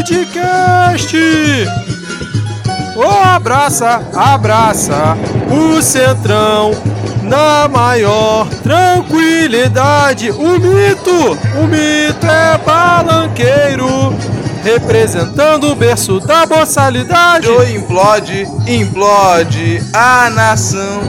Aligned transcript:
Midcast! 0.00 1.14
Oh, 2.96 3.34
abraça, 3.34 4.00
abraça 4.14 5.14
o 5.50 5.82
Centrão 5.82 6.70
na 7.22 7.68
maior 7.68 8.48
tranquilidade. 8.62 10.30
O 10.30 10.58
mito, 10.58 11.38
o 11.54 11.66
mito 11.66 12.26
é 12.26 12.58
balanqueiro, 12.64 14.16
representando 14.64 15.70
o 15.70 15.74
berço 15.74 16.18
da 16.20 16.46
boçalidade. 16.46 17.46
Joe 17.46 17.76
implode, 17.76 18.48
implode 18.66 19.82
a 19.92 20.30
nação 20.30 21.02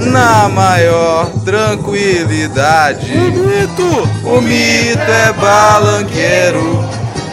na 0.00 0.48
maior 0.48 1.30
tranquilidade. 1.44 3.12
O 3.12 3.30
mito, 3.30 4.08
O 4.24 4.40
mito 4.40 5.00
é 5.00 5.32
balanqueiro, 5.32 6.81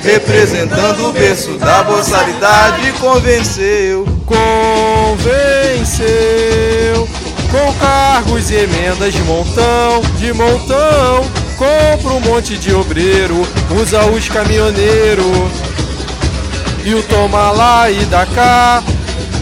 representando 0.01 1.09
o 1.09 1.11
berço 1.11 1.53
da 1.57 1.83
boçalidade. 1.83 2.91
Convenceu, 2.93 4.05
convenceu 4.25 5.19
com 7.51 7.73
cargos 7.73 8.51
e 8.51 8.55
emendas 8.55 9.13
de 9.13 9.21
montão, 9.23 10.01
de 10.17 10.33
montão. 10.33 11.25
Compra 11.57 12.13
um 12.13 12.19
monte 12.21 12.57
de 12.57 12.73
obreiro, 12.73 13.35
usa 13.81 14.05
os 14.05 14.29
caminhoneiros. 14.29 15.51
E 16.85 16.95
o 16.95 17.03
toma 17.03 17.51
lá 17.51 17.91
e 17.91 18.05
dá 18.05 18.25
cá. 18.25 18.81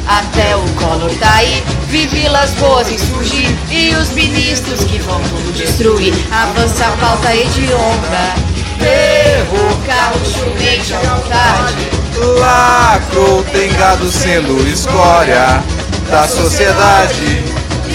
Até 0.07 0.55
o 0.55 0.63
Collor 0.75 1.13
tá 1.19 1.33
aí, 1.35 1.61
vi 1.89 2.07
vilas 2.07 2.51
boas 2.51 2.89
em 2.89 2.97
surgir 2.97 3.53
E 3.69 3.93
os 3.93 4.09
ministros 4.11 4.79
que 4.85 4.99
vão 4.99 5.19
tudo 5.23 5.51
destruir 5.51 6.13
Avança 6.31 6.85
a 6.85 6.91
pauta 6.91 7.35
hedionda 7.35 8.56
Terror, 8.79 9.77
carro, 9.85 10.19
chumete 10.25 10.93
à 10.93 10.99
vontade 10.99 11.97
lacrou, 12.39 13.43
tem 13.51 13.71
gado 13.73 14.11
sendo 14.11 14.67
escória 14.67 15.63
da 16.09 16.27
sociedade. 16.27 17.43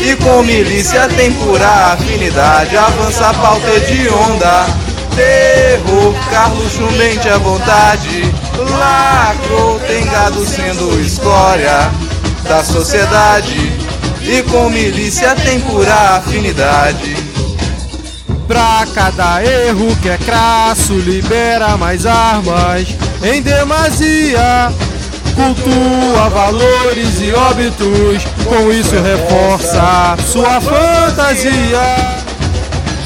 E 0.01 0.17
com 0.17 0.43
milícia 0.43 1.09
tem 1.09 1.33
pura 1.33 1.93
afinidade, 1.93 2.77
avança 2.77 3.29
a 3.29 3.35
pauta 3.35 3.81
de 3.81 4.09
onda. 4.09 4.67
Terror, 5.15 6.15
Carlos 6.31 6.73
Chumente 6.73 7.29
à 7.29 7.39
vontade. 7.39 8.33
Lacrou, 8.57 9.79
tem 9.81 10.05
gado 10.07 10.45
sendo 10.47 11.01
escória 11.01 11.91
da 12.49 12.65
sociedade. 12.65 13.73
E 14.23 14.43
com 14.45 14.71
milícia 14.71 15.35
tem 15.35 15.61
pura 15.61 16.17
afinidade. 16.17 17.15
Pra 18.53 18.87
cada 18.95 19.43
erro 19.43 19.97
que 20.03 20.11
é 20.11 20.19
crasso, 20.19 20.93
libera 20.93 21.75
mais 21.79 22.05
armas 22.05 22.87
em 23.23 23.41
demasia. 23.41 24.71
Cultua 25.35 26.29
valores 26.29 27.19
e 27.23 27.33
óbitos, 27.33 28.23
com 28.45 28.71
isso 28.71 28.95
reforça 29.01 30.19
sua 30.31 30.61
fantasia. 30.61 31.81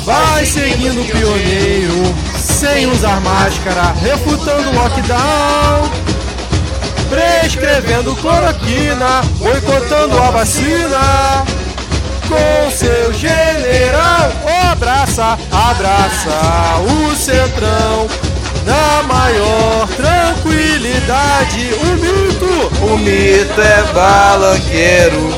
Vai 0.04 0.44
seguindo 0.44 1.00
o 1.00 1.04
pioneiro, 1.04 2.14
sem 2.36 2.90
usar 2.90 3.20
máscara, 3.20 3.94
refutando 4.02 4.68
o 4.68 4.74
lockdown. 4.74 5.88
Prescrevendo 7.08 8.16
cloroquina, 8.16 9.22
boicotando 9.38 10.18
a 10.18 10.30
vacina 10.32 11.55
com 12.28 12.70
seu 12.70 13.12
general. 13.12 14.32
Oh, 14.44 14.72
abraça, 14.72 15.38
abraça 15.52 16.30
o 16.82 17.14
centrão. 17.16 18.06
Na 18.64 19.02
maior 19.04 19.86
tranquilidade, 19.96 21.70
o 21.82 21.86
mito, 21.94 22.84
O 22.84 22.98
mito 22.98 23.60
é 23.60 23.82
balanqueiro, 23.92 25.30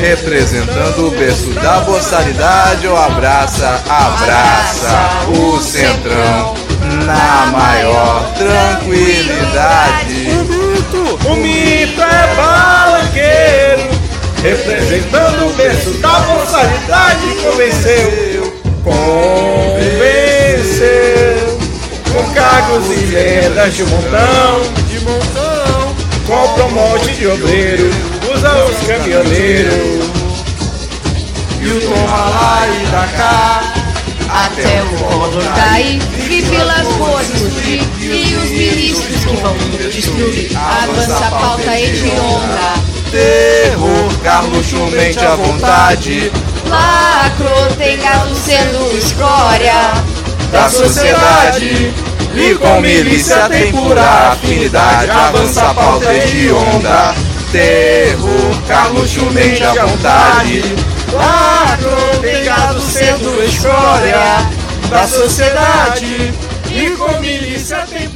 representando 0.00 1.08
o 1.08 1.10
berço 1.10 1.50
da 1.50 1.80
boçalidade. 1.80 2.86
Ou 2.86 2.96
abraça, 2.96 3.82
abraça 3.88 5.28
o 5.28 5.60
centrão 5.60 6.54
na 7.04 7.46
maior 7.52 8.32
tranquilidade. 8.38 10.28
o 10.30 10.44
mito, 10.44 11.18
O 11.28 11.36
mito 11.36 12.00
é 12.00 12.34
balanqueiro, 12.34 13.01
representando 14.42 15.46
o 15.46 15.52
berço 15.54 15.90
da 15.94 16.18
boçalidade. 16.20 17.26
Convenceu, 17.42 18.52
convenceu, 18.82 20.02
com 22.12 22.34
cargos 22.34 22.90
e 22.90 22.96
vendas 23.06 23.74
de 23.74 23.84
montão. 23.84 24.62
de 24.88 25.00
montão. 25.00 25.94
Compra 26.26 26.64
um 26.64 26.70
monte 26.70 27.12
de 27.14 27.26
obreiro, 27.26 27.90
usa 28.34 28.64
os 28.64 28.86
caminhoneiros. 28.86 30.02
E 31.60 31.66
o 31.68 31.80
toma 31.80 32.30
lá 32.30 32.66
e 32.68 32.86
dá 32.86 33.06
cá. 33.16 33.81
Até 34.34 34.82
o 34.82 35.54
tá 35.54 35.72
aí, 35.72 35.98
vi 36.26 36.40
vilas 36.40 36.88
boas 36.96 37.26
surgir 37.26 37.82
E 38.00 38.34
os 38.34 38.50
ministros 38.50 39.24
que 39.24 39.36
vão 39.36 39.56
destruir 39.90 40.50
Avança 40.56 41.26
a 41.26 41.30
pauta 41.30 41.78
hedionda 41.78 42.74
Terror, 43.10 44.12
Carlos 44.22 44.66
Chumente 44.66 45.18
à 45.18 45.36
vontade 45.36 46.32
Lacro, 46.66 47.76
tem 47.76 47.98
gado 47.98 48.34
sendo 48.34 48.96
escória 48.96 49.92
da 50.52 50.68
sociedade. 50.68 51.92
E 52.34 52.54
com 52.54 52.80
milícia 52.80 53.48
tem 53.48 53.72
pura 53.72 54.32
afinidade. 54.32 55.10
Avança 55.10 55.70
a 55.70 55.74
pauta 55.74 56.18
de 56.20 56.52
onda. 56.52 57.14
Terror, 57.50 58.62
Carlos 58.66 59.10
Chumente 59.10 59.62
à 59.62 59.72
vontade. 59.84 60.62
Lacro, 61.12 62.20
tem 62.20 62.44
gado 62.44 62.80
sendo 62.80 63.44
escória 63.44 64.16
da 64.88 65.06
sociedade. 65.06 66.32
E 66.70 66.90
com 66.96 67.20
milícia 67.20 67.86
tem 67.86 68.08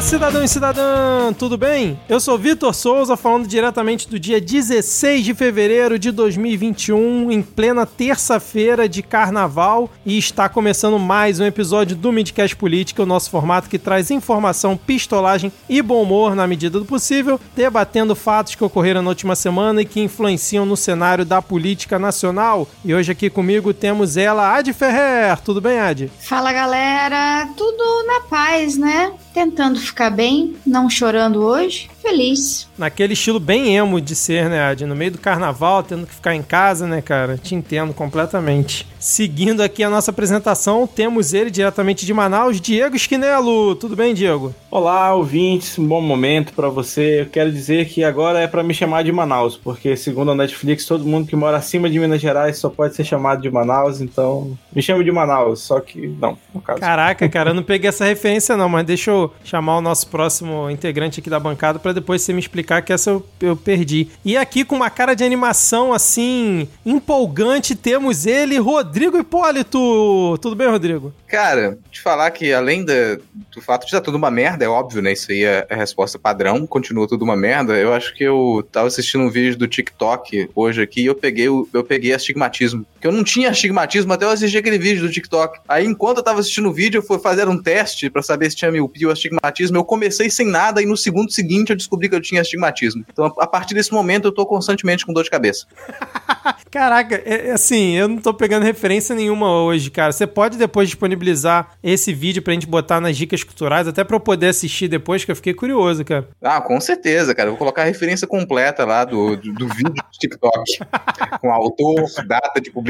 Olá, 0.00 0.08
cidadão 0.08 0.42
e 0.42 0.48
cidadã, 0.48 1.30
tudo 1.34 1.58
bem? 1.58 2.00
Eu 2.08 2.18
sou 2.20 2.38
Vitor 2.38 2.74
Souza, 2.74 3.18
falando 3.18 3.46
diretamente 3.46 4.08
do 4.08 4.18
dia 4.18 4.40
16 4.40 5.22
de 5.22 5.34
fevereiro 5.34 5.98
de 5.98 6.10
2021, 6.10 7.30
em 7.30 7.42
plena 7.42 7.84
terça-feira 7.84 8.88
de 8.88 9.02
carnaval, 9.02 9.90
e 10.06 10.16
está 10.16 10.48
começando 10.48 10.98
mais 10.98 11.38
um 11.38 11.44
episódio 11.44 11.94
do 11.94 12.10
Midcast 12.10 12.56
Política, 12.56 13.02
o 13.02 13.06
nosso 13.06 13.28
formato 13.30 13.68
que 13.68 13.78
traz 13.78 14.10
informação, 14.10 14.74
pistolagem 14.74 15.52
e 15.68 15.82
bom 15.82 16.02
humor 16.02 16.34
na 16.34 16.46
medida 16.46 16.78
do 16.78 16.86
possível, 16.86 17.38
debatendo 17.54 18.16
fatos 18.16 18.54
que 18.54 18.64
ocorreram 18.64 19.02
na 19.02 19.10
última 19.10 19.36
semana 19.36 19.82
e 19.82 19.84
que 19.84 20.00
influenciam 20.00 20.64
no 20.64 20.78
cenário 20.78 21.26
da 21.26 21.42
política 21.42 21.98
nacional. 21.98 22.66
E 22.82 22.94
hoje 22.94 23.12
aqui 23.12 23.28
comigo 23.28 23.74
temos 23.74 24.16
ela, 24.16 24.56
Ad 24.56 24.72
Ferrer. 24.72 25.38
Tudo 25.42 25.60
bem, 25.60 25.78
Ad? 25.78 26.10
Fala 26.20 26.54
galera, 26.54 27.50
tudo 27.54 28.06
na 28.06 28.20
paz, 28.22 28.78
né? 28.78 29.12
Tentando 29.34 29.89
ficar 29.90 30.10
bem, 30.10 30.56
não 30.66 30.88
chorando 30.88 31.42
hoje, 31.42 31.90
feliz. 32.00 32.68
Naquele 32.78 33.12
estilo 33.12 33.38
bem 33.38 33.76
emo 33.76 34.00
de 34.00 34.14
ser, 34.14 34.48
né, 34.48 34.60
Ad? 34.62 34.84
No 34.86 34.96
meio 34.96 35.12
do 35.12 35.18
carnaval, 35.18 35.82
tendo 35.82 36.06
que 36.06 36.14
ficar 36.14 36.34
em 36.34 36.42
casa, 36.42 36.86
né, 36.86 37.02
cara? 37.02 37.36
Te 37.36 37.54
entendo 37.54 37.92
completamente. 37.92 38.86
Seguindo 39.10 39.60
aqui 39.60 39.82
a 39.82 39.90
nossa 39.90 40.12
apresentação, 40.12 40.86
temos 40.86 41.34
ele 41.34 41.50
diretamente 41.50 42.06
de 42.06 42.14
Manaus, 42.14 42.60
Diego 42.60 42.94
Esquinelo. 42.94 43.74
Tudo 43.74 43.96
bem, 43.96 44.14
Diego? 44.14 44.54
Olá, 44.70 45.12
ouvintes, 45.12 45.76
um 45.80 45.84
bom 45.84 46.00
momento 46.00 46.52
pra 46.52 46.68
você. 46.68 47.22
Eu 47.22 47.26
quero 47.26 47.50
dizer 47.50 47.88
que 47.88 48.04
agora 48.04 48.38
é 48.38 48.46
pra 48.46 48.62
me 48.62 48.72
chamar 48.72 49.02
de 49.02 49.10
Manaus, 49.10 49.56
porque 49.56 49.96
segundo 49.96 50.30
a 50.30 50.34
Netflix, 50.36 50.86
todo 50.86 51.04
mundo 51.04 51.26
que 51.26 51.34
mora 51.34 51.56
acima 51.56 51.90
de 51.90 51.98
Minas 51.98 52.20
Gerais 52.20 52.58
só 52.58 52.70
pode 52.70 52.94
ser 52.94 53.02
chamado 53.02 53.42
de 53.42 53.50
Manaus, 53.50 54.00
então 54.00 54.56
me 54.72 54.80
chame 54.80 55.02
de 55.02 55.10
Manaus, 55.10 55.58
só 55.58 55.80
que 55.80 56.06
não, 56.06 56.38
no 56.54 56.60
caso. 56.60 56.78
Caraca, 56.78 57.26
cara, 57.28 57.50
eu 57.50 57.54
não 57.54 57.64
peguei 57.64 57.88
essa 57.88 58.04
referência 58.04 58.56
não, 58.56 58.68
mas 58.68 58.86
deixa 58.86 59.10
eu 59.10 59.32
chamar 59.42 59.78
o 59.78 59.80
nosso 59.80 60.06
próximo 60.06 60.70
integrante 60.70 61.18
aqui 61.18 61.28
da 61.28 61.40
bancada 61.40 61.80
pra 61.80 61.92
depois 61.92 62.22
você 62.22 62.32
me 62.32 62.38
explicar 62.38 62.80
que 62.82 62.92
essa 62.92 63.10
eu, 63.10 63.26
eu 63.40 63.56
perdi. 63.56 64.06
E 64.24 64.36
aqui 64.36 64.64
com 64.64 64.76
uma 64.76 64.88
cara 64.88 65.14
de 65.14 65.24
animação 65.24 65.92
assim, 65.92 66.68
empolgante, 66.86 67.74
temos 67.74 68.24
ele, 68.24 68.56
Rodrigo 68.56 68.99
Hipólito. 69.04 70.38
Tudo 70.38 70.54
bem, 70.54 70.68
Rodrigo? 70.68 71.12
Cara, 71.26 71.78
te 71.90 72.00
falar 72.00 72.30
que 72.30 72.52
além 72.52 72.84
do 72.84 73.60
fato 73.60 73.82
de 73.82 73.86
estar 73.86 74.00
tudo 74.00 74.16
uma 74.16 74.30
merda, 74.30 74.64
é 74.64 74.68
óbvio, 74.68 75.00
né? 75.00 75.12
Isso 75.12 75.30
aí 75.32 75.44
é 75.44 75.66
a 75.70 75.74
resposta 75.74 76.18
padrão, 76.18 76.66
continua 76.66 77.08
tudo 77.08 77.24
uma 77.24 77.36
merda. 77.36 77.76
Eu 77.76 77.92
acho 77.92 78.14
que 78.14 78.24
eu 78.24 78.66
tava 78.70 78.88
assistindo 78.88 79.22
um 79.22 79.30
vídeo 79.30 79.58
do 79.58 79.68
TikTok 79.68 80.50
hoje 80.54 80.82
aqui 80.82 81.02
e 81.02 81.06
eu 81.06 81.14
peguei, 81.14 81.46
eu 81.48 81.84
peguei 81.84 82.12
astigmatismo. 82.12 82.84
Que 83.00 83.06
eu 83.06 83.12
não 83.12 83.24
tinha 83.24 83.50
astigmatismo 83.50 84.12
até 84.12 84.24
eu 84.24 84.30
assistir 84.30 84.58
aquele 84.58 84.78
vídeo 84.78 85.02
do 85.02 85.10
TikTok. 85.10 85.60
Aí, 85.68 85.86
enquanto 85.86 86.18
eu 86.18 86.22
tava 86.22 86.40
assistindo 86.40 86.68
o 86.68 86.72
vídeo, 86.72 86.98
eu 86.98 87.02
fui 87.02 87.18
fazer 87.18 87.48
um 87.48 87.60
teste 87.60 88.10
para 88.10 88.22
saber 88.22 88.50
se 88.50 88.56
tinha 88.56 88.70
miopia 88.70 89.06
ou 89.06 89.12
astigmatismo. 89.12 89.76
Eu 89.76 89.84
comecei 89.84 90.28
sem 90.30 90.46
nada 90.46 90.82
e 90.82 90.86
no 90.86 90.96
segundo 90.96 91.32
seguinte 91.32 91.70
eu 91.70 91.76
descobri 91.76 92.08
que 92.08 92.14
eu 92.14 92.20
tinha 92.20 92.40
astigmatismo. 92.40 93.04
Então, 93.10 93.32
a 93.38 93.46
partir 93.46 93.74
desse 93.74 93.92
momento, 93.92 94.26
eu 94.26 94.32
tô 94.32 94.44
constantemente 94.44 95.06
com 95.06 95.12
dor 95.12 95.24
de 95.24 95.30
cabeça. 95.30 95.66
Caraca, 96.70 97.20
é, 97.24 97.48
é 97.48 97.52
assim, 97.52 97.96
eu 97.96 98.06
não 98.06 98.18
tô 98.18 98.32
pegando 98.32 98.64
referência 98.64 99.14
nenhuma 99.14 99.62
hoje, 99.62 99.90
cara. 99.90 100.12
Você 100.12 100.26
pode 100.26 100.56
depois 100.56 100.88
disponibilizar 100.88 101.72
esse 101.82 102.12
vídeo 102.12 102.42
pra 102.42 102.52
gente 102.52 102.66
botar 102.66 103.00
nas 103.00 103.16
dicas 103.16 103.42
culturais, 103.42 103.88
até 103.88 104.04
pra 104.04 104.16
eu 104.16 104.20
poder 104.20 104.48
assistir 104.48 104.88
depois, 104.88 105.24
que 105.24 105.30
eu 105.30 105.36
fiquei 105.36 105.54
curioso, 105.54 106.04
cara. 106.04 106.28
Ah, 106.42 106.60
com 106.60 106.80
certeza, 106.80 107.34
cara. 107.34 107.48
Eu 107.48 107.52
vou 107.52 107.58
colocar 107.58 107.82
a 107.82 107.86
referência 107.86 108.26
completa 108.26 108.84
lá 108.84 109.04
do, 109.04 109.36
do, 109.36 109.52
do 109.52 109.68
vídeo 109.68 109.92
do 109.92 110.18
TikTok. 110.18 110.78
com 111.40 111.52
autor, 111.52 112.04
data 112.26 112.60
de 112.60 112.70
publicação, 112.70 112.89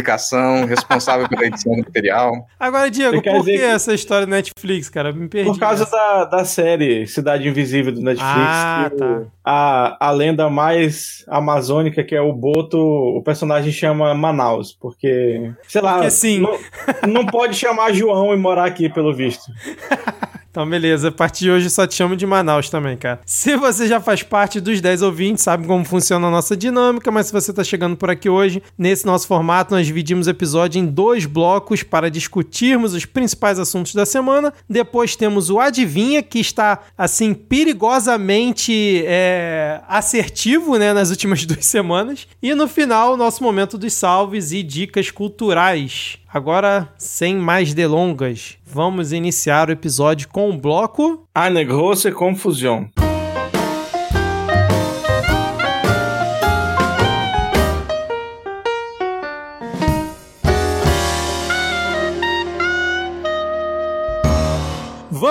responsável 0.66 1.28
pela 1.28 1.44
edição 1.46 1.72
do 1.74 1.78
material. 1.78 2.46
Agora, 2.58 2.90
Diego, 2.90 3.14
por 3.16 3.22
que 3.22 3.32
dizer 3.38 3.58
que- 3.58 3.64
essa 3.64 3.92
história 3.94 4.26
do 4.26 4.30
Netflix, 4.30 4.88
cara? 4.88 5.12
Me 5.12 5.28
perdi. 5.28 5.50
Por 5.50 5.58
causa 5.58 5.84
da, 5.86 6.24
da 6.24 6.44
série 6.44 7.06
Cidade 7.06 7.48
Invisível 7.48 7.92
do 7.92 8.00
Netflix. 8.00 8.30
Ah, 8.34 8.88
que 8.90 8.96
tá. 8.96 9.22
a, 9.44 10.08
a 10.08 10.10
lenda 10.10 10.48
mais 10.50 11.24
amazônica, 11.28 12.02
que 12.04 12.14
é 12.14 12.20
o 12.20 12.32
Boto, 12.32 12.78
o 12.78 13.22
personagem 13.22 13.72
chama 13.72 14.14
Manaus, 14.14 14.72
porque, 14.72 15.52
sei 15.68 15.80
lá, 15.80 15.94
Porque 15.94 16.10
sim. 16.10 16.40
Não, 16.40 16.58
não 17.08 17.26
pode 17.26 17.54
chamar 17.56 17.92
João 17.92 18.32
e 18.32 18.36
morar 18.36 18.64
aqui, 18.66 18.88
pelo 18.88 19.14
visto. 19.14 19.44
Então, 20.50 20.68
beleza. 20.68 21.08
A 21.08 21.12
partir 21.12 21.44
de 21.44 21.50
hoje 21.50 21.70
só 21.70 21.86
te 21.86 21.94
chamo 21.94 22.16
de 22.16 22.26
Manaus 22.26 22.68
também, 22.68 22.96
cara. 22.96 23.20
Se 23.24 23.56
você 23.56 23.86
já 23.86 24.00
faz 24.00 24.22
parte 24.22 24.60
dos 24.60 24.80
10 24.80 25.02
ouvintes, 25.02 25.44
sabe 25.44 25.64
como 25.66 25.84
funciona 25.84 26.26
a 26.26 26.30
nossa 26.30 26.56
dinâmica, 26.56 27.10
mas 27.10 27.26
se 27.26 27.32
você 27.32 27.52
tá 27.52 27.62
chegando 27.62 27.96
por 27.96 28.10
aqui 28.10 28.28
hoje, 28.28 28.60
nesse 28.76 29.06
nosso 29.06 29.28
formato, 29.28 29.72
nós 29.72 29.86
dividimos 29.86 30.26
o 30.26 30.30
episódio 30.30 30.80
em 30.80 30.86
dois 30.86 31.24
blocos 31.24 31.84
para 31.84 32.10
discutirmos 32.10 32.94
os 32.94 33.04
principais 33.04 33.60
assuntos 33.60 33.94
da 33.94 34.04
semana. 34.04 34.52
Depois 34.68 35.14
temos 35.14 35.50
o 35.50 35.60
Adivinha, 35.60 36.20
que 36.20 36.40
está, 36.40 36.80
assim, 36.98 37.32
perigosamente 37.32 39.04
é, 39.06 39.80
assertivo, 39.86 40.76
né, 40.76 40.92
nas 40.92 41.10
últimas 41.10 41.44
duas 41.46 41.64
semanas. 41.64 42.26
E 42.42 42.54
no 42.54 42.66
final, 42.66 43.14
o 43.14 43.16
nosso 43.16 43.42
momento 43.44 43.78
dos 43.78 43.92
salves 43.92 44.50
e 44.50 44.64
dicas 44.64 45.12
culturais. 45.12 46.19
Agora, 46.32 46.88
sem 46.96 47.36
mais 47.36 47.74
delongas, 47.74 48.56
vamos 48.64 49.10
iniciar 49.12 49.68
o 49.68 49.72
episódio 49.72 50.28
com 50.28 50.48
o 50.48 50.56
bloco. 50.56 51.26
Eine 51.34 51.64
große 51.64 52.12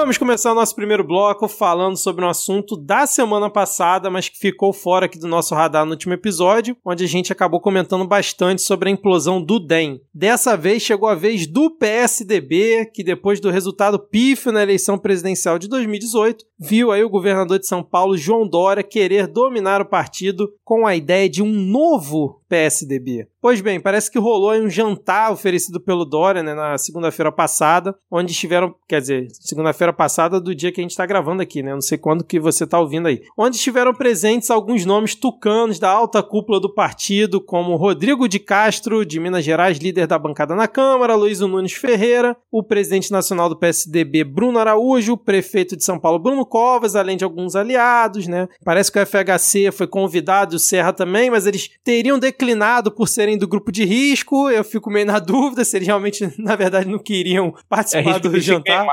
Vamos 0.10 0.18
começar 0.18 0.54
o 0.54 0.56
nosso 0.56 0.74
primeiro 0.74 1.04
bloco 1.04 1.48
falando 1.48 1.96
sobre 1.96 2.26
um 2.26 2.30
assunto 2.30 2.76
da 2.76 3.06
semana 3.06 3.48
passada, 3.48 4.10
mas 4.10 4.28
que 4.28 4.40
ficou 4.40 4.74
fora 4.74 5.06
aqui 5.06 5.20
do 5.20 5.28
nosso 5.28 5.54
radar 5.54 5.86
no 5.86 5.92
último 5.92 6.16
episódio, 6.16 6.76
onde 6.84 7.04
a 7.04 7.08
gente 7.08 7.32
acabou 7.32 7.62
comentando 7.62 8.08
bastante 8.08 8.64
sobre 8.64 8.90
a 8.90 8.92
implosão 8.92 9.40
do 9.40 9.60
DEM. 9.60 10.02
Dessa 10.12 10.58
vez 10.58 10.82
chegou 10.82 11.08
a 11.08 11.14
vez 11.14 11.46
do 11.46 11.70
PSDB, 11.78 12.90
que 12.92 13.04
depois 13.04 13.40
do 13.40 13.52
resultado 13.52 14.00
pífio 14.00 14.52
na 14.52 14.64
eleição 14.64 14.98
presidencial 14.98 15.60
de 15.60 15.68
2018, 15.68 16.44
viu 16.60 16.92
aí 16.92 17.04
o 17.04 17.10
governador 17.10 17.58
de 17.58 17.68
São 17.68 17.82
Paulo, 17.82 18.18
João 18.18 18.48
Dória, 18.48 18.84
querer 18.84 19.28
dominar 19.28 19.82
o 19.82 19.86
partido 19.86 20.52
com 20.64 20.86
a 20.86 20.96
ideia 20.96 21.30
de 21.30 21.42
um 21.42 21.50
novo 21.50 22.42
PSDB. 22.50 23.28
Pois 23.42 23.62
bem, 23.62 23.80
parece 23.80 24.12
que 24.12 24.20
rolou 24.20 24.52
um 24.54 24.70
jantar 24.70 25.32
oferecido 25.32 25.80
pelo 25.80 26.04
Dória 26.04 26.44
né, 26.44 26.54
na 26.54 26.78
segunda-feira 26.78 27.32
passada, 27.32 27.96
onde 28.12 28.32
estiveram, 28.32 28.76
quer 28.88 29.00
dizer, 29.00 29.28
segunda-feira 29.32 29.94
passada 29.94 30.42
do 30.42 30.54
dia 30.54 30.72
que 30.72 30.82
a 30.82 30.84
gente 30.84 30.92
está 30.92 31.06
gravando 31.06 31.42
aqui, 31.42 31.64
né? 31.64 31.74
Não 31.74 31.82
sei 31.82 31.98
quando 31.98 32.24
que 32.24 32.40
você 32.40 32.66
está 32.66 32.80
ouvindo 32.80 33.08
aí. 33.08 33.22
Onde 33.38 33.56
estiveram 33.56 33.94
presentes 33.94 34.50
alguns 34.50 34.84
nomes 34.84 35.16
tucanos 35.16 35.80
da 35.80 35.90
alta 35.90 36.22
cúpula 36.22 36.60
do 36.60 36.74
partido, 36.74 37.40
como 37.40 37.78
Rodrigo 37.78 38.28
de 38.28 38.40
Castro, 38.40 39.06
de 39.06 39.20
Minas 39.20 39.46
Gerais, 39.46 39.78
líder 39.78 40.08
da 40.08 40.20
bancada 40.20 40.56
na 40.56 40.68
Câmara, 40.68 41.16
Luiz 41.16 41.40
Nunes 41.40 41.74
Ferreira, 41.74 42.36
o 42.52 42.64
presidente 42.64 43.12
nacional 43.12 43.48
do 43.48 43.58
PSDB, 43.58 44.24
Bruno 44.24 44.60
Araújo, 44.60 45.14
o 45.14 45.18
prefeito 45.18 45.78
de 45.78 45.84
São 45.84 46.00
Paulo, 46.00 46.20
Bruno 46.20 46.46
Covas, 46.50 46.96
além 46.96 47.16
de 47.16 47.24
alguns 47.24 47.56
aliados, 47.56 48.28
né? 48.28 48.50
Parece 48.66 48.92
que 48.92 49.00
o 49.00 49.06
FHC 49.06 49.72
foi 49.72 49.88
convidado, 49.88 50.56
o 50.56 50.60
Serra 50.60 50.92
também, 50.92 51.30
mas 51.30 51.46
eles 51.46 51.70
teriam 51.84 52.20
declinado 52.20 52.92
por 52.92 53.08
serem 53.08 53.38
do 53.38 53.48
grupo 53.48 53.72
de 53.72 53.86
risco. 53.86 54.50
Eu 54.50 54.64
fico 54.64 54.90
meio 54.90 55.06
na 55.06 55.20
dúvida 55.20 55.64
se 55.64 55.78
eles 55.78 55.88
realmente, 55.88 56.34
na 56.38 56.56
verdade, 56.56 56.90
não 56.90 57.00
queriam 57.00 57.54
participar 57.70 58.14
risco 58.14 58.30
do 58.30 58.40
jantar. 58.40 58.86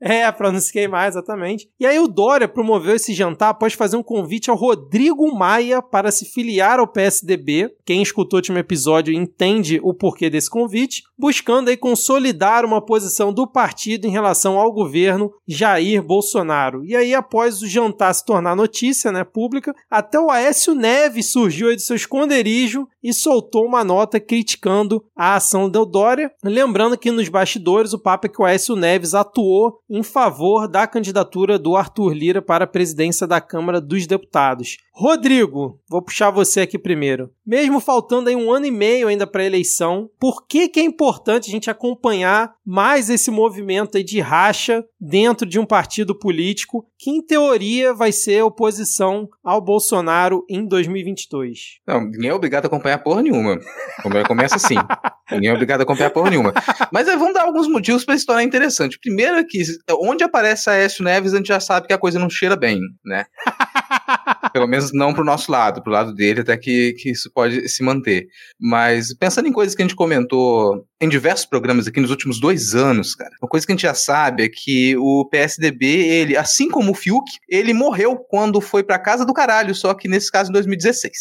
É, 0.00 0.30
pra 0.30 0.52
não 0.52 0.60
se 0.60 0.70
queimar, 0.70 1.08
exatamente. 1.08 1.66
E 1.80 1.86
aí 1.86 1.98
o 1.98 2.06
Dória 2.06 2.46
promoveu 2.46 2.94
esse 2.94 3.14
jantar 3.14 3.48
após 3.48 3.72
fazer 3.72 3.96
um 3.96 4.02
convite 4.02 4.50
ao 4.50 4.56
Rodrigo 4.56 5.34
Maia 5.34 5.80
para 5.80 6.10
se 6.10 6.26
filiar 6.26 6.78
ao 6.78 6.86
PSDB. 6.86 7.70
Quem 7.86 8.02
escutou 8.02 8.36
o 8.36 8.38
último 8.38 8.58
episódio 8.58 9.14
entende 9.14 9.80
o 9.82 9.94
porquê 9.94 10.28
desse 10.28 10.50
convite, 10.50 11.02
buscando 11.18 11.70
aí 11.70 11.76
consolidar 11.76 12.66
uma 12.66 12.84
posição 12.84 13.32
do 13.32 13.46
partido 13.46 14.06
em 14.06 14.10
relação 14.10 14.58
ao 14.58 14.72
governo 14.72 15.32
Jair 15.48 16.02
Bolsonaro. 16.02 16.84
E 16.84 16.94
aí, 16.94 17.03
após 17.12 17.60
o 17.60 17.66
jantar 17.66 18.14
se 18.14 18.24
tornar 18.24 18.54
notícia, 18.54 19.10
né, 19.10 19.24
pública, 19.24 19.74
até 19.90 20.18
o 20.18 20.30
Aécio 20.30 20.74
Neves 20.74 21.32
surgiu 21.32 21.68
aí 21.68 21.74
do 21.74 21.82
seu 21.82 21.96
esconderijo 21.96 22.88
e 23.04 23.12
soltou 23.12 23.66
uma 23.66 23.84
nota 23.84 24.18
criticando 24.18 25.04
a 25.14 25.34
ação 25.34 25.68
do 25.68 25.84
Dória. 25.84 26.32
Lembrando 26.42 26.96
que 26.96 27.10
nos 27.10 27.28
bastidores 27.28 27.92
o 27.92 27.98
papo 27.98 28.26
é 28.26 28.30
que 28.30 28.40
o 28.40 28.44
Aécio 28.46 28.74
Neves 28.74 29.12
atuou 29.12 29.78
em 29.90 30.02
favor 30.02 30.66
da 30.66 30.86
candidatura 30.86 31.58
do 31.58 31.76
Arthur 31.76 32.14
Lira 32.14 32.40
para 32.40 32.64
a 32.64 32.68
presidência 32.68 33.26
da 33.26 33.42
Câmara 33.42 33.78
dos 33.78 34.06
Deputados. 34.06 34.78
Rodrigo, 34.96 35.80
vou 35.88 36.00
puxar 36.00 36.30
você 36.30 36.60
aqui 36.60 36.78
primeiro. 36.78 37.30
Mesmo 37.44 37.80
faltando 37.80 38.28
aí 38.28 38.36
um 38.36 38.50
ano 38.50 38.66
e 38.66 38.70
meio 38.70 39.08
ainda 39.08 39.26
para 39.26 39.42
a 39.42 39.46
eleição, 39.46 40.08
por 40.18 40.46
que, 40.46 40.68
que 40.68 40.80
é 40.80 40.84
importante 40.84 41.48
a 41.48 41.52
gente 41.52 41.68
acompanhar 41.68 42.54
mais 42.64 43.10
esse 43.10 43.30
movimento 43.30 43.98
aí 43.98 44.04
de 44.04 44.20
racha 44.20 44.84
dentro 45.00 45.46
de 45.46 45.58
um 45.58 45.66
partido 45.66 46.14
político 46.16 46.86
que, 46.96 47.10
em 47.10 47.20
teoria, 47.20 47.92
vai 47.92 48.12
ser 48.12 48.42
oposição 48.42 49.28
ao 49.42 49.60
Bolsonaro 49.60 50.44
em 50.48 50.64
2022? 50.64 51.80
Não, 51.86 52.00
ninguém 52.00 52.30
é 52.30 52.34
obrigado 52.34 52.64
a 52.64 52.68
acompanhar 52.68 52.93
porra 52.98 53.22
nenhuma. 53.22 53.58
Come- 54.02 54.24
Começa 54.24 54.56
assim. 54.56 54.76
ninguém 55.30 55.50
é 55.50 55.52
obrigado 55.52 55.80
a 55.80 55.82
acompanhar 55.84 56.10
porra 56.10 56.30
nenhuma. 56.30 56.52
Mas 56.92 57.08
é, 57.08 57.16
vamos 57.16 57.34
dar 57.34 57.42
alguns 57.44 57.68
motivos 57.68 58.04
pra 58.04 58.16
se 58.16 58.26
tornar 58.26 58.42
interessante. 58.42 58.98
Primeiro 58.98 59.36
é 59.36 59.44
que 59.44 59.62
onde 60.00 60.22
aparece 60.24 60.68
a 60.70 60.74
Aécio 60.74 61.04
Neves, 61.04 61.32
a 61.34 61.36
gente 61.38 61.48
já 61.48 61.60
sabe 61.60 61.86
que 61.86 61.92
a 61.92 61.98
coisa 61.98 62.18
não 62.18 62.28
cheira 62.30 62.56
bem, 62.56 62.80
né? 63.04 63.24
Pelo 64.52 64.66
menos 64.66 64.92
não 64.92 65.12
pro 65.12 65.24
nosso 65.24 65.50
lado, 65.50 65.82
pro 65.82 65.92
lado 65.92 66.14
dele, 66.14 66.40
até 66.40 66.56
que, 66.56 66.92
que 66.94 67.10
isso 67.10 67.30
pode 67.32 67.68
se 67.68 67.82
manter. 67.82 68.26
Mas 68.60 69.14
pensando 69.16 69.48
em 69.48 69.52
coisas 69.52 69.74
que 69.74 69.82
a 69.82 69.84
gente 69.84 69.96
comentou 69.96 70.84
em 71.00 71.08
diversos 71.08 71.44
programas 71.44 71.86
aqui 71.86 72.00
nos 72.00 72.10
últimos 72.10 72.40
dois 72.40 72.74
anos, 72.74 73.14
cara, 73.14 73.30
uma 73.42 73.48
coisa 73.48 73.66
que 73.66 73.72
a 73.72 73.74
gente 73.74 73.82
já 73.82 73.94
sabe 73.94 74.44
é 74.44 74.48
que 74.48 74.96
o 74.96 75.28
PSDB, 75.30 75.86
ele, 75.86 76.36
assim 76.36 76.68
como 76.68 76.92
o 76.92 76.94
Fiuk, 76.94 77.24
ele 77.48 77.74
morreu 77.74 78.16
quando 78.16 78.60
foi 78.60 78.82
pra 78.82 78.98
casa 78.98 79.24
do 79.24 79.34
caralho, 79.34 79.74
só 79.74 79.92
que 79.92 80.08
nesse 80.08 80.30
caso 80.30 80.50
em 80.50 80.52
2016. 80.52 81.12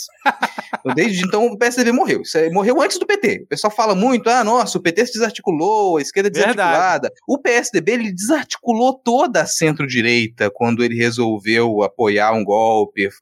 Então, 0.80 0.96
Desde 0.96 1.26
então 1.26 1.46
o 1.48 1.58
PSDB 1.58 1.92
morreu. 1.92 2.22
Morreu 2.52 2.82
antes 2.82 2.98
do 2.98 3.06
PT. 3.06 3.44
O 3.44 3.48
pessoal 3.48 3.72
fala 3.72 3.96
muito, 3.96 4.30
ah, 4.30 4.44
nossa, 4.44 4.78
o 4.78 4.82
PT 4.82 5.08
se 5.08 5.14
desarticulou, 5.14 5.98
a 5.98 6.02
esquerda 6.02 6.30
é 6.30 6.32
Verdade. 6.32 6.56
desarticulada. 6.58 7.12
O 7.28 7.38
PSDB 7.40 7.92
ele 7.94 8.12
desarticulou 8.12 8.94
toda 8.94 9.42
a 9.42 9.46
centro-direita 9.46 10.52
quando 10.54 10.84
ele 10.84 10.96
resolveu 10.96 11.84
apoiar 11.84 12.34
um 12.34 12.44
golpe, 12.44 12.64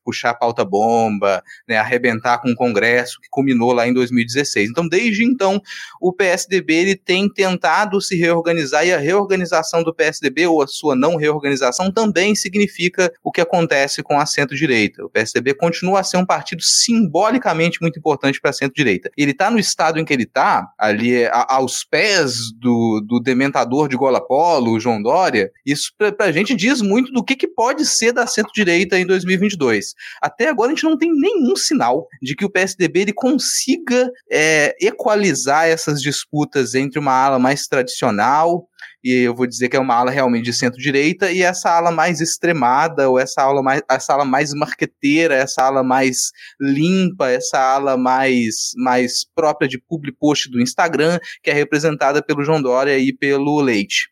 puxar 0.04 0.32
a 0.32 0.34
pauta 0.34 0.64
bomba, 0.66 1.44
né, 1.68 1.78
arrebentar 1.78 2.40
com 2.40 2.50
o 2.50 2.56
Congresso, 2.56 3.20
que 3.22 3.28
culminou 3.30 3.74
lá 3.74 3.88
em 3.88 3.94
2016. 3.94 4.70
Então, 4.70 4.88
desde 4.88 5.24
então, 5.24 5.62
o 6.02 6.14
PSDB 6.14 6.74
ele 6.74 6.96
tem 6.96 7.28
tentado 7.32 8.02
se 8.02 8.16
reorganizar 8.16 8.86
e 8.86 8.94
a 8.94 8.98
reorganização 8.98 9.84
do 9.84 9.94
PSDB 9.94 10.48
ou 10.48 10.62
a 10.62 10.68
sua 10.68 10.96
não 10.96 11.16
reorganização 11.16 11.92
também 11.92 12.36
significa 12.36 13.12
o 13.24 13.32
que 13.32 13.42
acontece 13.42 14.02
com 14.04 14.20
a 14.20 14.26
centro-direita. 14.26 15.04
O 15.06 15.10
PSDB 15.10 15.54
continua 15.54 16.00
a 16.00 16.04
ser 16.04 16.18
um 16.18 16.26
partido 16.26 16.62
simbolicamente 16.62 17.80
muito 17.82 17.98
importante 18.00 18.40
para 18.40 18.52
a 18.52 18.54
centro-direita. 18.54 19.10
Ele 19.18 19.32
está 19.32 19.50
no 19.50 19.60
estado 19.60 20.00
em 20.00 20.06
que 20.06 20.14
ele 20.14 20.24
está, 20.24 20.68
ali 20.78 21.26
a- 21.26 21.46
aos 21.56 21.84
pés 21.84 22.52
do, 22.60 23.02
do 23.06 23.20
dementador 23.20 23.88
de 23.88 23.96
Gola 23.96 24.26
Polo, 24.26 24.72
o 24.72 24.80
João 24.80 25.02
Dória, 25.02 25.52
isso 25.66 25.92
para 25.98 26.26
a 26.26 26.32
gente 26.32 26.56
diz 26.56 26.82
muito 26.82 27.12
do 27.12 27.24
que, 27.24 27.36
que 27.36 27.48
pode 27.48 27.86
ser 27.86 28.12
da 28.12 28.28
centro-direita 28.28 28.98
em 28.98 29.06
2022. 29.42 29.94
Até 30.22 30.48
agora 30.48 30.72
a 30.72 30.76
gente 30.76 30.84
não 30.84 30.98
tem 30.98 31.12
nenhum 31.12 31.56
sinal 31.56 32.08
de 32.22 32.36
que 32.36 32.46
o 32.46 32.50
PSDB 32.50 33.02
ele 33.02 33.14
consiga 33.14 34.10
é, 34.32 34.76
equalizar 34.80 35.68
essas 35.68 36.02
disputas 36.02 36.76
entre 36.76 37.00
uma 37.00 37.14
ala 37.14 37.40
mais 37.40 37.68
tradicional 37.68 38.68
e 39.04 39.24
eu 39.24 39.36
vou 39.36 39.48
dizer 39.48 39.68
que 39.68 39.76
é 39.76 39.80
uma 39.80 39.96
ala 39.96 40.12
realmente 40.12 40.46
de 40.46 40.54
centro-direita, 40.54 41.32
e 41.32 41.42
essa 41.42 41.72
ala 41.72 41.92
mais 41.92 42.22
extremada, 42.22 43.10
ou 43.10 43.18
essa 43.18 43.42
ala 43.42 43.62
mais, 43.64 43.82
essa 43.90 44.14
ala 44.14 44.26
mais 44.26 44.54
marqueteira, 44.54 45.36
essa 45.36 45.64
ala 45.64 45.84
mais 45.84 46.32
limpa, 46.60 47.30
essa 47.30 47.58
ala 47.58 47.98
mais, 47.98 48.72
mais 48.78 49.26
própria 49.36 49.68
de 49.68 49.80
public 49.80 50.16
post 50.20 50.50
do 50.52 50.62
Instagram, 50.62 51.20
que 51.42 51.50
é 51.50 51.54
representada 51.54 52.22
pelo 52.22 52.44
João 52.44 52.62
Dória 52.62 52.98
e 52.98 53.12
pelo 53.12 53.60
Leite. 53.60 54.10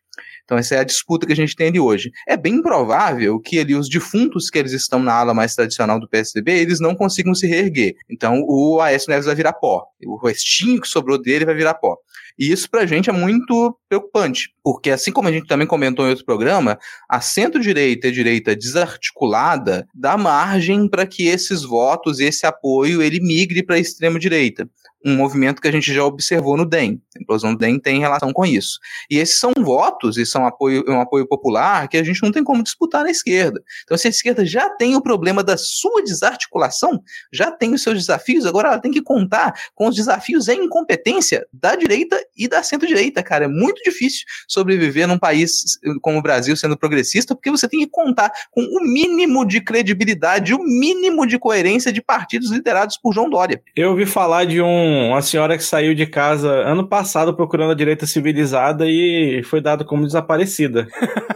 Então 0.50 0.58
essa 0.58 0.74
é 0.74 0.78
a 0.80 0.84
disputa 0.84 1.28
que 1.28 1.32
a 1.32 1.36
gente 1.36 1.54
tem 1.54 1.68
ali 1.68 1.78
hoje. 1.78 2.10
É 2.26 2.36
bem 2.36 2.60
provável 2.60 3.38
que 3.38 3.60
ali 3.60 3.76
os 3.76 3.88
defuntos 3.88 4.50
que 4.50 4.58
eles 4.58 4.72
estão 4.72 4.98
na 4.98 5.14
ala 5.14 5.32
mais 5.32 5.54
tradicional 5.54 6.00
do 6.00 6.08
PSDB, 6.08 6.58
eles 6.58 6.80
não 6.80 6.92
consigam 6.92 7.32
se 7.36 7.46
reerguer. 7.46 7.94
Então 8.10 8.42
o 8.48 8.80
Aécio 8.80 9.10
Neves 9.10 9.26
vai 9.26 9.34
virar 9.36 9.52
pó. 9.52 9.84
O 10.04 10.16
restinho 10.16 10.80
que 10.80 10.88
sobrou 10.88 11.22
dele 11.22 11.44
vai 11.44 11.54
virar 11.54 11.74
pó. 11.74 11.96
E 12.36 12.50
isso 12.50 12.68
pra 12.68 12.84
gente 12.84 13.08
é 13.08 13.12
muito 13.12 13.78
preocupante, 13.88 14.48
porque 14.64 14.90
assim 14.90 15.12
como 15.12 15.28
a 15.28 15.32
gente 15.32 15.46
também 15.46 15.68
comentou 15.68 16.04
em 16.04 16.10
outro 16.10 16.24
programa, 16.24 16.78
a 17.08 17.20
centro-direita 17.20 18.08
e 18.08 18.10
a 18.10 18.12
direita 18.12 18.56
desarticulada 18.56 19.86
dá 19.94 20.16
margem 20.16 20.88
para 20.88 21.06
que 21.06 21.28
esses 21.28 21.62
votos, 21.62 22.18
esse 22.18 22.44
apoio, 22.44 23.02
ele 23.02 23.20
migre 23.20 23.62
para 23.62 23.76
a 23.76 23.78
extrema 23.78 24.18
direita 24.18 24.68
um 25.04 25.16
movimento 25.16 25.60
que 25.60 25.68
a 25.68 25.72
gente 25.72 25.92
já 25.92 26.04
observou 26.04 26.56
no 26.56 26.64
DEM. 26.64 27.00
A 27.16 27.22
implosão 27.22 27.54
do 27.54 27.58
DEM 27.58 27.78
tem 27.78 28.00
relação 28.00 28.32
com 28.32 28.44
isso. 28.44 28.78
E 29.10 29.18
esses 29.18 29.38
são 29.38 29.52
votos 29.58 30.16
e 30.16 30.26
são 30.26 30.46
apoio, 30.46 30.84
um 30.88 31.00
apoio 31.00 31.26
popular 31.26 31.88
que 31.88 31.96
a 31.96 32.02
gente 32.02 32.22
não 32.22 32.30
tem 32.30 32.44
como 32.44 32.62
disputar 32.62 33.02
na 33.02 33.10
esquerda. 33.10 33.62
Então, 33.84 33.96
se 33.96 34.06
a 34.06 34.10
esquerda 34.10 34.44
já 34.44 34.68
tem 34.70 34.94
o 34.94 35.00
problema 35.00 35.42
da 35.42 35.56
sua 35.56 36.02
desarticulação, 36.02 37.00
já 37.32 37.50
tem 37.50 37.72
os 37.72 37.82
seus 37.82 37.98
desafios, 37.98 38.44
agora 38.44 38.68
ela 38.68 38.78
tem 38.78 38.90
que 38.90 39.02
contar 39.02 39.54
com 39.74 39.88
os 39.88 39.96
desafios 39.96 40.48
e 40.48 40.54
incompetência 40.54 41.46
da 41.52 41.74
direita 41.74 42.20
e 42.36 42.46
da 42.46 42.62
centro-direita, 42.62 43.22
cara. 43.22 43.46
É 43.46 43.48
muito 43.48 43.82
difícil 43.82 44.24
sobreviver 44.46 45.08
num 45.08 45.18
país 45.18 45.78
como 46.02 46.18
o 46.18 46.22
Brasil 46.22 46.56
sendo 46.56 46.76
progressista, 46.76 47.34
porque 47.34 47.50
você 47.50 47.68
tem 47.68 47.80
que 47.80 47.88
contar 47.88 48.30
com 48.50 48.62
o 48.62 48.80
mínimo 48.82 49.46
de 49.46 49.60
credibilidade, 49.60 50.54
o 50.54 50.58
mínimo 50.58 51.26
de 51.26 51.38
coerência 51.38 51.92
de 51.92 52.02
partidos 52.02 52.50
liderados 52.50 52.98
por 52.98 53.14
João 53.14 53.30
Dória. 53.30 53.62
Eu 53.74 53.90
ouvi 53.90 54.06
falar 54.06 54.44
de 54.44 54.60
um 54.60 54.89
uma 54.90 55.22
senhora 55.22 55.56
que 55.56 55.64
saiu 55.64 55.94
de 55.94 56.06
casa 56.06 56.48
ano 56.48 56.86
passado 56.86 57.34
procurando 57.34 57.72
a 57.72 57.74
direita 57.74 58.06
civilizada 58.06 58.84
e 58.86 59.42
foi 59.44 59.60
dada 59.60 59.84
como 59.84 60.06
desaparecida. 60.06 60.86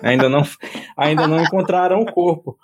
ainda, 0.03 0.29
não, 0.29 0.43
ainda 0.97 1.27
não 1.27 1.41
encontraram 1.43 2.01
o 2.01 2.13
corpo. 2.13 2.57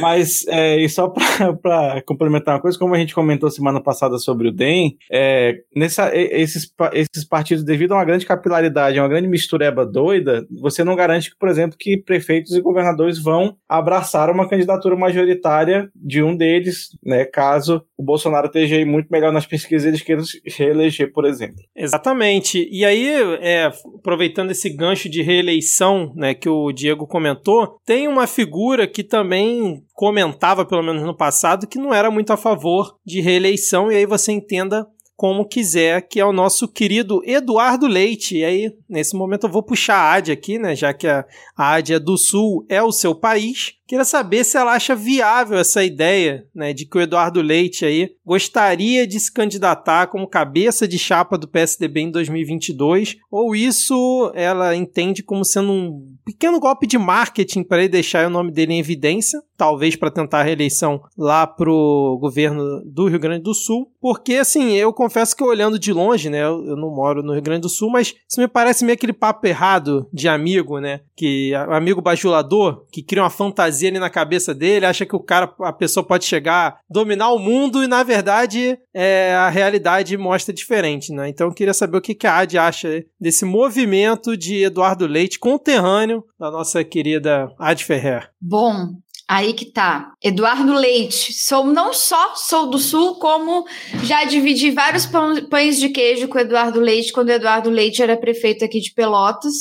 Mas, 0.00 0.46
é, 0.48 0.78
e 0.78 0.88
só 0.88 1.08
para 1.08 2.02
complementar 2.06 2.54
uma 2.54 2.60
coisa, 2.60 2.78
como 2.78 2.94
a 2.94 2.98
gente 2.98 3.14
comentou 3.14 3.50
semana 3.50 3.82
passada 3.82 4.18
sobre 4.18 4.48
o 4.48 4.52
DEM, 4.52 4.96
é, 5.10 5.56
nessa, 5.74 6.10
esses, 6.14 6.72
esses 6.92 7.24
partidos, 7.28 7.64
devido 7.64 7.92
a 7.92 7.96
uma 7.96 8.04
grande 8.04 8.26
capilaridade, 8.26 8.98
uma 8.98 9.08
grande 9.08 9.28
mistureba 9.28 9.84
doida, 9.84 10.46
você 10.60 10.82
não 10.82 10.96
garante, 10.96 11.34
por 11.38 11.48
exemplo, 11.48 11.76
que 11.78 11.96
prefeitos 11.96 12.52
e 12.52 12.60
governadores 12.60 13.18
vão 13.18 13.56
abraçar 13.68 14.30
uma 14.30 14.48
candidatura 14.48 14.96
majoritária 14.96 15.90
de 15.94 16.22
um 16.22 16.36
deles, 16.36 16.88
né, 17.04 17.24
caso 17.24 17.84
o 18.02 18.04
Bolsonaro 18.04 18.46
esteja 18.46 18.84
muito 18.84 19.08
melhor 19.10 19.32
nas 19.32 19.46
pesquisas 19.46 19.84
e 19.84 19.88
eles 19.88 20.02
queiram 20.02 20.24
se 20.24 20.40
reeleger, 20.58 21.12
por 21.12 21.24
exemplo. 21.24 21.62
Exatamente. 21.74 22.68
E 22.70 22.84
aí, 22.84 23.08
é, 23.40 23.70
aproveitando 23.96 24.50
esse 24.50 24.68
gancho 24.68 25.08
de 25.08 25.22
reeleição 25.22 26.12
né, 26.16 26.34
que 26.34 26.48
o 26.48 26.72
Diego 26.72 27.06
comentou, 27.06 27.78
tem 27.86 28.08
uma 28.08 28.26
figura 28.26 28.88
que 28.88 29.04
também 29.04 29.81
comentava, 29.92 30.64
pelo 30.64 30.82
menos 30.82 31.02
no 31.02 31.16
passado, 31.16 31.66
que 31.66 31.78
não 31.78 31.92
era 31.92 32.10
muito 32.10 32.32
a 32.32 32.36
favor 32.36 32.96
de 33.04 33.20
reeleição, 33.20 33.90
e 33.90 33.96
aí 33.96 34.06
você 34.06 34.32
entenda 34.32 34.86
como 35.22 35.46
quiser, 35.46 36.08
que 36.08 36.18
é 36.18 36.24
o 36.24 36.32
nosso 36.32 36.66
querido 36.66 37.22
Eduardo 37.24 37.86
Leite. 37.86 38.38
E 38.38 38.44
aí, 38.44 38.74
nesse 38.88 39.14
momento, 39.14 39.46
eu 39.46 39.52
vou 39.52 39.62
puxar 39.62 39.94
a 39.94 40.14
AD 40.14 40.32
aqui, 40.32 40.58
né? 40.58 40.74
Já 40.74 40.92
que 40.92 41.06
a, 41.06 41.24
a 41.56 41.74
AD 41.74 41.94
é 41.94 41.98
do 42.00 42.18
Sul 42.18 42.66
é 42.68 42.82
o 42.82 42.90
seu 42.90 43.14
país. 43.14 43.74
Queria 43.86 44.04
saber 44.04 44.42
se 44.42 44.56
ela 44.56 44.72
acha 44.72 44.96
viável 44.96 45.58
essa 45.58 45.84
ideia, 45.84 46.44
né, 46.52 46.72
de 46.72 46.86
que 46.86 46.96
o 46.96 47.00
Eduardo 47.00 47.40
Leite 47.40 47.84
aí 47.84 48.10
gostaria 48.24 49.06
de 49.06 49.20
se 49.20 49.30
candidatar 49.30 50.06
como 50.06 50.26
cabeça 50.26 50.88
de 50.88 50.98
chapa 50.98 51.36
do 51.38 51.46
PSDB 51.46 52.00
em 52.00 52.10
2022, 52.10 53.18
ou 53.30 53.54
isso 53.54 54.32
ela 54.34 54.74
entende 54.74 55.22
como 55.22 55.44
sendo 55.44 55.70
um 55.70 56.11
pequeno 56.24 56.60
golpe 56.60 56.86
de 56.86 56.98
marketing 56.98 57.62
para 57.62 57.78
ele 57.78 57.88
deixar 57.88 58.26
o 58.26 58.30
nome 58.30 58.50
dele 58.50 58.74
em 58.74 58.78
evidência, 58.78 59.40
talvez 59.56 59.96
para 59.96 60.10
tentar 60.10 60.40
a 60.40 60.42
reeleição 60.42 61.02
lá 61.16 61.46
pro 61.46 62.18
governo 62.20 62.82
do 62.84 63.08
Rio 63.08 63.20
Grande 63.20 63.42
do 63.42 63.54
Sul, 63.54 63.90
porque 64.00 64.34
assim, 64.34 64.72
eu 64.72 64.92
confesso 64.92 65.36
que 65.36 65.44
olhando 65.44 65.78
de 65.78 65.92
longe, 65.92 66.28
né, 66.28 66.42
eu 66.42 66.76
não 66.76 66.90
moro 66.90 67.22
no 67.22 67.32
Rio 67.32 67.42
Grande 67.42 67.62
do 67.62 67.68
Sul, 67.68 67.90
mas 67.90 68.14
isso 68.28 68.40
me 68.40 68.48
parece 68.48 68.84
meio 68.84 68.94
aquele 68.94 69.12
papo 69.12 69.46
errado 69.46 70.08
de 70.12 70.28
amigo, 70.28 70.80
né, 70.80 71.00
que 71.16 71.52
amigo 71.54 72.02
bajulador 72.02 72.84
que 72.90 73.02
cria 73.02 73.22
uma 73.22 73.30
fantasia 73.30 73.88
ali 73.88 73.98
na 73.98 74.10
cabeça 74.10 74.52
dele, 74.52 74.86
acha 74.86 75.06
que 75.06 75.14
o 75.14 75.20
cara, 75.20 75.52
a 75.60 75.72
pessoa 75.72 76.04
pode 76.04 76.24
chegar, 76.24 76.78
dominar 76.90 77.30
o 77.30 77.38
mundo 77.38 77.84
e 77.84 77.86
na 77.86 78.02
verdade 78.02 78.78
é, 78.92 79.32
a 79.34 79.48
realidade 79.48 80.16
mostra 80.16 80.52
diferente, 80.52 81.12
né? 81.12 81.28
Então 81.28 81.46
eu 81.46 81.54
queria 81.54 81.74
saber 81.74 81.98
o 81.98 82.00
que, 82.00 82.14
que 82.14 82.26
a 82.26 82.38
Adi 82.38 82.58
acha 82.58 83.04
desse 83.20 83.44
movimento 83.44 84.36
de 84.36 84.64
Eduardo 84.64 85.06
Leite, 85.06 85.38
conterrâneo 85.38 86.11
da 86.38 86.50
nossa 86.50 86.82
querida 86.82 87.48
Adi 87.58 87.84
Ferrer. 87.84 88.30
Bom, 88.40 88.96
Aí 89.28 89.54
que 89.54 89.64
tá. 89.64 90.12
Eduardo 90.22 90.74
Leite. 90.74 91.32
Sou 91.32 91.64
não 91.64 91.94
só 91.94 92.34
sou 92.34 92.68
do 92.68 92.78
Sul, 92.78 93.14
como 93.14 93.64
já 94.04 94.24
dividi 94.24 94.70
vários 94.70 95.08
pães 95.48 95.80
de 95.80 95.88
queijo 95.88 96.28
com 96.28 96.38
Eduardo 96.38 96.78
Leite 96.78 97.12
quando 97.12 97.30
Eduardo 97.30 97.70
Leite 97.70 98.02
era 98.02 98.14
prefeito 98.14 98.62
aqui 98.62 98.78
de 98.78 98.92
Pelotas. 98.92 99.54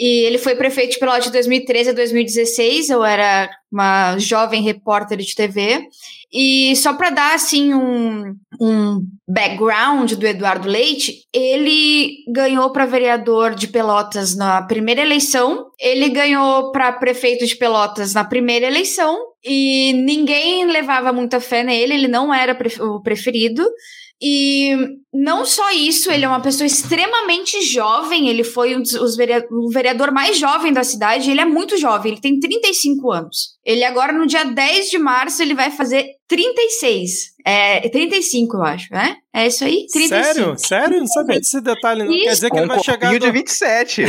E 0.00 0.24
ele 0.24 0.38
foi 0.38 0.56
prefeito 0.56 0.92
de 0.92 0.98
Pelotas 0.98 1.24
de 1.24 1.32
2013 1.32 1.90
a 1.90 1.92
2016. 1.92 2.88
Eu 2.88 3.04
era 3.04 3.50
uma 3.70 4.16
jovem 4.16 4.62
repórter 4.62 5.18
de 5.18 5.34
TV. 5.34 5.86
E 6.32 6.74
só 6.76 6.94
para 6.94 7.10
dar 7.10 7.34
assim 7.34 7.74
um, 7.74 8.34
um 8.58 9.04
background 9.28 10.12
do 10.12 10.26
Eduardo 10.26 10.68
Leite, 10.68 11.26
ele 11.34 12.24
ganhou 12.32 12.72
para 12.72 12.86
vereador 12.86 13.54
de 13.54 13.68
Pelotas 13.68 14.34
na 14.34 14.62
primeira 14.62 15.02
eleição, 15.02 15.66
ele 15.78 16.08
ganhou 16.08 16.72
para 16.72 16.92
prefeito 16.92 17.44
de 17.44 17.56
Pelotas 17.56 18.14
na 18.14 18.24
primeira 18.24 18.66
eleição 18.66 19.18
e 19.44 19.92
ninguém 19.92 20.66
levava 20.66 21.12
muita 21.12 21.40
fé 21.40 21.62
nele, 21.62 21.94
ele 21.94 22.08
não 22.08 22.32
era 22.32 22.56
o 22.80 23.02
preferido. 23.02 23.66
E 24.22 24.76
não 25.12 25.46
só 25.46 25.70
isso, 25.72 26.10
ele 26.10 26.24
é 26.24 26.28
uma 26.28 26.42
pessoa 26.42 26.66
extremamente 26.66 27.62
jovem, 27.62 28.28
ele 28.28 28.44
foi 28.44 28.76
um 28.76 28.82
o 29.50 29.70
vereador 29.70 30.12
mais 30.12 30.38
jovem 30.38 30.72
da 30.72 30.84
cidade, 30.84 31.30
ele 31.30 31.40
é 31.40 31.44
muito 31.44 31.78
jovem, 31.78 32.12
ele 32.12 32.20
tem 32.20 32.38
35 32.38 33.10
anos. 33.10 33.58
Ele 33.70 33.84
agora, 33.84 34.12
no 34.12 34.26
dia 34.26 34.44
10 34.44 34.90
de 34.90 34.98
março, 34.98 35.40
ele 35.40 35.54
vai 35.54 35.70
fazer 35.70 36.04
36. 36.26 37.30
É 37.44 37.88
35, 37.88 38.56
eu 38.56 38.62
acho, 38.62 38.92
né? 38.92 39.16
É 39.32 39.46
isso 39.46 39.64
aí? 39.64 39.86
35. 39.92 40.08
Sério? 40.08 40.58
Sério? 40.58 40.98
Não 40.98 41.06
sabia 41.06 41.38
desse 41.38 41.60
detalhe, 41.60 42.04
não. 42.04 42.12
Isso. 42.12 42.24
Quer 42.26 42.34
dizer 42.34 42.50
que 42.50 42.56
ele 42.58 42.66
vai 42.66 42.82
chegar. 42.82 43.12
Do... 43.12 43.18
de 43.18 43.30
27. 43.30 44.04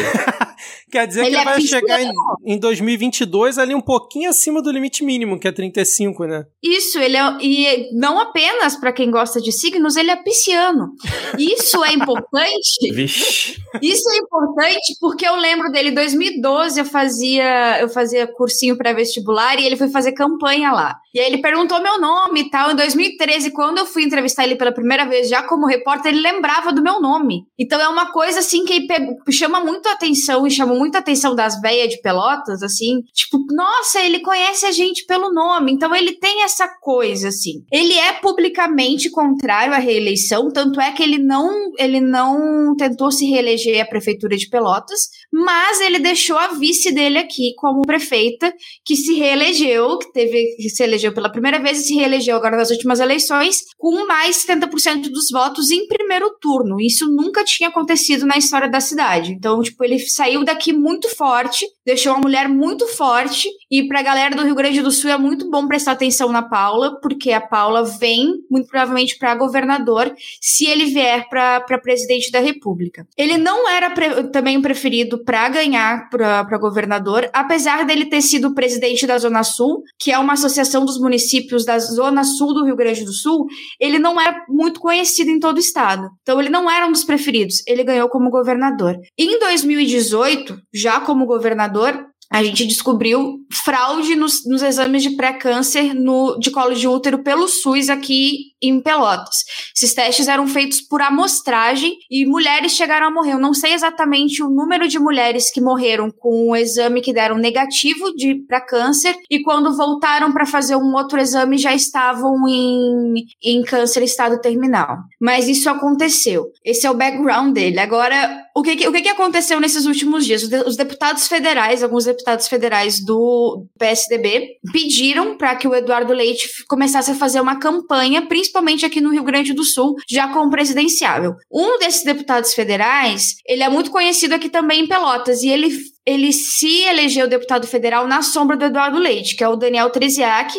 Quer 0.92 1.08
dizer 1.08 1.22
ele 1.22 1.30
que 1.30 1.36
ele 1.36 1.42
é 1.42 1.46
vai 1.46 1.62
chegar 1.62 2.02
em, 2.02 2.12
em 2.46 2.60
2022 2.60 3.58
ali 3.58 3.74
um 3.74 3.82
pouquinho 3.82 4.30
acima 4.30 4.62
do 4.62 4.72
limite 4.72 5.04
mínimo, 5.04 5.40
que 5.40 5.48
é 5.48 5.52
35, 5.52 6.26
né? 6.26 6.44
Isso, 6.62 7.00
ele 7.00 7.18
é. 7.18 7.38
E 7.40 7.90
não 7.94 8.20
apenas 8.20 8.76
para 8.76 8.92
quem 8.92 9.10
gosta 9.10 9.40
de 9.40 9.52
signos, 9.52 9.96
ele 9.96 10.12
é 10.12 10.16
pisciano. 10.16 10.90
Isso 11.38 11.84
é 11.84 11.94
importante. 11.94 12.92
Vixe. 12.94 13.58
Isso 13.82 14.10
é 14.12 14.18
importante 14.18 14.98
porque 15.00 15.26
eu 15.26 15.36
lembro 15.36 15.72
dele, 15.72 15.90
em 15.90 15.94
2012 15.94 16.80
eu 16.80 16.86
fazia, 16.86 17.80
eu 17.80 17.90
fazia 17.90 18.28
cursinho 18.28 18.78
pré-vestibular 18.78 19.51
e 19.60 19.66
ele 19.66 19.78
foi 19.78 19.90
fazer 19.90 20.14
campanha 20.14 20.72
lá. 20.72 20.96
E 21.14 21.20
aí 21.20 21.26
ele 21.26 21.42
perguntou 21.42 21.82
meu 21.82 22.00
nome 22.00 22.42
e 22.42 22.50
tal. 22.50 22.72
Em 22.72 22.76
2013, 22.76 23.52
quando 23.52 23.80
eu 23.80 23.86
fui 23.86 24.04
entrevistar 24.04 24.44
ele 24.44 24.56
pela 24.56 24.74
primeira 24.74 25.06
vez, 25.06 25.30
já 25.30 25.44
como 25.44 25.68
repórter, 25.68 26.12
ele 26.12 26.22
lembrava 26.22 26.72
do 26.72 26.82
meu 26.82 27.02
nome. 27.02 27.44
Então 27.60 27.80
é 27.80 27.88
uma 27.88 28.12
coisa 28.12 28.40
assim 28.40 28.66
que 28.66 28.88
chama 29.32 29.60
muito 29.60 29.88
a 29.88 29.94
atenção 29.94 30.46
e 30.48 30.52
chama 30.52 30.74
muita 30.74 31.00
atenção 31.00 31.36
das 31.36 31.60
velhas 31.60 31.90
de 31.90 32.02
Pelotas, 32.02 32.64
assim. 32.64 33.02
Tipo, 33.14 33.38
nossa, 33.54 34.00
ele 34.00 34.20
conhece 34.20 34.66
a 34.66 34.72
gente 34.72 35.06
pelo 35.06 35.34
nome. 35.34 35.72
Então 35.72 35.94
ele 35.96 36.14
tem 36.14 36.44
essa 36.44 36.68
coisa, 36.82 37.28
assim. 37.28 37.64
Ele 37.72 37.94
é 37.94 38.14
publicamente 38.14 39.10
contrário 39.10 39.74
à 39.74 39.78
reeleição, 39.78 40.50
tanto 40.50 40.80
é 40.80 40.92
que 40.92 41.04
ele 41.04 41.18
não, 41.18 41.50
ele 41.78 42.00
não 42.00 42.76
tentou 42.76 43.12
se 43.12 43.26
reeleger 43.26 43.82
à 43.82 43.86
prefeitura 43.86 44.38
de 44.38 44.50
Pelotas, 44.50 45.10
mas 45.32 45.80
ele 45.82 46.00
deixou 46.00 46.38
a 46.38 46.48
vice 46.48 46.92
dele 46.92 47.18
aqui 47.18 47.54
como 47.56 47.82
prefeita, 47.82 48.54
que 48.86 48.96
se 48.96 49.14
reelegeu, 49.14 49.98
que 49.98 50.12
teve 50.12 50.56
que 50.58 50.70
se 50.70 50.84
elegeu 50.84 51.14
pela 51.14 51.32
primeira 51.32 51.60
vez 51.60 51.80
e 51.80 51.84
se 51.84 51.96
reelegeu 51.96 52.36
agora 52.36 52.58
nas 52.58 52.72
últimas 52.72 53.00
eleições, 53.00 53.62
com 53.78 54.06
mais 54.06 54.46
70% 54.46 55.10
dos 55.10 55.30
votos 55.32 55.72
em 55.72 55.88
primeiro 55.88 56.36
turno. 56.42 56.80
Isso 56.80 57.08
nunca 57.08 57.44
tinha 57.44 57.70
acontecido 57.70 58.26
na 58.26 58.38
história 58.38 58.70
da 58.70 58.80
cidade. 58.80 59.32
Então, 59.32 59.62
tipo, 59.62 59.84
ele 59.84 60.00
saiu 60.00 60.44
daqui 60.44 60.74
muito 60.74 61.08
forte 61.10 61.66
deixou 61.86 62.14
uma 62.14 62.22
mulher 62.22 62.48
muito 62.48 62.88
forte. 62.88 63.50
E 63.70 63.88
pra 63.88 64.02
galera 64.02 64.36
do 64.36 64.44
Rio 64.44 64.56
Grande 64.56 64.82
do 64.82 64.92
Sul 64.92 65.10
é 65.10 65.18
muito 65.18 65.50
bom 65.50 65.68
prestar 65.68 65.94
atenção 65.94 66.32
na 66.32 66.42
Paula, 66.42 67.00
porque 67.02 67.32
a 67.32 67.42
Paula 67.42 67.84
vem, 67.84 68.34
muito 68.50 68.68
provavelmente, 68.68 69.18
para 69.18 69.36
governador, 69.36 70.14
se 70.40 70.66
ele 70.66 70.86
vier 70.86 71.28
para 71.30 71.62
presidente 71.82 72.32
da 72.32 72.40
República. 72.40 73.08
Ele 73.18 73.38
não 73.38 73.70
era 73.70 73.90
pre 73.92 74.30
também 74.32 74.62
preferido 74.62 75.21
para 75.24 75.50
ganhar 75.50 76.10
para 76.10 76.58
governador, 76.58 77.30
apesar 77.34 77.86
dele 77.86 78.06
ter 78.06 78.22
sido 78.22 78.54
presidente 78.54 79.06
da 79.08 79.18
Zona 79.18 79.44
Sul, 79.44 79.84
que 80.00 80.12
é 80.12 80.18
uma 80.18 80.34
associação 80.34 80.86
dos 80.86 81.00
municípios 81.00 81.66
da 81.66 81.80
Zona 81.80 82.24
Sul 82.24 82.54
do 82.54 82.66
Rio 82.66 82.76
Grande 82.76 83.04
do 83.04 83.14
Sul, 83.14 83.46
ele 83.80 84.00
não 84.00 84.20
era 84.20 84.46
muito 84.50 84.80
conhecido 84.80 85.30
em 85.30 85.40
todo 85.40 85.58
o 85.58 85.60
estado. 85.60 86.10
Então 86.22 86.40
ele 86.40 86.50
não 86.50 86.70
era 86.70 86.86
um 86.88 86.92
dos 86.92 87.04
preferidos. 87.04 87.64
Ele 87.68 87.84
ganhou 87.84 88.10
como 88.10 88.30
governador. 88.30 88.96
Em 89.18 89.40
2018, 89.40 90.58
já 90.74 91.00
como 91.00 91.26
governador, 91.26 92.11
a 92.32 92.42
gente 92.42 92.66
descobriu 92.66 93.40
fraude 93.52 94.16
nos, 94.16 94.46
nos 94.46 94.64
exames 94.64 95.04
de 95.04 95.12
pré-câncer 95.12 95.92
de 96.40 96.50
colo 96.50 96.74
de 96.74 96.88
útero 96.88 97.22
pelo 97.22 97.48
SUS 97.50 97.90
aqui 97.90 98.52
em 98.62 98.80
Pelotas. 98.80 99.44
Esses 99.76 99.94
testes 99.94 100.28
eram 100.28 100.48
feitos 100.48 100.80
por 100.80 101.02
amostragem 101.02 101.98
e 102.10 102.26
mulheres 102.26 102.72
chegaram 102.72 103.08
a 103.08 103.12
morrer. 103.12 103.34
Eu 103.34 103.40
não 103.40 103.54
sei 103.54 103.74
exatamente 103.74 104.42
o 104.42 104.50
número 104.50 104.88
de 104.88 104.98
mulheres 104.98 105.52
que 105.52 105.60
morreram 105.60 106.10
com 106.10 106.52
o 106.52 106.56
exame 106.56 107.02
que 107.02 107.12
deram 107.12 107.38
negativo 107.38 108.16
de 108.16 108.36
para 108.48 108.62
câncer 108.62 109.16
e 109.30 109.42
quando 109.42 109.76
voltaram 109.76 110.32
para 110.32 110.46
fazer 110.46 110.78
um 110.78 110.94
outro 110.94 111.20
exame 111.20 111.58
já 111.58 111.74
estavam 111.74 112.48
em, 112.48 113.26
em 113.44 113.62
câncer 113.64 114.04
estado 114.04 114.40
terminal. 114.40 115.00
Mas 115.20 115.50
isso 115.50 115.70
aconteceu. 115.70 116.46
Esse 116.64 116.86
é 116.86 116.92
o 116.92 116.96
background 116.96 117.54
dele. 117.54 117.80
Agora, 117.80 118.42
o 118.56 118.62
que, 118.62 118.88
o 118.88 118.92
que 118.92 119.10
aconteceu 119.10 119.60
nesses 119.60 119.86
últimos 119.86 120.26
dias? 120.26 120.44
Os 120.66 120.76
deputados 120.76 121.28
federais, 121.28 121.84
alguns 121.84 122.06
deputados 122.06 122.48
federais 122.48 123.04
do 123.04 123.66
PSDB 123.78 124.58
pediram 124.72 125.38
para 125.38 125.56
que 125.56 125.68
o 125.68 125.76
Eduardo 125.76 126.14
Leite 126.14 126.50
começasse 126.68 127.12
a 127.12 127.16
fazer 127.16 127.40
uma 127.40 127.60
campanha, 127.60 128.22
principalmente 128.24 128.86
aqui 128.86 129.00
no 129.00 129.12
Rio 129.12 129.24
Grande 129.24 129.54
do 129.54 129.64
Sul, 129.64 129.96
já 130.10 130.28
como 130.30 130.52
presidenciável. 130.52 131.34
Um 131.52 131.80
desses 131.80 132.04
deputados 132.04 132.54
federais, 132.54 133.36
ele 133.48 133.64
é 133.64 133.70
muito 133.70 133.92
conhecido 133.92 134.36
aqui 134.36 134.50
também 134.50 134.82
em 134.82 134.88
Pelotas 134.88 135.44
e 135.44 135.50
ele 135.50 135.72
ele 136.04 136.34
se 136.34 136.82
elegeu 136.82 137.28
deputado 137.28 137.68
federal 137.68 138.08
na 138.08 138.24
sombra 138.24 138.58
do 138.58 138.66
Eduardo 138.66 138.98
Leite, 138.98 139.36
que 139.36 139.44
é 139.44 139.48
o 139.48 139.56
Daniel 139.56 139.92
Treziak, 139.92 140.52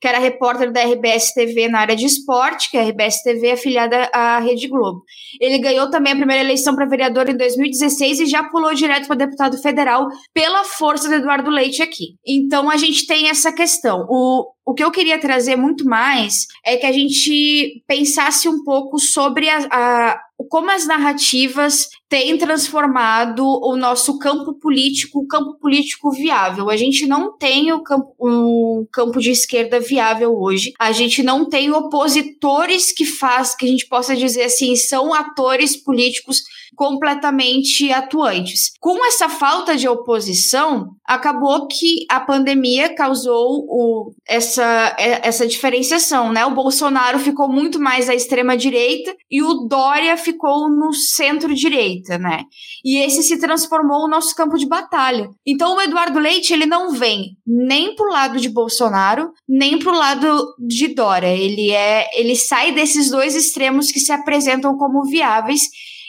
que 0.00 0.06
era 0.06 0.18
repórter 0.18 0.72
da 0.72 0.82
RBS 0.82 1.32
TV 1.34 1.68
na 1.68 1.80
área 1.80 1.96
de 1.96 2.06
esporte, 2.06 2.70
que 2.70 2.76
a 2.76 2.82
RBS 2.82 3.22
TV 3.22 3.48
é 3.48 3.52
afiliada 3.52 4.08
à 4.12 4.38
Rede 4.38 4.68
Globo. 4.68 5.02
Ele 5.40 5.58
ganhou 5.58 5.90
também 5.90 6.12
a 6.12 6.16
primeira 6.16 6.42
eleição 6.42 6.74
para 6.74 6.86
vereador 6.86 7.28
em 7.28 7.36
2016 7.36 8.20
e 8.20 8.26
já 8.26 8.44
pulou 8.44 8.74
direto 8.74 9.06
para 9.06 9.16
deputado 9.16 9.58
federal 9.58 10.08
pela 10.32 10.64
força 10.64 11.08
do 11.08 11.14
Eduardo 11.14 11.50
Leite 11.50 11.82
aqui. 11.82 12.14
Então 12.26 12.70
a 12.70 12.76
gente 12.76 13.06
tem 13.06 13.28
essa 13.28 13.52
questão. 13.52 14.06
O, 14.08 14.52
o 14.64 14.74
que 14.74 14.84
eu 14.84 14.90
queria 14.90 15.18
trazer 15.18 15.56
muito 15.56 15.84
mais 15.84 16.46
é 16.64 16.76
que 16.76 16.86
a 16.86 16.92
gente 16.92 17.82
pensasse 17.86 18.48
um 18.48 18.62
pouco 18.62 18.98
sobre 18.98 19.48
a, 19.48 19.66
a 19.70 20.20
como 20.48 20.70
as 20.70 20.86
narrativas 20.86 21.88
têm 22.08 22.38
transformado 22.38 23.44
o 23.44 23.76
nosso 23.76 24.18
campo 24.18 24.54
político, 24.54 25.20
o 25.20 25.26
campo 25.26 25.58
político 25.58 26.10
viável. 26.12 26.70
A 26.70 26.76
gente 26.76 27.06
não 27.06 27.36
tem 27.36 27.72
o 27.72 27.82
campo, 27.82 28.14
um 28.20 28.86
campo 28.92 29.18
de 29.20 29.30
esquerda 29.30 29.80
viável 29.88 30.38
hoje. 30.38 30.72
A 30.78 30.92
gente 30.92 31.22
não 31.22 31.48
tem 31.48 31.72
opositores 31.72 32.92
que 32.92 33.04
faz, 33.04 33.54
que 33.54 33.66
a 33.66 33.68
gente 33.68 33.86
possa 33.86 34.14
dizer 34.14 34.42
assim, 34.44 34.76
são 34.76 35.14
atores 35.14 35.76
políticos 35.76 36.42
completamente 36.74 37.92
atuantes. 37.92 38.72
Com 38.80 39.04
essa 39.06 39.28
falta 39.28 39.76
de 39.76 39.88
oposição, 39.88 40.90
acabou 41.04 41.66
que 41.66 42.04
a 42.10 42.20
pandemia 42.20 42.94
causou 42.94 43.64
o, 43.68 44.12
essa, 44.26 44.94
essa 44.98 45.46
diferenciação, 45.46 46.32
né? 46.32 46.44
O 46.46 46.54
Bolsonaro 46.54 47.18
ficou 47.18 47.48
muito 47.48 47.80
mais 47.80 48.08
à 48.08 48.14
extrema 48.14 48.56
direita 48.56 49.14
e 49.30 49.42
o 49.42 49.66
Dória 49.68 50.16
ficou 50.16 50.68
no 50.68 50.92
centro-direita, 50.92 52.18
né? 52.18 52.42
E 52.84 52.98
esse 52.98 53.22
se 53.22 53.38
transformou 53.38 54.04
o 54.04 54.08
nosso 54.08 54.34
campo 54.34 54.56
de 54.56 54.66
batalha. 54.66 55.28
Então 55.46 55.76
o 55.76 55.80
Eduardo 55.80 56.18
Leite, 56.18 56.52
ele 56.52 56.66
não 56.66 56.92
vem 56.92 57.36
nem 57.46 57.94
pro 57.94 58.10
lado 58.10 58.38
de 58.38 58.48
Bolsonaro, 58.48 59.30
nem 59.48 59.78
pro 59.78 59.92
lado 59.92 60.54
de 60.58 60.88
Dória. 60.94 61.34
Ele 61.34 61.70
é, 61.70 62.08
ele 62.18 62.36
sai 62.36 62.72
desses 62.72 63.10
dois 63.10 63.34
extremos 63.34 63.90
que 63.90 64.00
se 64.00 64.12
apresentam 64.12 64.76
como 64.76 65.04
viáveis 65.04 65.62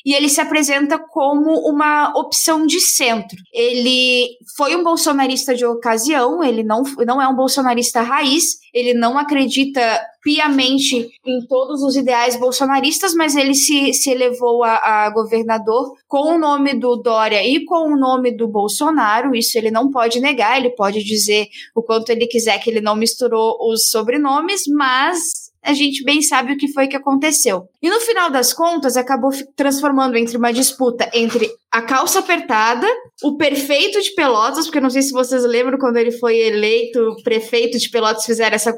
e 0.09 0.13
ele 0.15 0.27
se 0.27 0.41
apresenta 0.41 0.97
como 0.97 1.69
uma 1.69 2.11
opção 2.17 2.65
de 2.65 2.79
centro. 2.81 3.37
Ele 3.53 4.27
foi 4.57 4.75
um 4.75 4.83
bolsonarista 4.83 5.53
de 5.53 5.63
ocasião, 5.63 6.43
ele 6.43 6.63
não, 6.63 6.81
não 7.05 7.21
é 7.21 7.27
um 7.27 7.35
bolsonarista 7.35 8.01
raiz, 8.01 8.57
ele 8.73 8.95
não 8.95 9.19
acredita 9.19 10.01
piamente 10.23 11.07
em 11.23 11.45
todos 11.47 11.83
os 11.83 11.95
ideais 11.95 12.35
bolsonaristas, 12.35 13.13
mas 13.13 13.35
ele 13.35 13.53
se, 13.53 13.93
se 13.93 14.09
elevou 14.09 14.63
a, 14.63 14.77
a, 14.77 15.09
governador 15.11 15.93
com 16.07 16.33
o 16.33 16.39
nome 16.39 16.73
do 16.73 16.95
Dória 16.95 17.47
e 17.47 17.63
com 17.63 17.93
o 17.93 17.95
nome 17.95 18.35
do 18.35 18.47
Bolsonaro. 18.47 19.35
Isso 19.35 19.59
ele 19.59 19.69
não 19.69 19.91
pode 19.91 20.19
negar, 20.19 20.57
ele 20.57 20.71
pode 20.71 21.03
dizer 21.03 21.45
o 21.75 21.83
quanto 21.83 22.09
ele 22.09 22.25
quiser 22.25 22.57
que 22.57 22.71
ele 22.71 22.81
não 22.81 22.95
misturou 22.95 23.59
os 23.71 23.91
sobrenomes, 23.91 24.63
mas 24.75 25.49
a 25.61 25.73
gente 25.73 26.03
bem 26.03 26.21
sabe 26.21 26.53
o 26.53 26.57
que 26.57 26.71
foi 26.71 26.87
que 26.87 26.95
aconteceu. 26.95 27.67
E 27.81 27.89
no 27.89 27.99
final 28.01 28.29
das 28.29 28.53
contas, 28.53 28.97
acabou 28.97 29.31
transformando 29.55 30.17
entre 30.17 30.37
uma 30.37 30.51
disputa 30.51 31.09
entre 31.13 31.49
a 31.71 31.81
calça 31.81 32.19
apertada, 32.19 32.87
o 33.23 33.37
prefeito 33.37 34.01
de 34.01 34.13
Pelotas, 34.15 34.65
porque 34.65 34.81
não 34.81 34.89
sei 34.89 35.03
se 35.03 35.11
vocês 35.11 35.43
lembram 35.43 35.77
quando 35.77 35.97
ele 35.97 36.11
foi 36.11 36.37
eleito 36.37 37.15
prefeito 37.23 37.77
de 37.77 37.89
Pelotas, 37.89 38.25
fizeram 38.25 38.55
essa 38.55 38.75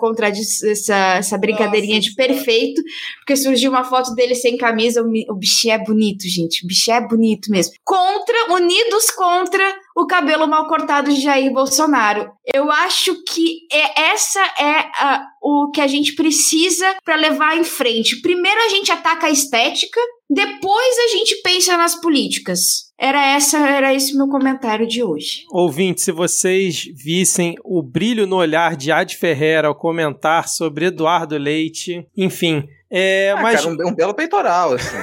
essa, 0.69 0.95
essa 1.15 1.37
brincadeirinha 1.37 1.95
Nossa, 1.95 2.09
de 2.09 2.15
perfeito, 2.15 2.81
porque 3.19 3.37
surgiu 3.37 3.71
uma 3.71 3.85
foto 3.85 4.13
dele 4.13 4.35
sem 4.35 4.57
camisa, 4.57 5.01
o, 5.01 5.07
o 5.31 5.35
bichinho 5.35 5.73
é 5.73 5.83
bonito, 5.83 6.27
gente, 6.27 6.65
o 6.65 6.67
bichinho 6.67 6.97
é 6.97 7.07
bonito 7.07 7.49
mesmo. 7.49 7.73
Contra, 7.83 8.53
unidos 8.53 9.09
contra 9.11 9.63
o 9.95 10.05
cabelo 10.05 10.47
mal 10.47 10.67
cortado 10.67 11.11
de 11.11 11.21
Jair 11.21 11.51
Bolsonaro. 11.51 12.31
Eu 12.53 12.71
acho 12.71 13.23
que 13.23 13.67
é, 13.71 14.11
essa 14.11 14.41
é 14.59 14.89
a, 14.95 15.25
o 15.41 15.69
que 15.71 15.81
a 15.81 15.87
gente 15.87 16.15
precisa 16.15 16.95
para 17.03 17.15
levar 17.15 17.57
em 17.57 17.63
frente. 17.63 18.21
Primeiro 18.21 18.59
a 18.61 18.69
gente 18.69 18.90
ataca 18.91 19.27
a 19.27 19.29
estética, 19.29 19.99
depois 20.29 20.97
a 20.99 21.07
gente 21.17 21.41
pensa 21.41 21.75
nas 21.77 21.99
políticas. 21.99 22.91
Era 22.99 23.25
essa, 23.35 23.57
era 23.57 23.93
esse 23.93 24.15
meu 24.15 24.27
comentário 24.27 24.87
de 24.87 25.03
hoje. 25.03 25.43
Ouvinte, 25.51 26.01
se 26.01 26.11
vocês 26.11 26.85
vissem 26.95 27.55
o 27.63 27.81
brilho 27.81 28.27
no 28.27 28.37
olhar 28.37 28.75
de 28.75 28.91
Ad 28.91 29.15
Ferreira 29.15 29.67
ao 29.67 29.75
comentar 29.75 30.47
sobre 30.47 30.85
Eduardo 30.85 31.37
Leite, 31.37 32.05
enfim, 32.15 32.67
é, 32.93 33.31
ah, 33.31 33.41
mas... 33.41 33.61
Cara, 33.61 33.73
um, 33.73 33.87
um, 33.87 33.95
belo 33.95 34.13
peitoral, 34.13 34.73
assim. 34.73 34.97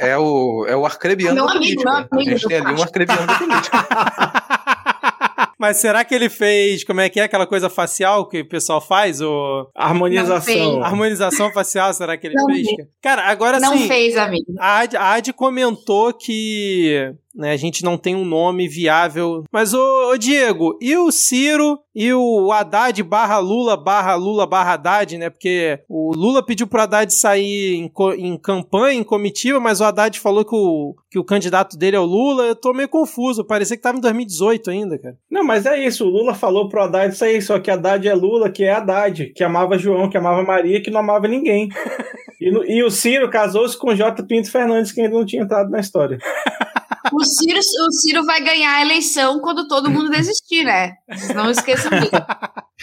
é, 0.00 0.10
é, 0.10 0.18
o, 0.18 0.64
é 0.68 0.76
o 0.76 0.86
arcrebiano 0.86 1.44
da 1.44 1.52
política. 1.52 2.08
a 2.12 2.22
gente 2.22 2.46
tem 2.46 2.58
ali 2.58 2.72
um 2.72 2.82
arcrebiano 2.82 3.26
da 3.26 3.34
política. 3.34 3.76
Mas 5.66 5.78
será 5.78 6.04
que 6.04 6.14
ele 6.14 6.28
fez, 6.28 6.84
como 6.84 7.00
é 7.00 7.08
que 7.08 7.18
é 7.18 7.24
aquela 7.24 7.44
coisa 7.44 7.68
facial 7.68 8.28
que 8.28 8.42
o 8.42 8.48
pessoal 8.48 8.80
faz? 8.80 9.20
O... 9.20 9.68
Harmonização. 9.74 10.80
Harmonização 10.80 11.52
facial, 11.52 11.92
será 11.92 12.16
que 12.16 12.28
ele 12.28 12.36
não 12.36 12.46
fez? 12.46 12.68
Fez. 12.68 12.88
Cara, 13.02 13.22
agora 13.24 13.58
sim. 13.58 13.64
Não 13.64 13.78
fez, 13.88 14.16
amigo. 14.16 14.54
A 14.60 14.78
Ad, 14.78 14.96
a 14.96 15.14
Ad 15.14 15.32
comentou 15.32 16.12
que 16.12 17.12
né? 17.36 17.52
A 17.52 17.56
gente 17.56 17.84
não 17.84 17.98
tem 17.98 18.16
um 18.16 18.24
nome 18.24 18.66
viável. 18.66 19.44
Mas, 19.52 19.74
ô, 19.74 20.10
ô, 20.10 20.16
Diego, 20.16 20.78
e 20.80 20.96
o 20.96 21.12
Ciro 21.12 21.78
e 21.94 22.12
o 22.12 22.50
Haddad 22.50 23.02
barra 23.02 23.38
Lula 23.38 23.76
barra 23.76 24.14
Lula 24.14 24.46
barra 24.46 24.74
Haddad, 24.74 25.18
né? 25.18 25.30
Porque 25.30 25.80
o 25.88 26.12
Lula 26.14 26.44
pediu 26.44 26.66
pro 26.66 26.80
Haddad 26.80 27.12
sair 27.12 27.74
em, 27.76 27.92
em 28.18 28.36
campanha, 28.38 28.98
em 28.98 29.04
comitiva, 29.04 29.60
mas 29.60 29.80
o 29.80 29.84
Haddad 29.84 30.18
falou 30.18 30.44
que 30.44 30.54
o, 30.54 30.94
que 31.10 31.18
o 31.18 31.24
candidato 31.24 31.76
dele 31.76 31.96
é 31.96 32.00
o 32.00 32.04
Lula. 32.04 32.44
Eu 32.44 32.56
tô 32.56 32.72
meio 32.72 32.88
confuso. 32.88 33.44
Parecia 33.44 33.76
que 33.76 33.82
tava 33.82 33.98
em 33.98 34.00
2018 34.00 34.70
ainda, 34.70 34.98
cara. 34.98 35.16
Não, 35.30 35.44
mas 35.44 35.66
é 35.66 35.78
isso. 35.84 36.06
O 36.06 36.10
Lula 36.10 36.34
falou 36.34 36.68
pro 36.68 36.82
Haddad 36.82 37.14
sair, 37.14 37.42
só 37.42 37.58
que 37.58 37.70
Haddad 37.70 38.06
é 38.06 38.14
Lula, 38.14 38.50
que 38.50 38.64
é 38.64 38.72
Haddad, 38.72 39.32
que 39.34 39.44
amava 39.44 39.78
João, 39.78 40.08
que 40.08 40.16
amava 40.16 40.42
Maria, 40.42 40.82
que 40.82 40.90
não 40.90 41.00
amava 41.00 41.28
ninguém. 41.28 41.68
e, 42.40 42.78
e 42.78 42.82
o 42.82 42.90
Ciro 42.90 43.28
casou-se 43.28 43.76
com 43.76 43.94
J. 43.94 44.22
Pinto 44.22 44.50
Fernandes, 44.50 44.92
que 44.92 45.00
ainda 45.00 45.16
não 45.16 45.26
tinha 45.26 45.42
entrado 45.42 45.70
na 45.70 45.80
história. 45.80 46.18
O 47.12 47.24
Ciro, 47.24 47.58
o 47.58 47.92
Ciro 47.92 48.24
vai 48.24 48.42
ganhar 48.42 48.76
a 48.76 48.82
eleição 48.82 49.40
quando 49.40 49.68
todo 49.68 49.90
mundo 49.90 50.10
desistir, 50.10 50.64
né? 50.64 50.92
Não 51.34 51.50
esqueçam 51.50 51.90
disso. 51.90 52.10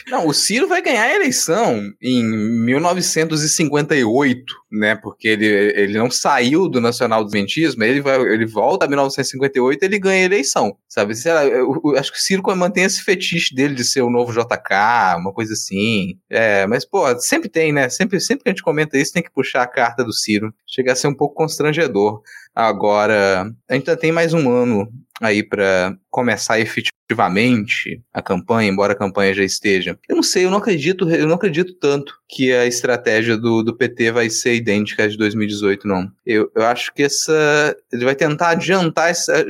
Não, 0.08 0.28
o 0.28 0.34
Ciro 0.34 0.68
vai 0.68 0.82
ganhar 0.82 1.04
a 1.04 1.16
eleição 1.16 1.92
em 2.02 2.24
1958, 2.24 4.44
né? 4.72 4.96
Porque 4.96 5.28
ele, 5.28 5.46
ele 5.46 5.96
não 5.98 6.10
saiu 6.10 6.68
do 6.68 6.82
nacional 6.82 7.24
desmentismo, 7.24 7.84
ele, 7.84 8.02
vai, 8.02 8.20
ele 8.20 8.46
volta 8.46 8.86
a 8.86 8.88
1958 8.88 9.82
e 9.82 9.86
ele 9.86 10.00
ganha 10.00 10.24
a 10.24 10.26
eleição, 10.26 10.76
sabe? 10.90 11.14
Lá, 11.26 11.46
eu, 11.46 11.80
eu, 11.86 11.98
acho 11.98 12.12
que 12.12 12.18
o 12.18 12.22
Ciro 12.22 12.42
mantém 12.56 12.86
esse 12.86 13.04
fetiche 13.04 13.54
dele 13.54 13.76
de 13.76 13.84
ser 13.84 14.02
o 14.02 14.10
novo 14.10 14.34
JK, 14.34 15.18
uma 15.18 15.32
coisa 15.32 15.54
assim. 15.54 16.18
É, 16.30 16.66
mas, 16.66 16.86
pô, 16.86 17.04
sempre 17.20 17.48
tem, 17.48 17.72
né? 17.72 17.88
Sempre, 17.90 18.20
sempre 18.20 18.44
que 18.44 18.50
a 18.50 18.52
gente 18.52 18.64
comenta 18.64 18.98
isso, 18.98 19.14
tem 19.14 19.24
que 19.24 19.32
puxar 19.32 19.62
a 19.62 19.68
carta 19.68 20.04
do 20.04 20.12
Ciro. 20.12 20.52
Chega 20.68 20.94
a 20.94 20.96
ser 20.96 21.08
um 21.08 21.16
pouco 21.16 21.36
constrangedor. 21.36 22.22
Agora, 22.56 23.52
ainda 23.68 23.98
tem 23.98 24.12
mais 24.12 24.32
um 24.34 24.52
ano 24.52 24.88
aí 25.20 25.42
para 25.42 25.98
começar 26.12 26.60
efetivamente 26.60 26.94
efetivamente 27.14 28.02
a 28.14 28.22
campanha, 28.22 28.70
embora 28.70 28.94
a 28.94 28.98
campanha 28.98 29.34
já 29.34 29.44
esteja. 29.44 29.98
Eu 30.08 30.16
não 30.16 30.24
sei, 30.24 30.46
eu 30.46 30.52
não 30.52 30.58
acredito, 30.58 31.10
eu 31.10 31.28
não 31.28 31.36
acredito 31.36 31.74
tanto 31.76 32.14
que 32.28 32.52
a 32.52 32.66
estratégia 32.66 33.38
do, 33.38 33.62
do 33.62 33.76
PT 33.76 34.12
vai 34.12 34.30
ser 34.30 34.56
idêntica 34.56 35.04
à 35.04 35.08
de 35.08 35.18
2018, 35.18 35.88
não. 35.88 36.10
Eu, 36.26 36.52
eu 36.56 36.64
acho 36.64 36.94
que 36.94 37.04
essa. 37.04 37.76
Ele 37.92 38.06
vai 38.06 38.16
tentar 38.16 38.50
adiantar 38.50 39.10
essa. 39.10 39.46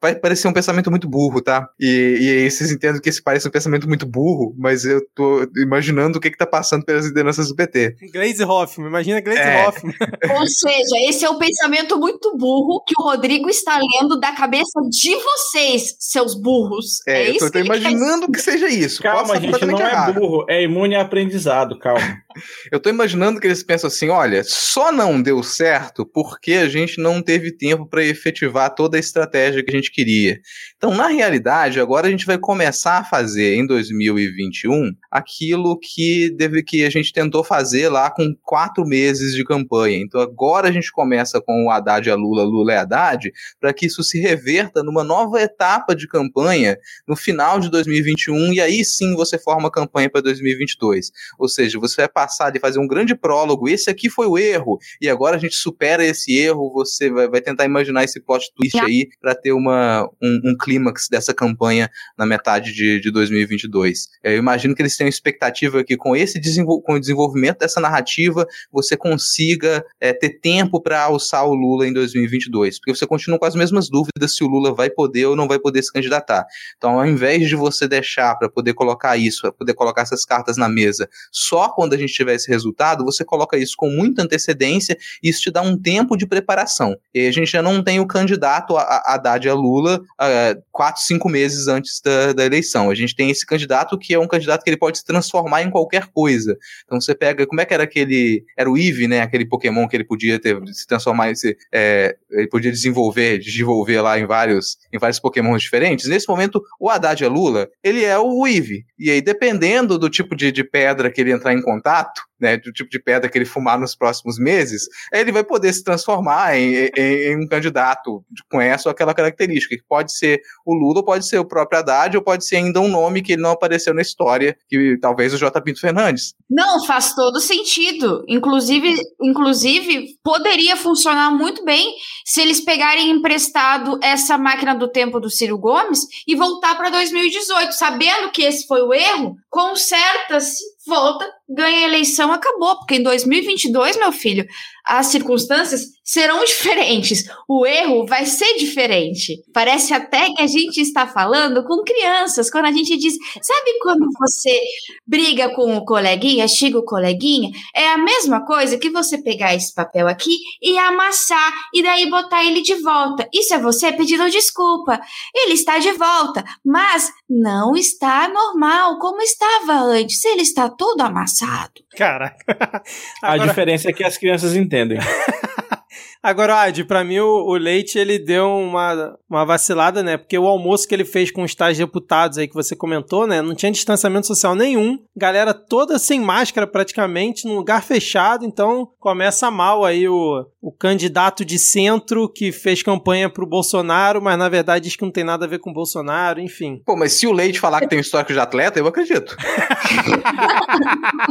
Vai 0.00 0.14
parecer 0.14 0.46
um 0.46 0.52
pensamento 0.52 0.90
muito 0.90 1.08
burro, 1.08 1.40
tá? 1.40 1.68
E, 1.80 2.18
e 2.20 2.30
aí 2.30 2.50
vocês 2.50 2.70
entendem 2.70 3.00
que 3.00 3.08
esse 3.08 3.22
parece 3.22 3.48
um 3.48 3.50
pensamento 3.50 3.88
muito 3.88 4.06
burro, 4.06 4.54
mas 4.56 4.84
eu 4.84 5.00
tô 5.14 5.48
imaginando 5.56 6.18
o 6.18 6.20
que 6.20 6.30
que 6.30 6.38
tá 6.38 6.46
passando 6.46 6.84
pelas 6.84 7.06
lideranças 7.06 7.48
do 7.48 7.56
PT. 7.56 7.96
Glaze 8.12 8.44
Hoffman, 8.44 8.88
imagina 8.88 9.20
Glaze 9.20 9.40
É. 9.40 9.66
Hoffman. 9.66 9.94
Ou 10.38 10.46
seja, 10.46 11.08
esse 11.08 11.24
é 11.24 11.30
um 11.30 11.38
pensamento 11.38 11.98
muito 11.98 12.36
burro 12.36 12.82
que 12.86 12.94
o 12.98 13.02
Rodrigo 13.02 13.48
está 13.48 13.78
lendo 13.78 14.20
da 14.20 14.32
cabeça 14.32 14.80
de 14.90 15.14
vocês, 15.16 15.96
seus 15.98 16.40
burros. 16.40 16.91
É, 17.06 17.22
É, 17.22 17.30
eu 17.30 17.38
tô, 17.38 17.50
tô 17.50 17.58
imaginando 17.58 18.30
que 18.30 18.40
seja 18.40 18.68
isso. 18.68 19.02
Posso 19.02 19.16
Calma, 19.16 19.36
estar 19.36 19.58
gente, 19.58 19.66
não 19.66 19.78
é 19.86 20.12
burro, 20.12 20.46
é 20.48 20.62
imune 20.62 20.94
a 20.94 21.02
aprendizado, 21.02 21.78
calma. 21.78 22.00
Eu 22.70 22.80
tô 22.80 22.90
imaginando 22.90 23.40
que 23.40 23.46
eles 23.46 23.62
pensam 23.62 23.88
assim: 23.88 24.08
olha, 24.08 24.42
só 24.44 24.92
não 24.92 25.20
deu 25.20 25.42
certo 25.42 26.06
porque 26.06 26.52
a 26.52 26.68
gente 26.68 27.00
não 27.00 27.22
teve 27.22 27.52
tempo 27.52 27.86
para 27.86 28.04
efetivar 28.04 28.74
toda 28.74 28.96
a 28.96 29.00
estratégia 29.00 29.62
que 29.64 29.70
a 29.70 29.74
gente 29.74 29.90
queria. 29.90 30.40
Então, 30.76 30.94
na 30.94 31.08
realidade, 31.08 31.80
agora 31.80 32.06
a 32.06 32.10
gente 32.10 32.26
vai 32.26 32.38
começar 32.38 32.98
a 32.98 33.04
fazer 33.04 33.54
em 33.54 33.66
2021 33.66 34.92
aquilo 35.10 35.78
que 35.78 36.30
deve 36.36 36.62
que 36.62 36.84
a 36.84 36.90
gente 36.90 37.12
tentou 37.12 37.44
fazer 37.44 37.88
lá 37.88 38.10
com 38.10 38.34
quatro 38.42 38.84
meses 38.84 39.34
de 39.34 39.44
campanha. 39.44 39.98
Então, 39.98 40.20
agora 40.20 40.68
a 40.68 40.72
gente 40.72 40.90
começa 40.90 41.40
com 41.40 41.66
o 41.66 41.70
Haddad 41.70 42.10
a 42.10 42.14
Lula, 42.14 42.42
Lula 42.42 42.72
e 42.72 42.76
Haddad, 42.76 43.32
para 43.60 43.72
que 43.72 43.86
isso 43.86 44.02
se 44.02 44.20
reverta 44.20 44.82
numa 44.82 45.04
nova 45.04 45.40
etapa 45.40 45.94
de 45.94 46.08
campanha 46.08 46.76
no 47.06 47.16
final 47.16 47.60
de 47.60 47.70
2021 47.70 48.52
e 48.52 48.60
aí 48.60 48.84
sim 48.84 49.14
você 49.14 49.38
forma 49.38 49.68
a 49.68 49.70
campanha 49.70 50.10
para 50.10 50.20
2022. 50.20 51.10
Ou 51.38 51.48
seja, 51.48 51.78
você 51.78 52.02
vai 52.02 52.08
passar 52.22 52.50
de 52.50 52.60
fazer 52.60 52.78
um 52.78 52.86
grande 52.86 53.16
prólogo, 53.16 53.68
esse 53.68 53.90
aqui 53.90 54.08
foi 54.08 54.26
o 54.26 54.38
erro, 54.38 54.78
e 55.00 55.08
agora 55.08 55.36
a 55.36 55.38
gente 55.38 55.56
supera 55.56 56.04
esse 56.04 56.36
erro, 56.38 56.72
você 56.72 57.10
vai, 57.10 57.28
vai 57.28 57.40
tentar 57.40 57.64
imaginar 57.64 58.04
esse 58.04 58.20
plot 58.20 58.52
twist 58.54 58.78
aí 58.78 59.08
para 59.20 59.34
ter 59.34 59.52
uma, 59.52 60.08
um, 60.22 60.40
um 60.44 60.56
clímax 60.56 61.08
dessa 61.10 61.34
campanha 61.34 61.90
na 62.16 62.24
metade 62.24 62.72
de, 62.72 63.00
de 63.00 63.10
2022. 63.10 64.08
Eu 64.22 64.36
imagino 64.36 64.74
que 64.74 64.82
eles 64.82 64.96
tenham 64.96 65.08
expectativa 65.08 65.82
que 65.82 65.96
com 65.96 66.14
esse 66.14 66.38
desenvol 66.38 66.80
com 66.80 66.94
o 66.94 67.00
desenvolvimento 67.00 67.58
dessa 67.58 67.80
narrativa, 67.80 68.46
você 68.70 68.96
consiga 68.96 69.84
é, 70.00 70.12
ter 70.12 70.38
tempo 70.40 70.80
para 70.80 71.02
alçar 71.02 71.44
o 71.44 71.54
Lula 71.54 71.88
em 71.88 71.92
2022, 71.92 72.78
porque 72.78 72.94
você 72.94 73.06
continua 73.06 73.38
com 73.38 73.46
as 73.46 73.56
mesmas 73.56 73.88
dúvidas 73.88 74.36
se 74.36 74.44
o 74.44 74.46
Lula 74.46 74.72
vai 74.72 74.90
poder 74.90 75.26
ou 75.26 75.34
não 75.34 75.48
vai 75.48 75.58
poder 75.58 75.82
se 75.82 75.92
candidatar. 75.92 76.44
Então, 76.76 77.00
ao 77.00 77.06
invés 77.06 77.48
de 77.48 77.56
você 77.56 77.88
deixar 77.88 78.36
para 78.36 78.48
poder 78.48 78.74
colocar 78.74 79.16
isso, 79.16 79.42
para 79.42 79.52
poder 79.52 79.74
colocar 79.74 80.02
essas 80.02 80.24
cartas 80.24 80.56
na 80.56 80.68
mesa 80.68 81.08
só 81.32 81.68
quando 81.68 81.94
a 81.94 81.98
gente 81.98 82.11
tiver 82.14 82.34
esse 82.34 82.48
resultado, 82.48 83.04
você 83.04 83.24
coloca 83.24 83.56
isso 83.56 83.74
com 83.76 83.88
muita 83.90 84.22
antecedência 84.22 84.96
e 85.22 85.28
isso 85.28 85.42
te 85.42 85.50
dá 85.50 85.62
um 85.62 85.76
tempo 85.76 86.16
de 86.16 86.26
preparação. 86.26 86.96
E 87.14 87.26
a 87.26 87.32
gente 87.32 87.50
já 87.50 87.62
não 87.62 87.82
tem 87.82 88.00
o 88.00 88.06
candidato 88.06 88.76
a, 88.76 88.82
a 88.82 89.32
a 89.32 89.54
Lula 89.54 90.00
ah, 90.18 90.56
quatro, 90.70 91.02
cinco 91.02 91.28
meses 91.28 91.68
antes 91.68 92.00
da, 92.00 92.32
da 92.32 92.44
eleição. 92.44 92.90
A 92.90 92.94
gente 92.94 93.14
tem 93.14 93.30
esse 93.30 93.46
candidato 93.46 93.98
que 93.98 94.14
é 94.14 94.18
um 94.18 94.28
candidato 94.28 94.62
que 94.62 94.70
ele 94.70 94.76
pode 94.76 94.98
se 94.98 95.04
transformar 95.04 95.62
em 95.62 95.70
qualquer 95.70 96.06
coisa. 96.12 96.56
Então 96.84 97.00
você 97.00 97.14
pega, 97.14 97.46
como 97.46 97.60
é 97.60 97.64
que 97.64 97.74
era 97.74 97.82
aquele, 97.84 98.44
era 98.56 98.70
o 98.70 98.76
Eevee, 98.76 99.08
né, 99.08 99.20
aquele 99.22 99.44
Pokémon 99.46 99.88
que 99.88 99.96
ele 99.96 100.04
podia 100.04 100.38
ter, 100.38 100.60
se 100.72 100.86
transformar 100.86 101.30
em, 101.30 101.34
se- 101.34 101.56
é, 101.72 102.16
ele 102.30 102.48
podia 102.48 102.70
desenvolver, 102.70 103.38
desenvolver 103.38 104.00
lá 104.00 104.18
em 104.18 104.26
vários, 104.26 104.78
em 104.92 104.98
vários 104.98 105.18
Pokémons 105.20 105.62
diferentes. 105.62 106.08
Nesse 106.08 106.28
momento, 106.28 106.62
o 106.78 106.88
Haddad 106.90 107.24
a 107.24 107.28
Lula, 107.28 107.68
ele 107.82 108.04
é 108.04 108.18
o 108.18 108.46
Eevee. 108.46 108.84
E 108.98 109.10
aí, 109.10 109.20
dependendo 109.20 109.98
do 109.98 110.08
tipo 110.08 110.34
de, 110.36 110.50
de 110.52 110.64
pedra 110.64 111.10
que 111.10 111.20
ele 111.20 111.32
entrar 111.32 111.52
em 111.52 111.62
contato, 111.62 112.01
né, 112.40 112.56
do 112.56 112.72
tipo 112.72 112.90
de 112.90 112.98
pedra 113.00 113.30
que 113.30 113.38
ele 113.38 113.44
fumar 113.44 113.78
nos 113.78 113.94
próximos 113.94 114.36
meses, 114.36 114.82
ele 115.12 115.30
vai 115.30 115.44
poder 115.44 115.72
se 115.72 115.84
transformar 115.84 116.56
em, 116.58 116.90
em- 116.96 117.32
em 117.32 117.36
um 117.44 117.46
candidato 117.46 118.24
com 118.50 118.60
essa 118.60 118.88
ou 118.88 118.90
aquela 118.90 119.14
característica, 119.14 119.76
que 119.76 119.82
pode 119.88 120.12
ser 120.16 120.40
o 120.66 120.74
Lula, 120.74 120.98
ou 120.98 121.04
pode 121.04 121.24
ser 121.26 121.38
o 121.38 121.44
próprio 121.44 121.78
Haddad, 121.78 122.16
ou 122.16 122.22
pode 122.22 122.44
ser 122.44 122.56
ainda 122.56 122.80
um 122.80 122.88
nome 122.88 123.22
que 123.22 123.34
ele 123.34 123.42
não 123.42 123.52
apareceu 123.52 123.94
na 123.94 124.02
história, 124.02 124.56
que 124.68 124.98
talvez 125.00 125.32
o 125.32 125.36
J. 125.38 125.60
Pinto 125.60 125.80
Fernandes. 125.80 126.34
Não, 126.50 126.84
faz 126.84 127.14
todo 127.14 127.38
sentido. 127.40 128.24
Inclusive, 128.28 128.92
inclusive, 129.22 130.08
poderia 130.24 130.76
funcionar 130.76 131.30
muito 131.30 131.64
bem 131.64 131.94
se 132.24 132.40
eles 132.40 132.60
pegarem 132.60 133.10
emprestado 133.10 133.98
essa 134.02 134.36
máquina 134.36 134.74
do 134.74 134.88
tempo 134.90 135.20
do 135.20 135.30
Ciro 135.30 135.56
Gomes 135.58 136.00
e 136.26 136.34
voltar 136.34 136.74
para 136.76 136.90
2018, 136.90 137.72
sabendo 137.72 138.30
que 138.32 138.42
esse 138.42 138.66
foi 138.66 138.82
o 138.82 138.92
erro, 138.92 139.36
conserta-se, 139.48 140.62
volta, 140.86 141.28
ganha 141.48 141.78
a 141.78 141.88
eleição, 141.88 142.32
acabou. 142.32 142.76
Porque 142.78 142.96
em 142.96 143.02
2022, 143.02 143.96
meu 143.96 144.12
filho, 144.12 144.46
as 144.84 145.06
circunstâncias 145.06 145.82
serão 146.04 146.44
diferentes. 146.44 147.24
O 147.48 147.66
erro 147.66 148.06
vai 148.06 148.26
ser 148.26 148.56
diferente. 148.56 149.42
Parece 149.52 149.94
até 149.94 150.30
que 150.32 150.42
a 150.42 150.46
gente 150.46 150.80
está 150.80 151.06
falando 151.06 151.64
com 151.64 151.82
crianças, 151.84 152.50
quando 152.50 152.66
a 152.66 152.72
gente 152.72 152.96
diz, 152.96 153.14
sabe 153.40 153.78
quando 153.80 154.06
você 154.18 154.60
briga 155.06 155.54
com 155.54 155.76
o 155.76 155.84
coleguinha, 155.84 156.48
xinga 156.48 156.78
o 156.78 156.84
coleguinha? 156.84 157.50
É 157.74 157.88
a 157.88 157.98
mesma 157.98 158.44
coisa 158.44 158.78
que 158.78 158.90
você 158.90 159.18
pegar 159.18 159.54
esse 159.54 159.72
papel 159.74 160.08
aqui 160.08 160.36
e 160.60 160.76
amassar 160.78 161.52
e 161.72 161.82
daí 161.82 162.10
botar 162.10 162.44
ele 162.44 162.62
de 162.62 162.74
volta. 162.76 163.28
Isso 163.32 163.54
é 163.54 163.58
você 163.58 163.92
pedindo 163.92 164.28
desculpa. 164.30 165.00
Ele 165.34 165.54
está 165.54 165.78
de 165.78 165.92
volta, 165.92 166.44
mas 166.64 167.10
não 167.28 167.74
está 167.74 168.28
normal 168.28 168.98
como 168.98 169.22
estava 169.22 169.74
antes. 169.74 170.24
Ele 170.24 170.42
está 170.42 170.68
todo 170.68 171.00
amassado. 171.00 171.72
Caraca. 171.96 172.44
A 173.22 173.34
Agora, 173.34 173.48
diferença 173.48 173.88
é 173.88 173.92
que 173.92 174.04
as 174.04 174.16
crianças 174.16 174.54
entendem. 174.54 174.98
agora 176.22 176.62
Ad, 176.62 176.84
pra 176.84 177.04
mim 177.04 177.18
o, 177.18 177.26
o 177.26 177.54
Leite 177.54 177.98
ele 177.98 178.18
deu 178.18 178.48
uma, 178.48 179.16
uma 179.28 179.44
vacilada, 179.44 180.02
né? 180.02 180.16
Porque 180.16 180.38
o 180.38 180.46
almoço 180.46 180.86
que 180.86 180.94
ele 180.94 181.04
fez 181.04 181.30
com 181.30 181.42
os 181.42 181.54
tais 181.54 181.78
deputados 181.78 182.38
aí 182.38 182.48
que 182.48 182.54
você 182.54 182.76
comentou, 182.76 183.26
né? 183.26 183.42
Não 183.42 183.54
tinha 183.54 183.72
distanciamento 183.72 184.26
social 184.26 184.54
nenhum. 184.54 184.98
Galera 185.16 185.52
toda 185.52 185.98
sem 185.98 186.20
máscara 186.20 186.66
praticamente, 186.66 187.46
num 187.46 187.56
lugar 187.56 187.82
fechado. 187.82 188.44
Então 188.44 188.88
começa 188.98 189.50
mal 189.50 189.84
aí 189.84 190.08
o, 190.08 190.46
o 190.60 190.70
candidato 190.70 191.44
de 191.44 191.58
centro 191.58 192.28
que 192.28 192.52
fez 192.52 192.82
campanha 192.82 193.28
pro 193.28 193.46
Bolsonaro, 193.46 194.22
mas 194.22 194.38
na 194.38 194.48
verdade 194.48 194.84
diz 194.84 194.96
que 194.96 195.02
não 195.02 195.10
tem 195.10 195.24
nada 195.24 195.44
a 195.44 195.48
ver 195.48 195.58
com 195.58 195.70
o 195.70 195.74
Bolsonaro, 195.74 196.40
enfim. 196.40 196.80
Pô, 196.84 196.96
mas 196.96 197.12
se 197.12 197.26
o 197.26 197.32
Leite 197.32 197.58
falar 197.58 197.80
que 197.80 197.88
tem 197.88 197.98
um 197.98 198.02
histórico 198.02 198.32
de 198.32 198.38
atleta, 198.38 198.78
eu 198.78 198.86
acredito. 198.86 199.36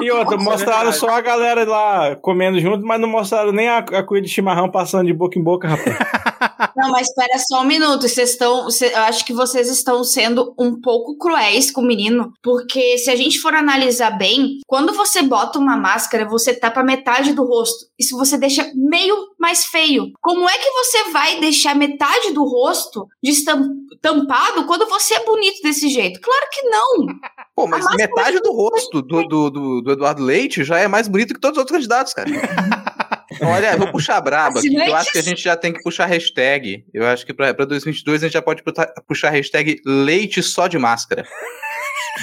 E 0.01 0.12
outra, 0.12 0.36
é 0.36 0.39
mostraram 0.39 0.91
só 0.91 1.10
a 1.10 1.21
galera 1.21 1.63
lá 1.65 2.15
comendo 2.15 2.60
junto, 2.60 2.86
mas 2.86 2.99
não 2.99 3.10
mostraram 3.10 3.51
nem 3.51 3.67
a, 3.67 3.77
a 3.77 4.04
cuia 4.04 4.21
de 4.21 4.30
chimarrão 4.30 4.69
passando 4.81 5.05
de 5.05 5.13
boca 5.13 5.37
em 5.37 5.43
boca, 5.43 5.67
rapaz. 5.67 5.97
Não, 6.75 6.89
mas 6.91 7.07
espera 7.07 7.37
só 7.37 7.61
um 7.61 7.65
minuto. 7.65 8.07
Vocês 8.07 8.31
estão. 8.31 8.69
cê- 8.69 8.91
Eu 8.93 9.01
acho 9.01 9.25
que 9.25 9.33
vocês 9.33 9.69
estão 9.69 10.03
sendo 10.03 10.53
um 10.57 10.79
pouco 10.79 11.17
cruéis 11.17 11.69
com 11.71 11.81
o 11.81 11.85
menino. 11.85 12.31
Porque 12.41 12.97
se 12.97 13.09
a 13.11 13.15
gente 13.15 13.39
for 13.39 13.53
analisar 13.53 14.11
bem, 14.17 14.59
quando 14.65 14.93
você 14.93 15.21
bota 15.21 15.59
uma 15.59 15.75
máscara, 15.77 16.27
você 16.27 16.53
tapa 16.53 16.83
metade 16.83 17.33
do 17.33 17.43
rosto. 17.45 17.85
Isso 17.99 18.17
você 18.17 18.37
deixa 18.37 18.71
meio 18.75 19.15
mais 19.39 19.65
feio. 19.65 20.11
Como 20.21 20.47
é 20.49 20.57
que 20.57 20.69
você 20.71 21.11
vai 21.11 21.39
deixar 21.39 21.75
metade 21.75 22.31
do 22.31 22.43
rosto 22.43 23.07
tampado 24.01 24.65
quando 24.65 24.87
você 24.87 25.15
é 25.15 25.25
bonito 25.25 25.61
desse 25.61 25.89
jeito? 25.89 26.19
Claro 26.21 26.45
que 26.51 26.61
não. 26.69 27.05
Pô, 27.55 27.67
mas 27.67 27.85
metade 27.95 28.39
do 28.39 28.51
rosto 28.51 29.01
do, 29.01 29.23
do, 29.27 29.49
do, 29.49 29.81
do 29.81 29.91
Eduardo 29.91 30.23
Leite 30.23 30.63
já 30.63 30.79
é 30.79 30.87
mais 30.87 31.07
bonito 31.07 31.33
que 31.33 31.39
todos 31.39 31.57
os 31.57 31.61
outros 31.61 31.77
candidatos, 31.77 32.13
cara. 32.13 32.29
Então, 33.41 33.54
Olha, 33.54 33.71
eu 33.71 33.77
vou 33.80 33.91
puxar 33.91 34.17
a 34.17 34.21
braba, 34.21 34.60
aqui, 34.60 34.71
eu 34.71 34.95
acho 34.95 35.12
que 35.12 35.17
a 35.17 35.23
gente 35.23 35.41
já 35.41 35.58
tem 35.58 35.73
que 35.73 35.82
puxar 35.82 36.06
hashtag. 36.06 36.86
Eu 36.93 37.08
acho 37.08 37.25
que 37.25 37.34
pra 37.34 37.51
2022 37.51 38.21
a 38.21 38.27
gente 38.27 38.34
já 38.34 38.41
pode 38.41 38.63
puxar 39.08 39.30
a 39.30 39.32
hashtag 39.32 39.82
leite 39.84 40.43
só 40.43 40.67
de 40.67 40.77
máscara. 40.77 41.25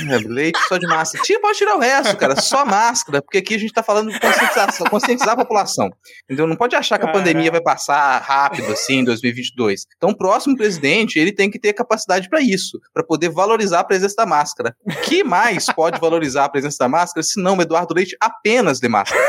É, 0.08 0.18
leite 0.18 0.58
só 0.68 0.76
de 0.76 0.86
máscara. 0.86 1.24
Tira, 1.24 1.40
pode 1.40 1.58
tirar 1.58 1.74
o 1.74 1.80
resto, 1.80 2.16
cara. 2.16 2.40
Só 2.40 2.64
máscara, 2.64 3.20
porque 3.20 3.38
aqui 3.38 3.54
a 3.54 3.58
gente 3.58 3.72
tá 3.72 3.82
falando 3.82 4.12
de 4.12 4.20
conscientização, 4.20 4.86
conscientizar 4.86 5.30
a 5.30 5.36
população. 5.36 5.90
Entendeu? 6.24 6.46
Não 6.46 6.54
pode 6.54 6.76
achar 6.76 6.98
que 6.98 7.06
a 7.06 7.10
pandemia 7.10 7.50
vai 7.50 7.60
passar 7.60 8.20
rápido 8.20 8.70
assim 8.70 8.98
em 8.98 9.04
2022. 9.04 9.86
Então, 9.96 10.10
o 10.10 10.16
próximo 10.16 10.56
presidente, 10.56 11.18
ele 11.18 11.32
tem 11.32 11.50
que 11.50 11.58
ter 11.58 11.72
capacidade 11.72 12.28
para 12.28 12.40
isso, 12.40 12.78
para 12.92 13.02
poder 13.02 13.30
valorizar 13.30 13.80
a 13.80 13.84
presença 13.84 14.14
da 14.18 14.26
máscara. 14.26 14.76
O 14.84 14.94
que 15.00 15.24
mais 15.24 15.66
pode 15.66 15.98
valorizar 15.98 16.44
a 16.44 16.48
presença 16.48 16.76
da 16.78 16.88
máscara 16.88 17.24
se 17.24 17.42
não 17.42 17.56
o 17.56 17.62
Eduardo 17.62 17.94
Leite 17.94 18.16
apenas 18.20 18.78
de 18.78 18.88
máscara? 18.88 19.20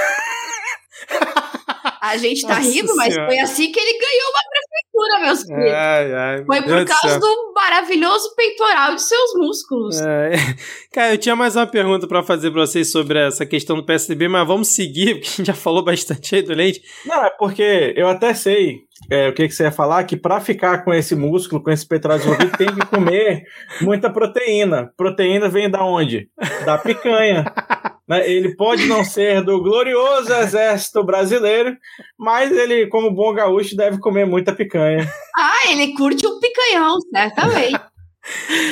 A 2.02 2.18
gente 2.18 2.42
tá 2.44 2.56
Nossa 2.56 2.70
rindo, 2.70 2.96
mas 2.96 3.14
Senhora. 3.14 3.32
foi 3.32 3.40
assim 3.40 3.72
que 3.72 3.80
ele 3.80 4.00
ganhou 4.00 4.30
uma 4.30 4.42
prefeitura, 4.50 5.26
meus 5.26 5.44
queridos. 5.44 5.74
Ai, 5.74 6.14
ai, 6.14 6.46
Foi 6.46 6.62
por 6.62 6.86
causa 6.86 7.20
do 7.20 7.54
maravilhoso 7.54 8.36
peitoral 8.36 8.96
de 8.96 9.02
seus 9.02 9.34
músculos. 9.36 10.00
É, 10.02 10.32
cara, 10.94 11.14
eu 11.14 11.18
tinha 11.18 11.36
mais 11.36 11.56
uma 11.56 11.68
pergunta 11.68 12.08
pra 12.08 12.24
fazer 12.24 12.52
pra 12.52 12.62
vocês 12.62 12.92
sobre 12.92 13.20
essa 13.20 13.46
questão 13.46 13.76
do 13.76 13.86
PSDB, 13.86 14.28
mas 14.28 14.48
vamos 14.48 14.70
seguir, 14.70 15.16
porque 15.20 15.28
a 15.28 15.32
gente 15.38 15.48
já 15.48 15.54
falou 15.54 15.84
bastante 15.84 16.36
aí 16.36 16.42
do 16.42 16.54
leite. 16.54 16.82
Não, 17.06 17.26
é 17.26 17.30
porque 17.38 17.94
eu 17.96 18.08
até 18.08 18.34
sei 18.34 18.78
é, 19.10 19.30
o 19.30 19.34
que, 19.34 19.48
que 19.48 19.54
você 19.54 19.64
ia 19.64 19.72
falar, 19.72 20.04
que 20.04 20.18
para 20.18 20.40
ficar 20.40 20.84
com 20.84 20.94
esse 20.94 21.16
músculo, 21.16 21.64
com 21.64 21.72
esse 21.72 21.88
peitoral 21.88 22.18
desenvolvido, 22.18 22.58
tem 22.58 22.74
que 22.74 22.86
comer 22.86 23.44
muita 23.82 24.10
proteína. 24.10 24.92
Proteína 24.98 25.48
vem 25.48 25.70
da 25.70 25.84
onde? 25.84 26.30
Da 26.66 26.78
picanha. 26.78 27.46
Né? 28.08 28.28
Ele 28.30 28.56
pode 28.56 28.88
não 28.88 29.04
ser 29.04 29.44
do 29.44 29.62
glorioso 29.62 30.34
exército 30.34 31.04
brasileiro, 31.04 31.78
mas 32.18 32.52
ele, 32.52 32.88
como 32.88 33.12
bom 33.12 33.34
gaúcho, 33.34 33.76
deve 33.76 34.00
comer 34.00 34.26
muita 34.26 34.54
picanha. 34.54 35.08
Ah, 35.38 35.72
ele 35.72 35.94
curte 35.94 36.26
um 36.26 36.40
picanhão, 36.40 36.98
certamente. 37.12 37.80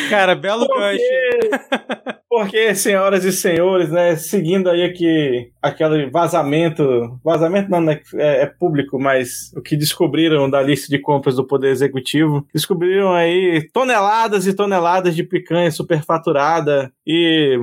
Cara, 0.10 0.36
belo 0.36 0.68
gancho. 0.68 1.04
Porque, 1.04 2.18
porque, 2.30 2.76
senhoras 2.76 3.24
e 3.26 3.32
senhores, 3.32 3.90
né, 3.90 4.16
seguindo 4.16 4.70
aí 4.70 4.84
aqui 4.84 5.52
aquele 5.62 6.10
vazamento, 6.10 7.20
vazamento 7.24 7.70
não 7.70 7.82
né, 7.82 8.00
é, 8.16 8.44
é, 8.44 8.46
público, 8.46 9.00
mas 9.00 9.52
o 9.56 9.62
que 9.62 9.76
descobriram 9.76 10.50
da 10.50 10.62
lista 10.62 10.88
de 10.90 11.00
compras 11.00 11.36
do 11.36 11.46
Poder 11.46 11.70
Executivo, 11.70 12.46
descobriram 12.54 13.14
aí 13.14 13.68
toneladas 13.74 14.48
e 14.48 14.54
toneladas 14.54 15.16
de 15.16 15.24
picanha 15.24 15.72
superfaturada 15.72 16.92
e 17.06 17.58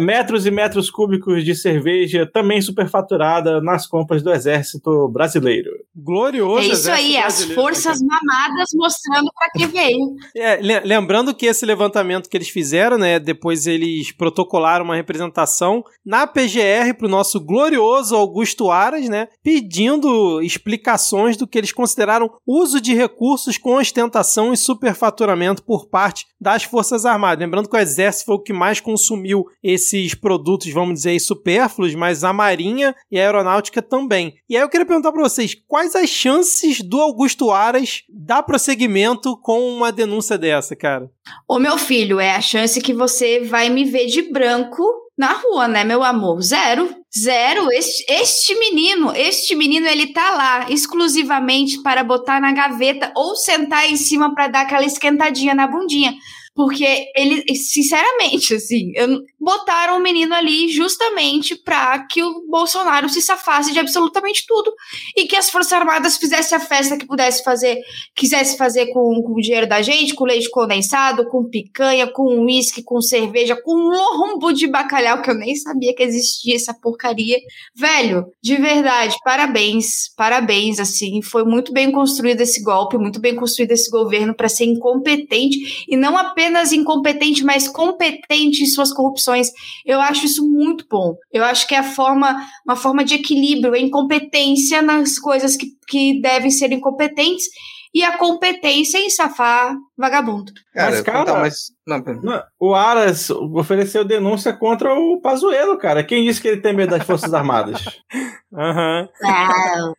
metros 0.00 0.46
e 0.46 0.50
metros 0.50 0.90
cúbicos 0.90 1.44
de 1.44 1.54
cerveja 1.54 2.26
também 2.26 2.60
superfaturada 2.60 3.60
nas 3.60 3.86
compras 3.86 4.22
do 4.22 4.32
Exército 4.32 5.08
Brasileiro. 5.08 5.70
Glorioso. 5.94 6.70
É 6.70 6.72
isso 6.72 6.90
aí, 6.90 7.16
as 7.16 7.44
forças 7.44 8.00
mamadas 8.00 8.68
mostrando 8.74 9.30
para 9.34 9.50
que 9.56 9.66
veio. 9.66 9.98
É, 10.36 10.60
lembrando 10.84 11.27
que 11.34 11.46
esse 11.46 11.64
levantamento 11.64 12.28
que 12.28 12.36
eles 12.36 12.48
fizeram, 12.48 12.98
né, 12.98 13.18
depois 13.18 13.66
eles 13.66 14.12
protocolaram 14.12 14.84
uma 14.84 14.96
representação 14.96 15.84
na 16.04 16.26
PGR 16.26 16.94
para 16.96 17.06
o 17.06 17.10
nosso 17.10 17.40
glorioso 17.40 18.16
Augusto 18.16 18.70
Aras, 18.70 19.08
né, 19.08 19.28
pedindo 19.42 20.40
explicações 20.42 21.36
do 21.36 21.46
que 21.46 21.58
eles 21.58 21.72
consideraram 21.72 22.30
uso 22.46 22.80
de 22.80 22.94
recursos 22.94 23.58
com 23.58 23.76
ostentação 23.76 24.52
e 24.52 24.56
superfaturamento 24.56 25.62
por 25.62 25.88
parte 25.88 26.26
das 26.40 26.62
Forças 26.62 27.04
Armadas. 27.04 27.40
Lembrando 27.40 27.68
que 27.68 27.76
o 27.76 27.80
Exército 27.80 28.26
foi 28.26 28.34
o 28.36 28.42
que 28.42 28.52
mais 28.52 28.80
consumiu 28.80 29.44
esses 29.62 30.14
produtos, 30.14 30.70
vamos 30.72 30.94
dizer, 30.94 31.18
supérfluos, 31.20 31.94
mas 31.94 32.24
a 32.24 32.32
Marinha 32.32 32.94
e 33.10 33.18
a 33.18 33.22
Aeronáutica 33.22 33.82
também. 33.82 34.34
E 34.48 34.56
aí 34.56 34.62
eu 34.62 34.68
queria 34.68 34.86
perguntar 34.86 35.12
para 35.12 35.22
vocês, 35.22 35.54
quais 35.66 35.94
as 35.94 36.08
chances 36.08 36.80
do 36.80 37.00
Augusto 37.00 37.50
Aras 37.50 38.02
dar 38.08 38.42
prosseguimento 38.42 39.36
com 39.36 39.68
uma 39.68 39.92
denúncia 39.92 40.38
dessa, 40.38 40.74
cara? 40.74 41.10
Ô 41.46 41.58
meu 41.58 41.78
filho, 41.78 42.20
é 42.20 42.34
a 42.34 42.40
chance 42.40 42.80
que 42.80 42.92
você 42.92 43.40
vai 43.40 43.68
me 43.68 43.84
ver 43.84 44.06
de 44.06 44.22
branco 44.22 44.84
na 45.16 45.32
rua, 45.32 45.66
né, 45.66 45.82
meu 45.82 46.04
amor? 46.04 46.40
Zero. 46.40 46.94
Zero. 47.16 47.72
Este, 47.72 48.04
este 48.12 48.54
menino, 48.58 49.12
este 49.14 49.54
menino, 49.54 49.86
ele 49.86 50.12
tá 50.12 50.30
lá 50.30 50.70
exclusivamente 50.70 51.82
para 51.82 52.04
botar 52.04 52.40
na 52.40 52.52
gaveta 52.52 53.10
ou 53.16 53.34
sentar 53.34 53.90
em 53.90 53.96
cima 53.96 54.34
para 54.34 54.48
dar 54.48 54.60
aquela 54.60 54.84
esquentadinha 54.84 55.54
na 55.54 55.66
bundinha. 55.66 56.14
Porque 56.58 57.12
ele, 57.14 57.54
sinceramente, 57.54 58.56
assim, 58.56 58.90
botaram 59.38 59.96
o 59.96 60.02
menino 60.02 60.34
ali 60.34 60.68
justamente 60.68 61.54
para 61.54 62.04
que 62.08 62.20
o 62.20 62.44
Bolsonaro 62.48 63.08
se 63.08 63.22
safasse 63.22 63.72
de 63.72 63.78
absolutamente 63.78 64.44
tudo 64.44 64.72
e 65.16 65.28
que 65.28 65.36
as 65.36 65.48
Forças 65.50 65.72
Armadas 65.72 66.16
fizessem 66.16 66.58
a 66.58 66.60
festa 66.60 66.98
que 66.98 67.06
pudesse 67.06 67.44
fazer, 67.44 67.78
quisesse 68.12 68.56
fazer 68.58 68.86
com, 68.86 69.22
com 69.22 69.34
o 69.34 69.40
dinheiro 69.40 69.68
da 69.68 69.80
gente, 69.82 70.16
com 70.16 70.24
leite 70.24 70.50
condensado, 70.50 71.28
com 71.28 71.48
picanha, 71.48 72.08
com 72.08 72.44
uísque, 72.44 72.82
com 72.82 73.00
cerveja, 73.00 73.54
com 73.54 73.74
lombo 73.74 74.52
de 74.52 74.66
bacalhau, 74.66 75.22
que 75.22 75.30
eu 75.30 75.36
nem 75.36 75.54
sabia 75.54 75.94
que 75.94 76.02
existia 76.02 76.56
essa 76.56 76.74
porcaria. 76.74 77.38
Velho, 77.72 78.26
de 78.42 78.56
verdade, 78.56 79.14
parabéns, 79.22 80.12
parabéns, 80.16 80.80
assim, 80.80 81.22
foi 81.22 81.44
muito 81.44 81.72
bem 81.72 81.92
construído 81.92 82.40
esse 82.40 82.60
golpe, 82.64 82.98
muito 82.98 83.20
bem 83.20 83.36
construído 83.36 83.70
esse 83.70 83.88
governo 83.88 84.34
para 84.34 84.48
ser 84.48 84.64
incompetente 84.64 85.86
e 85.88 85.96
não 85.96 86.18
apenas 86.18 86.47
incompetente, 86.72 87.44
mas 87.44 87.68
competente 87.68 88.62
em 88.62 88.66
suas 88.66 88.92
corrupções 88.92 89.50
eu 89.84 90.00
acho 90.00 90.26
isso 90.26 90.48
muito 90.48 90.86
bom. 90.90 91.14
Eu 91.32 91.44
acho 91.44 91.66
que 91.66 91.74
é 91.74 91.78
a 91.78 91.82
forma, 91.82 92.36
uma 92.66 92.76
forma 92.76 93.04
de 93.04 93.14
equilíbrio, 93.14 93.74
a 93.74 93.78
incompetência 93.78 94.82
nas 94.82 95.18
coisas 95.18 95.56
que, 95.56 95.66
que 95.88 96.20
devem 96.20 96.50
ser 96.50 96.72
incompetentes 96.72 97.46
e 97.94 98.02
a 98.02 98.16
competência 98.16 98.98
em 98.98 99.10
safar 99.10 99.74
vagabundo. 99.98 100.52
Cara, 100.72 100.90
mas, 100.90 101.00
cara, 101.02 101.34
mas... 101.34 101.72
Não, 101.86 101.98
não, 101.98 102.42
o 102.60 102.74
Aras 102.74 103.30
ofereceu 103.30 104.04
denúncia 104.04 104.52
contra 104.52 104.94
o 104.94 105.20
Pazuello, 105.20 105.76
cara. 105.76 106.04
Quem 106.04 106.24
disse 106.24 106.40
que 106.40 106.48
ele 106.48 106.60
tem 106.60 106.72
medo 106.72 106.90
das 106.90 107.04
Forças 107.04 107.34
Armadas? 107.34 107.82
Aham. 108.54 109.08
Uhum. 109.22 109.92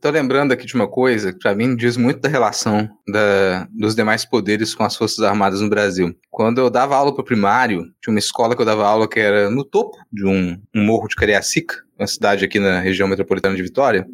Tô 0.00 0.10
lembrando 0.10 0.52
aqui 0.52 0.66
de 0.66 0.74
uma 0.74 0.86
coisa 0.86 1.32
que 1.32 1.38
pra 1.38 1.54
mim 1.54 1.74
diz 1.74 1.96
muito 1.96 2.20
da 2.20 2.28
relação 2.28 2.88
da, 3.08 3.66
dos 3.72 3.94
demais 3.94 4.24
poderes 4.24 4.74
com 4.74 4.84
as 4.84 4.96
Forças 4.96 5.24
Armadas 5.24 5.60
no 5.60 5.70
Brasil. 5.70 6.14
Quando 6.30 6.60
eu 6.60 6.68
dava 6.68 6.94
aula 6.94 7.14
pro 7.14 7.24
primário, 7.24 7.84
tinha 8.02 8.12
uma 8.12 8.18
escola 8.18 8.54
que 8.54 8.62
eu 8.62 8.66
dava 8.66 8.86
aula 8.86 9.08
que 9.08 9.18
era 9.18 9.50
no 9.50 9.64
topo 9.64 9.96
de 10.12 10.26
um, 10.26 10.60
um 10.74 10.84
morro 10.84 11.08
de 11.08 11.16
Cariacica, 11.16 11.76
uma 11.98 12.06
cidade 12.06 12.44
aqui 12.44 12.60
na 12.60 12.78
região 12.80 13.08
metropolitana 13.08 13.56
de 13.56 13.62
Vitória 13.62 14.06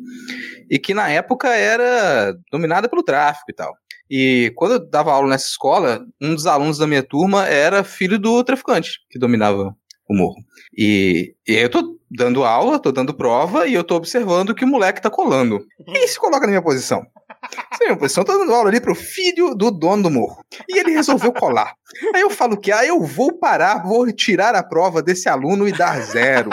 e 0.70 0.78
que 0.78 0.94
na 0.94 1.10
época 1.10 1.48
era 1.48 2.34
dominada 2.52 2.88
pelo 2.88 3.02
tráfico 3.02 3.50
e 3.50 3.54
tal. 3.54 3.74
E 4.10 4.52
quando 4.56 4.72
eu 4.72 4.90
dava 4.90 5.12
aula 5.12 5.28
nessa 5.28 5.46
escola, 5.46 6.04
um 6.20 6.34
dos 6.34 6.46
alunos 6.46 6.78
da 6.78 6.86
minha 6.86 7.02
turma 7.02 7.46
era 7.46 7.84
filho 7.84 8.18
do 8.18 8.42
traficante 8.42 8.98
que 9.08 9.18
dominava 9.18 9.74
o 10.08 10.14
morro. 10.14 10.36
E, 10.76 11.34
e 11.46 11.54
eu 11.54 11.70
tô 11.70 11.96
dando 12.10 12.42
aula, 12.42 12.80
tô 12.80 12.90
dando 12.90 13.14
prova 13.14 13.68
e 13.68 13.74
eu 13.74 13.84
tô 13.84 13.94
observando 13.94 14.54
que 14.54 14.64
o 14.64 14.68
moleque 14.68 15.00
tá 15.00 15.08
colando. 15.08 15.64
E 15.86 16.08
se 16.08 16.18
coloca 16.18 16.40
na 16.40 16.48
minha 16.48 16.62
posição. 16.62 17.06
Sim, 17.78 17.84
minha 17.84 17.96
posição, 17.96 18.24
tô 18.24 18.36
dando 18.36 18.52
aula 18.52 18.68
ali 18.68 18.80
pro 18.80 18.94
filho 18.94 19.54
do 19.54 19.70
dono 19.70 20.02
do 20.02 20.10
morro. 20.10 20.44
E 20.68 20.78
ele 20.80 20.90
resolveu 20.90 21.32
colar. 21.32 21.74
Aí 22.12 22.22
eu 22.22 22.30
falo 22.30 22.56
que, 22.56 22.72
ah, 22.72 22.84
eu 22.84 23.00
vou 23.00 23.38
parar, 23.38 23.84
vou 23.84 24.10
tirar 24.12 24.56
a 24.56 24.62
prova 24.62 25.00
desse 25.00 25.28
aluno 25.28 25.68
e 25.68 25.72
dar 25.72 26.00
zero 26.00 26.50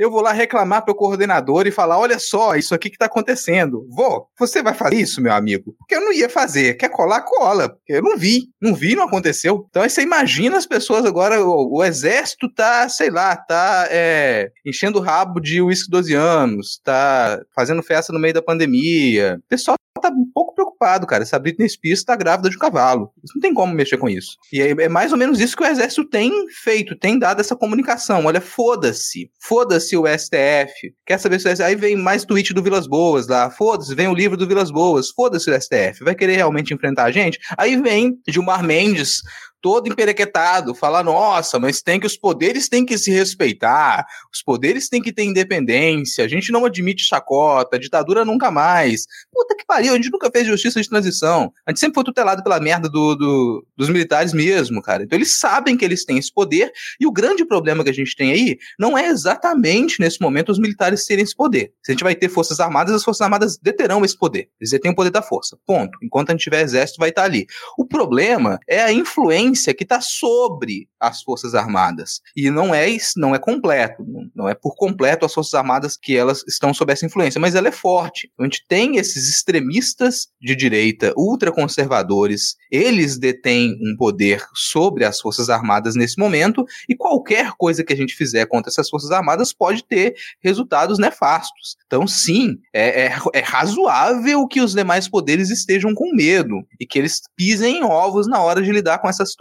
eu 0.00 0.10
vou 0.10 0.22
lá 0.22 0.32
reclamar 0.32 0.82
pro 0.82 0.94
coordenador 0.94 1.66
e 1.66 1.70
falar: 1.70 1.98
olha 1.98 2.18
só, 2.18 2.56
isso 2.56 2.74
aqui 2.74 2.88
que 2.88 2.96
tá 2.96 3.04
acontecendo. 3.04 3.86
Vou, 3.90 4.26
você 4.38 4.62
vai 4.62 4.72
fazer 4.72 4.96
isso, 4.96 5.20
meu 5.20 5.34
amigo? 5.34 5.74
Porque 5.78 5.94
eu 5.94 6.00
não 6.00 6.10
ia 6.10 6.30
fazer. 6.30 6.74
Quer 6.78 6.88
colar, 6.88 7.20
cola. 7.20 7.76
Eu 7.86 8.00
não 8.00 8.16
vi. 8.16 8.48
Não 8.58 8.74
vi, 8.74 8.96
não 8.96 9.04
aconteceu. 9.04 9.66
Então 9.68 9.82
aí 9.82 9.90
você 9.90 10.00
imagina 10.00 10.56
as 10.56 10.64
pessoas 10.64 11.04
agora, 11.04 11.44
o, 11.44 11.76
o 11.76 11.84
exército 11.84 12.50
tá, 12.54 12.88
sei 12.88 13.10
lá, 13.10 13.36
tá 13.36 13.88
é, 13.90 14.50
enchendo 14.64 14.98
o 14.98 15.02
rabo 15.02 15.38
de 15.38 15.60
uísque 15.60 15.90
12 15.90 16.14
anos, 16.14 16.80
tá 16.82 17.38
fazendo 17.54 17.82
festa 17.82 18.10
no 18.10 18.18
meio 18.18 18.32
da 18.32 18.40
pandemia. 18.40 19.38
O 19.38 19.48
pessoal 19.50 19.76
tá 20.00 20.08
um 20.08 20.30
pouco 20.32 20.54
preocupado, 20.54 21.06
cara. 21.06 21.22
Essa 21.22 21.38
Britney 21.38 21.68
Spears 21.68 22.04
tá 22.04 22.16
grávida 22.16 22.48
de 22.50 22.56
um 22.56 22.58
cavalo. 22.58 23.12
Não 23.34 23.40
tem 23.40 23.54
como 23.54 23.72
mexer 23.74 23.98
com 23.98 24.08
isso. 24.08 24.36
E 24.52 24.60
é, 24.60 24.70
é 24.70 24.88
mais 24.88 25.12
ou 25.12 25.18
menos 25.18 25.40
isso 25.40 25.56
que 25.56 25.62
o 25.62 25.66
exército 25.66 26.04
tem 26.04 26.46
feito, 26.48 26.96
tem 26.96 27.18
dado 27.18 27.40
essa 27.40 27.56
comunicação. 27.56 28.26
Olha, 28.26 28.40
foda-se. 28.40 29.30
Foda-se 29.40 29.96
o 29.96 30.06
STF. 30.06 30.94
Quer 31.06 31.18
saber 31.18 31.40
se 31.40 31.48
o 31.48 31.50
STF... 31.50 31.62
Aí 31.62 31.76
vem 31.76 31.96
mais 31.96 32.24
tweet 32.24 32.52
do 32.52 32.62
Vilas 32.62 32.86
Boas 32.86 33.28
lá. 33.28 33.50
Foda-se, 33.50 33.94
vem 33.94 34.08
o 34.08 34.14
livro 34.14 34.36
do 34.36 34.46
Vilas 34.46 34.70
Boas. 34.70 35.10
Foda-se 35.10 35.50
o 35.50 35.60
STF. 35.60 36.02
Vai 36.02 36.14
querer 36.14 36.36
realmente 36.36 36.74
enfrentar 36.74 37.04
a 37.04 37.10
gente? 37.12 37.38
Aí 37.56 37.76
vem 37.76 38.18
Gilmar 38.28 38.64
Mendes 38.64 39.20
todo 39.60 39.88
emperequetado, 39.88 40.74
fala, 40.74 41.02
nossa, 41.02 41.58
mas 41.58 41.82
tem 41.82 42.00
que 42.00 42.06
os 42.06 42.16
poderes 42.16 42.68
têm 42.68 42.86
que 42.86 42.96
se 42.96 43.10
respeitar, 43.10 44.06
os 44.32 44.42
poderes 44.42 44.88
têm 44.88 45.02
que 45.02 45.12
ter 45.12 45.24
independência, 45.24 46.24
a 46.24 46.28
gente 46.28 46.50
não 46.50 46.64
admite 46.64 47.04
chacota, 47.04 47.78
ditadura 47.78 48.24
nunca 48.24 48.50
mais. 48.50 49.06
Puta 49.32 49.54
que 49.56 49.64
pariu, 49.64 49.92
a 49.92 49.96
gente 49.96 50.10
nunca 50.10 50.30
fez 50.30 50.46
justiça 50.46 50.80
de 50.80 50.88
transição. 50.88 51.52
A 51.66 51.70
gente 51.70 51.80
sempre 51.80 51.94
foi 51.94 52.04
tutelado 52.04 52.42
pela 52.42 52.58
merda 52.60 52.88
do, 52.88 53.14
do, 53.14 53.66
dos 53.76 53.88
militares 53.88 54.32
mesmo, 54.32 54.80
cara. 54.80 55.02
Então 55.02 55.18
eles 55.18 55.38
sabem 55.38 55.76
que 55.76 55.84
eles 55.84 56.04
têm 56.04 56.18
esse 56.18 56.32
poder, 56.32 56.72
e 56.98 57.06
o 57.06 57.12
grande 57.12 57.44
problema 57.44 57.84
que 57.84 57.90
a 57.90 57.94
gente 57.94 58.16
tem 58.16 58.32
aí 58.32 58.58
não 58.78 58.96
é 58.96 59.08
exatamente 59.08 60.00
nesse 60.00 60.20
momento 60.20 60.50
os 60.50 60.58
militares 60.58 61.04
terem 61.04 61.24
esse 61.24 61.36
poder. 61.36 61.72
Se 61.82 61.90
a 61.90 61.94
gente 61.94 62.04
vai 62.04 62.14
ter 62.14 62.28
forças 62.28 62.60
armadas, 62.60 62.94
as 62.94 63.04
forças 63.04 63.20
armadas 63.20 63.58
deterão 63.58 64.04
esse 64.04 64.16
poder. 64.16 64.48
Eles 64.60 64.70
detêm 64.70 64.90
o 64.90 64.94
poder 64.94 65.10
da 65.10 65.22
força. 65.22 65.58
Ponto. 65.66 65.98
Enquanto 66.02 66.30
a 66.30 66.32
gente 66.32 66.42
tiver 66.42 66.62
exército, 66.62 66.98
vai 66.98 67.10
estar 67.10 67.24
ali. 67.24 67.46
O 67.76 67.84
problema 67.84 68.58
é 68.68 68.82
a 68.82 68.92
influência 68.92 69.49
influência 69.50 69.74
que 69.74 69.82
está 69.82 70.00
sobre 70.00 70.88
as 70.98 71.22
Forças 71.22 71.54
Armadas. 71.54 72.20
E 72.36 72.50
não 72.50 72.74
é 72.74 72.90
não 73.16 73.34
é 73.34 73.38
completo, 73.38 74.04
não 74.34 74.48
é 74.48 74.54
por 74.54 74.74
completo 74.74 75.24
as 75.24 75.32
Forças 75.32 75.54
Armadas 75.54 75.96
que 75.96 76.16
elas 76.16 76.42
estão 76.46 76.72
sob 76.74 76.92
essa 76.92 77.06
influência, 77.06 77.40
mas 77.40 77.54
ela 77.54 77.68
é 77.68 77.72
forte. 77.72 78.30
A 78.38 78.44
gente 78.44 78.64
tem 78.68 78.96
esses 78.96 79.28
extremistas 79.28 80.28
de 80.40 80.56
direita, 80.56 81.12
ultraconservadores, 81.16 82.56
eles 82.70 83.18
detêm 83.18 83.78
um 83.80 83.96
poder 83.96 84.44
sobre 84.54 85.04
as 85.04 85.20
Forças 85.20 85.48
Armadas 85.48 85.94
nesse 85.94 86.18
momento, 86.18 86.64
e 86.88 86.96
qualquer 86.96 87.52
coisa 87.56 87.84
que 87.84 87.92
a 87.92 87.96
gente 87.96 88.14
fizer 88.14 88.46
contra 88.46 88.70
essas 88.70 88.88
Forças 88.88 89.10
Armadas 89.10 89.52
pode 89.52 89.84
ter 89.84 90.14
resultados 90.42 90.98
nefastos. 90.98 91.76
Então, 91.86 92.06
sim, 92.06 92.58
é, 92.72 93.06
é, 93.06 93.12
é 93.34 93.40
razoável 93.40 94.46
que 94.46 94.60
os 94.60 94.72
demais 94.72 95.08
poderes 95.08 95.50
estejam 95.50 95.94
com 95.94 96.14
medo 96.14 96.56
e 96.78 96.86
que 96.86 96.98
eles 96.98 97.20
pisem 97.36 97.78
em 97.78 97.84
ovos 97.84 98.26
na 98.26 98.40
hora 98.40 98.62
de 98.62 98.72
lidar 98.72 98.98
com 98.98 99.08
essa 99.08 99.24
situação. 99.24 99.39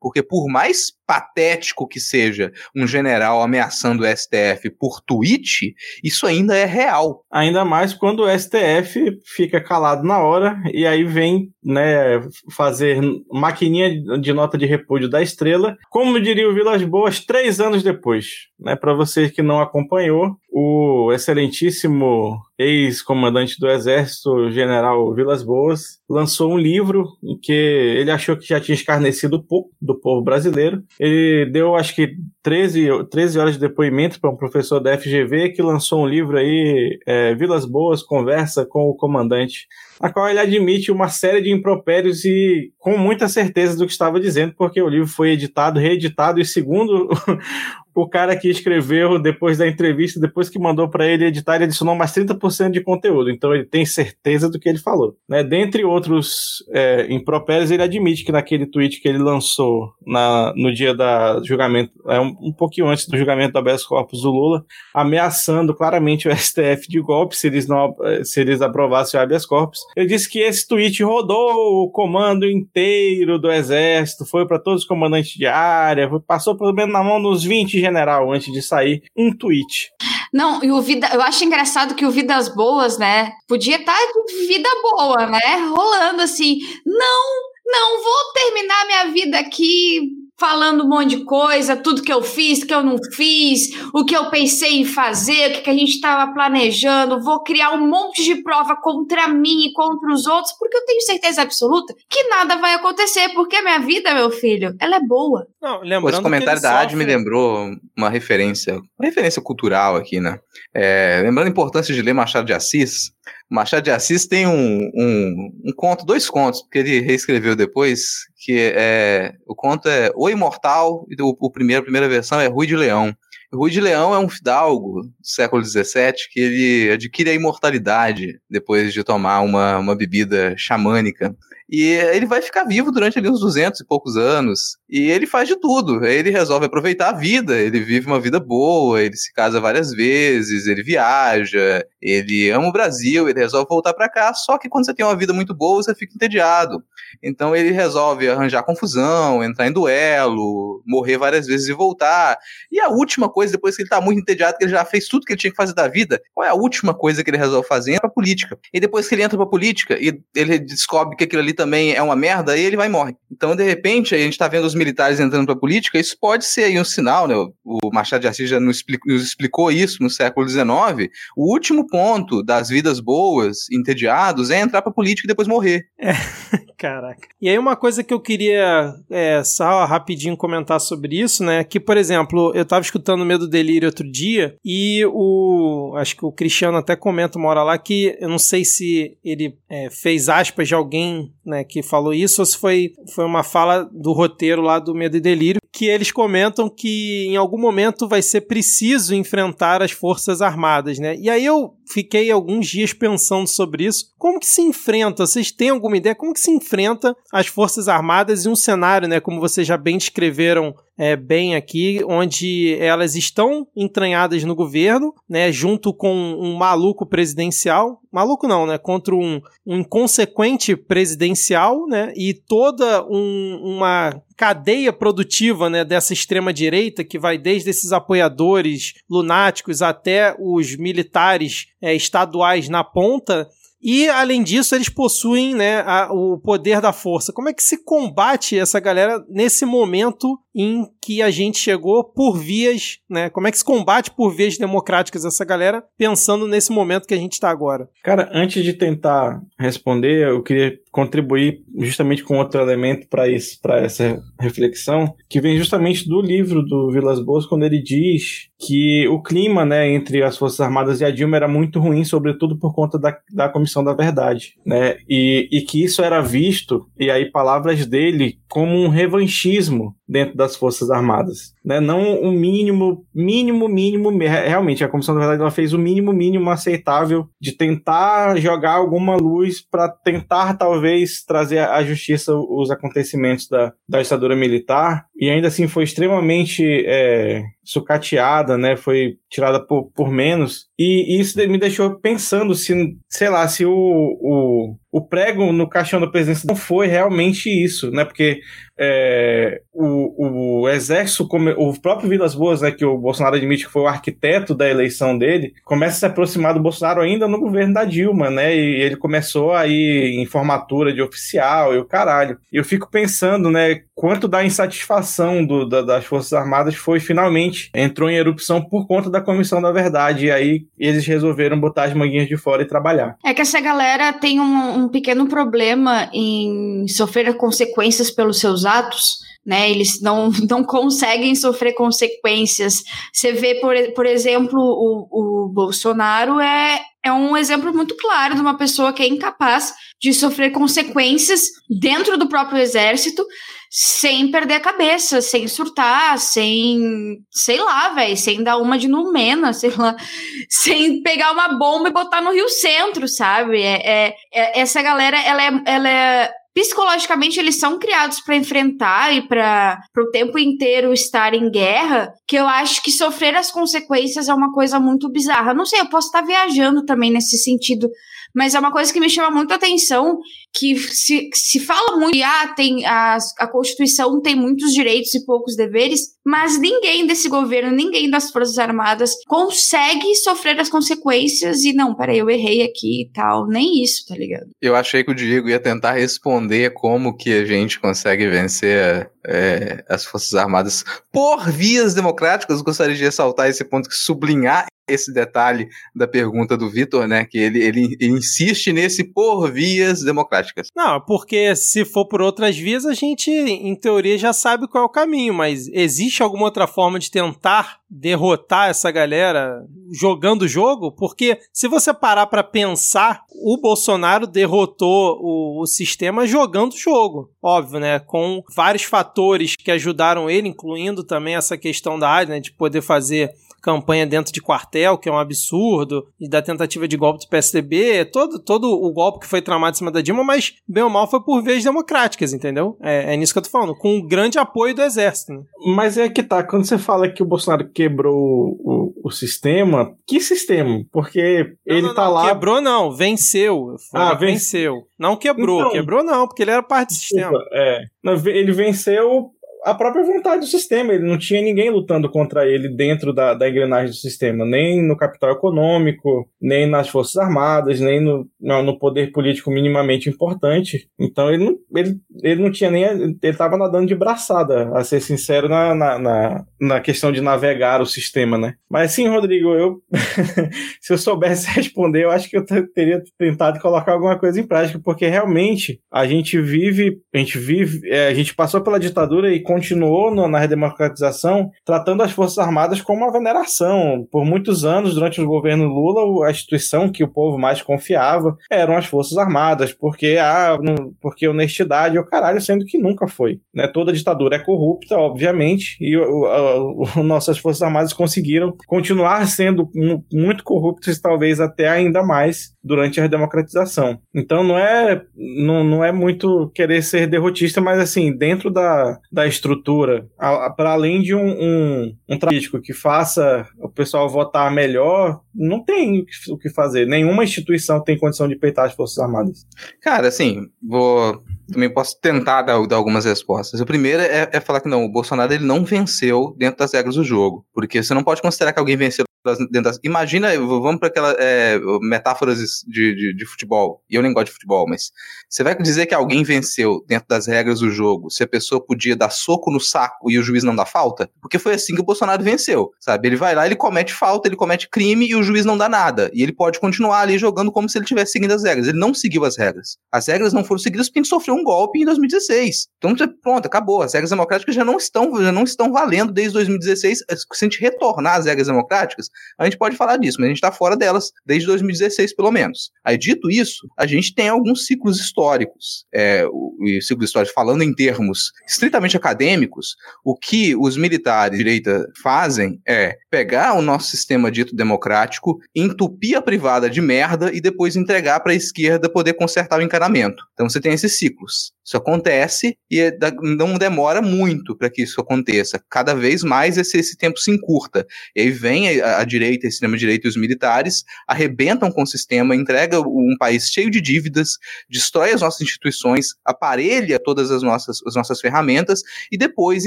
Porque 0.00 0.22
por 0.22 0.48
mais 0.48 0.92
patético 1.06 1.88
que 1.88 1.98
seja 1.98 2.52
um 2.76 2.86
general 2.86 3.42
ameaçando 3.42 4.02
o 4.02 4.06
STF 4.06 4.68
por 4.78 5.00
tweet, 5.00 5.74
isso 6.04 6.26
ainda 6.26 6.54
é 6.54 6.66
real. 6.66 7.24
Ainda 7.30 7.64
mais 7.64 7.94
quando 7.94 8.24
o 8.24 8.38
STF 8.38 9.18
fica 9.24 9.58
calado 9.58 10.06
na 10.06 10.18
hora 10.18 10.60
e 10.72 10.86
aí 10.86 11.04
vem 11.04 11.50
né, 11.64 12.20
fazer 12.54 13.00
maquininha 13.32 14.18
de 14.20 14.32
nota 14.34 14.58
de 14.58 14.66
repúdio 14.66 15.08
da 15.08 15.22
estrela, 15.22 15.76
como 15.88 16.20
diria 16.20 16.48
o 16.48 16.54
Vilas 16.54 16.82
Boas, 16.84 17.20
três 17.20 17.58
anos 17.58 17.82
depois. 17.82 18.26
Né, 18.60 18.76
Para 18.76 18.92
você 18.92 19.30
que 19.30 19.42
não 19.42 19.60
acompanhou, 19.60 20.36
o 20.50 21.12
excelentíssimo 21.12 22.40
ex-comandante 22.58 23.60
do 23.60 23.68
Exército, 23.68 24.50
general 24.50 25.14
Vilas 25.14 25.44
Boas, 25.44 26.00
lançou 26.08 26.52
um 26.52 26.58
livro 26.58 27.06
em 27.22 27.38
que 27.38 27.52
ele 27.52 28.10
achou 28.10 28.36
que 28.36 28.48
já 28.48 28.60
tinha 28.60 28.74
escarnecido 28.74 29.36
o 29.36 29.42
povo, 29.42 29.70
do 29.80 29.94
povo 29.94 30.22
brasileiro. 30.22 30.82
Ele 30.98 31.46
deu, 31.52 31.76
acho 31.76 31.94
que, 31.94 32.16
13, 32.42 32.88
13 33.10 33.38
horas 33.38 33.54
de 33.54 33.60
depoimento 33.60 34.20
para 34.20 34.30
um 34.30 34.36
professor 34.36 34.80
da 34.80 34.96
FGV 34.98 35.50
que 35.50 35.62
lançou 35.62 36.02
um 36.02 36.08
livro 36.08 36.36
aí, 36.36 36.98
é, 37.06 37.34
Vilas 37.34 37.64
Boas 37.64 38.02
Conversa 38.02 38.66
com 38.66 38.88
o 38.88 38.94
Comandante, 38.94 39.68
na 40.00 40.10
qual 40.10 40.28
ele 40.28 40.40
admite 40.40 40.90
uma 40.90 41.08
série 41.08 41.42
de 41.42 41.52
impropérios 41.52 42.24
e 42.24 42.72
com 42.78 42.96
muita 42.96 43.28
certeza 43.28 43.76
do 43.76 43.86
que 43.86 43.92
estava 43.92 44.18
dizendo, 44.18 44.54
porque 44.56 44.80
o 44.80 44.88
livro 44.88 45.06
foi 45.06 45.30
editado, 45.30 45.78
reeditado 45.78 46.40
e 46.40 46.44
segundo 46.44 47.08
o 48.00 48.08
cara 48.08 48.36
que 48.36 48.48
escreveu 48.48 49.18
depois 49.18 49.58
da 49.58 49.66
entrevista, 49.66 50.20
depois 50.20 50.48
que 50.48 50.58
mandou 50.58 50.88
para 50.88 51.04
ele 51.04 51.24
editar, 51.24 51.56
ele 51.56 51.64
adicionou 51.64 51.96
mais 51.96 52.12
30% 52.12 52.70
de 52.70 52.80
conteúdo. 52.80 53.28
Então 53.28 53.52
ele 53.52 53.64
tem 53.64 53.84
certeza 53.84 54.48
do 54.48 54.58
que 54.58 54.68
ele 54.68 54.78
falou. 54.78 55.16
Né? 55.28 55.42
Dentre 55.42 55.84
outros 55.84 56.64
é, 56.70 57.06
impropérios, 57.12 57.72
ele 57.72 57.82
admite 57.82 58.24
que 58.24 58.30
naquele 58.30 58.66
tweet 58.66 59.00
que 59.00 59.08
ele 59.08 59.18
lançou 59.18 59.92
na, 60.06 60.52
no 60.56 60.72
dia 60.72 60.94
da 60.94 61.40
julgamento, 61.42 61.92
é, 62.06 62.20
um, 62.20 62.36
um 62.40 62.52
pouquinho 62.52 62.86
antes 62.86 63.06
do 63.08 63.18
julgamento 63.18 63.52
do 63.52 63.58
habeas 63.58 63.82
corpus 63.82 64.22
do 64.22 64.30
Lula, 64.30 64.64
ameaçando 64.94 65.74
claramente 65.74 66.28
o 66.28 66.36
STF 66.36 66.88
de 66.88 67.00
golpe 67.00 67.36
se 67.36 67.48
eles, 67.48 67.66
não, 67.66 67.96
se 68.22 68.40
eles 68.40 68.62
aprovassem 68.62 69.18
o 69.18 69.22
habeas 69.22 69.44
corpus. 69.44 69.80
Ele 69.96 70.06
disse 70.06 70.30
que 70.30 70.38
esse 70.38 70.68
tweet 70.68 71.02
rodou 71.02 71.82
o 71.82 71.90
comando 71.90 72.48
inteiro 72.48 73.40
do 73.40 73.50
Exército, 73.50 74.24
foi 74.24 74.46
para 74.46 74.60
todos 74.60 74.82
os 74.82 74.88
comandantes 74.88 75.32
de 75.32 75.46
área, 75.46 76.08
passou 76.20 76.56
pelo 76.56 76.72
menos 76.72 76.92
na 76.92 77.02
mão 77.02 77.20
dos 77.20 77.42
20 77.42 77.87
general 77.88 78.32
antes 78.32 78.52
de 78.52 78.62
sair 78.62 79.02
um 79.16 79.36
tweet. 79.36 79.90
Não, 80.32 80.62
e 80.62 80.70
o 80.70 80.80
vida, 80.80 81.08
eu 81.12 81.22
acho 81.22 81.44
engraçado 81.44 81.94
que 81.94 82.04
o 82.04 82.10
Vidas 82.10 82.48
Boas, 82.48 82.98
né? 82.98 83.32
Podia 83.46 83.76
estar 83.76 83.94
tá 83.94 84.24
de 84.26 84.46
vida 84.46 84.68
boa, 84.82 85.26
né? 85.26 85.56
Rolando 85.68 86.22
assim. 86.22 86.58
Não, 86.84 87.24
não 87.66 88.02
vou 88.02 88.32
terminar 88.34 88.86
minha 88.86 89.04
vida 89.06 89.38
aqui 89.38 90.17
falando 90.38 90.84
um 90.84 90.88
monte 90.88 91.16
de 91.16 91.24
coisa, 91.24 91.76
tudo 91.76 92.02
que 92.02 92.12
eu 92.12 92.22
fiz, 92.22 92.62
que 92.62 92.72
eu 92.72 92.82
não 92.82 92.96
fiz, 93.12 93.70
o 93.92 94.04
que 94.04 94.16
eu 94.16 94.30
pensei 94.30 94.80
em 94.80 94.84
fazer, 94.84 95.50
o 95.50 95.52
que, 95.54 95.60
que 95.62 95.70
a 95.70 95.74
gente 95.74 95.90
estava 95.90 96.32
planejando, 96.32 97.20
vou 97.20 97.42
criar 97.42 97.72
um 97.72 97.88
monte 97.88 98.22
de 98.22 98.42
prova 98.42 98.76
contra 98.76 99.26
mim 99.26 99.66
e 99.66 99.72
contra 99.72 100.12
os 100.12 100.26
outros, 100.26 100.52
porque 100.58 100.76
eu 100.76 100.84
tenho 100.84 101.00
certeza 101.02 101.42
absoluta 101.42 101.94
que 102.08 102.22
nada 102.28 102.56
vai 102.56 102.74
acontecer, 102.74 103.30
porque 103.30 103.56
a 103.56 103.62
minha 103.62 103.80
vida, 103.80 104.14
meu 104.14 104.30
filho, 104.30 104.76
ela 104.80 104.96
é 104.96 105.00
boa. 105.00 105.46
Não, 105.60 105.80
lembrando 105.80 106.14
Esse 106.14 106.22
comentário 106.22 106.62
da 106.62 106.80
Ad 106.80 106.94
me 106.94 107.04
lembrou 107.04 107.70
uma 107.96 108.08
referência, 108.08 108.74
uma 108.74 109.06
referência 109.06 109.42
cultural 109.42 109.96
aqui, 109.96 110.20
né? 110.20 110.38
É, 110.72 111.20
lembrando 111.24 111.48
a 111.48 111.50
importância 111.50 111.92
de 111.92 112.00
ler 112.00 112.12
Machado 112.12 112.46
de 112.46 112.52
Assis, 112.52 113.10
Machado 113.50 113.84
de 113.84 113.90
Assis 113.90 114.26
tem 114.26 114.46
um, 114.46 114.90
um, 114.94 115.52
um, 115.64 115.72
conto, 115.74 116.04
dois 116.04 116.28
contos, 116.28 116.62
que 116.70 116.78
ele 116.78 117.00
reescreveu 117.00 117.56
depois, 117.56 118.26
que 118.36 118.72
é, 118.74 119.34
o 119.46 119.54
conto 119.54 119.88
é 119.88 120.10
O 120.14 120.28
Imortal, 120.28 121.06
e 121.08 121.20
o, 121.22 121.34
o 121.40 121.50
primeiro, 121.50 121.80
a 121.80 121.84
primeira 121.84 122.08
versão 122.08 122.38
é 122.38 122.46
Rui 122.46 122.66
de 122.66 122.76
Leão. 122.76 123.16
Rui 123.52 123.70
de 123.70 123.80
Leão 123.80 124.14
é 124.14 124.18
um 124.18 124.28
fidalgo 124.28 125.00
do 125.02 125.10
século 125.22 125.64
XVII 125.64 126.12
que 126.30 126.38
ele 126.40 126.92
adquire 126.92 127.30
a 127.30 127.34
imortalidade 127.34 128.38
depois 128.50 128.92
de 128.92 129.02
tomar 129.02 129.40
uma, 129.40 129.78
uma 129.78 129.96
bebida 129.96 130.54
xamânica. 130.58 131.34
E 131.70 131.82
ele 131.82 132.24
vai 132.24 132.40
ficar 132.40 132.64
vivo 132.64 132.90
durante 132.90 133.18
ali 133.18 133.28
uns 133.28 133.40
200 133.40 133.80
e 133.80 133.84
poucos 133.84 134.16
anos. 134.16 134.78
E 134.88 135.10
ele 135.10 135.26
faz 135.26 135.46
de 135.46 135.56
tudo. 135.56 136.04
Ele 136.04 136.30
resolve 136.30 136.64
aproveitar 136.64 137.10
a 137.10 137.12
vida. 137.12 137.58
Ele 137.58 137.80
vive 137.80 138.06
uma 138.06 138.18
vida 138.18 138.40
boa, 138.40 139.02
ele 139.02 139.16
se 139.16 139.32
casa 139.32 139.60
várias 139.60 139.90
vezes, 139.90 140.66
ele 140.66 140.82
viaja, 140.82 141.84
ele 142.00 142.50
ama 142.50 142.68
o 142.68 142.72
Brasil, 142.72 143.28
ele 143.28 143.40
resolve 143.40 143.66
voltar 143.68 143.92
para 143.92 144.08
cá. 144.08 144.32
Só 144.32 144.56
que 144.56 144.68
quando 144.68 144.86
você 144.86 144.94
tem 144.94 145.04
uma 145.04 145.16
vida 145.16 145.32
muito 145.32 145.54
boa, 145.54 145.82
você 145.82 145.94
fica 145.94 146.14
entediado. 146.14 146.82
Então 147.22 147.54
ele 147.54 147.70
resolve 147.70 148.28
arranjar 148.28 148.62
confusão, 148.62 149.44
entrar 149.44 149.66
em 149.66 149.72
duelo, 149.72 150.82
morrer 150.86 151.18
várias 151.18 151.46
vezes 151.46 151.68
e 151.68 151.72
voltar. 151.72 152.38
E 152.72 152.80
a 152.80 152.88
última 152.88 153.28
coisa, 153.28 153.52
depois 153.52 153.76
que 153.76 153.82
ele 153.82 153.90
tá 153.90 154.00
muito 154.00 154.20
entediado, 154.20 154.56
que 154.56 154.64
ele 154.64 154.72
já 154.72 154.84
fez 154.84 155.06
tudo 155.06 155.26
que 155.26 155.32
ele 155.32 155.40
tinha 155.40 155.50
que 155.50 155.56
fazer 155.56 155.74
da 155.74 155.86
vida, 155.86 156.20
qual 156.32 156.46
é 156.46 156.50
a 156.50 156.54
última 156.54 156.94
coisa 156.94 157.22
que 157.22 157.30
ele 157.30 157.36
resolve 157.36 157.68
fazer? 157.68 157.92
Entra 157.92 158.08
pra 158.08 158.10
política. 158.10 158.58
E 158.72 158.80
depois 158.80 159.06
que 159.06 159.14
ele 159.14 159.22
entra 159.22 159.36
pra 159.36 159.46
política 159.46 159.98
e 160.00 160.18
ele 160.34 160.58
descobre 160.58 161.16
que 161.16 161.24
aquilo 161.24 161.42
ali 161.42 161.52
também 161.58 161.92
é 161.92 162.00
uma 162.00 162.14
merda, 162.14 162.52
aí 162.52 162.64
ele 162.64 162.76
vai 162.76 162.86
e 162.86 162.90
morre. 162.90 163.16
Então, 163.30 163.56
de 163.56 163.64
repente, 163.64 164.14
a 164.14 164.18
gente 164.18 164.38
tá 164.38 164.46
vendo 164.46 164.64
os 164.64 164.76
militares 164.76 165.18
entrando 165.18 165.46
pra 165.46 165.56
política, 165.56 165.98
isso 165.98 166.16
pode 166.18 166.44
ser 166.44 166.64
aí 166.64 166.80
um 166.80 166.84
sinal, 166.84 167.26
né? 167.26 167.34
O 167.64 167.90
Machado 167.92 168.20
de 168.20 168.28
Assis 168.28 168.48
já 168.48 168.60
nos 168.60 168.84
explicou, 169.06 169.72
isso 169.72 170.00
no 170.00 170.08
século 170.08 170.48
XIX. 170.48 171.10
O 171.36 171.52
último 171.52 171.84
ponto 171.88 172.44
das 172.44 172.68
vidas 172.68 173.00
boas, 173.00 173.68
entediados, 173.72 174.50
é 174.50 174.60
entrar 174.60 174.82
pra 174.82 174.92
política 174.92 175.26
e 175.26 175.28
depois 175.28 175.48
morrer. 175.48 175.86
É, 176.00 176.12
caraca. 176.78 177.26
E 177.42 177.48
aí 177.48 177.58
uma 177.58 177.74
coisa 177.74 178.04
que 178.04 178.14
eu 178.14 178.20
queria 178.20 178.94
é, 179.10 179.42
só 179.42 179.84
rapidinho 179.84 180.36
comentar 180.36 180.80
sobre 180.80 181.20
isso, 181.20 181.42
né? 181.42 181.64
Que, 181.64 181.80
por 181.80 181.96
exemplo, 181.96 182.52
eu 182.54 182.64
tava 182.64 182.82
escutando 182.82 183.24
Medo 183.24 183.48
Delírio 183.48 183.88
outro 183.88 184.08
dia 184.08 184.54
e 184.64 185.04
o... 185.06 185.94
acho 185.96 186.16
que 186.16 186.24
o 186.24 186.30
Cristiano 186.30 186.78
até 186.78 186.94
comenta 186.94 187.36
uma 187.36 187.48
hora 187.48 187.64
lá 187.64 187.76
que 187.76 188.16
eu 188.20 188.28
não 188.28 188.38
sei 188.38 188.64
se 188.64 189.18
ele 189.24 189.58
é, 189.68 189.90
fez 189.90 190.28
aspas 190.28 190.68
de 190.68 190.74
alguém 190.74 191.32
né, 191.48 191.64
que 191.64 191.82
falou 191.82 192.12
isso, 192.12 192.42
ou 192.42 192.46
se 192.46 192.56
foi, 192.56 192.92
foi 193.14 193.24
uma 193.24 193.42
fala 193.42 193.88
do 193.92 194.12
roteiro 194.12 194.62
lá 194.62 194.78
do 194.78 194.94
Medo 194.94 195.16
e 195.16 195.20
Delírio, 195.20 195.60
que 195.72 195.86
eles 195.86 196.10
comentam 196.10 196.68
que 196.68 197.26
em 197.26 197.36
algum 197.36 197.58
momento 197.58 198.08
vai 198.08 198.20
ser 198.20 198.42
preciso 198.42 199.14
enfrentar 199.14 199.82
as 199.82 199.92
Forças 199.92 200.42
Armadas, 200.42 200.98
né? 200.98 201.16
E 201.16 201.30
aí 201.30 201.44
eu 201.44 201.74
fiquei 201.90 202.30
alguns 202.30 202.66
dias 202.66 202.92
pensando 202.92 203.46
sobre 203.46 203.84
isso. 203.84 204.12
Como 204.18 204.40
que 204.40 204.46
se 204.46 204.60
enfrenta? 204.60 205.26
Vocês 205.26 205.52
têm 205.52 205.70
alguma 205.70 205.96
ideia? 205.96 206.14
Como 206.14 206.34
que 206.34 206.40
se 206.40 206.50
enfrenta 206.50 207.16
as 207.32 207.46
Forças 207.46 207.88
Armadas 207.88 208.44
em 208.44 208.48
um 208.48 208.56
cenário, 208.56 209.08
né, 209.08 209.20
como 209.20 209.40
vocês 209.40 209.66
já 209.66 209.76
bem 209.76 209.98
descreveram 209.98 210.74
é, 210.98 211.14
bem 211.14 211.54
aqui, 211.54 212.00
onde 212.04 212.76
elas 212.80 213.14
estão 213.14 213.68
entranhadas 213.76 214.42
no 214.42 214.54
governo, 214.56 215.14
né, 215.28 215.52
junto 215.52 215.94
com 215.94 216.12
um 216.12 216.56
maluco 216.56 217.06
presidencial, 217.06 218.02
maluco 218.10 218.48
não, 218.48 218.66
né, 218.66 218.76
contra 218.76 219.14
um, 219.14 219.40
um 219.64 219.78
inconsequente 219.78 220.74
presidencial, 220.74 221.86
né, 221.86 222.12
e 222.16 222.34
toda 222.34 223.06
um, 223.06 223.60
uma 223.62 224.20
cadeia 224.36 224.92
produtiva 224.92 225.70
né, 225.70 225.84
dessa 225.84 226.12
extrema 226.12 226.52
direita 226.52 227.04
que 227.04 227.18
vai 227.18 227.38
desde 227.38 227.70
esses 227.70 227.92
apoiadores 227.92 228.94
lunáticos 229.08 229.82
até 229.82 230.34
os 230.38 230.76
militares 230.76 231.66
é, 231.80 231.94
estaduais 231.94 232.68
na 232.68 232.82
ponta 232.82 233.48
e, 233.80 234.08
além 234.08 234.42
disso, 234.42 234.74
eles 234.74 234.88
possuem 234.88 235.54
né, 235.54 235.80
a, 235.80 236.08
o 236.12 236.38
poder 236.38 236.80
da 236.80 236.92
força. 236.92 237.32
Como 237.32 237.48
é 237.48 237.52
que 237.52 237.62
se 237.62 237.84
combate 237.84 238.58
essa 238.58 238.80
galera 238.80 239.24
nesse 239.28 239.64
momento 239.64 240.38
em 240.54 240.86
que 241.00 241.22
a 241.22 241.30
gente 241.30 241.56
chegou 241.58 242.02
por 242.02 242.36
vias, 242.36 242.98
né? 243.08 243.30
Como 243.30 243.46
é 243.46 243.52
que 243.52 243.58
se 243.58 243.64
combate 243.64 244.10
por 244.10 244.34
vias 244.34 244.58
democráticas 244.58 245.24
essa 245.24 245.44
galera, 245.44 245.84
pensando 245.96 246.48
nesse 246.48 246.72
momento 246.72 247.06
que 247.06 247.14
a 247.14 247.18
gente 247.18 247.34
está 247.34 247.48
agora? 247.48 247.88
Cara, 248.02 248.28
antes 248.32 248.64
de 248.64 248.72
tentar 248.72 249.40
responder, 249.56 250.26
eu 250.28 250.42
queria 250.42 250.76
contribuir 250.90 251.62
justamente 251.78 252.24
com 252.24 252.38
outro 252.38 252.60
elemento 252.60 253.06
para 253.08 253.30
essa 253.30 254.20
reflexão, 254.40 255.14
que 255.28 255.40
vem 255.40 255.56
justamente 255.56 256.08
do 256.08 256.20
livro 256.20 256.60
do 256.64 256.90
Vilas 256.90 257.24
Boas, 257.24 257.46
quando 257.46 257.64
ele 257.64 257.80
diz 257.80 258.48
que 258.58 259.06
o 259.08 259.22
clima 259.22 259.64
né, 259.64 259.88
entre 259.88 260.22
as 260.22 260.36
Forças 260.36 260.60
Armadas 260.60 261.00
e 261.00 261.04
a 261.04 261.10
Dilma 261.10 261.36
era 261.36 261.46
muito 261.46 261.78
ruim, 261.78 262.04
sobretudo 262.04 262.58
por 262.58 262.74
conta 262.74 262.98
da, 262.98 263.16
da 263.32 263.48
Comissão 263.48 263.84
da 263.84 263.94
Verdade. 263.94 264.54
Né? 264.66 264.96
E, 265.08 265.48
e 265.52 265.62
que 265.62 265.82
isso 265.82 266.02
era 266.02 266.20
visto, 266.20 266.88
e 266.98 267.10
aí 267.10 267.30
palavras 267.30 267.86
dele, 267.86 268.38
como 268.48 268.74
um 268.74 268.88
revanchismo 268.88 269.94
dentro 270.08 270.36
das 270.36 270.56
Forças 270.56 270.90
Armadas. 270.90 271.54
Né? 271.64 271.80
Não 271.80 272.20
o 272.20 272.32
mínimo, 272.32 273.04
mínimo, 273.14 273.68
mínimo, 273.68 274.16
realmente 274.18 274.82
a 274.82 274.88
Comissão 274.88 275.14
da 275.14 275.20
Verdade 275.20 275.42
ela 275.42 275.50
fez 275.50 275.72
o 275.72 275.78
mínimo, 275.78 276.12
mínimo 276.12 276.50
aceitável 276.50 277.28
de 277.40 277.52
tentar 277.52 278.36
jogar 278.36 278.72
alguma 278.72 279.16
luz 279.16 279.60
para 279.60 279.88
tentar 279.88 280.54
talvez 280.54 281.22
trazer 281.24 281.58
à 281.58 281.82
justiça 281.82 282.34
os 282.34 282.70
acontecimentos 282.70 283.48
da, 283.48 283.72
da 283.88 284.00
ditadura 284.00 284.34
militar, 284.34 285.06
e 285.16 285.28
ainda 285.28 285.48
assim 285.48 285.66
foi 285.66 285.84
extremamente 285.84 286.64
é, 286.86 287.42
sucateada, 287.64 288.56
né? 288.56 288.76
Foi 288.76 289.16
tirada 289.28 289.60
por, 289.60 289.90
por 289.92 290.10
menos. 290.10 290.66
E 290.78 291.20
isso 291.20 291.38
me 291.48 291.58
deixou 291.58 291.98
pensando 291.98 292.54
se, 292.54 292.96
sei 293.08 293.28
lá, 293.28 293.46
se 293.46 293.66
o, 293.66 293.72
o, 293.72 294.76
o 294.90 295.00
prego 295.00 295.52
no 295.52 295.68
caixão 295.68 296.00
da 296.00 296.06
presidência 296.06 296.46
não 296.46 296.56
foi 296.56 296.86
realmente 296.86 297.48
isso, 297.48 297.90
né? 297.90 298.04
Porque 298.04 298.40
é, 298.78 299.60
o, 299.72 300.60
o 300.62 300.68
exército, 300.68 301.28
o 301.56 301.80
próprio 301.80 302.08
Vilas 302.08 302.34
Boas, 302.34 302.62
né, 302.62 302.70
que 302.70 302.84
o 302.84 302.96
Bolsonaro 302.96 303.36
admite 303.36 303.66
que 303.66 303.72
foi 303.72 303.82
o 303.82 303.88
arquiteto 303.88 304.54
da 304.54 304.68
eleição 304.68 305.18
dele, 305.18 305.52
começa 305.64 305.96
a 305.96 305.98
se 305.98 306.06
aproximar 306.06 306.54
do 306.54 306.60
Bolsonaro 306.60 307.00
ainda 307.00 307.26
no 307.26 307.40
governo 307.40 307.74
da 307.74 307.84
Dilma, 307.84 308.30
né? 308.30 308.54
E 308.54 308.80
ele 308.80 308.96
começou 308.96 309.52
a 309.52 309.66
ir 309.66 310.18
em 310.18 310.24
formatura 310.26 310.92
de 310.92 311.02
oficial 311.02 311.74
e 311.74 311.78
o 311.78 311.84
caralho. 311.84 312.38
E 312.52 312.56
eu 312.56 312.64
fico 312.64 312.88
pensando, 312.90 313.50
né, 313.50 313.82
quanto 313.94 314.28
da 314.28 314.44
insatisfação 314.44 315.44
do, 315.44 315.68
da, 315.68 315.82
das 315.82 316.04
Forças 316.04 316.32
Armadas 316.32 316.76
foi 316.76 317.00
finalmente 317.00 317.70
entrou 317.74 318.08
em 318.08 318.16
erupção 318.16 318.62
por 318.62 318.86
conta 318.86 319.10
da 319.10 319.20
Comissão 319.20 319.60
da 319.60 319.72
Verdade. 319.72 320.26
E 320.26 320.30
aí 320.30 320.66
eles 320.78 321.04
resolveram 321.04 321.58
botar 321.58 321.84
as 321.84 321.94
manguinhas 321.94 322.28
de 322.28 322.36
fora 322.36 322.62
e 322.62 322.66
trabalhar. 322.66 323.16
É 323.24 323.34
que 323.34 323.42
essa 323.42 323.60
galera 323.60 324.12
tem 324.12 324.38
um, 324.38 324.77
um 324.78 324.88
pequeno 324.88 325.28
problema 325.28 326.08
em 326.12 326.86
sofrer 326.88 327.36
consequências 327.36 328.10
pelos 328.10 328.38
seus 328.38 328.64
atos 328.64 329.18
né? 329.48 329.70
Eles 329.70 330.02
não, 330.02 330.30
não 330.48 330.62
conseguem 330.62 331.34
sofrer 331.34 331.72
consequências. 331.72 332.84
Você 333.10 333.32
vê, 333.32 333.54
por, 333.54 333.74
por 333.94 334.04
exemplo, 334.04 334.60
o, 334.60 335.46
o 335.46 335.48
Bolsonaro 335.48 336.38
é, 336.38 336.80
é 337.04 337.12
um 337.12 337.36
exemplo 337.36 337.72
muito 337.72 337.96
claro 337.96 338.34
de 338.34 338.40
uma 338.40 338.56
pessoa 338.56 338.92
que 338.92 339.02
é 339.02 339.08
incapaz 339.08 339.74
de 340.00 340.12
sofrer 340.12 340.50
consequências 340.50 341.42
dentro 341.68 342.16
do 342.18 342.28
próprio 342.28 342.58
exército 342.58 343.24
sem 343.70 344.30
perder 344.30 344.54
a 344.54 344.60
cabeça, 344.60 345.20
sem 345.20 345.46
surtar, 345.46 346.18
sem, 346.18 347.18
sei 347.30 347.58
lá, 347.58 347.90
velho, 347.90 348.16
sem 348.16 348.42
dar 348.42 348.56
uma 348.56 348.78
de 348.78 348.88
Numena, 348.88 349.52
sei 349.52 349.70
lá, 349.70 349.94
sem 350.48 351.02
pegar 351.02 351.32
uma 351.32 351.58
bomba 351.58 351.88
e 351.88 351.92
botar 351.92 352.22
no 352.22 352.32
Rio 352.32 352.48
Centro, 352.48 353.06
sabe? 353.06 353.60
É, 353.60 353.82
é, 353.84 354.16
é 354.32 354.60
essa 354.60 354.80
galera, 354.80 355.20
ela 355.20 355.42
é, 355.42 355.62
ela 355.66 355.88
é 355.88 356.32
psicologicamente 356.58 357.38
eles 357.38 357.54
são 357.54 357.78
criados 357.78 358.20
para 358.20 358.34
enfrentar 358.34 359.14
e 359.14 359.22
para 359.22 359.78
o 359.96 360.10
tempo 360.10 360.36
inteiro 360.36 360.92
estar 360.92 361.32
em 361.32 361.48
guerra, 361.48 362.12
que 362.26 362.34
eu 362.34 362.48
acho 362.48 362.82
que 362.82 362.90
sofrer 362.90 363.36
as 363.36 363.48
consequências 363.48 364.28
é 364.28 364.34
uma 364.34 364.52
coisa 364.52 364.80
muito 364.80 365.08
bizarra. 365.08 365.54
Não 365.54 365.64
sei, 365.64 365.78
eu 365.78 365.88
posso 365.88 366.08
estar 366.08 366.22
viajando 366.22 366.84
também 366.84 367.12
nesse 367.12 367.38
sentido, 367.38 367.88
mas 368.34 368.54
é 368.54 368.58
uma 368.58 368.72
coisa 368.72 368.92
que 368.92 369.00
me 369.00 369.10
chama 369.10 369.30
muito 369.30 369.52
atenção, 369.52 370.18
que 370.54 370.76
se, 370.78 371.28
se 371.34 371.60
fala 371.60 371.96
muito, 371.96 372.18
ah, 372.22 372.48
tem 372.56 372.84
a, 372.86 373.18
a 373.38 373.46
Constituição 373.46 374.20
tem 374.20 374.34
muitos 374.34 374.72
direitos 374.72 375.14
e 375.14 375.24
poucos 375.24 375.56
deveres, 375.56 376.00
mas 376.24 376.58
ninguém 376.58 377.06
desse 377.06 377.28
governo, 377.28 377.70
ninguém 377.74 378.10
das 378.10 378.30
Forças 378.30 378.58
Armadas 378.58 379.12
consegue 379.26 380.14
sofrer 380.16 380.58
as 380.60 380.68
consequências 380.68 381.64
e 381.64 381.72
não, 381.72 381.94
peraí, 381.94 382.18
eu 382.18 382.30
errei 382.30 382.62
aqui 382.62 383.02
e 383.02 383.10
tal, 383.12 383.46
nem 383.46 383.82
isso, 383.82 384.04
tá 384.06 384.14
ligado? 384.14 384.46
Eu 384.60 384.74
achei 384.74 385.04
que 385.04 385.10
o 385.10 385.14
Diego 385.14 385.48
ia 385.48 385.60
tentar 385.60 385.92
responder 385.92 386.72
como 386.74 387.16
que 387.16 387.32
a 387.32 387.44
gente 387.44 387.80
consegue 387.80 388.28
vencer 388.28 389.10
é, 389.26 389.84
as 389.88 390.04
Forças 390.04 390.34
Armadas 390.34 390.84
por 391.12 391.50
vias 391.50 391.94
democráticas. 391.94 392.62
Gostaria 392.62 392.96
de 392.96 393.02
ressaltar 393.02 393.48
esse 393.48 393.64
ponto, 393.64 393.88
sublinhar 393.90 394.66
esse 394.88 395.12
detalhe 395.12 395.68
da 395.94 396.08
pergunta 396.08 396.56
do 396.56 396.68
Vitor, 396.68 397.06
né? 397.06 397.24
Que 397.24 397.38
ele, 397.38 397.62
ele, 397.62 397.96
ele, 398.00 398.12
insiste 398.12 398.72
nesse 398.72 399.04
por 399.04 399.50
vias 399.52 400.02
democráticas. 400.02 400.68
Não, 400.74 401.00
porque 401.00 401.54
se 401.54 401.84
for 401.84 402.06
por 402.06 402.22
outras 402.22 402.56
vias, 402.56 402.86
a 402.86 402.94
gente, 402.94 403.30
em 403.30 403.76
teoria, 403.76 404.16
já 404.16 404.32
sabe 404.32 404.66
qual 404.66 404.84
é 404.84 404.86
o 404.86 404.90
caminho, 404.90 405.34
mas 405.34 405.68
existe 405.68 406.22
alguma 406.22 406.44
outra 406.44 406.66
forma 406.66 406.98
de 406.98 407.10
tentar 407.10 407.80
derrotar 407.90 408.68
essa 408.68 408.90
galera 408.90 409.62
jogando 409.92 410.42
o 410.42 410.48
jogo? 410.48 410.92
Porque 410.92 411.38
se 411.52 411.68
você 411.68 411.92
parar 411.92 412.26
para 412.26 412.42
pensar, 412.42 413.22
o 413.30 413.58
Bolsonaro 413.60 414.26
derrotou 414.26 415.18
o, 415.20 415.62
o 415.62 415.66
sistema 415.66 416.26
jogando 416.26 416.72
o 416.72 416.78
jogo, 416.78 417.30
óbvio, 417.42 417.80
né? 417.80 417.98
Com 417.98 418.42
vários 418.54 418.84
fatores 418.84 419.07
que 419.56 419.70
ajudaram 419.70 420.28
ele, 420.30 420.48
incluindo 420.48 421.02
também 421.02 421.36
essa 421.36 421.56
questão 421.56 421.98
da 421.98 422.08
área, 422.08 422.34
né? 422.34 422.40
De 422.40 422.52
poder 422.52 422.82
fazer 422.82 423.34
campanha 423.60 424.06
dentro 424.06 424.32
de 424.32 424.40
quartel, 424.40 424.98
que 424.98 425.08
é 425.08 425.12
um 425.12 425.18
absurdo, 425.18 426.06
e 426.18 426.28
da 426.28 426.42
tentativa 426.42 426.86
de 426.86 426.96
golpe 426.96 427.24
do 427.24 427.28
PSDB, 427.28 428.04
todo, 428.06 428.38
todo 428.38 428.68
o 428.70 428.92
golpe 428.92 429.20
que 429.20 429.26
foi 429.26 429.42
tramado 429.42 429.74
em 429.74 429.78
cima 429.78 429.90
da 429.90 430.00
Dilma, 430.00 430.24
mas 430.24 430.54
bem 430.66 430.82
ou 430.82 430.90
mal 430.90 431.08
foi 431.08 431.22
por 431.22 431.42
vezes 431.42 431.64
democráticas, 431.64 432.32
entendeu? 432.32 432.76
É, 432.80 433.14
é 433.14 433.16
nisso 433.16 433.32
que 433.32 433.38
eu 433.38 433.42
tô 433.42 433.50
falando, 433.50 433.74
com 433.74 433.96
um 433.96 434.06
grande 434.06 434.38
apoio 434.38 434.74
do 434.74 434.82
exército. 434.82 435.32
Né? 435.32 435.42
Mas 435.74 435.98
é 435.98 436.08
que 436.08 436.22
tá, 436.22 436.42
quando 436.42 436.64
você 436.64 436.78
fala 436.78 437.08
que 437.08 437.22
o 437.22 437.26
Bolsonaro 437.26 437.68
quebrou 437.68 438.14
o, 438.14 438.92
o 439.04 439.10
sistema, 439.10 439.94
que 440.06 440.20
sistema? 440.20 440.84
Porque 440.92 441.56
não, 441.66 441.76
ele 441.76 441.86
não, 441.86 441.94
tá 441.94 442.04
não, 442.04 442.12
lá. 442.12 442.28
Quebrou 442.28 442.60
não, 442.60 442.92
venceu. 442.92 443.76
Ah, 443.94 444.14
venceu. 444.14 444.82
Não 444.98 445.16
quebrou, 445.16 445.60
então, 445.60 445.72
quebrou 445.72 446.02
não, 446.02 446.26
porque 446.26 446.42
ele 446.42 446.50
era 446.50 446.62
parte 446.62 446.88
do 446.88 446.94
sistema. 446.94 447.38
É. 447.52 447.82
Ele 448.26 448.52
venceu 448.52 449.30
a 449.64 449.74
própria 449.74 450.04
vontade 450.04 450.40
do 450.40 450.46
sistema. 450.46 450.92
Ele 450.92 451.06
não 451.06 451.18
tinha 451.18 451.42
ninguém 451.42 451.70
lutando 451.70 452.10
contra 452.10 452.46
ele 452.46 452.68
dentro 452.68 453.12
da, 453.12 453.34
da 453.34 453.48
engrenagem 453.48 453.90
do 453.90 453.96
sistema, 453.96 454.44
nem 454.44 454.82
no 454.82 454.96
capital 454.96 455.32
econômico, 455.32 456.28
nem 456.40 456.66
nas 456.66 456.88
Forças 456.88 457.16
Armadas, 457.16 457.80
nem 457.80 458.00
no, 458.00 458.28
no 458.40 458.78
poder 458.78 459.12
político 459.12 459.50
minimamente 459.50 460.08
importante. 460.08 460.88
Então 460.98 461.32
ele 461.32 461.44
não, 461.44 461.56
ele, 461.74 461.96
ele 462.22 462.42
não 462.42 462.50
tinha 462.50 462.70
nem. 462.70 462.84
Ele 462.84 463.18
estava 463.22 463.56
nadando 463.56 463.86
de 463.86 463.94
braçada, 463.94 464.70
a 464.74 464.84
ser 464.84 465.00
sincero, 465.00 465.48
na, 465.48 465.74
na, 465.74 465.98
na, 465.98 466.44
na, 466.60 466.80
questão 466.80 467.10
de 467.10 467.20
navegar 467.20 467.80
o 467.80 467.86
sistema, 467.86 468.38
né? 468.38 468.54
Mas 468.70 468.92
sim, 468.92 469.08
Rodrigo, 469.08 469.54
eu. 469.54 469.82
se 470.80 470.92
eu 470.92 470.98
soubesse 470.98 471.48
responder, 471.52 472.04
eu 472.04 472.10
acho 472.10 472.28
que 472.28 472.36
eu 472.36 472.44
teria 472.74 473.02
tentado 473.18 473.60
colocar 473.60 473.92
alguma 473.92 474.18
coisa 474.18 474.40
em 474.40 474.46
prática, 474.46 474.80
porque 474.82 475.06
realmente 475.06 475.80
a 475.92 476.06
gente 476.06 476.40
vive. 476.40 477.00
A 477.14 477.18
gente 477.18 477.38
vive. 477.38 477.88
É, 477.88 478.08
a 478.08 478.14
gente 478.14 478.34
passou 478.34 478.60
pela 478.60 478.78
ditadura 478.78 479.32
e 479.32 479.40
continuou 479.48 480.14
no, 480.14 480.28
na 480.28 480.38
redemocratização 480.38 481.50
tratando 481.64 482.02
as 482.02 482.12
Forças 482.12 482.36
Armadas 482.36 482.82
como 482.82 483.02
uma 483.02 483.12
veneração. 483.12 484.06
Por 484.12 484.26
muitos 484.26 484.62
anos, 484.62 484.94
durante 484.94 485.22
o 485.22 485.26
governo 485.26 485.64
Lula, 485.64 486.26
a 486.26 486.30
instituição 486.30 486.92
que 486.92 487.02
o 487.02 487.08
povo 487.08 487.38
mais 487.38 487.62
confiava 487.62 488.36
eram 488.50 488.76
as 488.76 488.84
Forças 488.84 489.16
Armadas, 489.16 489.72
porque, 489.72 490.18
ah, 490.20 490.58
porque 491.00 491.26
honestidade 491.26 491.96
é 491.96 492.00
o 492.00 492.04
caralho, 492.04 492.42
sendo 492.42 492.66
que 492.66 492.76
nunca 492.76 493.08
foi. 493.08 493.40
Né? 493.54 493.66
Toda 493.66 493.90
ditadura 493.90 494.36
é 494.36 494.38
corrupta, 494.38 494.98
obviamente, 494.98 495.78
e 495.80 495.96
o, 495.96 496.02
o, 496.02 496.82
o, 496.82 497.00
nossas 497.02 497.38
Forças 497.38 497.62
Armadas 497.62 497.94
conseguiram 497.94 498.54
continuar 498.66 499.26
sendo 499.26 499.70
muito 500.12 500.44
corruptas, 500.44 501.00
talvez 501.00 501.40
até 501.40 501.70
ainda 501.70 502.02
mais, 502.02 502.52
durante 502.62 503.00
a 503.00 503.02
redemocratização. 503.04 503.98
Então 504.14 504.44
não 504.44 504.58
é, 504.58 505.02
não, 505.16 505.64
não 505.64 505.84
é 505.84 505.90
muito 505.90 506.50
querer 506.54 506.82
ser 506.82 507.06
derrotista, 507.06 507.62
mas 507.62 507.78
assim, 507.78 508.14
dentro 508.14 508.50
da, 508.50 508.98
da 509.10 509.26
estrutura, 509.38 510.08
para 510.56 510.72
além 510.72 511.00
de 511.00 511.14
um, 511.14 511.26
um, 511.26 511.96
um 512.08 512.18
político 512.18 512.60
que 512.60 512.72
faça 512.72 513.46
o 513.58 513.68
pessoal 513.68 514.08
votar 514.08 514.52
melhor, 514.52 515.20
não 515.34 515.64
tem 515.64 516.04
o 516.28 516.36
que 516.36 516.50
fazer. 516.50 516.86
Nenhuma 516.86 517.24
instituição 517.24 517.82
tem 517.82 517.98
condição 517.98 518.28
de 518.28 518.36
peitar 518.36 518.66
as 518.66 518.74
Forças 518.74 518.98
Armadas. 518.98 519.46
Cara, 519.80 520.08
assim, 520.08 520.46
vou. 520.62 521.22
Também 521.50 521.72
posso 521.72 521.98
tentar 521.98 522.42
dar, 522.42 522.60
dar 522.66 522.76
algumas 522.76 523.06
respostas. 523.06 523.58
O 523.58 523.64
primeiro 523.64 524.02
é, 524.02 524.28
é, 524.32 524.40
falar 524.40 524.60
que 524.60 524.68
não, 524.68 524.84
o 524.84 524.92
Bolsonaro 524.92 525.32
ele 525.32 525.46
não 525.46 525.64
venceu 525.64 526.34
dentro 526.36 526.58
das 526.58 526.74
regras 526.74 526.96
do 526.96 527.04
jogo. 527.04 527.46
Porque 527.54 527.82
você 527.82 527.94
não 527.94 528.04
pode 528.04 528.20
considerar 528.20 528.52
que 528.52 528.58
alguém 528.58 528.76
venceu 528.76 529.07
dentro 529.24 529.62
das, 529.62 529.78
imagina, 529.82 530.36
vamos 530.38 530.78
para 530.78 530.88
aquelas 530.88 531.16
é, 531.18 531.58
metáforas 531.80 532.38
de, 532.66 532.94
de, 532.94 533.14
de, 533.14 533.26
futebol, 533.26 533.82
e 533.90 533.94
eu 533.94 534.02
nem 534.02 534.12
gosto 534.12 534.26
de 534.26 534.32
futebol, 534.32 534.66
mas 534.68 534.90
você 535.28 535.42
vai 535.42 535.56
dizer 535.56 535.86
que 535.86 535.94
alguém 535.94 536.22
venceu 536.22 536.84
dentro 536.86 537.08
das 537.08 537.26
regras 537.26 537.60
do 537.60 537.70
jogo 537.70 538.10
se 538.10 538.22
a 538.22 538.26
pessoa 538.26 538.64
podia 538.64 538.96
dar 538.96 539.10
soco 539.10 539.50
no 539.50 539.60
saco 539.60 540.10
e 540.10 540.18
o 540.18 540.22
juiz 540.22 540.44
não 540.44 540.54
dá 540.54 540.64
falta? 540.64 541.10
Porque 541.20 541.38
foi 541.38 541.54
assim 541.54 541.74
que 541.74 541.80
o 541.80 541.84
Bolsonaro 541.84 542.22
venceu, 542.22 542.70
sabe? 542.78 543.08
Ele 543.08 543.16
vai 543.16 543.34
lá, 543.34 543.46
ele 543.46 543.56
comete 543.56 543.92
falta, 543.92 544.28
ele 544.28 544.36
comete 544.36 544.68
crime 544.68 545.08
e 545.08 545.14
o 545.14 545.22
juiz 545.22 545.44
não 545.44 545.58
dá 545.58 545.68
nada. 545.68 546.10
E 546.12 546.22
ele 546.22 546.32
pode 546.32 546.60
continuar 546.60 547.00
ali 547.00 547.18
jogando 547.18 547.50
como 547.50 547.68
se 547.68 547.78
ele 547.78 547.84
tivesse 547.84 548.12
seguindo 548.12 548.32
as 548.32 548.44
regras. 548.44 548.68
Ele 548.68 548.78
não 548.78 548.94
seguiu 548.94 549.24
as 549.24 549.36
regras. 549.36 549.76
As 549.92 550.06
regras 550.06 550.32
não 550.32 550.44
foram 550.44 550.58
seguidas 550.58 550.88
porque 550.88 550.98
gente 551.00 551.08
sofreu 551.08 551.34
um 551.34 551.42
golpe 551.42 551.80
em 551.80 551.84
2016. 551.84 552.68
Então, 552.76 552.94
pronto, 553.22 553.46
acabou. 553.46 553.82
As 553.82 553.94
regras 553.94 554.10
democráticas 554.10 554.54
já 554.54 554.64
não 554.64 554.76
estão, 554.76 555.22
já 555.22 555.32
não 555.32 555.44
estão 555.44 555.72
valendo 555.72 556.12
desde 556.12 556.34
2016. 556.34 556.98
Se 556.98 557.04
a 557.08 557.44
gente 557.44 557.60
retornar 557.60 558.16
às 558.16 558.26
regras 558.26 558.46
democráticas, 558.46 559.07
a 559.38 559.44
gente 559.44 559.58
pode 559.58 559.76
falar 559.76 559.96
disso, 559.96 560.16
mas 560.18 560.26
a 560.26 560.28
gente 560.28 560.38
está 560.38 560.52
fora 560.52 560.76
delas 560.76 561.12
desde 561.24 561.46
2016, 561.46 562.14
pelo 562.14 562.30
menos. 562.30 562.70
Aí, 562.84 562.96
dito 562.96 563.30
isso, 563.30 563.68
a 563.76 563.86
gente 563.86 564.14
tem 564.14 564.28
alguns 564.28 564.66
ciclos 564.66 565.00
históricos. 565.00 565.86
É, 565.92 566.26
o, 566.26 566.56
o 566.60 566.82
ciclo 566.82 567.04
histórico, 567.04 567.34
falando 567.34 567.62
em 567.62 567.74
termos 567.74 568.32
estritamente 568.46 568.96
acadêmicos, 568.96 569.76
o 570.04 570.16
que 570.16 570.56
os 570.56 570.76
militares 570.76 571.36
de 571.36 571.44
direita 571.44 571.86
fazem 572.02 572.60
é 572.66 572.96
pegar 573.10 573.54
o 573.54 573.62
nosso 573.62 573.90
sistema 573.90 574.30
dito 574.30 574.54
democrático, 574.54 575.38
entupir 575.54 576.16
a 576.16 576.22
privada 576.22 576.68
de 576.68 576.80
merda 576.80 577.32
e 577.32 577.40
depois 577.40 577.76
entregar 577.76 578.20
para 578.20 578.32
a 578.32 578.36
esquerda 578.36 578.88
poder 578.88 579.14
consertar 579.14 579.58
o 579.58 579.62
encanamento. 579.62 580.24
Então 580.34 580.48
você 580.48 580.60
tem 580.60 580.72
esses 580.72 580.98
ciclos. 580.98 581.52
Isso 581.64 581.76
acontece 581.76 582.56
e 582.70 582.80
é 582.80 582.96
não 583.20 583.58
demora 583.58 584.00
muito 584.00 584.56
para 584.56 584.70
que 584.70 584.82
isso 584.82 585.00
aconteça. 585.00 585.62
Cada 585.68 585.94
vez 585.94 586.22
mais 586.22 586.56
esse, 586.56 586.78
esse 586.78 586.96
tempo 586.96 587.18
se 587.18 587.30
encurta. 587.30 587.86
E 588.16 588.22
aí 588.22 588.30
vem 588.30 588.80
a, 588.80 588.97
a 589.00 589.04
direita, 589.04 589.46
a 589.46 589.48
extrema-direita 589.48 590.06
e 590.06 590.10
os 590.10 590.16
militares, 590.16 590.84
arrebentam 591.06 591.70
com 591.70 591.82
o 591.82 591.86
sistema, 591.86 592.34
entrega 592.34 592.80
um 592.80 593.16
país 593.18 593.48
cheio 593.48 593.70
de 593.70 593.80
dívidas, 593.80 594.38
destrói 594.68 595.12
as 595.12 595.20
nossas 595.20 595.40
instituições, 595.40 596.08
aparelha 596.24 596.98
todas 596.98 597.30
as 597.30 597.42
nossas, 597.42 597.78
as 597.86 597.94
nossas 597.94 598.20
ferramentas 598.20 598.82
e 599.10 599.16
depois 599.16 599.66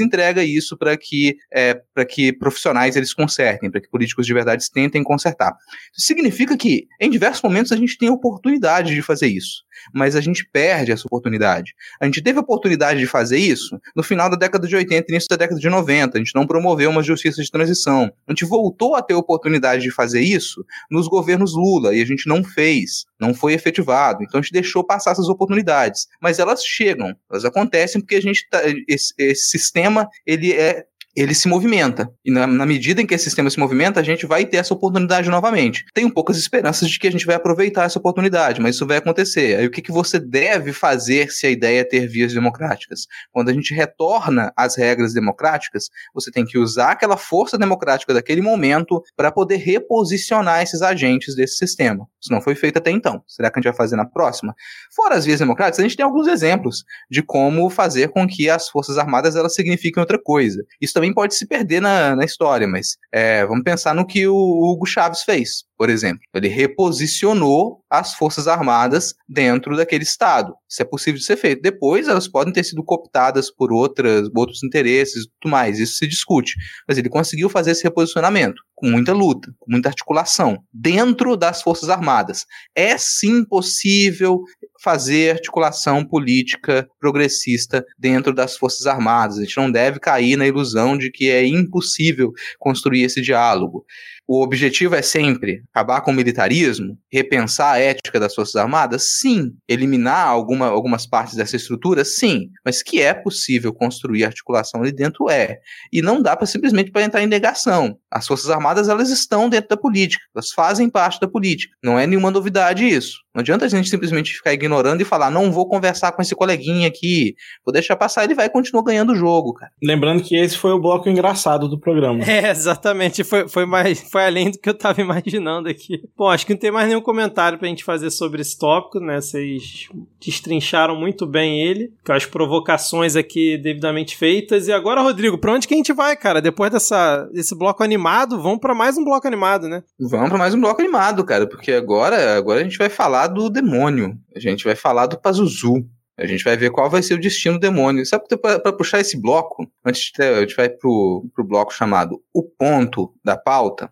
entrega 0.00 0.44
isso 0.44 0.76
para 0.76 0.96
que, 0.96 1.36
é, 1.52 1.80
que 2.08 2.32
profissionais 2.32 2.96
eles 2.96 3.12
consertem, 3.12 3.70
para 3.70 3.80
que 3.80 3.88
políticos 3.88 4.26
de 4.26 4.34
verdade 4.34 4.64
tentem 4.72 5.02
consertar. 5.02 5.54
Isso 5.96 6.06
significa 6.06 6.56
que, 6.56 6.86
em 7.00 7.10
diversos 7.10 7.42
momentos, 7.42 7.72
a 7.72 7.76
gente 7.76 7.98
tem 7.98 8.08
a 8.08 8.12
oportunidade 8.12 8.94
de 8.94 9.02
fazer 9.02 9.26
isso 9.26 9.62
mas 9.92 10.14
a 10.16 10.20
gente 10.20 10.46
perde 10.52 10.92
essa 10.92 11.06
oportunidade. 11.06 11.74
A 12.00 12.04
gente 12.04 12.22
teve 12.22 12.38
a 12.38 12.42
oportunidade 12.42 12.98
de 12.98 13.06
fazer 13.06 13.38
isso 13.38 13.80
no 13.96 14.02
final 14.02 14.28
da 14.30 14.36
década 14.36 14.66
de 14.66 14.76
80 14.76 15.10
início 15.10 15.28
da 15.28 15.36
década 15.36 15.60
de 15.60 15.68
90. 15.68 16.16
A 16.16 16.20
gente 16.20 16.34
não 16.34 16.46
promoveu 16.46 16.90
uma 16.90 17.02
justiça 17.02 17.42
de 17.42 17.50
transição. 17.50 18.12
A 18.26 18.32
gente 18.32 18.44
voltou 18.44 18.94
a 18.94 19.02
ter 19.02 19.14
oportunidade 19.22 19.82
de 19.82 19.90
fazer 19.90 20.20
isso 20.20 20.64
nos 20.90 21.08
governos 21.08 21.54
Lula 21.54 21.94
e 21.94 22.02
a 22.02 22.04
gente 22.04 22.28
não 22.28 22.44
fez, 22.44 23.04
não 23.20 23.32
foi 23.32 23.54
efetivado. 23.54 24.22
Então 24.22 24.38
a 24.38 24.42
gente 24.42 24.52
deixou 24.52 24.84
passar 24.84 25.12
essas 25.12 25.28
oportunidades. 25.28 26.06
Mas 26.20 26.38
elas 26.38 26.64
chegam, 26.64 27.16
elas 27.30 27.44
acontecem 27.44 28.00
porque 28.00 28.16
a 28.16 28.22
gente 28.22 28.46
tá, 28.50 28.60
esse, 28.86 29.14
esse 29.18 29.48
sistema 29.48 30.08
ele 30.26 30.52
é 30.52 30.84
ele 31.14 31.34
se 31.34 31.46
movimenta. 31.48 32.10
E 32.24 32.30
na, 32.30 32.46
na, 32.46 32.64
medida 32.64 33.02
em 33.02 33.06
que 33.06 33.14
esse 33.14 33.24
sistema 33.24 33.50
se 33.50 33.58
movimenta, 33.58 34.00
a 34.00 34.02
gente 34.02 34.26
vai 34.26 34.44
ter 34.44 34.56
essa 34.56 34.72
oportunidade 34.72 35.28
novamente. 35.28 35.84
Tenho 35.94 36.12
poucas 36.12 36.38
esperanças 36.38 36.88
de 36.88 36.98
que 36.98 37.06
a 37.06 37.10
gente 37.10 37.26
vai 37.26 37.36
aproveitar 37.36 37.84
essa 37.84 37.98
oportunidade, 37.98 38.60
mas 38.60 38.76
isso 38.76 38.86
vai 38.86 38.96
acontecer. 38.96 39.56
Aí 39.56 39.66
o 39.66 39.70
que, 39.70 39.82
que 39.82 39.92
você 39.92 40.18
deve 40.18 40.72
fazer 40.72 41.30
se 41.30 41.46
a 41.46 41.50
ideia 41.50 41.80
é 41.80 41.84
ter 41.84 42.06
vias 42.06 42.32
democráticas? 42.32 43.06
Quando 43.30 43.50
a 43.50 43.52
gente 43.52 43.74
retorna 43.74 44.52
às 44.56 44.76
regras 44.76 45.12
democráticas, 45.12 45.90
você 46.14 46.30
tem 46.30 46.44
que 46.44 46.58
usar 46.58 46.92
aquela 46.92 47.16
força 47.16 47.58
democrática 47.58 48.14
daquele 48.14 48.40
momento 48.40 49.02
para 49.16 49.30
poder 49.30 49.56
reposicionar 49.56 50.62
esses 50.62 50.82
agentes 50.82 51.34
desse 51.34 51.56
sistema. 51.56 52.06
Isso 52.22 52.32
não 52.32 52.40
foi 52.40 52.54
feito 52.54 52.78
até 52.78 52.90
então. 52.90 53.22
Será 53.26 53.50
que 53.50 53.58
a 53.58 53.60
gente 53.60 53.70
vai 53.70 53.76
fazer 53.76 53.96
na 53.96 54.04
próxima? 54.04 54.54
Fora 54.94 55.16
as 55.16 55.24
vias 55.24 55.40
democráticas, 55.40 55.80
a 55.80 55.82
gente 55.82 55.96
tem 55.96 56.04
alguns 56.04 56.28
exemplos 56.28 56.84
de 57.10 57.22
como 57.22 57.68
fazer 57.68 58.08
com 58.08 58.26
que 58.26 58.48
as 58.48 58.68
forças 58.68 58.96
armadas 58.96 59.34
elas 59.34 59.54
signifiquem 59.54 60.00
outra 60.00 60.18
coisa. 60.22 60.62
Isso 60.80 60.94
também 60.94 61.12
pode 61.12 61.34
se 61.34 61.46
perder 61.46 61.80
na, 61.80 62.14
na 62.14 62.24
história, 62.24 62.68
mas 62.68 62.96
é, 63.10 63.44
vamos 63.44 63.64
pensar 63.64 63.94
no 63.94 64.06
que 64.06 64.26
o 64.26 64.34
Hugo 64.34 64.86
Chaves 64.86 65.22
fez 65.22 65.64
por 65.82 65.90
exemplo. 65.90 66.20
Ele 66.32 66.46
reposicionou 66.46 67.82
as 67.90 68.14
Forças 68.14 68.46
Armadas 68.46 69.16
dentro 69.28 69.76
daquele 69.76 70.04
Estado. 70.04 70.54
Isso 70.70 70.80
é 70.80 70.84
possível 70.84 71.18
de 71.18 71.26
ser 71.26 71.36
feito. 71.36 71.60
Depois, 71.60 72.06
elas 72.06 72.28
podem 72.28 72.52
ter 72.52 72.62
sido 72.62 72.84
cooptadas 72.84 73.50
por 73.50 73.72
outras, 73.72 74.28
outros 74.32 74.62
interesses 74.62 75.24
e 75.24 75.28
tudo 75.40 75.50
mais. 75.50 75.80
Isso 75.80 75.96
se 75.96 76.06
discute. 76.06 76.54
Mas 76.86 76.98
ele 76.98 77.08
conseguiu 77.08 77.48
fazer 77.48 77.72
esse 77.72 77.82
reposicionamento 77.82 78.62
com 78.76 78.90
muita 78.90 79.12
luta, 79.12 79.52
com 79.58 79.72
muita 79.72 79.88
articulação, 79.88 80.58
dentro 80.72 81.36
das 81.36 81.62
Forças 81.62 81.88
Armadas. 81.88 82.46
É 82.76 82.96
sim 82.96 83.44
possível 83.44 84.40
fazer 84.82 85.32
articulação 85.32 86.04
política 86.04 86.88
progressista 86.98 87.84
dentro 87.98 88.32
das 88.32 88.56
Forças 88.56 88.86
Armadas. 88.86 89.38
A 89.38 89.42
gente 89.42 89.56
não 89.56 89.70
deve 89.70 90.00
cair 90.00 90.36
na 90.36 90.46
ilusão 90.46 90.96
de 90.98 91.10
que 91.10 91.30
é 91.30 91.46
impossível 91.46 92.32
construir 92.58 93.02
esse 93.02 93.20
diálogo 93.20 93.84
o 94.26 94.42
objetivo 94.42 94.94
é 94.94 95.02
sempre 95.02 95.62
acabar 95.72 96.00
com 96.00 96.10
o 96.10 96.14
militarismo, 96.14 96.96
repensar 97.12 97.74
a 97.74 97.78
ética 97.78 98.20
das 98.20 98.34
Forças 98.34 98.56
Armadas? 98.56 99.18
Sim. 99.18 99.52
Eliminar 99.68 100.26
alguma, 100.26 100.66
algumas 100.66 101.06
partes 101.06 101.34
dessa 101.34 101.56
estrutura? 101.56 102.04
Sim. 102.04 102.48
Mas 102.64 102.82
que 102.82 103.00
é 103.00 103.12
possível 103.12 103.72
construir 103.72 104.24
articulação 104.24 104.80
ali 104.80 104.92
dentro? 104.92 105.28
É. 105.28 105.58
E 105.92 106.00
não 106.00 106.22
dá 106.22 106.36
para 106.36 106.46
simplesmente 106.46 106.90
para 106.90 107.02
entrar 107.02 107.22
em 107.22 107.26
negação. 107.26 107.98
As 108.10 108.26
Forças 108.26 108.50
Armadas, 108.50 108.88
elas 108.88 109.10
estão 109.10 109.48
dentro 109.48 109.70
da 109.70 109.76
política, 109.76 110.24
elas 110.34 110.50
fazem 110.50 110.88
parte 110.88 111.20
da 111.20 111.28
política. 111.28 111.74
Não 111.82 111.98
é 111.98 112.06
nenhuma 112.06 112.30
novidade 112.30 112.86
isso. 112.86 113.18
Não 113.34 113.40
adianta 113.40 113.64
a 113.64 113.68
gente 113.68 113.88
simplesmente 113.88 114.34
ficar 114.34 114.52
ignorando 114.52 115.00
e 115.00 115.04
falar, 115.04 115.30
não 115.30 115.50
vou 115.50 115.66
conversar 115.66 116.12
com 116.12 116.20
esse 116.20 116.34
coleguinha 116.34 116.86
aqui, 116.86 117.34
vou 117.64 117.72
deixar 117.72 117.96
passar, 117.96 118.24
ele 118.24 118.34
vai 118.34 118.50
continuar 118.50 118.82
ganhando 118.82 119.12
o 119.12 119.16
jogo, 119.16 119.54
cara. 119.54 119.72
Lembrando 119.82 120.22
que 120.22 120.36
esse 120.36 120.56
foi 120.56 120.72
o 120.72 120.80
bloco 120.80 121.08
engraçado 121.08 121.68
do 121.68 121.78
programa. 121.78 122.22
É, 122.24 122.50
exatamente. 122.50 123.24
Foi, 123.24 123.48
foi, 123.48 123.64
mais, 123.64 124.00
foi 124.10 124.24
além 124.24 124.50
do 124.50 124.58
que 124.58 124.68
eu 124.68 124.74
tava 124.74 125.00
imaginando 125.00 125.68
aqui. 125.68 126.02
Bom, 126.16 126.28
acho 126.28 126.46
que 126.46 126.52
não 126.52 126.60
tem 126.60 126.70
mais 126.70 126.88
nenhum 126.88 127.00
comentário 127.00 127.58
pra 127.58 127.68
gente 127.68 127.84
fazer 127.84 128.10
sobre 128.10 128.42
esse 128.42 128.58
tópico, 128.58 129.00
né? 129.00 129.20
Vocês 129.20 129.88
destrincharam 130.20 130.94
muito 130.94 131.26
bem 131.26 131.60
ele, 131.62 131.92
com 132.04 132.12
as 132.12 132.26
provocações 132.26 133.16
aqui 133.16 133.56
devidamente 133.58 134.16
feitas. 134.16 134.68
E 134.68 134.72
agora, 134.72 135.02
Rodrigo, 135.02 135.38
pra 135.38 135.52
onde 135.52 135.66
que 135.66 135.74
a 135.74 135.76
gente 135.76 135.92
vai, 135.92 136.16
cara? 136.16 136.40
Depois 136.40 136.70
dessa, 136.70 137.28
desse 137.32 137.56
bloco 137.56 137.82
animado, 137.82 138.40
vamos 138.40 138.60
para 138.60 138.74
mais 138.74 138.96
um 138.96 139.04
bloco 139.04 139.26
animado, 139.26 139.68
né? 139.68 139.82
Vamos 139.98 140.28
para 140.28 140.38
mais 140.38 140.54
um 140.54 140.60
bloco 140.60 140.80
animado, 140.80 141.24
cara, 141.24 141.46
porque 141.46 141.72
agora, 141.72 142.36
agora 142.36 142.60
a 142.60 142.64
gente 142.64 142.78
vai 142.78 142.88
falar 142.88 143.21
do 143.26 143.50
demônio. 143.50 144.18
A 144.34 144.40
gente 144.40 144.64
vai 144.64 144.74
falar 144.74 145.06
do 145.06 145.20
Pazuzu. 145.20 145.86
A 146.16 146.26
gente 146.26 146.44
vai 146.44 146.56
ver 146.56 146.70
qual 146.70 146.90
vai 146.90 147.02
ser 147.02 147.14
o 147.14 147.20
destino 147.20 147.54
do 147.54 147.60
demônio. 147.60 148.04
Sabe 148.04 148.24
para 148.38 148.72
puxar 148.72 149.00
esse 149.00 149.20
bloco, 149.20 149.66
antes 149.84 150.12
de 150.12 150.22
a 150.22 150.40
gente 150.40 150.54
vai 150.54 150.68
pro, 150.68 151.26
pro 151.34 151.44
bloco 151.44 151.72
chamado 151.72 152.22
O 152.32 152.42
Ponto 152.42 153.14
da 153.24 153.36
Pauta. 153.36 153.90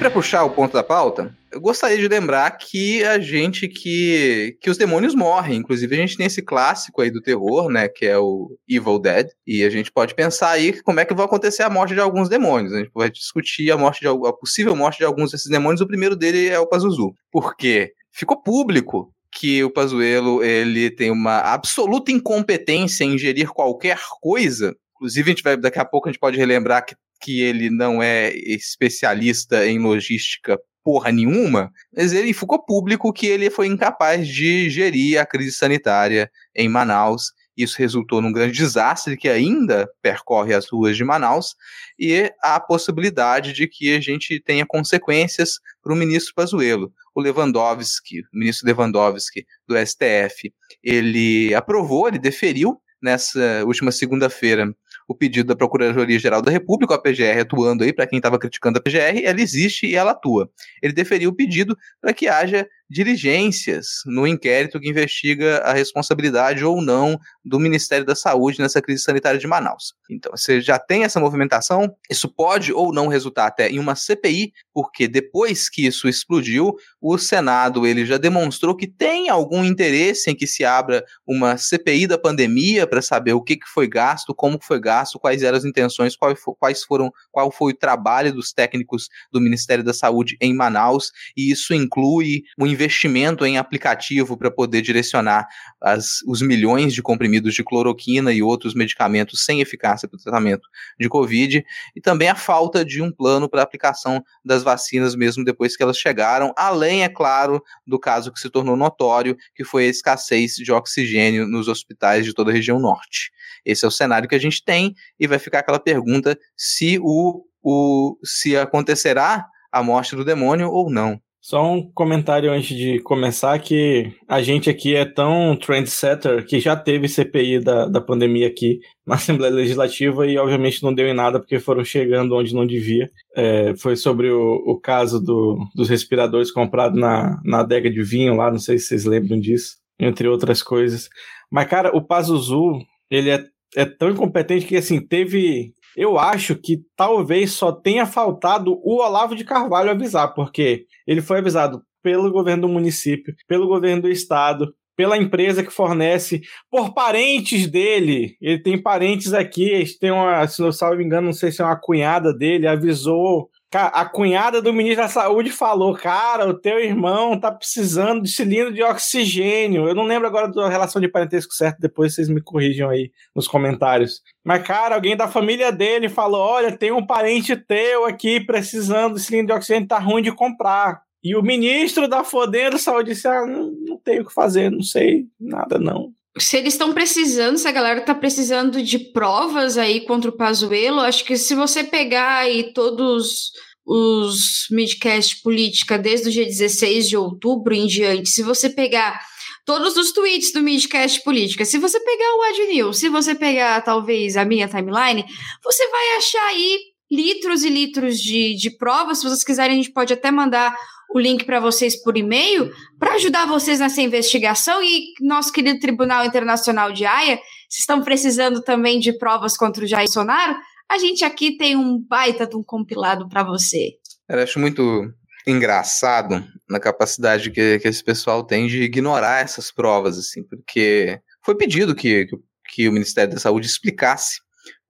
Para 0.00 0.10
puxar 0.10 0.44
o 0.44 0.50
ponto 0.50 0.72
da 0.72 0.82
pauta, 0.82 1.36
eu 1.52 1.60
gostaria 1.60 1.98
de 1.98 2.08
lembrar 2.08 2.50
que 2.52 3.04
a 3.04 3.18
gente 3.18 3.68
que 3.68 4.56
que 4.58 4.70
os 4.70 4.78
demônios 4.78 5.14
morrem, 5.14 5.58
inclusive 5.58 5.94
a 5.94 5.98
gente 5.98 6.16
tem 6.16 6.24
esse 6.24 6.40
clássico 6.40 7.02
aí 7.02 7.10
do 7.10 7.20
terror, 7.20 7.68
né, 7.68 7.86
que 7.86 8.06
é 8.06 8.16
o 8.16 8.50
Evil 8.66 8.98
Dead, 8.98 9.26
e 9.46 9.62
a 9.62 9.68
gente 9.68 9.92
pode 9.92 10.14
pensar 10.14 10.52
aí 10.52 10.80
como 10.84 11.00
é 11.00 11.04
que 11.04 11.12
vai 11.12 11.26
acontecer 11.26 11.64
a 11.64 11.68
morte 11.68 11.92
de 11.92 12.00
alguns 12.00 12.30
demônios. 12.30 12.72
A 12.72 12.78
gente 12.78 12.90
vai 12.94 13.10
discutir 13.10 13.70
a 13.70 13.76
morte 13.76 14.00
de 14.00 14.08
a 14.08 14.32
possível 14.32 14.74
morte 14.74 14.96
de 14.96 15.04
alguns 15.04 15.32
desses 15.32 15.50
demônios. 15.50 15.82
O 15.82 15.86
primeiro 15.86 16.16
dele 16.16 16.48
é 16.48 16.58
o 16.58 16.66
Pazuzu. 16.66 17.12
Por 17.30 17.54
quê? 17.54 17.92
Ficou 18.10 18.42
público 18.42 19.12
que 19.30 19.62
o 19.62 19.70
Pazuello 19.70 20.42
ele 20.42 20.90
tem 20.90 21.10
uma 21.10 21.40
absoluta 21.40 22.10
incompetência 22.10 23.04
em 23.04 23.18
gerir 23.18 23.50
qualquer 23.50 23.98
coisa. 24.22 24.74
Inclusive, 24.96 25.30
a 25.30 25.34
gente 25.34 25.42
vai, 25.42 25.58
daqui 25.58 25.78
a 25.78 25.84
pouco 25.84 26.08
a 26.08 26.12
gente 26.12 26.20
pode 26.20 26.38
relembrar 26.38 26.86
que 26.86 26.94
que 27.20 27.42
ele 27.42 27.70
não 27.70 28.02
é 28.02 28.32
especialista 28.34 29.66
em 29.66 29.78
logística 29.78 30.58
porra 30.82 31.12
nenhuma, 31.12 31.70
mas 31.94 32.12
ele 32.12 32.32
ficou 32.32 32.64
público 32.64 33.12
que 33.12 33.26
ele 33.26 33.50
foi 33.50 33.66
incapaz 33.66 34.26
de 34.26 34.70
gerir 34.70 35.20
a 35.20 35.26
crise 35.26 35.52
sanitária 35.52 36.30
em 36.54 36.68
Manaus. 36.68 37.32
Isso 37.56 37.76
resultou 37.78 38.22
num 38.22 38.32
grande 38.32 38.56
desastre 38.56 39.16
que 39.16 39.28
ainda 39.28 39.88
percorre 40.00 40.54
as 40.54 40.68
ruas 40.70 40.96
de 40.96 41.04
Manaus 41.04 41.54
e 41.98 42.32
a 42.42 42.58
possibilidade 42.58 43.52
de 43.52 43.68
que 43.68 43.94
a 43.94 44.00
gente 44.00 44.40
tenha 44.40 44.64
consequências 44.64 45.58
para 45.82 45.92
o 45.92 45.96
ministro 45.96 46.34
Pazuello. 46.34 46.92
O 47.14 47.20
Lewandowski, 47.20 48.20
o 48.20 48.38
ministro 48.38 48.66
Lewandowski 48.66 49.44
do 49.68 49.76
STF, 49.76 50.52
ele 50.82 51.54
aprovou, 51.54 52.08
ele 52.08 52.18
deferiu 52.18 52.80
nessa 53.02 53.64
última 53.66 53.92
segunda-feira 53.92 54.74
o 55.10 55.14
pedido 55.14 55.48
da 55.48 55.56
Procuradoria-Geral 55.56 56.40
da 56.40 56.52
República, 56.52 56.94
a 56.94 56.98
PGR 56.98 57.40
atuando 57.40 57.82
aí, 57.82 57.92
para 57.92 58.06
quem 58.06 58.18
estava 58.18 58.38
criticando 58.38 58.78
a 58.78 58.80
PGR, 58.80 59.24
ela 59.24 59.40
existe 59.40 59.84
e 59.84 59.96
ela 59.96 60.12
atua. 60.12 60.48
Ele 60.80 60.92
deferiu 60.92 61.30
o 61.30 61.34
pedido 61.34 61.76
para 62.00 62.12
que 62.12 62.28
haja 62.28 62.64
diligências 62.90 64.02
no 64.04 64.26
inquérito 64.26 64.80
que 64.80 64.90
investiga 64.90 65.58
a 65.58 65.72
responsabilidade 65.72 66.64
ou 66.64 66.82
não 66.82 67.16
do 67.44 67.60
Ministério 67.60 68.04
da 68.04 68.16
Saúde 68.16 68.58
nessa 68.58 68.82
crise 68.82 69.02
sanitária 69.02 69.38
de 69.38 69.46
Manaus. 69.46 69.94
Então, 70.10 70.32
você 70.34 70.60
já 70.60 70.76
tem 70.76 71.04
essa 71.04 71.20
movimentação, 71.20 71.94
isso 72.10 72.28
pode 72.28 72.72
ou 72.72 72.92
não 72.92 73.06
resultar 73.06 73.46
até 73.46 73.68
em 73.70 73.78
uma 73.78 73.94
CPI, 73.94 74.52
porque 74.74 75.06
depois 75.06 75.68
que 75.68 75.86
isso 75.86 76.08
explodiu, 76.08 76.74
o 77.00 77.16
Senado 77.16 77.86
ele 77.86 78.04
já 78.04 78.18
demonstrou 78.18 78.76
que 78.76 78.88
tem 78.88 79.28
algum 79.28 79.64
interesse 79.64 80.28
em 80.28 80.34
que 80.34 80.46
se 80.46 80.64
abra 80.64 81.04
uma 81.24 81.56
CPI 81.56 82.08
da 82.08 82.18
pandemia 82.18 82.86
para 82.86 83.00
saber 83.00 83.34
o 83.34 83.42
que, 83.42 83.56
que 83.56 83.68
foi 83.68 83.86
gasto, 83.86 84.34
como 84.34 84.58
foi 84.60 84.80
gasto, 84.80 85.18
quais 85.18 85.42
eram 85.44 85.56
as 85.56 85.64
intenções, 85.64 86.16
quais 86.58 86.82
foram, 86.82 87.12
qual 87.30 87.52
foi 87.52 87.72
o 87.72 87.76
trabalho 87.76 88.32
dos 88.32 88.52
técnicos 88.52 89.08
do 89.30 89.40
Ministério 89.40 89.84
da 89.84 89.94
Saúde 89.94 90.36
em 90.40 90.52
Manaus, 90.52 91.12
e 91.36 91.52
isso 91.52 91.72
inclui 91.72 92.42
o 92.58 92.66
investimento 92.80 93.44
em 93.44 93.58
aplicativo 93.58 94.36
para 94.36 94.50
poder 94.50 94.80
direcionar 94.80 95.46
as, 95.80 96.22
os 96.26 96.40
milhões 96.40 96.94
de 96.94 97.02
comprimidos 97.02 97.54
de 97.54 97.62
cloroquina 97.62 98.32
e 98.32 98.42
outros 98.42 98.74
medicamentos 98.74 99.44
sem 99.44 99.60
eficácia 99.60 100.08
para 100.08 100.16
o 100.16 100.22
tratamento 100.22 100.66
de 100.98 101.08
Covid, 101.08 101.64
e 101.94 102.00
também 102.00 102.28
a 102.28 102.34
falta 102.34 102.84
de 102.84 103.02
um 103.02 103.12
plano 103.12 103.48
para 103.48 103.62
aplicação 103.62 104.24
das 104.44 104.62
vacinas 104.62 105.14
mesmo 105.14 105.44
depois 105.44 105.76
que 105.76 105.82
elas 105.82 105.98
chegaram, 105.98 106.52
além, 106.56 107.04
é 107.04 107.08
claro, 107.08 107.62
do 107.86 107.98
caso 107.98 108.32
que 108.32 108.40
se 108.40 108.48
tornou 108.48 108.76
notório, 108.76 109.36
que 109.54 109.64
foi 109.64 109.84
a 109.84 109.88
escassez 109.88 110.54
de 110.54 110.72
oxigênio 110.72 111.46
nos 111.46 111.68
hospitais 111.68 112.24
de 112.24 112.32
toda 112.32 112.50
a 112.50 112.54
região 112.54 112.78
norte. 112.80 113.30
Esse 113.64 113.84
é 113.84 113.88
o 113.88 113.90
cenário 113.90 114.28
que 114.28 114.34
a 114.34 114.40
gente 114.40 114.64
tem, 114.64 114.94
e 115.18 115.26
vai 115.26 115.38
ficar 115.38 115.58
aquela 115.58 115.78
pergunta 115.78 116.38
se 116.56 116.98
o, 117.02 117.44
o 117.62 118.16
se 118.24 118.56
acontecerá 118.56 119.46
a 119.70 119.82
morte 119.82 120.16
do 120.16 120.24
demônio 120.24 120.70
ou 120.70 120.90
não. 120.90 121.20
Só 121.40 121.72
um 121.72 121.90
comentário 121.92 122.52
antes 122.52 122.76
de 122.76 122.98
começar 123.00 123.58
que 123.58 124.12
a 124.28 124.42
gente 124.42 124.68
aqui 124.68 124.94
é 124.94 125.06
tão 125.06 125.56
trendsetter 125.56 126.44
que 126.44 126.60
já 126.60 126.76
teve 126.76 127.08
CPI 127.08 127.60
da, 127.60 127.86
da 127.86 128.00
pandemia 128.00 128.46
aqui 128.46 128.80
na 129.06 129.14
Assembleia 129.16 129.52
Legislativa 129.52 130.26
e 130.26 130.36
obviamente 130.36 130.82
não 130.82 130.92
deu 130.92 131.08
em 131.08 131.14
nada 131.14 131.40
porque 131.40 131.58
foram 131.58 131.82
chegando 131.82 132.36
onde 132.36 132.54
não 132.54 132.66
devia. 132.66 133.10
É, 133.34 133.74
foi 133.76 133.96
sobre 133.96 134.30
o, 134.30 134.62
o 134.66 134.78
caso 134.78 135.18
do, 135.18 135.58
dos 135.74 135.88
respiradores 135.88 136.50
comprados 136.50 137.00
na, 137.00 137.40
na 137.42 137.60
adega 137.60 137.90
de 137.90 138.02
vinho 138.02 138.36
lá, 138.36 138.50
não 138.50 138.58
sei 138.58 138.78
se 138.78 138.88
vocês 138.88 139.06
lembram 139.06 139.40
disso, 139.40 139.76
entre 139.98 140.28
outras 140.28 140.62
coisas. 140.62 141.08
Mas, 141.50 141.68
cara, 141.68 141.96
o 141.96 142.02
Pazuzu, 142.02 142.80
ele 143.10 143.30
é, 143.30 143.42
é 143.74 143.84
tão 143.86 144.10
incompetente 144.10 144.66
que, 144.66 144.76
assim, 144.76 145.00
teve 145.00 145.72
eu 145.96 146.18
acho 146.18 146.56
que 146.56 146.80
talvez 146.96 147.52
só 147.52 147.72
tenha 147.72 148.06
faltado 148.06 148.80
o 148.82 149.00
Olavo 149.02 149.34
de 149.34 149.44
Carvalho 149.44 149.90
avisar, 149.90 150.34
porque 150.34 150.86
ele 151.06 151.20
foi 151.20 151.38
avisado 151.38 151.82
pelo 152.02 152.30
governo 152.30 152.62
do 152.62 152.72
município, 152.72 153.34
pelo 153.46 153.66
governo 153.66 154.02
do 154.02 154.08
estado, 154.08 154.74
pela 154.96 155.16
empresa 155.16 155.62
que 155.62 155.70
fornece, 155.70 156.42
por 156.70 156.92
parentes 156.92 157.66
dele. 157.66 158.36
Ele 158.40 158.58
tem 158.62 158.80
parentes 158.80 159.32
aqui, 159.32 159.84
tem 159.98 160.10
uma, 160.10 160.46
se 160.46 160.60
não 160.60 160.72
salvo 160.72 161.00
engano, 161.00 161.26
não 161.26 161.32
sei 161.32 161.50
se 161.50 161.62
é 161.62 161.64
uma 161.64 161.80
cunhada 161.80 162.34
dele, 162.34 162.66
avisou 162.66 163.48
a 163.78 164.04
cunhada 164.04 164.60
do 164.60 164.72
ministro 164.72 165.02
da 165.02 165.08
Saúde 165.08 165.50
falou: 165.50 165.94
Cara, 165.94 166.48
o 166.48 166.54
teu 166.54 166.80
irmão 166.80 167.38
tá 167.38 167.52
precisando 167.52 168.22
de 168.22 168.30
cilindro 168.30 168.72
de 168.72 168.82
oxigênio. 168.82 169.86
Eu 169.86 169.94
não 169.94 170.04
lembro 170.04 170.26
agora 170.26 170.48
da 170.48 170.68
relação 170.68 171.00
de 171.00 171.08
parentesco 171.08 171.54
certo, 171.54 171.78
depois 171.78 172.14
vocês 172.14 172.28
me 172.28 172.40
corrijam 172.40 172.90
aí 172.90 173.12
nos 173.34 173.46
comentários. 173.46 174.22
Mas, 174.44 174.62
cara, 174.66 174.96
alguém 174.96 175.16
da 175.16 175.28
família 175.28 175.70
dele 175.70 176.08
falou: 176.08 176.40
Olha, 176.40 176.76
tem 176.76 176.90
um 176.90 177.06
parente 177.06 177.54
teu 177.54 178.04
aqui 178.04 178.40
precisando 178.40 179.14
de 179.14 179.20
cilindro 179.20 179.48
de 179.48 179.52
oxigênio, 179.52 179.88
tá 179.88 179.98
ruim 179.98 180.22
de 180.22 180.32
comprar. 180.32 181.02
E 181.22 181.36
o 181.36 181.42
ministro 181.42 182.08
da 182.08 182.24
Fodendo 182.24 182.78
Saúde 182.78 183.10
disse: 183.10 183.28
Ah, 183.28 183.46
não, 183.46 183.70
não 183.86 183.98
tenho 183.98 184.22
o 184.22 184.26
que 184.26 184.34
fazer, 184.34 184.70
não 184.70 184.82
sei 184.82 185.26
nada 185.38 185.78
não 185.78 186.12
se 186.38 186.56
eles 186.56 186.74
estão 186.74 186.92
precisando, 186.92 187.58
se 187.58 187.66
a 187.66 187.72
galera 187.72 188.00
está 188.00 188.14
precisando 188.14 188.82
de 188.82 188.98
provas 188.98 189.76
aí 189.76 190.00
contra 190.02 190.30
o 190.30 190.36
Pazuello, 190.36 191.00
acho 191.00 191.24
que 191.24 191.36
se 191.36 191.54
você 191.54 191.82
pegar 191.82 192.38
aí 192.38 192.72
todos 192.72 193.50
os 193.84 194.66
midcast 194.70 195.42
política 195.42 195.98
desde 195.98 196.28
o 196.28 196.32
dia 196.32 196.44
16 196.44 197.08
de 197.08 197.16
outubro 197.16 197.74
em 197.74 197.86
diante, 197.86 198.28
se 198.28 198.42
você 198.42 198.70
pegar 198.70 199.20
todos 199.64 199.96
os 199.96 200.12
tweets 200.12 200.52
do 200.52 200.62
midcast 200.62 201.22
política, 201.22 201.64
se 201.64 201.78
você 201.78 201.98
pegar 201.98 202.36
o 202.36 202.42
Ad 202.42 202.66
News, 202.72 202.98
se 202.98 203.08
você 203.08 203.34
pegar 203.34 203.80
talvez 203.82 204.36
a 204.36 204.44
minha 204.44 204.68
timeline, 204.68 205.24
você 205.64 205.88
vai 205.88 206.16
achar 206.16 206.46
aí 206.48 206.78
litros 207.10 207.64
e 207.64 207.68
litros 207.68 208.18
de, 208.18 208.54
de 208.54 208.70
provas. 208.70 209.18
Se 209.18 209.24
vocês 209.24 209.44
quiserem, 209.44 209.72
a 209.72 209.76
gente 209.82 209.92
pode 209.92 210.12
até 210.12 210.30
mandar 210.30 210.74
o 211.12 211.18
link 211.18 211.44
para 211.44 211.58
vocês 211.58 212.00
por 212.00 212.16
e-mail 212.16 212.72
para 212.98 213.14
ajudar 213.14 213.46
vocês 213.46 213.80
nessa 213.80 214.00
investigação 214.00 214.82
e 214.82 215.12
nosso 215.20 215.52
querido 215.52 215.80
Tribunal 215.80 216.24
Internacional 216.24 216.92
de 216.92 217.04
Haia, 217.04 217.36
se 217.68 217.80
estão 217.80 218.02
precisando 218.02 218.62
também 218.62 219.00
de 219.00 219.12
provas 219.18 219.56
contra 219.56 219.84
o 219.84 219.86
Jair 219.86 220.04
Bolsonaro, 220.04 220.56
a 220.88 220.98
gente 220.98 221.24
aqui 221.24 221.56
tem 221.56 221.76
um 221.76 221.98
baita 221.98 222.46
de 222.46 222.56
um 222.56 222.62
compilado 222.62 223.28
para 223.28 223.42
você. 223.42 223.92
Eu 224.28 224.40
acho 224.40 224.58
muito 224.58 225.12
engraçado 225.46 226.44
na 226.68 226.78
capacidade 226.78 227.50
que, 227.50 227.78
que 227.78 227.88
esse 227.88 228.04
pessoal 228.04 228.44
tem 228.44 228.66
de 228.66 228.82
ignorar 228.82 229.42
essas 229.42 229.72
provas, 229.72 230.18
assim, 230.18 230.42
porque 230.44 231.20
foi 231.44 231.56
pedido 231.56 231.94
que, 231.94 232.26
que 232.72 232.88
o 232.88 232.92
Ministério 232.92 233.34
da 233.34 233.40
Saúde 233.40 233.66
explicasse 233.66 234.40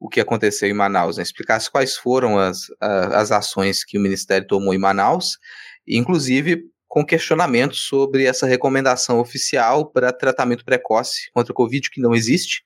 o 0.01 0.09
que 0.09 0.21
aconteceu 0.21 0.69
em 0.69 0.73
Manaus, 0.73 1.19
né? 1.19 1.23
explicasse 1.23 1.71
quais 1.71 1.97
foram 1.97 2.39
as, 2.39 2.67
as 2.81 3.31
ações 3.31 3.85
que 3.85 3.99
o 3.99 4.01
Ministério 4.01 4.47
tomou 4.47 4.73
em 4.73 4.79
Manaus 4.79 5.39
inclusive 5.87 6.65
com 6.89 7.05
questionamentos 7.05 7.87
sobre 7.87 8.25
essa 8.25 8.47
recomendação 8.47 9.21
oficial 9.21 9.87
para 9.87 10.13
tratamento 10.13 10.65
precoce 10.65 11.31
contra 11.33 11.53
o 11.53 11.55
Covid, 11.55 11.89
que 11.91 12.01
não 12.01 12.15
existe. 12.15 12.65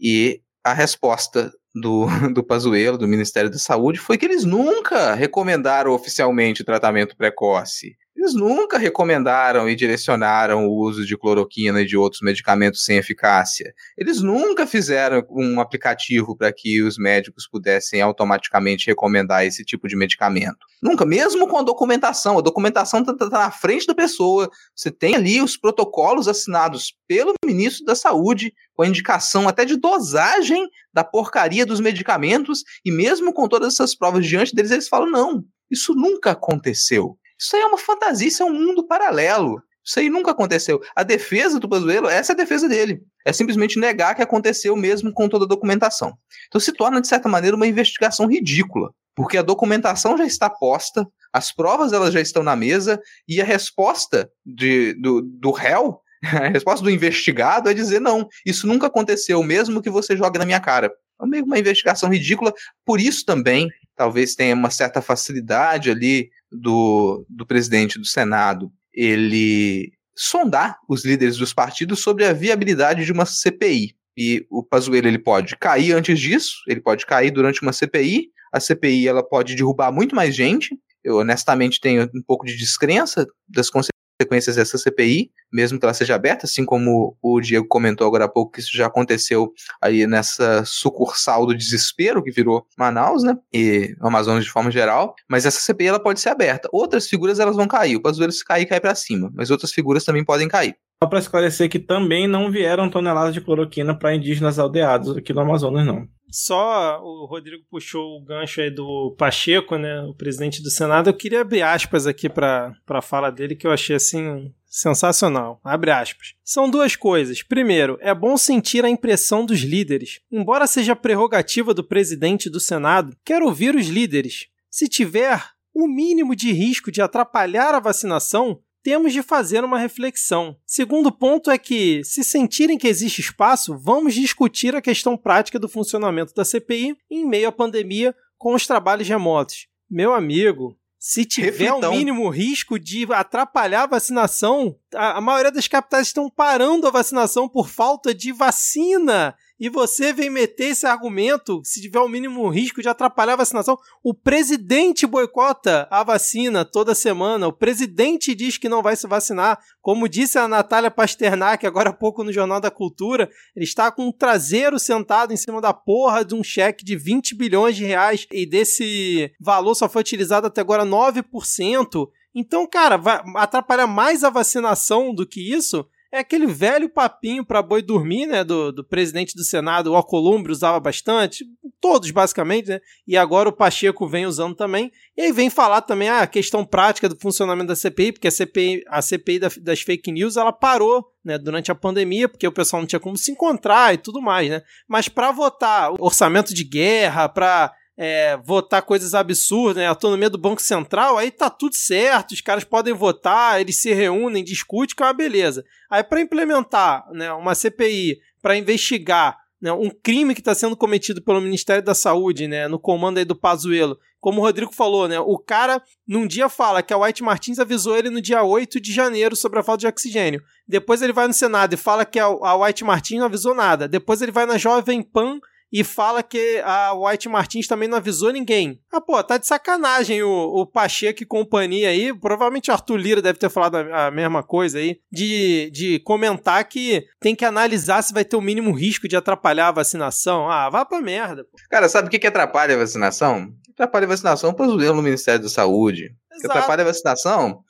E 0.00 0.40
a 0.62 0.72
resposta 0.72 1.52
do, 1.74 2.06
do 2.34 2.42
Pazuello, 2.42 2.98
do 2.98 3.06
Ministério 3.06 3.50
da 3.50 3.58
Saúde, 3.58 3.98
foi 3.98 4.18
que 4.18 4.24
eles 4.24 4.44
nunca 4.44 5.14
recomendaram 5.14 5.92
oficialmente 5.92 6.64
tratamento 6.64 7.16
precoce. 7.16 7.96
Eles 8.24 8.32
nunca 8.32 8.78
recomendaram 8.78 9.68
e 9.68 9.76
direcionaram 9.76 10.66
o 10.66 10.78
uso 10.78 11.04
de 11.04 11.14
cloroquina 11.14 11.82
e 11.82 11.84
de 11.84 11.94
outros 11.94 12.22
medicamentos 12.22 12.82
sem 12.82 12.96
eficácia. 12.96 13.74
Eles 13.98 14.22
nunca 14.22 14.66
fizeram 14.66 15.22
um 15.28 15.60
aplicativo 15.60 16.34
para 16.34 16.50
que 16.50 16.80
os 16.80 16.96
médicos 16.96 17.46
pudessem 17.46 18.00
automaticamente 18.00 18.86
recomendar 18.86 19.44
esse 19.44 19.62
tipo 19.62 19.86
de 19.86 19.94
medicamento. 19.94 20.56
Nunca, 20.82 21.04
mesmo 21.04 21.46
com 21.46 21.58
a 21.58 21.62
documentação. 21.62 22.38
A 22.38 22.40
documentação 22.40 23.00
está 23.00 23.14
tá 23.14 23.28
na 23.28 23.50
frente 23.50 23.86
da 23.86 23.94
pessoa. 23.94 24.48
Você 24.74 24.90
tem 24.90 25.16
ali 25.16 25.42
os 25.42 25.58
protocolos 25.58 26.26
assinados 26.26 26.96
pelo 27.06 27.34
ministro 27.44 27.84
da 27.84 27.94
Saúde, 27.94 28.54
com 28.72 28.84
a 28.84 28.88
indicação 28.88 29.46
até 29.46 29.66
de 29.66 29.76
dosagem 29.76 30.66
da 30.94 31.04
porcaria 31.04 31.66
dos 31.66 31.78
medicamentos, 31.78 32.62
e 32.82 32.90
mesmo 32.90 33.34
com 33.34 33.46
todas 33.46 33.74
essas 33.74 33.94
provas 33.94 34.26
diante 34.26 34.54
deles, 34.54 34.70
eles 34.70 34.88
falam: 34.88 35.10
não, 35.10 35.44
isso 35.70 35.94
nunca 35.94 36.30
aconteceu. 36.30 37.18
Isso 37.38 37.56
aí 37.56 37.62
é 37.62 37.66
uma 37.66 37.78
fantasia, 37.78 38.28
isso 38.28 38.42
é 38.42 38.46
um 38.46 38.52
mundo 38.52 38.86
paralelo. 38.86 39.62
Isso 39.84 40.00
aí 40.00 40.08
nunca 40.08 40.30
aconteceu. 40.30 40.80
A 40.96 41.02
defesa 41.02 41.60
do 41.60 41.68
Pazuello, 41.68 42.08
essa 42.08 42.32
é 42.32 42.34
a 42.34 42.36
defesa 42.36 42.66
dele. 42.66 43.02
É 43.24 43.32
simplesmente 43.32 43.78
negar 43.78 44.14
que 44.14 44.22
aconteceu 44.22 44.74
mesmo 44.74 45.12
com 45.12 45.28
toda 45.28 45.44
a 45.44 45.48
documentação. 45.48 46.16
Então 46.48 46.60
se 46.60 46.72
torna, 46.72 47.02
de 47.02 47.08
certa 47.08 47.28
maneira, 47.28 47.56
uma 47.56 47.66
investigação 47.66 48.26
ridícula. 48.26 48.90
Porque 49.14 49.36
a 49.36 49.42
documentação 49.42 50.16
já 50.16 50.24
está 50.24 50.48
posta, 50.48 51.06
as 51.32 51.52
provas 51.52 51.92
elas 51.92 52.12
já 52.12 52.20
estão 52.20 52.42
na 52.42 52.56
mesa, 52.56 53.00
e 53.28 53.40
a 53.40 53.44
resposta 53.44 54.28
de, 54.44 54.94
do, 54.94 55.20
do 55.22 55.50
réu, 55.50 56.00
a 56.24 56.48
resposta 56.48 56.82
do 56.82 56.90
investigado 56.90 57.68
é 57.68 57.74
dizer 57.74 58.00
não, 58.00 58.26
isso 58.44 58.66
nunca 58.66 58.86
aconteceu, 58.86 59.42
mesmo 59.42 59.82
que 59.82 59.90
você 59.90 60.16
jogue 60.16 60.38
na 60.38 60.46
minha 60.46 60.60
cara. 60.60 60.90
É 61.22 61.26
meio 61.26 61.44
uma 61.44 61.58
investigação 61.58 62.08
ridícula. 62.08 62.52
Por 62.84 63.00
isso 63.00 63.24
também, 63.24 63.68
talvez 63.96 64.34
tenha 64.34 64.54
uma 64.54 64.70
certa 64.70 65.00
facilidade 65.00 65.90
ali 65.90 66.30
do, 66.50 67.24
do 67.28 67.46
presidente 67.46 67.98
do 67.98 68.06
Senado 68.06 68.72
ele 68.92 69.92
sondar 70.16 70.78
os 70.88 71.04
líderes 71.04 71.36
dos 71.36 71.52
partidos 71.52 72.00
sobre 72.00 72.24
a 72.24 72.32
viabilidade 72.32 73.04
de 73.04 73.12
uma 73.12 73.26
CPI. 73.26 73.96
E 74.16 74.46
o 74.48 74.62
Pazuello 74.62 75.08
ele 75.08 75.18
pode 75.18 75.56
cair 75.56 75.92
antes 75.92 76.20
disso, 76.20 76.58
ele 76.68 76.80
pode 76.80 77.04
cair 77.04 77.32
durante 77.32 77.62
uma 77.62 77.72
CPI. 77.72 78.28
A 78.52 78.60
CPI 78.60 79.08
ela 79.08 79.28
pode 79.28 79.56
derrubar 79.56 79.90
muito 79.90 80.14
mais 80.14 80.36
gente. 80.36 80.78
Eu 81.02 81.16
honestamente 81.16 81.80
tenho 81.80 82.04
um 82.14 82.22
pouco 82.24 82.46
de 82.46 82.56
descrença 82.56 83.26
das 83.48 83.68
consequências 83.68 83.94
consequências 84.18 84.56
dessa 84.56 84.78
CPI, 84.78 85.30
mesmo 85.52 85.78
que 85.78 85.84
ela 85.84 85.94
seja 85.94 86.14
aberta, 86.14 86.46
assim 86.46 86.64
como 86.64 87.16
o 87.20 87.40
Diego 87.40 87.66
comentou 87.66 88.06
agora 88.06 88.24
há 88.24 88.28
pouco 88.28 88.52
que 88.52 88.60
isso 88.60 88.76
já 88.76 88.86
aconteceu 88.86 89.52
aí 89.80 90.06
nessa 90.06 90.64
sucursal 90.64 91.46
do 91.46 91.54
desespero 91.54 92.22
que 92.22 92.30
virou 92.30 92.66
Manaus, 92.78 93.22
né, 93.22 93.36
e 93.52 93.94
Amazonas 94.00 94.44
de 94.44 94.50
forma 94.50 94.70
geral, 94.70 95.14
mas 95.28 95.46
essa 95.46 95.60
CPI 95.60 95.88
ela 95.88 96.00
pode 96.00 96.20
ser 96.20 96.30
aberta. 96.30 96.68
Outras 96.72 97.08
figuras 97.08 97.38
elas 97.38 97.56
vão 97.56 97.66
cair, 97.66 97.96
o 97.96 98.02
Pazuello 98.02 98.32
se 98.32 98.44
cair, 98.44 98.66
cai 98.66 98.80
para 98.80 98.94
cima, 98.94 99.30
mas 99.34 99.50
outras 99.50 99.72
figuras 99.72 100.04
também 100.04 100.24
podem 100.24 100.48
cair. 100.48 100.74
Só 101.02 101.08
para 101.08 101.18
esclarecer 101.18 101.68
que 101.68 101.78
também 101.78 102.26
não 102.26 102.50
vieram 102.50 102.88
toneladas 102.88 103.34
de 103.34 103.40
cloroquina 103.40 103.98
para 103.98 104.14
indígenas 104.14 104.58
aldeados 104.58 105.16
aqui 105.16 105.32
no 105.32 105.40
Amazonas, 105.40 105.84
não. 105.84 106.08
Só 106.34 107.00
o 107.00 107.26
Rodrigo 107.26 107.62
puxou 107.70 108.16
o 108.16 108.20
gancho 108.20 108.60
aí 108.60 108.68
do 108.68 109.14
Pacheco, 109.16 109.76
né, 109.76 110.02
o 110.02 110.12
presidente 110.12 110.60
do 110.60 110.68
Senado. 110.68 111.08
Eu 111.08 111.14
queria 111.14 111.42
abrir 111.42 111.62
aspas 111.62 112.08
aqui 112.08 112.28
para 112.28 112.74
a 112.88 113.00
fala 113.00 113.30
dele 113.30 113.54
que 113.54 113.64
eu 113.64 113.70
achei 113.70 113.94
assim 113.94 114.52
sensacional. 114.66 115.60
Abre 115.62 115.92
aspas. 115.92 116.34
São 116.42 116.68
duas 116.68 116.96
coisas. 116.96 117.40
Primeiro, 117.40 117.96
é 118.00 118.12
bom 118.12 118.36
sentir 118.36 118.84
a 118.84 118.90
impressão 118.90 119.46
dos 119.46 119.60
líderes. 119.60 120.18
Embora 120.28 120.66
seja 120.66 120.96
prerrogativa 120.96 121.72
do 121.72 121.84
presidente 121.84 122.50
do 122.50 122.58
Senado, 122.58 123.16
quero 123.24 123.46
ouvir 123.46 123.76
os 123.76 123.86
líderes. 123.86 124.48
Se 124.68 124.88
tiver 124.88 125.40
o 125.72 125.86
mínimo 125.86 126.34
de 126.34 126.50
risco 126.50 126.90
de 126.90 127.00
atrapalhar 127.00 127.76
a 127.76 127.80
vacinação, 127.80 128.60
temos 128.84 129.14
de 129.14 129.22
fazer 129.22 129.64
uma 129.64 129.78
reflexão. 129.78 130.54
Segundo 130.66 131.10
ponto 131.10 131.50
é 131.50 131.56
que, 131.56 132.04
se 132.04 132.22
sentirem 132.22 132.76
que 132.76 132.86
existe 132.86 133.22
espaço, 133.22 133.76
vamos 133.78 134.14
discutir 134.14 134.76
a 134.76 134.82
questão 134.82 135.16
prática 135.16 135.58
do 135.58 135.70
funcionamento 135.70 136.34
da 136.34 136.44
CPI 136.44 136.94
em 137.10 137.26
meio 137.26 137.48
à 137.48 137.52
pandemia 137.52 138.14
com 138.36 138.54
os 138.54 138.66
trabalhos 138.66 139.08
remotos. 139.08 139.66
Meu 139.90 140.12
amigo, 140.12 140.78
se 140.98 141.24
tiver 141.24 141.72
o 141.72 141.78
um 141.78 141.90
mínimo 141.92 142.28
risco 142.28 142.78
de 142.78 143.10
atrapalhar 143.10 143.84
a 143.84 143.86
vacinação, 143.86 144.76
a, 144.94 145.16
a 145.16 145.20
maioria 145.20 145.50
das 145.50 145.66
capitais 145.66 146.08
estão 146.08 146.28
parando 146.28 146.86
a 146.86 146.90
vacinação 146.90 147.48
por 147.48 147.70
falta 147.70 148.14
de 148.14 148.32
vacina 148.32 149.34
e 149.58 149.68
você 149.68 150.12
vem 150.12 150.28
meter 150.28 150.70
esse 150.70 150.84
argumento, 150.84 151.60
se 151.64 151.80
tiver 151.80 152.00
o 152.00 152.08
mínimo 152.08 152.48
risco 152.48 152.82
de 152.82 152.88
atrapalhar 152.88 153.34
a 153.34 153.36
vacinação. 153.36 153.78
O 154.02 154.12
presidente 154.12 155.06
boicota 155.06 155.86
a 155.90 156.02
vacina 156.02 156.64
toda 156.64 156.94
semana. 156.94 157.46
O 157.46 157.52
presidente 157.52 158.34
diz 158.34 158.58
que 158.58 158.68
não 158.68 158.82
vai 158.82 158.96
se 158.96 159.06
vacinar. 159.06 159.58
Como 159.80 160.08
disse 160.08 160.38
a 160.38 160.48
Natália 160.48 160.90
Pasternak 160.90 161.66
agora 161.66 161.90
há 161.90 161.92
pouco 161.92 162.24
no 162.24 162.32
Jornal 162.32 162.60
da 162.60 162.70
Cultura, 162.70 163.30
ele 163.54 163.64
está 163.64 163.92
com 163.92 164.08
o 164.08 164.12
traseiro 164.12 164.78
sentado 164.78 165.32
em 165.32 165.36
cima 165.36 165.60
da 165.60 165.72
porra 165.72 166.24
de 166.24 166.34
um 166.34 166.42
cheque 166.42 166.84
de 166.84 166.96
20 166.96 167.36
bilhões 167.36 167.76
de 167.76 167.84
reais 167.84 168.26
e 168.32 168.44
desse 168.44 169.30
valor 169.40 169.74
só 169.74 169.88
foi 169.88 170.00
utilizado 170.00 170.48
até 170.48 170.60
agora 170.60 170.84
9%. 170.84 172.08
Então, 172.34 172.66
cara, 172.66 172.96
vai 172.96 173.22
atrapalhar 173.36 173.86
mais 173.86 174.24
a 174.24 174.30
vacinação 174.30 175.14
do 175.14 175.24
que 175.24 175.54
isso 175.54 175.86
é 176.14 176.20
aquele 176.20 176.46
velho 176.46 176.88
papinho 176.88 177.44
para 177.44 177.60
boi 177.60 177.82
dormir, 177.82 178.26
né? 178.26 178.44
Do, 178.44 178.70
do 178.70 178.84
presidente 178.84 179.34
do 179.34 179.42
Senado, 179.42 179.90
o 179.90 179.96
Alcolumbre 179.96 180.52
usava 180.52 180.78
bastante, 180.78 181.44
todos 181.80 182.08
basicamente, 182.12 182.68
né? 182.68 182.80
E 183.04 183.16
agora 183.16 183.48
o 183.48 183.52
Pacheco 183.52 184.06
vem 184.06 184.24
usando 184.24 184.54
também. 184.54 184.92
E 185.16 185.22
aí 185.22 185.32
vem 185.32 185.50
falar 185.50 185.82
também 185.82 186.08
ah, 186.08 186.20
a 186.20 186.26
questão 186.28 186.64
prática 186.64 187.08
do 187.08 187.18
funcionamento 187.18 187.66
da 187.66 187.74
CPI, 187.74 188.12
porque 188.12 188.28
a 188.28 188.30
CPI, 188.30 188.84
a 188.86 189.02
CPI 189.02 189.40
das 189.60 189.80
fake 189.80 190.12
news 190.12 190.36
ela 190.36 190.52
parou 190.52 191.04
né, 191.24 191.36
durante 191.36 191.72
a 191.72 191.74
pandemia, 191.74 192.28
porque 192.28 192.46
o 192.46 192.52
pessoal 192.52 192.80
não 192.80 192.86
tinha 192.86 193.00
como 193.00 193.16
se 193.16 193.32
encontrar 193.32 193.92
e 193.92 193.98
tudo 193.98 194.22
mais, 194.22 194.48
né? 194.48 194.62
Mas 194.86 195.08
para 195.08 195.32
votar 195.32 195.90
orçamento 195.98 196.54
de 196.54 196.62
guerra, 196.62 197.28
para 197.28 197.72
é, 197.96 198.36
votar 198.38 198.82
coisas 198.82 199.14
absurdas, 199.14 199.76
né? 199.76 199.86
Autonomia 199.86 200.28
do 200.28 200.38
Banco 200.38 200.60
Central, 200.60 201.16
aí 201.16 201.30
tá 201.30 201.48
tudo 201.48 201.74
certo, 201.74 202.32
os 202.32 202.40
caras 202.40 202.64
podem 202.64 202.92
votar, 202.92 203.60
eles 203.60 203.80
se 203.80 203.92
reúnem, 203.92 204.42
discutem, 204.42 204.96
que 204.96 205.02
é 205.02 205.06
uma 205.06 205.12
beleza. 205.12 205.64
Aí 205.88 206.02
para 206.02 206.20
implementar 206.20 207.06
né, 207.12 207.32
uma 207.32 207.54
CPI 207.54 208.18
para 208.42 208.56
investigar 208.56 209.38
né, 209.64 209.72
um 209.72 209.88
crime 209.88 210.34
que 210.34 210.40
está 210.40 210.54
sendo 210.54 210.76
cometido 210.76 211.22
pelo 211.22 211.40
Ministério 211.40 211.82
da 211.82 211.94
Saúde, 211.94 212.46
né, 212.46 212.68
no 212.68 212.78
comando 212.78 213.18
aí 213.18 213.24
do 213.24 213.34
Pazuello, 213.34 213.98
como 214.20 214.40
o 214.40 214.44
Rodrigo 214.44 214.74
falou, 214.74 215.08
né, 215.08 215.18
o 215.18 215.38
cara 215.38 215.80
num 216.06 216.26
dia 216.26 216.48
fala 216.48 216.82
que 216.82 216.92
a 216.92 216.98
White 216.98 217.22
Martins 217.22 217.58
avisou 217.58 217.96
ele 217.96 218.10
no 218.10 218.20
dia 218.20 218.42
8 218.42 218.78
de 218.80 218.92
janeiro 218.92 219.34
sobre 219.34 219.60
a 219.60 219.62
falta 219.62 219.80
de 219.80 219.86
oxigênio. 219.86 220.42
Depois 220.68 221.00
ele 221.00 221.12
vai 221.12 221.26
no 221.26 221.32
Senado 221.32 221.72
e 221.72 221.78
fala 221.78 222.04
que 222.04 222.18
a, 222.18 222.54
White 222.56 222.84
Martins 222.84 223.18
não 223.18 223.26
avisou 223.26 223.54
nada. 223.54 223.88
Depois 223.88 224.20
ele 224.20 224.32
vai 224.32 224.44
na 224.44 224.58
Jovem 224.58 225.02
Pan 225.02 225.40
e 225.74 225.82
fala 225.82 226.22
que 226.22 226.62
a 226.64 226.94
White 226.94 227.28
Martins 227.28 227.66
também 227.66 227.88
não 227.88 227.98
avisou 227.98 228.32
ninguém. 228.32 228.78
Ah, 228.92 229.00
pô, 229.00 229.20
tá 229.24 229.38
de 229.38 229.44
sacanagem 229.44 230.22
o, 230.22 230.30
o 230.30 230.64
Pacheco 230.64 231.24
e 231.24 231.26
companhia 231.26 231.88
aí. 231.88 232.16
Provavelmente 232.16 232.70
o 232.70 232.72
Arthur 232.72 232.96
Lira 232.96 233.20
deve 233.20 233.40
ter 233.40 233.50
falado 233.50 233.78
a, 233.78 234.06
a, 234.06 234.10
mesma 234.12 234.44
coisa 234.44 234.78
aí. 234.78 235.00
De, 235.10 235.68
de 235.72 235.98
comentar 236.04 236.64
que 236.68 237.04
tem 237.20 237.34
que 237.34 237.44
analisar 237.44 238.02
se 238.02 238.14
vai 238.14 238.24
ter 238.24 238.36
o 238.36 238.40
mínimo 238.40 238.70
risco 238.70 239.08
de 239.08 239.16
atrapalhar 239.16 239.66
a 239.66 239.72
vacinação. 239.72 240.48
Ah, 240.48 240.70
vá 240.70 240.84
pra 240.84 241.02
merda. 241.02 241.42
Pô. 241.42 241.58
Cara, 241.68 241.88
sabe 241.88 242.06
o 242.06 242.10
que, 242.10 242.20
que 242.20 242.28
atrapalha 242.28 242.76
a 242.76 242.78
vacinação? 242.78 243.48
Atrapalha 243.72 244.04
a 244.04 244.10
vacinação 244.10 244.54
por 244.54 244.66
exemplo 244.66 244.94
no 244.94 245.02
Ministério 245.02 245.42
da 245.42 245.48
Saúde. 245.48 246.14
Que 246.40 246.46
atrapalha 246.46 246.82
a 246.82 246.86
vacinação. 246.86 247.64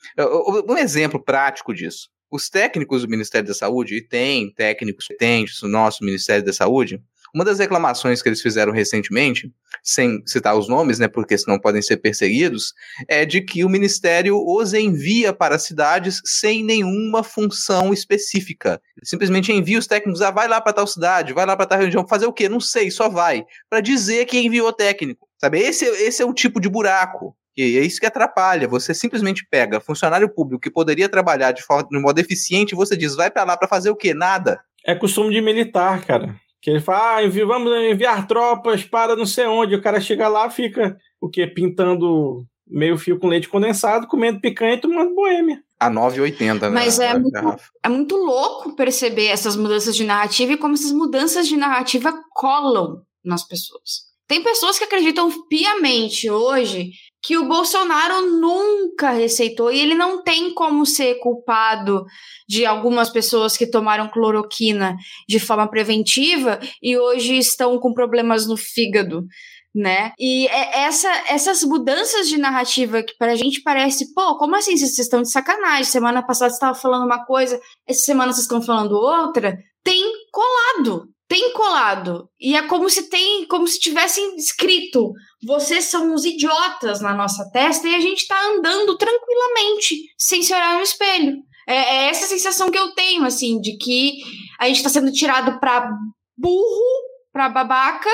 Um 0.69 0.77
exemplo 0.77 1.19
prático 1.19 1.73
disso. 1.73 2.09
Os 2.31 2.49
técnicos 2.49 3.01
do 3.01 3.09
Ministério 3.09 3.47
da 3.47 3.53
Saúde, 3.53 3.95
e 3.95 4.07
tem 4.07 4.53
técnicos, 4.53 5.07
tem 5.17 5.45
no 5.63 5.69
nosso 5.69 6.03
Ministério 6.03 6.43
da 6.43 6.51
Saúde, 6.51 7.01
uma 7.35 7.43
das 7.43 7.59
reclamações 7.59 8.21
que 8.21 8.29
eles 8.29 8.41
fizeram 8.41 8.71
recentemente, 8.71 9.51
sem 9.83 10.23
citar 10.25 10.57
os 10.57 10.69
nomes, 10.69 10.99
né, 10.99 11.09
porque 11.09 11.37
senão 11.37 11.59
podem 11.59 11.81
ser 11.81 11.97
perseguidos, 11.97 12.73
é 13.09 13.25
de 13.25 13.41
que 13.41 13.65
o 13.65 13.69
ministério 13.69 14.41
os 14.41 14.73
envia 14.73 15.33
para 15.33 15.59
cidades 15.59 16.21
sem 16.23 16.63
nenhuma 16.63 17.23
função 17.23 17.91
específica. 17.91 18.81
simplesmente 19.03 19.51
envia 19.51 19.77
os 19.77 19.85
técnicos, 19.85 20.21
ah, 20.21 20.31
vai 20.31 20.47
lá 20.47 20.61
para 20.61 20.71
tal 20.71 20.87
cidade, 20.87 21.33
vai 21.33 21.45
lá 21.45 21.57
para 21.57 21.65
tal 21.65 21.79
região, 21.79 22.07
fazer 22.07 22.25
o 22.25 22.31
quê? 22.31 22.47
Não 22.47 22.61
sei, 22.61 22.89
só 22.89 23.09
vai, 23.09 23.43
para 23.69 23.81
dizer 23.81 24.25
que 24.25 24.39
enviou 24.39 24.71
técnico. 24.71 25.27
Sabe? 25.37 25.59
Esse, 25.59 25.83
esse 25.85 26.23
é 26.23 26.25
o 26.25 26.33
tipo 26.33 26.61
de 26.61 26.69
buraco 26.69 27.35
e 27.57 27.77
é 27.77 27.81
isso 27.81 27.99
que 27.99 28.05
atrapalha. 28.05 28.65
Você 28.69 28.93
simplesmente 28.93 29.45
pega 29.51 29.81
funcionário 29.81 30.29
público 30.29 30.61
que 30.61 30.71
poderia 30.71 31.09
trabalhar 31.09 31.51
de, 31.51 31.61
forma, 31.61 31.85
de 31.89 31.99
modo 31.99 32.17
eficiente 32.17 32.71
e 32.71 32.75
você 32.75 32.95
diz, 32.95 33.13
vai 33.13 33.29
para 33.29 33.43
lá 33.43 33.57
para 33.57 33.67
fazer 33.67 33.89
o 33.89 33.95
quê? 33.95 34.13
Nada. 34.13 34.61
É 34.85 34.95
costume 34.95 35.33
de 35.33 35.41
militar, 35.41 36.05
cara. 36.05 36.39
Que 36.61 36.71
ele 36.71 36.79
fala, 36.79 37.17
ah, 37.17 37.23
envi, 37.23 37.43
vamos 37.43 37.71
enviar 37.71 38.27
tropas 38.27 38.83
para 38.83 39.15
não 39.15 39.25
sei 39.25 39.45
onde. 39.45 39.75
O 39.75 39.81
cara 39.81 40.01
chega 40.01 40.27
lá, 40.27 40.49
fica 40.49 40.97
o 41.21 41.29
quê? 41.29 41.45
Pintando 41.45 42.45
meio 42.67 42.97
fio 42.97 43.19
com 43.19 43.27
leite 43.27 43.47
condensado, 43.47 44.07
comendo 44.07 44.41
picanha 44.41 44.73
e 44.73 44.81
tomando 44.81 45.13
boêmia. 45.13 45.61
A 45.79 45.91
9,80, 45.91 46.61
né? 46.61 46.69
Mas 46.69 46.99
é 46.99 47.17
muito, 47.17 47.55
é 47.83 47.89
muito 47.89 48.15
louco 48.15 48.75
perceber 48.75 49.27
essas 49.27 49.55
mudanças 49.55 49.95
de 49.95 50.03
narrativa 50.03 50.53
e 50.53 50.57
como 50.57 50.73
essas 50.73 50.91
mudanças 50.91 51.47
de 51.47 51.57
narrativa 51.57 52.13
colam 52.33 53.01
nas 53.23 53.45
pessoas. 53.45 54.05
Tem 54.27 54.41
pessoas 54.41 54.79
que 54.79 54.85
acreditam 54.85 55.29
piamente 55.47 56.29
hoje 56.29 56.91
que 57.25 57.37
o 57.37 57.47
Bolsonaro 57.47 58.21
nunca 58.39 59.09
receitou 59.09 59.71
e 59.71 59.79
ele 59.79 59.95
não 59.95 60.21
tem 60.23 60.53
como 60.53 60.85
ser 60.85 61.15
culpado 61.15 62.05
de 62.47 62.67
algumas 62.67 63.09
pessoas 63.09 63.57
que 63.57 63.65
tomaram 63.65 64.07
cloroquina 64.09 64.95
de 65.27 65.39
forma 65.39 65.67
preventiva 65.67 66.59
e 66.81 66.95
hoje 66.95 67.35
estão 67.37 67.79
com 67.79 67.93
problemas 67.93 68.47
no 68.47 68.55
fígado. 68.55 69.25
Né? 69.73 70.13
E 70.17 70.47
é 70.47 70.83
essa, 70.83 71.09
essas 71.27 71.61
mudanças 71.63 72.29
de 72.29 72.37
narrativa 72.37 73.03
que 73.03 73.17
pra 73.17 73.35
gente 73.35 73.61
parece, 73.61 74.13
pô, 74.13 74.37
como 74.37 74.55
assim 74.55 74.77
vocês 74.77 74.97
estão 74.97 75.21
de 75.21 75.29
sacanagem? 75.29 75.83
Semana 75.83 76.25
passada 76.25 76.53
estava 76.53 76.73
falando 76.73 77.05
uma 77.05 77.25
coisa, 77.25 77.59
essa 77.85 78.01
semana 78.01 78.31
vocês 78.31 78.43
estão 78.43 78.61
falando 78.61 78.93
outra, 78.93 79.57
tem 79.83 80.01
colado, 80.31 81.09
tem 81.35 81.51
colado. 81.51 82.29
E 82.39 82.55
é 82.55 82.65
como 82.65 82.89
se 82.89 83.09
tem, 83.09 83.45
como 83.47 83.67
se 83.67 83.77
tivessem 83.77 84.37
escrito: 84.37 85.11
vocês 85.45 85.85
são 85.85 86.13
uns 86.13 86.23
idiotas 86.23 87.01
na 87.01 87.13
nossa 87.13 87.49
testa 87.51 87.85
e 87.89 87.93
a 87.93 87.99
gente 87.99 88.25
tá 88.25 88.41
andando 88.47 88.97
tranquilamente, 88.97 89.97
sem 90.17 90.41
se 90.41 90.53
olhar 90.53 90.75
no 90.75 90.81
espelho. 90.81 91.35
É, 91.67 91.75
é 91.75 92.09
essa 92.09 92.25
sensação 92.25 92.71
que 92.71 92.77
eu 92.77 92.93
tenho, 92.93 93.25
assim, 93.25 93.59
de 93.59 93.75
que 93.77 94.13
a 94.59 94.67
gente 94.67 94.81
tá 94.81 94.87
sendo 94.87 95.11
tirado 95.11 95.59
pra 95.59 95.89
burro, 96.37 96.85
pra 97.33 97.49
babaca, 97.49 98.09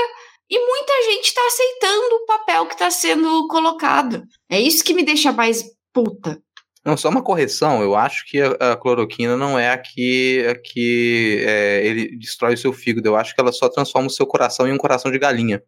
e 0.49 0.57
muita 0.57 1.11
gente 1.11 1.33
tá 1.33 1.41
aceitando 1.45 2.15
o 2.15 2.25
papel 2.25 2.65
que 2.65 2.77
tá 2.77 2.89
sendo 2.89 3.47
colocado. 3.47 4.23
É 4.49 4.59
isso 4.59 4.83
que 4.83 4.95
me 4.95 5.03
deixa 5.03 5.31
mais 5.31 5.63
puta. 5.93 6.41
Não, 6.83 6.97
só 6.97 7.09
uma 7.09 7.21
correção, 7.21 7.83
eu 7.83 7.95
acho 7.95 8.25
que 8.25 8.41
a, 8.41 8.71
a 8.71 8.75
cloroquina 8.75 9.37
não 9.37 9.57
é 9.57 9.69
a 9.69 9.77
que, 9.77 10.45
a 10.49 10.55
que 10.55 11.43
é, 11.47 11.85
ele 11.85 12.17
destrói 12.17 12.55
o 12.55 12.57
seu 12.57 12.73
fígado, 12.73 13.07
eu 13.07 13.15
acho 13.15 13.35
que 13.35 13.41
ela 13.41 13.51
só 13.51 13.69
transforma 13.69 14.07
o 14.07 14.11
seu 14.11 14.25
coração 14.25 14.67
em 14.67 14.73
um 14.73 14.77
coração 14.77 15.11
de 15.11 15.19
galinha. 15.19 15.61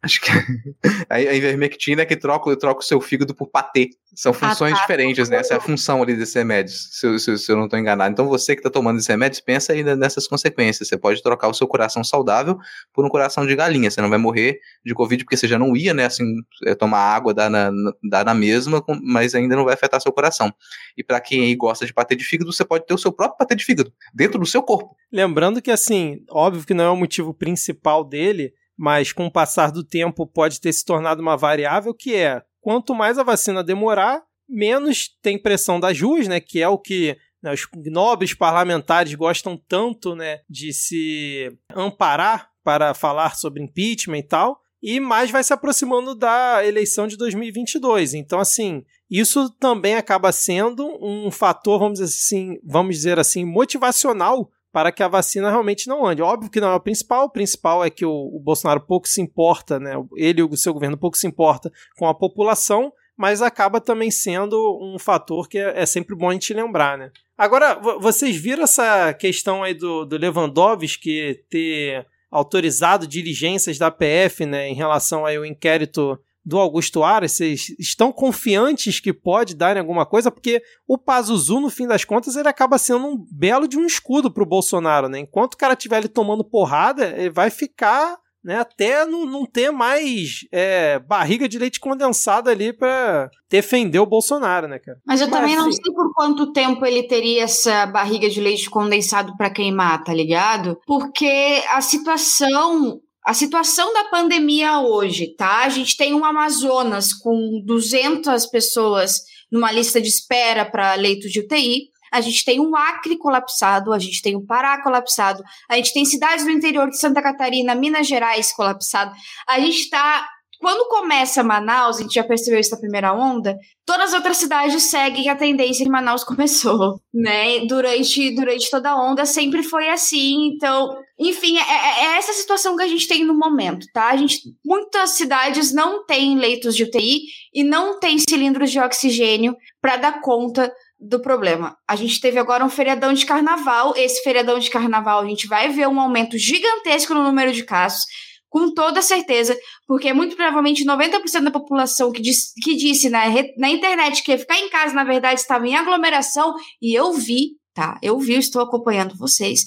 Acho 0.00 0.20
que 0.20 0.30
a 1.10 1.20
ivermectina 1.20 2.02
é 2.02 2.06
que 2.06 2.16
troca, 2.16 2.56
troca 2.56 2.80
o 2.80 2.84
seu 2.84 3.00
fígado 3.00 3.34
por 3.34 3.48
patê. 3.48 3.90
São 4.14 4.32
funções 4.32 4.72
ah, 4.72 4.76
tá. 4.76 4.80
diferentes, 4.82 5.28
né? 5.28 5.38
Essa 5.38 5.54
é 5.54 5.56
a 5.56 5.60
função 5.60 6.02
ali 6.02 6.16
desses 6.16 6.34
remédios, 6.34 6.88
se 6.92 7.06
eu, 7.06 7.18
se, 7.18 7.36
se 7.36 7.52
eu 7.52 7.56
não 7.56 7.64
estou 7.64 7.78
enganado. 7.78 8.12
Então 8.12 8.28
você 8.28 8.54
que 8.54 8.60
está 8.60 8.70
tomando 8.70 8.96
esses 8.96 9.08
remédios, 9.08 9.40
pensa 9.40 9.72
ainda 9.72 9.96
nessas 9.96 10.26
consequências. 10.28 10.88
Você 10.88 10.96
pode 10.96 11.22
trocar 11.22 11.48
o 11.48 11.54
seu 11.54 11.66
coração 11.66 12.04
saudável 12.04 12.56
por 12.92 13.04
um 13.04 13.08
coração 13.08 13.44
de 13.46 13.54
galinha. 13.56 13.90
Você 13.90 14.00
não 14.00 14.08
vai 14.08 14.18
morrer 14.18 14.60
de 14.84 14.94
Covid 14.94 15.24
porque 15.24 15.36
você 15.36 15.48
já 15.48 15.58
não 15.58 15.76
ia, 15.76 15.92
né? 15.92 16.06
Assim, 16.06 16.24
é, 16.64 16.74
tomar 16.74 17.00
água, 17.00 17.34
dá 17.34 17.50
na, 17.50 17.70
dá 18.08 18.24
na 18.24 18.34
mesma, 18.34 18.82
mas 19.02 19.34
ainda 19.34 19.56
não 19.56 19.64
vai 19.64 19.74
afetar 19.74 20.00
seu 20.00 20.12
coração. 20.12 20.52
E 20.96 21.02
para 21.02 21.20
quem 21.20 21.56
gosta 21.56 21.84
de 21.84 21.92
patê 21.92 22.14
de 22.14 22.24
fígado, 22.24 22.52
você 22.52 22.64
pode 22.64 22.86
ter 22.86 22.94
o 22.94 22.98
seu 22.98 23.12
próprio 23.12 23.36
patê 23.36 23.56
de 23.56 23.64
fígado 23.64 23.92
dentro 24.14 24.38
do 24.38 24.46
seu 24.46 24.62
corpo. 24.62 24.96
Lembrando 25.12 25.60
que, 25.60 25.70
assim, 25.70 26.20
óbvio 26.30 26.64
que 26.64 26.74
não 26.74 26.84
é 26.84 26.90
o 26.90 26.96
motivo 26.96 27.34
principal 27.34 28.04
dele, 28.04 28.52
mas 28.78 29.12
com 29.12 29.26
o 29.26 29.32
passar 29.32 29.72
do 29.72 29.82
tempo 29.82 30.24
pode 30.24 30.60
ter 30.60 30.72
se 30.72 30.84
tornado 30.84 31.20
uma 31.20 31.36
variável 31.36 31.92
que 31.92 32.14
é 32.14 32.40
quanto 32.60 32.94
mais 32.94 33.18
a 33.18 33.24
vacina 33.24 33.64
demorar, 33.64 34.22
menos 34.48 35.08
tem 35.20 35.36
pressão 35.36 35.80
das 35.80 36.00
ruas, 36.00 36.28
né, 36.28 36.38
que 36.38 36.62
é 36.62 36.68
o 36.68 36.78
que 36.78 37.16
né, 37.42 37.52
os 37.52 37.66
nobres 37.86 38.34
parlamentares 38.34 39.14
gostam 39.14 39.56
tanto 39.56 40.14
né, 40.14 40.40
de 40.48 40.72
se 40.72 41.52
amparar 41.74 42.50
para 42.62 42.94
falar 42.94 43.36
sobre 43.36 43.62
impeachment 43.62 44.18
e 44.18 44.22
tal, 44.22 44.60
e 44.80 45.00
mais 45.00 45.30
vai 45.30 45.42
se 45.42 45.52
aproximando 45.52 46.14
da 46.14 46.64
eleição 46.64 47.08
de 47.08 47.16
2022. 47.16 48.14
Então, 48.14 48.38
assim, 48.38 48.84
isso 49.10 49.50
também 49.58 49.96
acaba 49.96 50.30
sendo 50.30 50.86
um 51.02 51.30
fator, 51.30 51.80
vamos 51.80 51.98
dizer 51.98 52.14
assim, 52.14 52.58
vamos 52.62 52.94
dizer 52.94 53.18
assim, 53.18 53.44
motivacional 53.44 54.50
para 54.72 54.92
que 54.92 55.02
a 55.02 55.08
vacina 55.08 55.50
realmente 55.50 55.88
não 55.88 56.06
ande. 56.06 56.22
Óbvio 56.22 56.50
que 56.50 56.60
não 56.60 56.70
é 56.70 56.74
o 56.74 56.80
principal, 56.80 57.24
o 57.24 57.30
principal 57.30 57.84
é 57.84 57.90
que 57.90 58.04
o, 58.04 58.12
o 58.12 58.40
Bolsonaro 58.40 58.80
pouco 58.80 59.08
se 59.08 59.20
importa, 59.20 59.78
né? 59.78 59.92
Ele 60.16 60.40
e 60.40 60.44
o 60.44 60.56
seu 60.56 60.72
governo 60.72 60.96
pouco 60.96 61.16
se 61.16 61.26
importa 61.26 61.72
com 61.96 62.06
a 62.06 62.14
população, 62.14 62.92
mas 63.16 63.42
acaba 63.42 63.80
também 63.80 64.10
sendo 64.10 64.56
um 64.80 64.98
fator 64.98 65.48
que 65.48 65.58
é, 65.58 65.82
é 65.82 65.86
sempre 65.86 66.14
bom 66.14 66.30
a 66.30 66.32
gente 66.32 66.54
lembrar, 66.54 66.96
né? 66.96 67.10
Agora, 67.36 67.74
vocês 68.00 68.36
viram 68.36 68.64
essa 68.64 69.12
questão 69.14 69.62
aí 69.62 69.74
do, 69.74 70.04
do 70.04 70.16
Lewandowski 70.16 71.44
ter 71.48 72.06
autorizado 72.30 73.06
diligências 73.06 73.78
da 73.78 73.90
PF, 73.90 74.44
né, 74.44 74.68
em 74.68 74.74
relação 74.74 75.24
ao 75.24 75.46
inquérito 75.46 76.18
do 76.48 76.58
Augusto 76.58 77.04
Aras, 77.04 77.32
vocês 77.32 77.74
estão 77.78 78.10
confiantes 78.10 79.00
que 79.00 79.12
pode 79.12 79.54
dar 79.54 79.76
em 79.76 79.80
alguma 79.80 80.06
coisa? 80.06 80.30
Porque 80.30 80.62
o 80.86 80.96
Pazuzu, 80.96 81.60
no 81.60 81.68
fim 81.68 81.86
das 81.86 82.06
contas, 82.06 82.36
ele 82.36 82.48
acaba 82.48 82.78
sendo 82.78 83.06
um 83.06 83.26
belo 83.30 83.68
de 83.68 83.76
um 83.76 83.84
escudo 83.84 84.30
pro 84.30 84.46
Bolsonaro, 84.46 85.10
né? 85.10 85.18
Enquanto 85.18 85.54
o 85.54 85.56
cara 85.58 85.74
estiver 85.74 85.98
ali 85.98 86.08
tomando 86.08 86.42
porrada, 86.42 87.14
ele 87.18 87.28
vai 87.28 87.50
ficar 87.50 88.16
né, 88.42 88.60
até 88.60 89.04
não, 89.04 89.26
não 89.26 89.44
ter 89.44 89.70
mais 89.70 90.46
é, 90.50 90.98
barriga 91.00 91.46
de 91.46 91.58
leite 91.58 91.78
condensado 91.78 92.48
ali 92.48 92.72
para 92.72 93.28
defender 93.50 93.98
o 93.98 94.06
Bolsonaro, 94.06 94.66
né, 94.66 94.78
cara? 94.78 94.96
Mas 95.06 95.20
eu 95.20 95.28
Mas, 95.28 95.38
também 95.38 95.54
não 95.54 95.70
sei 95.70 95.92
por 95.92 96.14
quanto 96.14 96.50
tempo 96.50 96.86
ele 96.86 97.02
teria 97.02 97.42
essa 97.42 97.84
barriga 97.84 98.30
de 98.30 98.40
leite 98.40 98.70
condensado 98.70 99.36
para 99.36 99.50
queimar, 99.50 100.02
tá 100.02 100.14
ligado? 100.14 100.78
Porque 100.86 101.62
a 101.72 101.82
situação 101.82 102.98
a 103.28 103.34
situação 103.34 103.92
da 103.92 104.04
pandemia 104.04 104.80
hoje, 104.80 105.34
tá? 105.36 105.64
A 105.64 105.68
gente 105.68 105.98
tem 105.98 106.14
um 106.14 106.24
Amazonas 106.24 107.12
com 107.12 107.62
200 107.62 108.46
pessoas 108.46 109.20
numa 109.52 109.70
lista 109.70 110.00
de 110.00 110.08
espera 110.08 110.64
para 110.64 110.94
leito 110.94 111.28
de 111.28 111.40
UTI. 111.40 111.90
A 112.10 112.22
gente 112.22 112.42
tem 112.42 112.58
um 112.58 112.74
Acre 112.74 113.18
colapsado, 113.18 113.92
a 113.92 113.98
gente 113.98 114.22
tem 114.22 114.34
um 114.34 114.46
Pará 114.46 114.82
colapsado, 114.82 115.44
a 115.68 115.76
gente 115.76 115.92
tem 115.92 116.06
cidades 116.06 116.46
do 116.46 116.50
interior 116.50 116.88
de 116.88 116.98
Santa 116.98 117.20
Catarina, 117.20 117.74
Minas 117.74 118.06
Gerais 118.06 118.50
colapsado. 118.50 119.14
A 119.46 119.60
gente 119.60 119.80
está 119.80 120.26
quando 120.60 120.88
começa 120.88 121.42
Manaus, 121.42 121.98
a 121.98 122.02
gente 122.02 122.14
já 122.14 122.24
percebeu 122.24 122.58
isso 122.58 122.72
na 122.72 122.80
primeira 122.80 123.12
onda, 123.12 123.56
todas 123.86 124.08
as 124.08 124.14
outras 124.14 124.36
cidades 124.36 124.82
seguem 124.84 125.28
a 125.28 125.36
tendência 125.36 125.84
que 125.84 125.90
Manaus 125.90 126.24
começou, 126.24 127.00
né? 127.14 127.60
Durante, 127.60 128.34
durante 128.34 128.70
toda 128.70 128.90
a 128.90 129.00
onda 129.00 129.24
sempre 129.24 129.62
foi 129.62 129.88
assim. 129.88 130.48
Então, 130.48 130.96
enfim, 131.18 131.56
é, 131.56 131.60
é, 131.60 132.04
é 132.04 132.18
essa 132.18 132.32
situação 132.32 132.76
que 132.76 132.82
a 132.82 132.88
gente 132.88 133.06
tem 133.06 133.24
no 133.24 133.34
momento, 133.34 133.86
tá? 133.92 134.08
A 134.08 134.16
gente, 134.16 134.40
muitas 134.64 135.10
cidades 135.10 135.72
não 135.72 136.04
têm 136.04 136.36
leitos 136.36 136.74
de 136.74 136.82
UTI 136.82 137.20
e 137.54 137.62
não 137.62 138.00
têm 138.00 138.18
cilindros 138.18 138.70
de 138.70 138.80
oxigênio 138.80 139.56
para 139.80 139.96
dar 139.96 140.20
conta 140.20 140.72
do 141.00 141.20
problema. 141.20 141.76
A 141.88 141.94
gente 141.94 142.20
teve 142.20 142.40
agora 142.40 142.64
um 142.64 142.68
feriadão 142.68 143.12
de 143.12 143.24
carnaval. 143.24 143.94
Esse 143.96 144.24
feriadão 144.24 144.58
de 144.58 144.68
carnaval, 144.68 145.20
a 145.20 145.26
gente 145.26 145.46
vai 145.46 145.68
ver 145.68 145.86
um 145.86 146.00
aumento 146.00 146.36
gigantesco 146.36 147.14
no 147.14 147.22
número 147.22 147.52
de 147.52 147.62
casos 147.62 148.04
com 148.48 148.72
toda 148.72 149.02
certeza, 149.02 149.56
porque 149.86 150.12
muito 150.12 150.36
provavelmente 150.36 150.84
90% 150.84 151.44
da 151.44 151.50
população 151.50 152.10
que, 152.10 152.22
diz, 152.22 152.52
que 152.62 152.74
disse 152.74 153.08
na, 153.10 153.24
na 153.56 153.68
internet 153.68 154.22
que 154.22 154.30
ia 154.30 154.38
ficar 154.38 154.58
em 154.58 154.68
casa, 154.70 154.94
na 154.94 155.04
verdade, 155.04 155.40
estava 155.40 155.66
em 155.66 155.76
aglomeração, 155.76 156.54
e 156.80 156.94
eu 156.94 157.12
vi, 157.12 157.56
tá? 157.74 157.98
Eu 158.02 158.18
vi, 158.18 158.34
estou 158.34 158.62
acompanhando 158.62 159.16
vocês. 159.16 159.64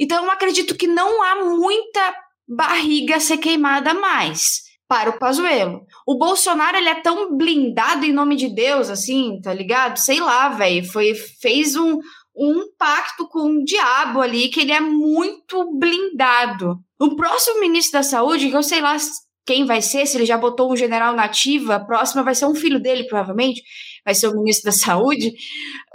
Então, 0.00 0.24
eu 0.24 0.30
acredito 0.30 0.76
que 0.76 0.86
não 0.86 1.22
há 1.22 1.44
muita 1.44 2.14
barriga 2.48 3.16
a 3.16 3.20
ser 3.20 3.38
queimada 3.38 3.94
mais 3.94 4.62
para 4.88 5.08
o 5.08 5.18
Pazuello. 5.18 5.86
O 6.06 6.18
Bolsonaro, 6.18 6.76
ele 6.76 6.90
é 6.90 7.00
tão 7.00 7.34
blindado 7.34 8.04
em 8.04 8.12
nome 8.12 8.36
de 8.36 8.54
Deus, 8.54 8.90
assim, 8.90 9.40
tá 9.40 9.54
ligado? 9.54 9.96
Sei 9.96 10.20
lá, 10.20 10.50
velho, 10.50 10.84
foi 10.84 11.14
fez 11.14 11.76
um, 11.76 11.98
um 12.36 12.72
pacto 12.78 13.28
com 13.28 13.40
o 13.40 13.64
diabo 13.64 14.20
ali, 14.20 14.48
que 14.48 14.60
ele 14.60 14.72
é 14.72 14.80
muito 14.80 15.78
blindado. 15.78 16.78
O 16.98 17.14
próximo 17.16 17.60
ministro 17.60 17.98
da 17.98 18.02
Saúde, 18.02 18.48
que 18.48 18.56
eu 18.56 18.62
sei 18.62 18.80
lá 18.80 18.96
quem 19.44 19.64
vai 19.64 19.82
ser, 19.82 20.06
se 20.06 20.16
ele 20.16 20.24
já 20.24 20.38
botou 20.38 20.72
um 20.72 20.76
general 20.76 21.14
nativa, 21.14 21.74
a 21.74 21.84
próxima 21.84 22.22
vai 22.22 22.34
ser 22.34 22.46
um 22.46 22.54
filho 22.54 22.80
dele, 22.80 23.04
provavelmente, 23.04 23.62
vai 24.04 24.14
ser 24.14 24.28
o 24.28 24.34
ministro 24.34 24.66
da 24.66 24.72
Saúde. 24.72 25.28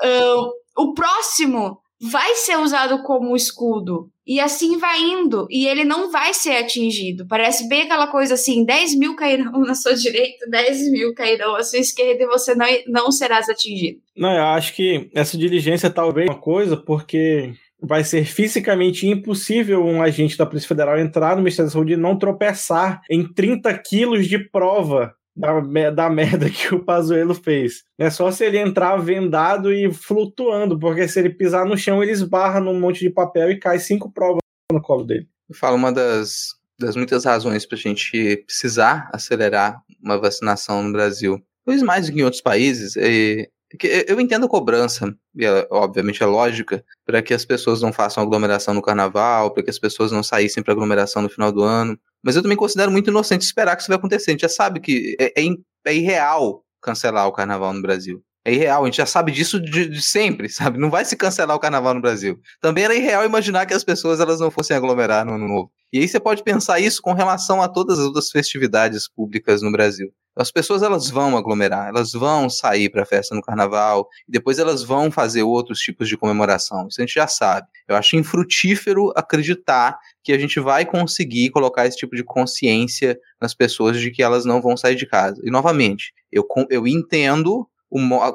Uh, 0.03 0.83
o 0.83 0.93
próximo 0.93 1.79
vai 1.99 2.35
ser 2.35 2.57
usado 2.57 3.01
como 3.03 3.35
escudo. 3.35 4.11
E 4.27 4.41
assim 4.41 4.77
vai 4.77 5.01
indo. 5.01 5.47
E 5.49 5.65
ele 5.65 5.85
não 5.85 6.11
vai 6.11 6.33
ser 6.33 6.57
atingido. 6.57 7.25
Parece 7.25 7.67
bem 7.69 7.83
aquela 7.83 8.07
coisa 8.07 8.33
assim: 8.33 8.65
10 8.65 8.95
mil 8.97 9.15
cairão 9.15 9.61
na 9.61 9.73
sua 9.73 9.93
direita, 9.93 10.45
10 10.49 10.91
mil 10.91 11.13
cairão 11.13 11.55
à 11.55 11.63
sua 11.63 11.79
esquerda 11.79 12.23
e 12.23 12.27
você 12.27 12.53
não, 12.53 12.65
não 12.87 13.11
serás 13.11 13.47
atingido. 13.47 13.99
Não, 14.15 14.31
eu 14.31 14.43
acho 14.43 14.73
que 14.73 15.09
essa 15.13 15.37
diligência 15.37 15.89
talvez 15.89 16.27
uma 16.27 16.39
coisa, 16.39 16.75
porque 16.75 17.53
vai 17.81 18.03
ser 18.03 18.25
fisicamente 18.25 19.07
impossível 19.07 19.85
um 19.85 20.01
agente 20.01 20.37
da 20.37 20.45
Polícia 20.45 20.67
Federal 20.67 20.99
entrar 20.99 21.35
no 21.35 21.41
Ministério 21.41 21.69
da 21.69 21.73
Saúde 21.73 21.93
e 21.93 21.97
não 21.97 22.17
tropeçar 22.17 23.01
em 23.09 23.23
30 23.31 23.77
quilos 23.79 24.27
de 24.27 24.39
prova 24.49 25.13
da, 25.37 25.91
da 25.91 26.09
merda 26.09 26.49
que 26.49 26.73
o 26.73 26.83
Pazuello 26.83 27.35
fez. 27.35 27.83
É 27.97 28.09
só 28.09 28.31
se 28.31 28.43
ele 28.43 28.57
entrar 28.57 28.97
vendado 28.97 29.71
e 29.71 29.93
flutuando, 29.93 30.77
porque 30.79 31.07
se 31.07 31.19
ele 31.19 31.29
pisar 31.29 31.65
no 31.65 31.77
chão, 31.77 32.01
ele 32.01 32.11
esbarra 32.11 32.59
num 32.59 32.79
monte 32.79 32.99
de 32.99 33.09
papel 33.09 33.51
e 33.51 33.59
cai 33.59 33.77
cinco 33.77 34.11
provas 34.11 34.39
no 34.71 34.81
colo 34.81 35.03
dele. 35.03 35.27
Eu 35.47 35.55
falo 35.55 35.77
uma 35.77 35.91
das, 35.91 36.55
das 36.79 36.95
muitas 36.95 37.23
razões 37.23 37.65
para 37.65 37.77
a 37.77 37.81
gente 37.81 38.43
precisar 38.45 39.09
acelerar 39.13 39.81
uma 40.03 40.17
vacinação 40.17 40.83
no 40.83 40.91
Brasil. 40.91 41.41
Talvez 41.63 41.83
mais 41.83 42.07
do 42.07 42.13
que 42.13 42.19
em 42.19 42.23
outros 42.23 42.41
países, 42.41 42.95
eu 42.95 44.21
entendo 44.21 44.45
a 44.45 44.49
cobrança, 44.49 45.13
e 45.35 45.45
é, 45.45 45.67
obviamente 45.69 46.23
é 46.23 46.25
lógica, 46.25 46.83
para 47.05 47.21
que 47.21 47.33
as 47.33 47.43
pessoas 47.43 47.81
não 47.81 47.91
façam 47.91 48.23
aglomeração 48.23 48.73
no 48.73 48.81
carnaval, 48.81 49.51
para 49.51 49.63
que 49.63 49.69
as 49.69 49.77
pessoas 49.77 50.11
não 50.11 50.23
saíssem 50.23 50.63
para 50.63 50.73
aglomeração 50.73 51.21
no 51.21 51.29
final 51.29 51.51
do 51.51 51.61
ano. 51.61 51.99
Mas 52.23 52.35
eu 52.35 52.41
também 52.41 52.57
considero 52.57 52.91
muito 52.91 53.09
inocente 53.09 53.41
esperar 53.41 53.75
que 53.75 53.81
isso 53.81 53.89
vai 53.89 53.97
acontecer. 53.97 54.31
A 54.31 54.33
gente 54.33 54.41
já 54.41 54.49
sabe 54.49 54.79
que 54.79 55.15
é, 55.19 55.33
é, 55.39 55.45
é 55.85 55.95
irreal 55.95 56.63
cancelar 56.81 57.27
o 57.27 57.31
carnaval 57.31 57.73
no 57.73 57.81
Brasil. 57.81 58.23
É 58.45 58.53
irreal, 58.53 58.83
a 58.83 58.85
gente 58.85 58.95
já 58.95 59.05
sabe 59.05 59.31
disso 59.31 59.59
de, 59.59 59.89
de, 59.89 60.01
sempre, 60.01 60.47
sabe? 60.49 60.77
Não 60.77 60.89
vai 60.89 61.03
se 61.03 61.17
cancelar 61.17 61.55
o 61.55 61.59
carnaval 61.59 61.93
no 61.93 62.01
Brasil. 62.01 62.39
Também 62.61 62.85
era 62.85 62.95
irreal 62.95 63.25
imaginar 63.25 63.65
que 63.65 63.73
as 63.73 63.83
pessoas 63.83 64.19
elas 64.19 64.39
não 64.39 64.49
fossem 64.49 64.75
aglomerar 64.75 65.25
no 65.25 65.33
ano 65.33 65.47
novo. 65.47 65.71
E 65.91 65.99
aí 65.99 66.07
você 66.07 66.19
pode 66.19 66.43
pensar 66.43 66.79
isso 66.79 67.01
com 67.01 67.13
relação 67.13 67.61
a 67.61 67.67
todas 67.67 67.99
as 67.99 68.05
outras 68.05 68.29
festividades 68.29 69.09
públicas 69.09 69.61
no 69.61 69.71
Brasil. 69.71 70.11
As 70.37 70.51
pessoas 70.51 70.83
elas 70.83 71.09
vão 71.09 71.35
aglomerar, 71.35 71.87
elas 71.87 72.13
vão 72.13 72.49
sair 72.49 72.89
para 72.89 73.05
festa 73.05 73.33
no 73.33 73.41
carnaval, 73.41 74.07
e 74.27 74.31
depois 74.31 74.59
elas 74.59 74.83
vão 74.83 75.09
fazer 75.09 75.43
outros 75.43 75.79
tipos 75.79 76.07
de 76.07 76.15
comemoração. 76.15 76.87
Isso 76.87 77.01
a 77.01 77.05
gente 77.05 77.15
já 77.15 77.27
sabe. 77.27 77.67
Eu 77.87 77.95
acho 77.95 78.15
infrutífero 78.15 79.11
acreditar 79.15 79.97
que 80.23 80.31
a 80.31 80.37
gente 80.37 80.59
vai 80.59 80.85
conseguir 80.85 81.49
colocar 81.49 81.87
esse 81.87 81.97
tipo 81.97 82.15
de 82.15 82.23
consciência 82.23 83.19
nas 83.41 83.53
pessoas 83.53 83.99
de 83.99 84.11
que 84.11 84.21
elas 84.21 84.45
não 84.45 84.61
vão 84.61 84.77
sair 84.77 84.95
de 84.95 85.07
casa. 85.07 85.41
E 85.43 85.49
novamente, 85.49 86.13
eu, 86.31 86.45
eu 86.69 86.87
entendo 86.87 87.67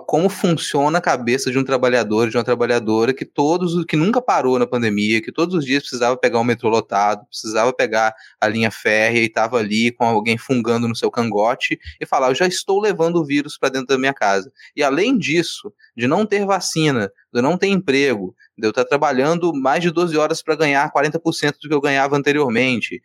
como 0.06 0.30
funciona 0.30 0.98
a 0.98 1.00
cabeça 1.00 1.50
de 1.50 1.58
um 1.58 1.64
trabalhador, 1.64 2.30
de 2.30 2.36
uma 2.36 2.44
trabalhadora 2.44 3.12
que 3.12 3.24
todos, 3.24 3.84
que 3.84 3.96
nunca 3.96 4.20
parou 4.22 4.58
na 4.58 4.66
pandemia, 4.66 5.20
que 5.20 5.30
todos 5.30 5.54
os 5.54 5.64
dias 5.64 5.82
precisava 5.82 6.16
pegar 6.16 6.40
o 6.40 6.44
metrô 6.44 6.70
lotado, 6.70 7.26
precisava 7.26 7.72
pegar 7.72 8.14
a 8.40 8.48
linha 8.48 8.70
férrea 8.70 9.20
e 9.20 9.26
estava 9.26 9.58
ali 9.58 9.92
com 9.92 10.04
alguém 10.04 10.38
fungando 10.38 10.88
no 10.88 10.96
seu 10.96 11.10
cangote 11.10 11.78
e 12.00 12.06
falar: 12.06 12.30
eu 12.30 12.34
já 12.34 12.46
estou 12.46 12.80
levando 12.80 13.16
o 13.16 13.24
vírus 13.24 13.58
para 13.58 13.68
dentro 13.68 13.88
da 13.88 13.98
minha 13.98 14.14
casa. 14.14 14.50
E 14.74 14.82
além 14.82 15.18
disso, 15.18 15.72
de 15.94 16.06
não 16.06 16.24
ter 16.24 16.46
vacina, 16.46 17.10
de 17.32 17.40
não 17.40 17.56
ter 17.56 17.68
emprego, 17.68 18.34
de 18.58 18.66
eu 18.66 18.70
estar 18.70 18.84
trabalhando 18.84 19.54
mais 19.54 19.82
de 19.82 19.90
12 19.90 20.16
horas 20.16 20.42
para 20.42 20.54
ganhar 20.54 20.92
40% 20.92 21.54
do 21.62 21.68
que 21.68 21.74
eu 21.74 21.80
ganhava 21.80 22.16
anteriormente. 22.16 23.00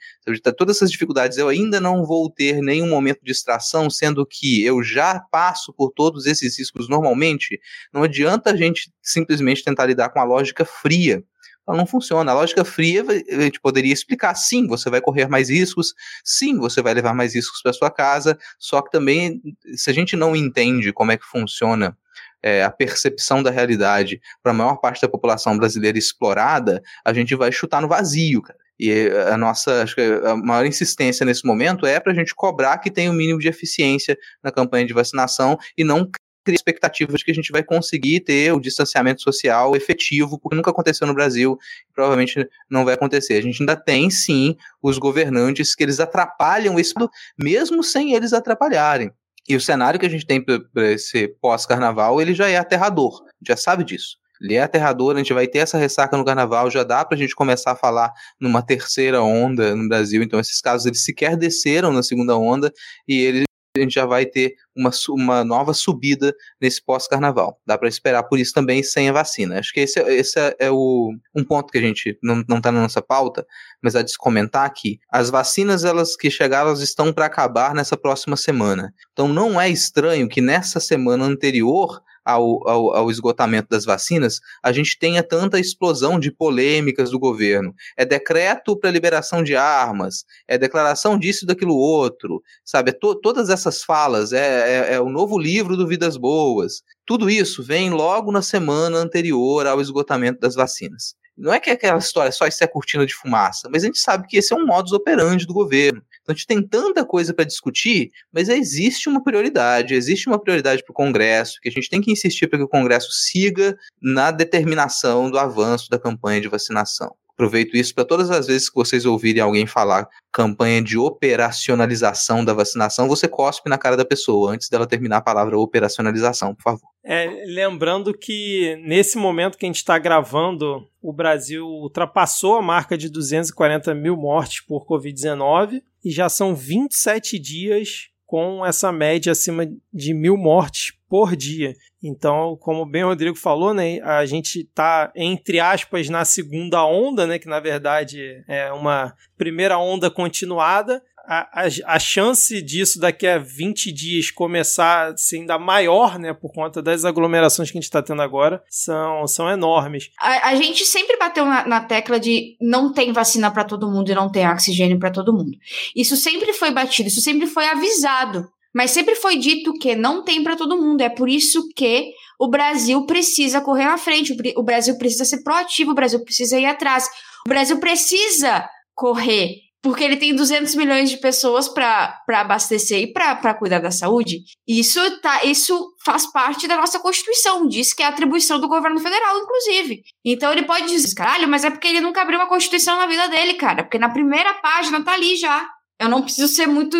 Todas 0.57 0.77
essas 0.77 0.91
dificuldades 0.91 1.37
eu 1.37 1.47
ainda 1.47 1.79
não 1.79 2.05
vou 2.05 2.29
ter 2.29 2.61
nenhum 2.61 2.89
momento 2.89 3.19
de 3.19 3.31
distração, 3.31 3.89
sendo 3.89 4.25
que 4.25 4.63
eu 4.63 4.83
já 4.83 5.19
passo 5.31 5.73
por 5.73 5.91
todos 5.91 6.25
esses 6.25 6.59
riscos 6.59 6.89
normalmente. 6.89 7.59
Não 7.93 8.03
adianta 8.03 8.51
a 8.51 8.57
gente 8.57 8.91
simplesmente 9.01 9.63
tentar 9.63 9.85
lidar 9.85 10.09
com 10.09 10.19
a 10.19 10.23
lógica 10.23 10.65
fria 10.65 11.23
ela 11.67 11.75
não 11.75 11.85
funciona. 11.85 12.31
A 12.31 12.35
lógica 12.35 12.63
fria, 12.63 13.03
a 13.03 13.41
gente 13.41 13.59
poderia 13.59 13.91
explicar, 13.91 14.33
sim, 14.35 14.67
você 14.67 14.89
vai 14.89 15.01
correr 15.01 15.27
mais 15.27 15.49
riscos, 15.49 15.93
sim, 16.23 16.57
você 16.57 16.81
vai 16.81 16.93
levar 16.93 17.13
mais 17.13 17.35
riscos 17.35 17.61
para 17.61 17.73
sua 17.73 17.91
casa, 17.91 18.37
só 18.57 18.81
que 18.81 18.89
também, 18.89 19.41
se 19.75 19.89
a 19.89 19.93
gente 19.93 20.15
não 20.15 20.33
entende 20.33 20.93
como 20.93 21.11
é 21.11 21.17
que 21.17 21.25
funciona 21.25 21.97
é, 22.43 22.63
a 22.63 22.71
percepção 22.71 23.41
da 23.41 23.51
realidade 23.51 24.19
para 24.41 24.51
a 24.51 24.55
maior 24.55 24.77
parte 24.77 25.01
da 25.01 25.09
população 25.09 25.57
brasileira 25.57 25.97
explorada, 25.97 26.81
a 27.03 27.13
gente 27.13 27.35
vai 27.35 27.51
chutar 27.51 27.81
no 27.81 27.87
vazio, 27.87 28.41
cara. 28.41 28.59
E 28.79 29.09
a 29.31 29.35
nossa, 29.35 29.81
acho 29.81 29.95
que 29.95 30.01
a 30.01 30.35
maior 30.35 30.65
insistência 30.65 31.25
nesse 31.25 31.45
momento 31.45 31.85
é 31.85 31.99
para 31.99 32.11
a 32.11 32.15
gente 32.15 32.35
cobrar 32.35 32.77
que 32.77 32.91
tenha 32.91 33.09
o 33.09 33.13
um 33.13 33.17
mínimo 33.17 33.39
de 33.39 33.47
eficiência 33.47 34.15
na 34.43 34.51
campanha 34.51 34.85
de 34.85 34.93
vacinação 34.93 35.57
e 35.75 35.83
não 35.83 36.07
cria 36.47 36.55
expectativa 36.55 37.11
de 37.17 37.25
que 37.25 37.31
a 37.31 37.33
gente 37.33 37.51
vai 37.51 37.61
conseguir 37.61 38.21
ter 38.21 38.53
o 38.53 38.59
distanciamento 38.59 39.21
social 39.21 39.75
efetivo, 39.75 40.39
porque 40.39 40.55
nunca 40.55 40.71
aconteceu 40.71 41.05
no 41.05 41.13
Brasil, 41.13 41.57
e 41.89 41.93
provavelmente 41.93 42.47
não 42.69 42.85
vai 42.85 42.93
acontecer. 42.93 43.33
A 43.33 43.41
gente 43.41 43.61
ainda 43.61 43.75
tem, 43.75 44.09
sim, 44.09 44.55
os 44.81 44.97
governantes 44.97 45.75
que 45.75 45.83
eles 45.83 45.99
atrapalham 45.99 46.79
isso, 46.79 46.93
mesmo 47.37 47.83
sem 47.83 48.13
eles 48.13 48.31
atrapalharem. 48.31 49.11
E 49.47 49.55
o 49.55 49.61
cenário 49.61 49.99
que 49.99 50.05
a 50.05 50.09
gente 50.09 50.25
tem 50.25 50.43
para 50.43 50.91
esse 50.91 51.27
pós-carnaval, 51.41 52.21
ele 52.21 52.33
já 52.33 52.49
é 52.49 52.57
aterrador, 52.57 53.23
já 53.45 53.55
sabe 53.55 53.83
disso. 53.83 54.17
Ele 54.41 54.55
é 54.55 54.61
aterrador, 54.61 55.15
a 55.15 55.17
gente 55.17 55.33
vai 55.33 55.47
ter 55.47 55.59
essa 55.59 55.77
ressaca 55.77 56.15
no 56.15 56.25
carnaval, 56.25 56.69
já 56.69 56.83
dá 56.83 57.03
para 57.03 57.15
a 57.15 57.17
gente 57.17 57.33
começar 57.33 57.71
a 57.71 57.75
falar 57.75 58.11
numa 58.39 58.61
terceira 58.61 59.21
onda 59.21 59.75
no 59.75 59.87
Brasil, 59.87 60.21
então 60.21 60.39
esses 60.39 60.61
casos 60.61 60.85
eles 60.85 61.03
sequer 61.03 61.35
desceram 61.35 61.91
na 61.91 62.03
segunda 62.03 62.37
onda 62.37 62.71
e 63.07 63.19
eles 63.19 63.46
a 63.77 63.81
gente 63.81 63.93
já 63.93 64.05
vai 64.05 64.25
ter 64.25 64.55
uma, 64.75 64.91
uma 65.09 65.43
nova 65.43 65.73
subida 65.73 66.33
nesse 66.61 66.83
pós-carnaval. 66.83 67.59
Dá 67.65 67.77
para 67.77 67.87
esperar 67.87 68.23
por 68.23 68.39
isso 68.39 68.53
também 68.53 68.83
sem 68.83 69.09
a 69.09 69.13
vacina. 69.13 69.59
Acho 69.59 69.73
que 69.73 69.79
esse, 69.79 69.99
é, 69.99 70.13
esse 70.13 70.39
é, 70.39 70.55
é 70.59 70.71
o, 70.71 71.13
um 71.35 71.43
ponto 71.43 71.71
que 71.71 71.77
a 71.77 71.81
gente 71.81 72.17
não 72.23 72.57
está 72.57 72.71
na 72.71 72.81
nossa 72.81 73.01
pauta, 73.01 73.45
mas 73.81 73.95
a 73.95 74.01
de 74.01 74.17
comentar 74.17 74.65
aqui. 74.65 74.99
As 75.11 75.29
vacinas 75.29 75.83
elas 75.83 76.15
que 76.15 76.29
chegaram, 76.29 76.69
elas 76.69 76.81
estão 76.81 77.11
para 77.13 77.25
acabar 77.25 77.73
nessa 77.73 77.97
próxima 77.97 78.35
semana. 78.35 78.93
Então 79.13 79.27
não 79.27 79.59
é 79.59 79.69
estranho 79.69 80.27
que 80.27 80.41
nessa 80.41 80.79
semana 80.79 81.25
anterior 81.25 82.01
ao, 82.27 82.67
ao, 82.67 82.93
ao, 82.93 83.09
esgotamento 83.09 83.69
das 83.69 83.85
vacinas, 83.85 84.41
a 84.61 84.73
gente 84.73 84.99
tenha 84.99 85.23
tanta 85.23 85.57
explosão 85.57 86.19
de 86.19 86.29
polêmicas 86.29 87.09
do 87.09 87.17
governo. 87.17 87.73
É 87.95 88.03
decreto 88.03 88.77
para 88.77 88.91
liberação 88.91 89.41
de 89.41 89.55
armas, 89.55 90.25
é 90.45 90.57
declaração 90.57 91.17
disso 91.17 91.45
e 91.45 91.47
daquilo 91.47 91.75
outro, 91.75 92.43
sabe? 92.65 92.89
É 92.89 92.93
to, 92.93 93.15
todas 93.15 93.49
essas 93.49 93.81
falas, 93.81 94.33
é, 94.33 94.89
é, 94.89 94.93
é 94.95 94.99
o 94.99 95.09
novo 95.09 95.37
livro 95.37 95.77
do 95.77 95.87
Vidas 95.87 96.17
Boas. 96.17 96.83
Tudo 97.05 97.29
isso 97.29 97.63
vem 97.63 97.89
logo 97.91 98.29
na 98.29 98.41
semana 98.41 98.97
anterior 98.97 99.65
ao 99.65 99.79
esgotamento 99.79 100.41
das 100.41 100.53
vacinas. 100.53 101.15
Não 101.37 101.53
é 101.53 101.59
que 101.59 101.69
aquela 101.69 101.99
história 101.99 102.31
só 102.31 102.47
isso 102.47 102.63
é 102.63 102.67
cortina 102.67 103.05
de 103.05 103.13
fumaça, 103.13 103.69
mas 103.71 103.83
a 103.83 103.85
gente 103.85 103.99
sabe 103.99 104.27
que 104.27 104.37
esse 104.37 104.53
é 104.53 104.57
um 104.57 104.65
modus 104.65 104.91
operandi 104.91 105.45
do 105.45 105.53
governo. 105.53 106.01
Então 106.27 106.33
a 106.33 106.35
gente 106.35 106.45
tem 106.47 106.61
tanta 106.61 107.05
coisa 107.05 107.33
para 107.33 107.45
discutir, 107.45 108.11
mas 108.33 108.49
existe 108.49 109.07
uma 109.07 109.23
prioridade, 109.23 109.93
existe 109.93 110.27
uma 110.27 110.37
prioridade 110.37 110.83
para 110.83 110.91
o 110.91 110.93
Congresso, 110.93 111.57
que 111.61 111.69
a 111.69 111.71
gente 111.71 111.89
tem 111.89 112.01
que 112.01 112.11
insistir 112.11 112.47
para 112.47 112.59
que 112.59 112.65
o 112.65 112.67
Congresso 112.67 113.09
siga 113.13 113.77
na 114.01 114.29
determinação 114.29 115.31
do 115.31 115.39
avanço 115.39 115.89
da 115.89 115.97
campanha 115.97 116.41
de 116.41 116.49
vacinação. 116.49 117.15
Aproveito 117.37 117.77
isso 117.77 117.93
para 117.93 118.03
todas 118.03 118.31
as 118.31 118.47
vezes 118.47 118.67
que 118.67 118.75
vocês 118.75 119.05
ouvirem 119.05 119.43
alguém 119.43 119.67
falar 119.67 120.09
campanha 120.31 120.81
de 120.81 120.97
operacionalização 120.97 122.43
da 122.43 122.51
vacinação, 122.51 123.07
você 123.07 123.27
cospe 123.27 123.69
na 123.69 123.77
cara 123.77 123.95
da 123.95 124.03
pessoa 124.03 124.53
antes 124.53 124.69
dela 124.69 124.87
terminar 124.87 125.17
a 125.17 125.21
palavra 125.21 125.55
operacionalização, 125.55 126.55
por 126.55 126.63
favor. 126.63 126.89
É, 127.05 127.43
lembrando 127.45 128.11
que 128.11 128.75
nesse 128.83 129.19
momento 129.19 129.55
que 129.55 129.67
a 129.67 129.69
gente 129.69 129.75
está 129.75 129.99
gravando, 129.99 130.87
o 130.99 131.13
Brasil 131.13 131.63
ultrapassou 131.63 132.55
a 132.55 132.61
marca 132.61 132.97
de 132.97 133.07
240 133.07 133.93
mil 133.93 134.17
mortes 134.17 134.61
por 134.61 134.87
Covid-19 134.87 135.83
e 136.03 136.09
já 136.09 136.29
são 136.29 136.55
27 136.55 137.37
dias 137.37 138.09
com 138.27 138.63
essa 138.65 138.91
média 138.91 139.31
acima 139.31 139.65
de 139.91 140.13
mil 140.13 140.35
mortes 140.35 140.93
por 141.09 141.33
dia. 141.35 141.73
Então, 142.03 142.57
como 142.59 142.85
bem 142.85 143.05
o 143.05 143.07
Rodrigo 143.07 143.37
falou, 143.37 143.73
né, 143.73 143.99
a 144.01 144.25
gente 144.25 144.59
está, 144.59 145.11
entre 145.15 145.61
aspas, 145.61 146.09
na 146.09 146.25
segunda 146.25 146.85
onda, 146.85 147.25
né, 147.25 147.39
que 147.39 147.47
na 147.47 147.61
verdade 147.61 148.43
é 148.47 148.71
uma 148.73 149.15
primeira 149.37 149.79
onda 149.79 150.11
continuada. 150.11 151.01
A, 151.27 151.67
a, 151.85 151.99
chance 151.99 152.61
disso 152.61 153.01
daqui 153.01 153.27
a 153.27 153.37
20 153.37 153.91
dias 153.91 154.31
começar 154.31 155.11
a 155.11 155.17
ser 155.17 155.39
ainda 155.39 155.59
maior, 155.59 156.17
né, 156.17 156.33
por 156.33 156.53
conta 156.53 156.81
das 156.81 157.03
aglomerações 157.03 157.69
que 157.69 157.77
a 157.77 157.81
gente 157.81 157.89
está 157.89 158.01
tendo 158.01 158.21
agora, 158.21 158.63
são, 158.69 159.27
são 159.27 159.49
enormes. 159.49 160.09
A, 160.21 160.49
a 160.49 160.55
gente 160.55 160.85
sempre 160.85 161.17
bateu 161.17 161.45
na, 161.45 161.67
na, 161.67 161.81
tecla 161.81 162.17
de 162.17 162.55
não 162.61 162.93
tem 162.93 163.11
vacina 163.11 163.51
para 163.51 163.65
todo 163.65 163.91
mundo 163.91 164.09
e 164.09 164.15
não 164.15 164.31
tem 164.31 164.47
oxigênio 164.47 164.97
para 164.97 165.11
todo 165.11 165.33
mundo. 165.33 165.51
Isso 165.93 166.15
sempre 166.15 166.53
foi 166.53 166.71
batido, 166.71 167.09
isso 167.09 167.21
sempre 167.21 167.45
foi 167.45 167.65
avisado. 167.65 168.47
Mas 168.73 168.91
sempre 168.91 169.15
foi 169.15 169.37
dito 169.37 169.73
que 169.73 169.95
não 169.95 170.23
tem 170.23 170.43
para 170.43 170.55
todo 170.55 170.77
mundo. 170.77 171.01
É 171.01 171.09
por 171.09 171.27
isso 171.27 171.67
que 171.75 172.11
o 172.39 172.47
Brasil 172.47 173.05
precisa 173.05 173.59
correr 173.59 173.85
na 173.85 173.97
frente, 173.97 174.35
o 174.55 174.63
Brasil 174.63 174.97
precisa 174.97 175.25
ser 175.25 175.43
proativo, 175.43 175.91
o 175.91 175.95
Brasil 175.95 176.23
precisa 176.23 176.59
ir 176.59 176.65
atrás. 176.65 177.09
O 177.45 177.49
Brasil 177.49 177.79
precisa 177.79 178.69
correr, 178.93 179.55
porque 179.81 180.03
ele 180.03 180.17
tem 180.17 180.35
200 180.35 180.75
milhões 180.75 181.09
de 181.09 181.17
pessoas 181.17 181.67
para 181.67 182.21
abastecer 182.27 182.99
e 182.99 183.13
para 183.13 183.53
cuidar 183.53 183.79
da 183.79 183.91
saúde. 183.91 184.43
Isso, 184.67 184.99
tá, 185.21 185.43
isso 185.45 185.93
faz 186.03 186.25
parte 186.31 186.67
da 186.67 186.77
nossa 186.77 186.99
Constituição, 186.99 187.67
diz 187.67 187.93
que 187.93 188.03
é 188.03 188.07
atribuição 188.07 188.59
do 188.59 188.67
governo 188.67 188.99
federal, 188.99 189.37
inclusive. 189.37 190.01
Então 190.25 190.51
ele 190.51 190.63
pode 190.63 190.87
dizer, 190.87 191.13
caralho, 191.15 191.47
mas 191.47 191.63
é 191.63 191.69
porque 191.69 191.87
ele 191.87 192.01
nunca 192.01 192.21
abriu 192.21 192.39
uma 192.39 192.49
Constituição 192.49 192.97
na 192.97 193.05
vida 193.05 193.27
dele, 193.27 193.53
cara, 193.53 193.83
porque 193.83 193.99
na 193.99 194.09
primeira 194.09 194.53
página 194.55 195.03
tá 195.03 195.13
ali 195.13 195.35
já. 195.35 195.67
Eu 195.99 196.09
não 196.09 196.21
preciso 196.21 196.53
ser 196.53 196.67
muito 196.67 196.97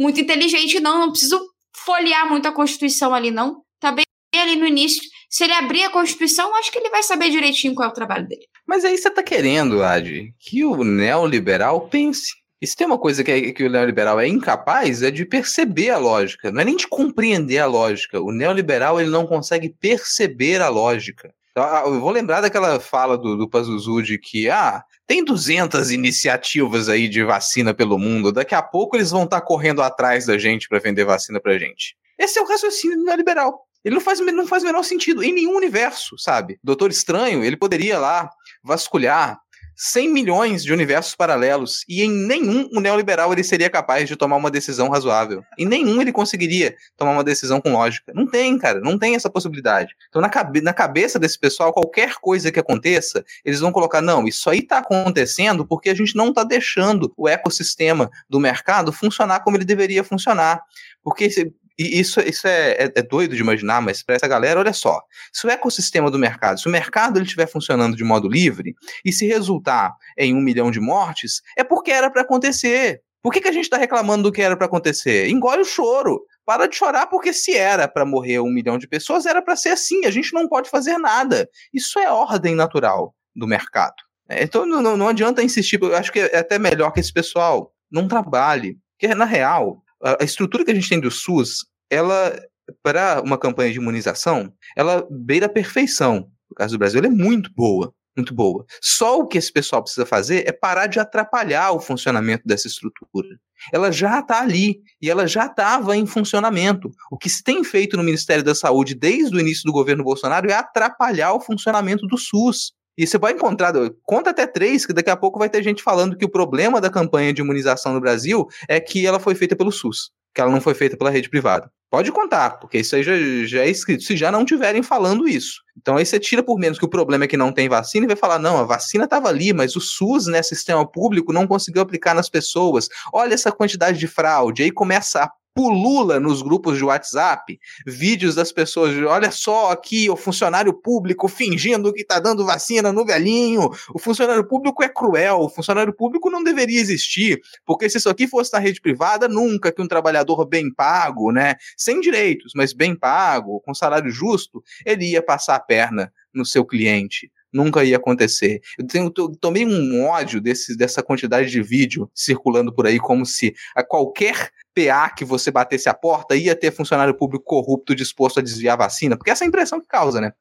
muito 0.00 0.18
inteligente, 0.18 0.80
não. 0.80 0.98
Não 0.98 1.10
preciso 1.10 1.38
folhear 1.76 2.28
muito 2.28 2.48
a 2.48 2.52
Constituição 2.52 3.14
ali, 3.14 3.30
não. 3.30 3.62
Tá 3.78 3.92
bem 3.92 4.04
ali 4.34 4.56
no 4.56 4.66
início. 4.66 5.02
Se 5.30 5.44
ele 5.44 5.52
abrir 5.52 5.84
a 5.84 5.90
Constituição, 5.90 6.56
acho 6.56 6.72
que 6.72 6.78
ele 6.78 6.90
vai 6.90 7.04
saber 7.04 7.30
direitinho 7.30 7.72
qual 7.72 7.88
é 7.88 7.92
o 7.92 7.94
trabalho 7.94 8.26
dele. 8.26 8.48
Mas 8.66 8.84
aí 8.84 8.98
você 8.98 9.08
tá 9.08 9.22
querendo, 9.22 9.80
Ad, 9.80 10.34
que 10.40 10.64
o 10.64 10.82
neoliberal 10.82 11.82
pense. 11.82 12.34
E 12.60 12.66
se 12.66 12.74
tem 12.74 12.84
uma 12.84 12.98
coisa 12.98 13.22
que, 13.22 13.30
é, 13.30 13.52
que 13.52 13.62
o 13.62 13.70
neoliberal 13.70 14.18
é 14.18 14.26
incapaz, 14.26 15.02
é 15.02 15.10
de 15.10 15.24
perceber 15.24 15.90
a 15.90 15.98
lógica. 15.98 16.50
Não 16.50 16.60
é 16.60 16.64
nem 16.64 16.76
de 16.76 16.88
compreender 16.88 17.58
a 17.58 17.66
lógica. 17.66 18.20
O 18.20 18.32
neoliberal 18.32 19.00
ele 19.00 19.08
não 19.08 19.24
consegue 19.24 19.68
perceber 19.68 20.60
a 20.60 20.68
lógica. 20.68 21.32
Então, 21.52 21.62
ah, 21.64 21.84
eu 21.86 22.00
vou 22.00 22.10
lembrar 22.10 22.40
daquela 22.40 22.80
fala 22.80 23.16
do, 23.16 23.36
do 23.36 23.48
Pazuzu 23.48 24.02
de 24.02 24.18
que, 24.18 24.50
ah, 24.50 24.82
tem 25.06 25.24
200 25.24 25.92
iniciativas 25.92 26.88
aí 26.88 27.08
de 27.08 27.22
vacina 27.22 27.72
pelo 27.72 27.98
mundo, 27.98 28.32
daqui 28.32 28.54
a 28.54 28.62
pouco 28.62 28.96
eles 28.96 29.10
vão 29.10 29.24
estar 29.24 29.40
tá 29.40 29.46
correndo 29.46 29.80
atrás 29.80 30.26
da 30.26 30.36
gente 30.36 30.68
para 30.68 30.80
vender 30.80 31.04
vacina 31.04 31.40
pra 31.40 31.56
gente. 31.56 31.96
Esse 32.18 32.38
é 32.38 32.42
o 32.42 32.46
raciocínio 32.46 33.02
neoliberal. 33.04 33.66
Ele 33.84 33.94
não 33.94 34.00
faz, 34.00 34.20
não 34.20 34.46
faz 34.46 34.62
o 34.62 34.66
menor 34.66 34.82
sentido 34.82 35.22
em 35.22 35.32
nenhum 35.32 35.56
universo, 35.56 36.16
sabe? 36.18 36.58
Doutor 36.62 36.90
Estranho, 36.90 37.44
ele 37.44 37.56
poderia 37.56 37.98
lá 37.98 38.30
vasculhar 38.62 39.40
100 39.82 40.12
milhões 40.12 40.62
de 40.62 40.74
universos 40.74 41.14
paralelos 41.14 41.86
e 41.88 42.02
em 42.02 42.10
nenhum 42.10 42.68
o 42.70 42.80
neoliberal 42.80 43.32
ele 43.32 43.42
seria 43.42 43.70
capaz 43.70 44.06
de 44.06 44.14
tomar 44.14 44.36
uma 44.36 44.50
decisão 44.50 44.90
razoável. 44.90 45.42
Em 45.56 45.64
nenhum 45.64 46.02
ele 46.02 46.12
conseguiria 46.12 46.76
tomar 46.98 47.12
uma 47.12 47.24
decisão 47.24 47.62
com 47.62 47.72
lógica. 47.72 48.12
Não 48.14 48.26
tem, 48.26 48.58
cara, 48.58 48.78
não 48.80 48.98
tem 48.98 49.14
essa 49.14 49.30
possibilidade. 49.30 49.94
Então, 50.10 50.20
na, 50.20 50.28
cabe 50.28 50.60
na 50.60 50.74
cabeça 50.74 51.18
desse 51.18 51.38
pessoal, 51.38 51.72
qualquer 51.72 52.16
coisa 52.20 52.52
que 52.52 52.60
aconteça, 52.60 53.24
eles 53.42 53.60
vão 53.60 53.72
colocar: 53.72 54.02
não, 54.02 54.28
isso 54.28 54.50
aí 54.50 54.60
tá 54.60 54.78
acontecendo 54.78 55.66
porque 55.66 55.88
a 55.88 55.94
gente 55.94 56.14
não 56.14 56.30
tá 56.30 56.44
deixando 56.44 57.10
o 57.16 57.26
ecossistema 57.26 58.10
do 58.28 58.38
mercado 58.38 58.92
funcionar 58.92 59.40
como 59.40 59.56
ele 59.56 59.64
deveria 59.64 60.04
funcionar. 60.04 60.62
Porque 61.02 61.30
e 61.78 62.00
isso, 62.00 62.20
isso 62.20 62.46
é, 62.46 62.72
é, 62.72 62.92
é, 62.96 63.02
doido 63.02 63.34
de 63.34 63.40
imaginar, 63.40 63.80
mas 63.80 64.02
para 64.02 64.14
essa 64.14 64.28
galera, 64.28 64.60
olha 64.60 64.72
só. 64.72 65.00
Se 65.32 65.46
o 65.46 65.50
ecossistema 65.50 66.10
do 66.10 66.18
mercado, 66.18 66.60
se 66.60 66.66
o 66.66 66.70
mercado 66.70 67.18
ele 67.18 67.24
estiver 67.24 67.46
funcionando 67.46 67.96
de 67.96 68.04
modo 68.04 68.28
livre, 68.28 68.74
e 69.04 69.12
se 69.12 69.26
resultar 69.26 69.94
em 70.18 70.34
um 70.34 70.40
milhão 70.40 70.70
de 70.70 70.80
mortes, 70.80 71.40
é 71.56 71.64
porque 71.64 71.90
era 71.90 72.10
para 72.10 72.22
acontecer. 72.22 73.00
Por 73.22 73.32
que, 73.32 73.40
que 73.40 73.48
a 73.48 73.52
gente 73.52 73.64
está 73.64 73.76
reclamando 73.76 74.24
do 74.24 74.32
que 74.32 74.40
era 74.40 74.56
para 74.56 74.66
acontecer? 74.66 75.28
Engole 75.28 75.62
o 75.62 75.64
choro. 75.64 76.22
Para 76.44 76.66
de 76.66 76.74
chorar, 76.74 77.06
porque 77.06 77.32
se 77.32 77.54
era 77.54 77.86
para 77.86 78.04
morrer 78.04 78.40
um 78.40 78.50
milhão 78.50 78.78
de 78.78 78.88
pessoas, 78.88 79.26
era 79.26 79.42
para 79.42 79.56
ser 79.56 79.68
assim. 79.70 80.06
A 80.06 80.10
gente 80.10 80.32
não 80.32 80.48
pode 80.48 80.70
fazer 80.70 80.98
nada. 80.98 81.48
Isso 81.72 81.98
é 81.98 82.10
ordem 82.10 82.54
natural 82.54 83.14
do 83.36 83.46
mercado. 83.46 83.94
É, 84.28 84.42
então 84.42 84.64
não, 84.64 84.96
não 84.96 85.08
adianta 85.08 85.42
insistir. 85.42 85.78
Eu 85.82 85.94
acho 85.94 86.10
que 86.10 86.20
é 86.20 86.38
até 86.38 86.58
melhor 86.58 86.92
que 86.92 87.00
esse 87.00 87.12
pessoal 87.12 87.72
não 87.90 88.08
trabalhe. 88.08 88.78
Porque, 88.98 89.14
na 89.14 89.24
real, 89.24 89.82
a 90.02 90.24
estrutura 90.24 90.64
que 90.64 90.70
a 90.70 90.74
gente 90.74 90.88
tem 90.88 91.00
do 91.00 91.10
SUS 91.10 91.66
ela, 91.90 92.40
para 92.82 93.20
uma 93.20 93.36
campanha 93.36 93.72
de 93.72 93.78
imunização, 93.78 94.52
ela 94.76 95.06
beira 95.10 95.46
a 95.46 95.48
perfeição. 95.48 96.30
No 96.48 96.56
caso 96.56 96.74
do 96.74 96.78
Brasil, 96.78 96.98
ela 96.98 97.08
é 97.08 97.10
muito 97.10 97.50
boa, 97.54 97.92
muito 98.16 98.34
boa. 98.34 98.64
Só 98.80 99.18
o 99.18 99.26
que 99.26 99.38
esse 99.38 99.52
pessoal 99.52 99.82
precisa 99.82 100.06
fazer 100.06 100.46
é 100.46 100.52
parar 100.52 100.86
de 100.86 101.00
atrapalhar 101.00 101.72
o 101.72 101.80
funcionamento 101.80 102.44
dessa 102.46 102.68
estrutura. 102.68 103.28
Ela 103.72 103.90
já 103.92 104.20
está 104.20 104.40
ali 104.40 104.80
e 105.02 105.10
ela 105.10 105.26
já 105.26 105.46
estava 105.46 105.96
em 105.96 106.06
funcionamento. 106.06 106.90
O 107.10 107.18
que 107.18 107.28
se 107.28 107.42
tem 107.42 107.62
feito 107.62 107.96
no 107.96 108.02
Ministério 108.02 108.42
da 108.42 108.54
Saúde 108.54 108.94
desde 108.94 109.36
o 109.36 109.40
início 109.40 109.64
do 109.64 109.72
governo 109.72 110.04
Bolsonaro 110.04 110.50
é 110.50 110.54
atrapalhar 110.54 111.32
o 111.34 111.40
funcionamento 111.40 112.06
do 112.06 112.16
SUS. 112.16 112.72
E 113.00 113.06
você 113.06 113.16
vai 113.16 113.32
encontrar, 113.32 113.72
conta 114.04 114.28
até 114.28 114.46
três, 114.46 114.84
que 114.84 114.92
daqui 114.92 115.08
a 115.08 115.16
pouco 115.16 115.38
vai 115.38 115.48
ter 115.48 115.62
gente 115.62 115.82
falando 115.82 116.18
que 116.18 116.24
o 116.26 116.28
problema 116.28 116.82
da 116.82 116.90
campanha 116.90 117.32
de 117.32 117.40
imunização 117.40 117.94
no 117.94 118.00
Brasil 118.00 118.46
é 118.68 118.78
que 118.78 119.06
ela 119.06 119.18
foi 119.18 119.34
feita 119.34 119.56
pelo 119.56 119.72
SUS, 119.72 120.10
que 120.34 120.40
ela 120.42 120.50
não 120.50 120.60
foi 120.60 120.74
feita 120.74 120.98
pela 120.98 121.08
rede 121.08 121.30
privada. 121.30 121.72
Pode 121.90 122.12
contar, 122.12 122.58
porque 122.58 122.76
isso 122.76 122.94
aí 122.94 123.02
já, 123.02 123.14
já, 123.46 123.62
é 123.62 123.70
escrito, 123.70 124.02
se 124.02 124.18
já 124.18 124.30
não 124.30 124.44
tiverem 124.44 124.82
falando 124.82 125.26
isso. 125.26 125.62
Então 125.78 125.96
aí 125.96 126.04
você 126.04 126.20
tira 126.20 126.42
por 126.42 126.58
menos 126.58 126.78
que 126.78 126.84
o 126.84 126.90
problema 126.90 127.24
é 127.24 127.26
que 127.26 127.38
não 127.38 127.50
tem 127.50 127.70
vacina 127.70 128.04
e 128.04 128.06
vai 128.06 128.16
falar, 128.16 128.38
não, 128.38 128.58
a 128.58 128.64
vacina 128.64 129.04
estava 129.04 129.28
ali, 129.28 129.54
mas 129.54 129.74
o 129.76 129.80
SUS, 129.80 130.26
né, 130.26 130.42
sistema 130.42 130.86
público, 130.86 131.32
não 131.32 131.46
conseguiu 131.46 131.80
aplicar 131.80 132.14
nas 132.14 132.28
pessoas. 132.28 132.90
Olha 133.14 133.32
essa 133.32 133.50
quantidade 133.50 133.98
de 133.98 134.06
fraude. 134.06 134.62
Aí 134.62 134.70
começa 134.70 135.22
a 135.22 135.32
pulula 135.54 136.20
nos 136.20 136.42
grupos 136.42 136.78
de 136.78 136.84
WhatsApp 136.84 137.58
vídeos 137.86 138.34
das 138.34 138.52
pessoas, 138.52 138.96
olha 139.04 139.30
só 139.30 139.70
aqui 139.70 140.08
o 140.08 140.16
funcionário 140.16 140.72
público 140.72 141.28
fingindo 141.28 141.92
que 141.92 142.02
está 142.02 142.18
dando 142.18 142.46
vacina 142.46 142.92
no 142.92 143.04
velhinho. 143.04 143.68
O 143.94 143.98
funcionário 143.98 144.46
público 144.46 144.82
é 144.82 144.88
cruel, 144.88 145.40
o 145.40 145.48
funcionário 145.48 145.94
público 145.94 146.30
não 146.30 146.42
deveria 146.42 146.80
existir, 146.80 147.40
porque 147.64 147.88
se 147.88 147.98
isso 147.98 148.08
aqui 148.08 148.26
fosse 148.26 148.52
na 148.52 148.58
rede 148.58 148.80
privada, 148.80 149.28
nunca 149.28 149.72
que 149.72 149.82
um 149.82 149.88
trabalhador 149.88 150.46
bem 150.46 150.72
pago, 150.72 151.32
né, 151.32 151.56
sem 151.76 152.00
direitos, 152.00 152.52
mas 152.54 152.72
bem 152.72 152.96
pago, 152.96 153.60
com 153.60 153.74
salário 153.74 154.10
justo, 154.10 154.62
ele 154.84 155.10
ia 155.10 155.22
passar 155.22 155.56
a 155.56 155.60
perna 155.60 156.12
no 156.32 156.44
seu 156.44 156.64
cliente 156.64 157.30
nunca 157.52 157.84
ia 157.84 157.96
acontecer. 157.96 158.60
Eu 158.78 158.86
tenho, 158.86 159.10
tomei 159.10 159.66
um 159.66 160.04
ódio 160.06 160.40
desse, 160.40 160.76
dessa 160.76 161.02
quantidade 161.02 161.50
de 161.50 161.62
vídeo 161.62 162.10
circulando 162.14 162.72
por 162.72 162.86
aí, 162.86 162.98
como 162.98 163.26
se 163.26 163.54
a 163.74 163.82
qualquer 163.82 164.50
PA 164.74 165.10
que 165.10 165.24
você 165.24 165.50
batesse 165.50 165.88
a 165.88 165.94
porta 165.94 166.36
ia 166.36 166.54
ter 166.54 166.72
funcionário 166.72 167.16
público 167.16 167.44
corrupto 167.44 167.94
disposto 167.94 168.38
a 168.38 168.42
desviar 168.42 168.74
a 168.74 168.84
vacina, 168.84 169.16
porque 169.16 169.30
essa 169.30 169.44
é 169.44 169.46
a 169.46 169.48
impressão 169.48 169.80
que 169.80 169.86
causa, 169.86 170.20
né? 170.20 170.32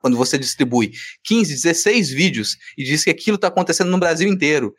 Quando 0.00 0.18
você 0.18 0.36
distribui 0.36 0.92
15, 1.24 1.54
16 1.54 2.10
vídeos 2.10 2.58
e 2.76 2.84
diz 2.84 3.02
que 3.02 3.08
aquilo 3.08 3.36
está 3.36 3.48
acontecendo 3.48 3.90
no 3.90 3.98
Brasil 3.98 4.28
inteiro, 4.28 4.74